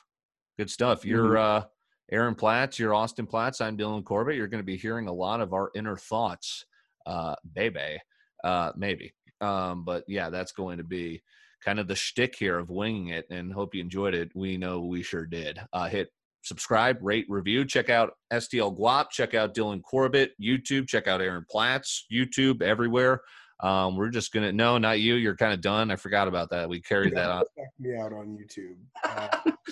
Good 0.58 0.70
stuff. 0.70 1.04
You're 1.04 1.36
uh, 1.36 1.64
Aaron 2.12 2.34
Platts. 2.34 2.78
You're 2.78 2.94
Austin 2.94 3.26
Platts. 3.26 3.60
I'm 3.60 3.76
Dylan 3.76 4.04
Corbett. 4.04 4.36
You're 4.36 4.46
going 4.46 4.62
to 4.62 4.66
be 4.66 4.76
hearing 4.76 5.08
a 5.08 5.12
lot 5.12 5.40
of 5.40 5.52
our 5.52 5.70
inner 5.74 5.96
thoughts, 5.96 6.64
uh, 7.06 7.34
baby, 7.54 7.98
uh, 8.44 8.72
maybe. 8.76 9.12
Um, 9.40 9.84
but 9.84 10.04
yeah, 10.06 10.30
that's 10.30 10.52
going 10.52 10.78
to 10.78 10.84
be 10.84 11.22
kind 11.64 11.78
of 11.78 11.88
the 11.88 11.94
shtick 11.96 12.34
here 12.38 12.58
of 12.58 12.70
winging 12.70 13.08
it. 13.08 13.26
And 13.30 13.52
hope 13.52 13.74
you 13.74 13.80
enjoyed 13.80 14.14
it. 14.14 14.30
We 14.34 14.56
know 14.56 14.80
we 14.80 15.02
sure 15.02 15.26
did. 15.26 15.58
Uh, 15.72 15.88
hit 15.88 16.08
subscribe, 16.42 16.98
rate, 17.02 17.26
review. 17.28 17.64
Check 17.64 17.90
out 17.90 18.12
STL 18.32 18.78
Guap. 18.78 19.10
Check 19.10 19.34
out 19.34 19.54
Dylan 19.54 19.82
Corbett, 19.82 20.32
YouTube. 20.42 20.88
Check 20.88 21.06
out 21.08 21.20
Aaron 21.20 21.44
Platts, 21.50 22.06
YouTube, 22.12 22.62
everywhere. 22.62 23.20
Um, 23.62 23.94
we're 23.94 24.08
just 24.08 24.32
gonna 24.32 24.50
no, 24.52 24.78
not 24.78 25.00
you. 25.00 25.16
You're 25.16 25.36
kind 25.36 25.52
of 25.52 25.60
done. 25.60 25.90
I 25.90 25.96
forgot 25.96 26.28
about 26.28 26.48
that. 26.48 26.66
We 26.66 26.80
carried 26.80 27.12
Yeah, 27.12 27.20
that 27.20 27.30
on. 27.30 27.44
check 27.58 27.68
me 27.78 27.94
out 27.96 28.12
on 28.14 28.38
YouTube. 28.38 28.76
Uh, 29.04 29.28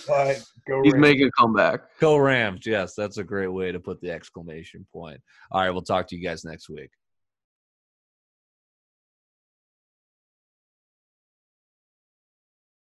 but 0.07 0.45
go 0.69 0.83
He's 0.83 0.93
Rams. 0.93 1.01
making 1.03 1.27
a 1.27 1.31
comeback. 1.33 1.81
Go 1.99 2.19
Rams! 2.19 2.67
Yes, 2.67 2.95
that's 2.95 3.17
a 3.19 3.25
great 3.25 3.49
way 3.49 3.73
to 3.73 3.81
put 3.81 4.01
the 4.03 4.11
exclamation 4.11 4.87
point. 4.93 5.19
All 5.51 5.61
right, 5.63 5.71
we'll 5.71 5.83
talk 5.83 6.07
to 6.09 6.17
you 6.17 6.23
guys 6.23 6.45
next 6.45 6.69
week. 6.69 6.91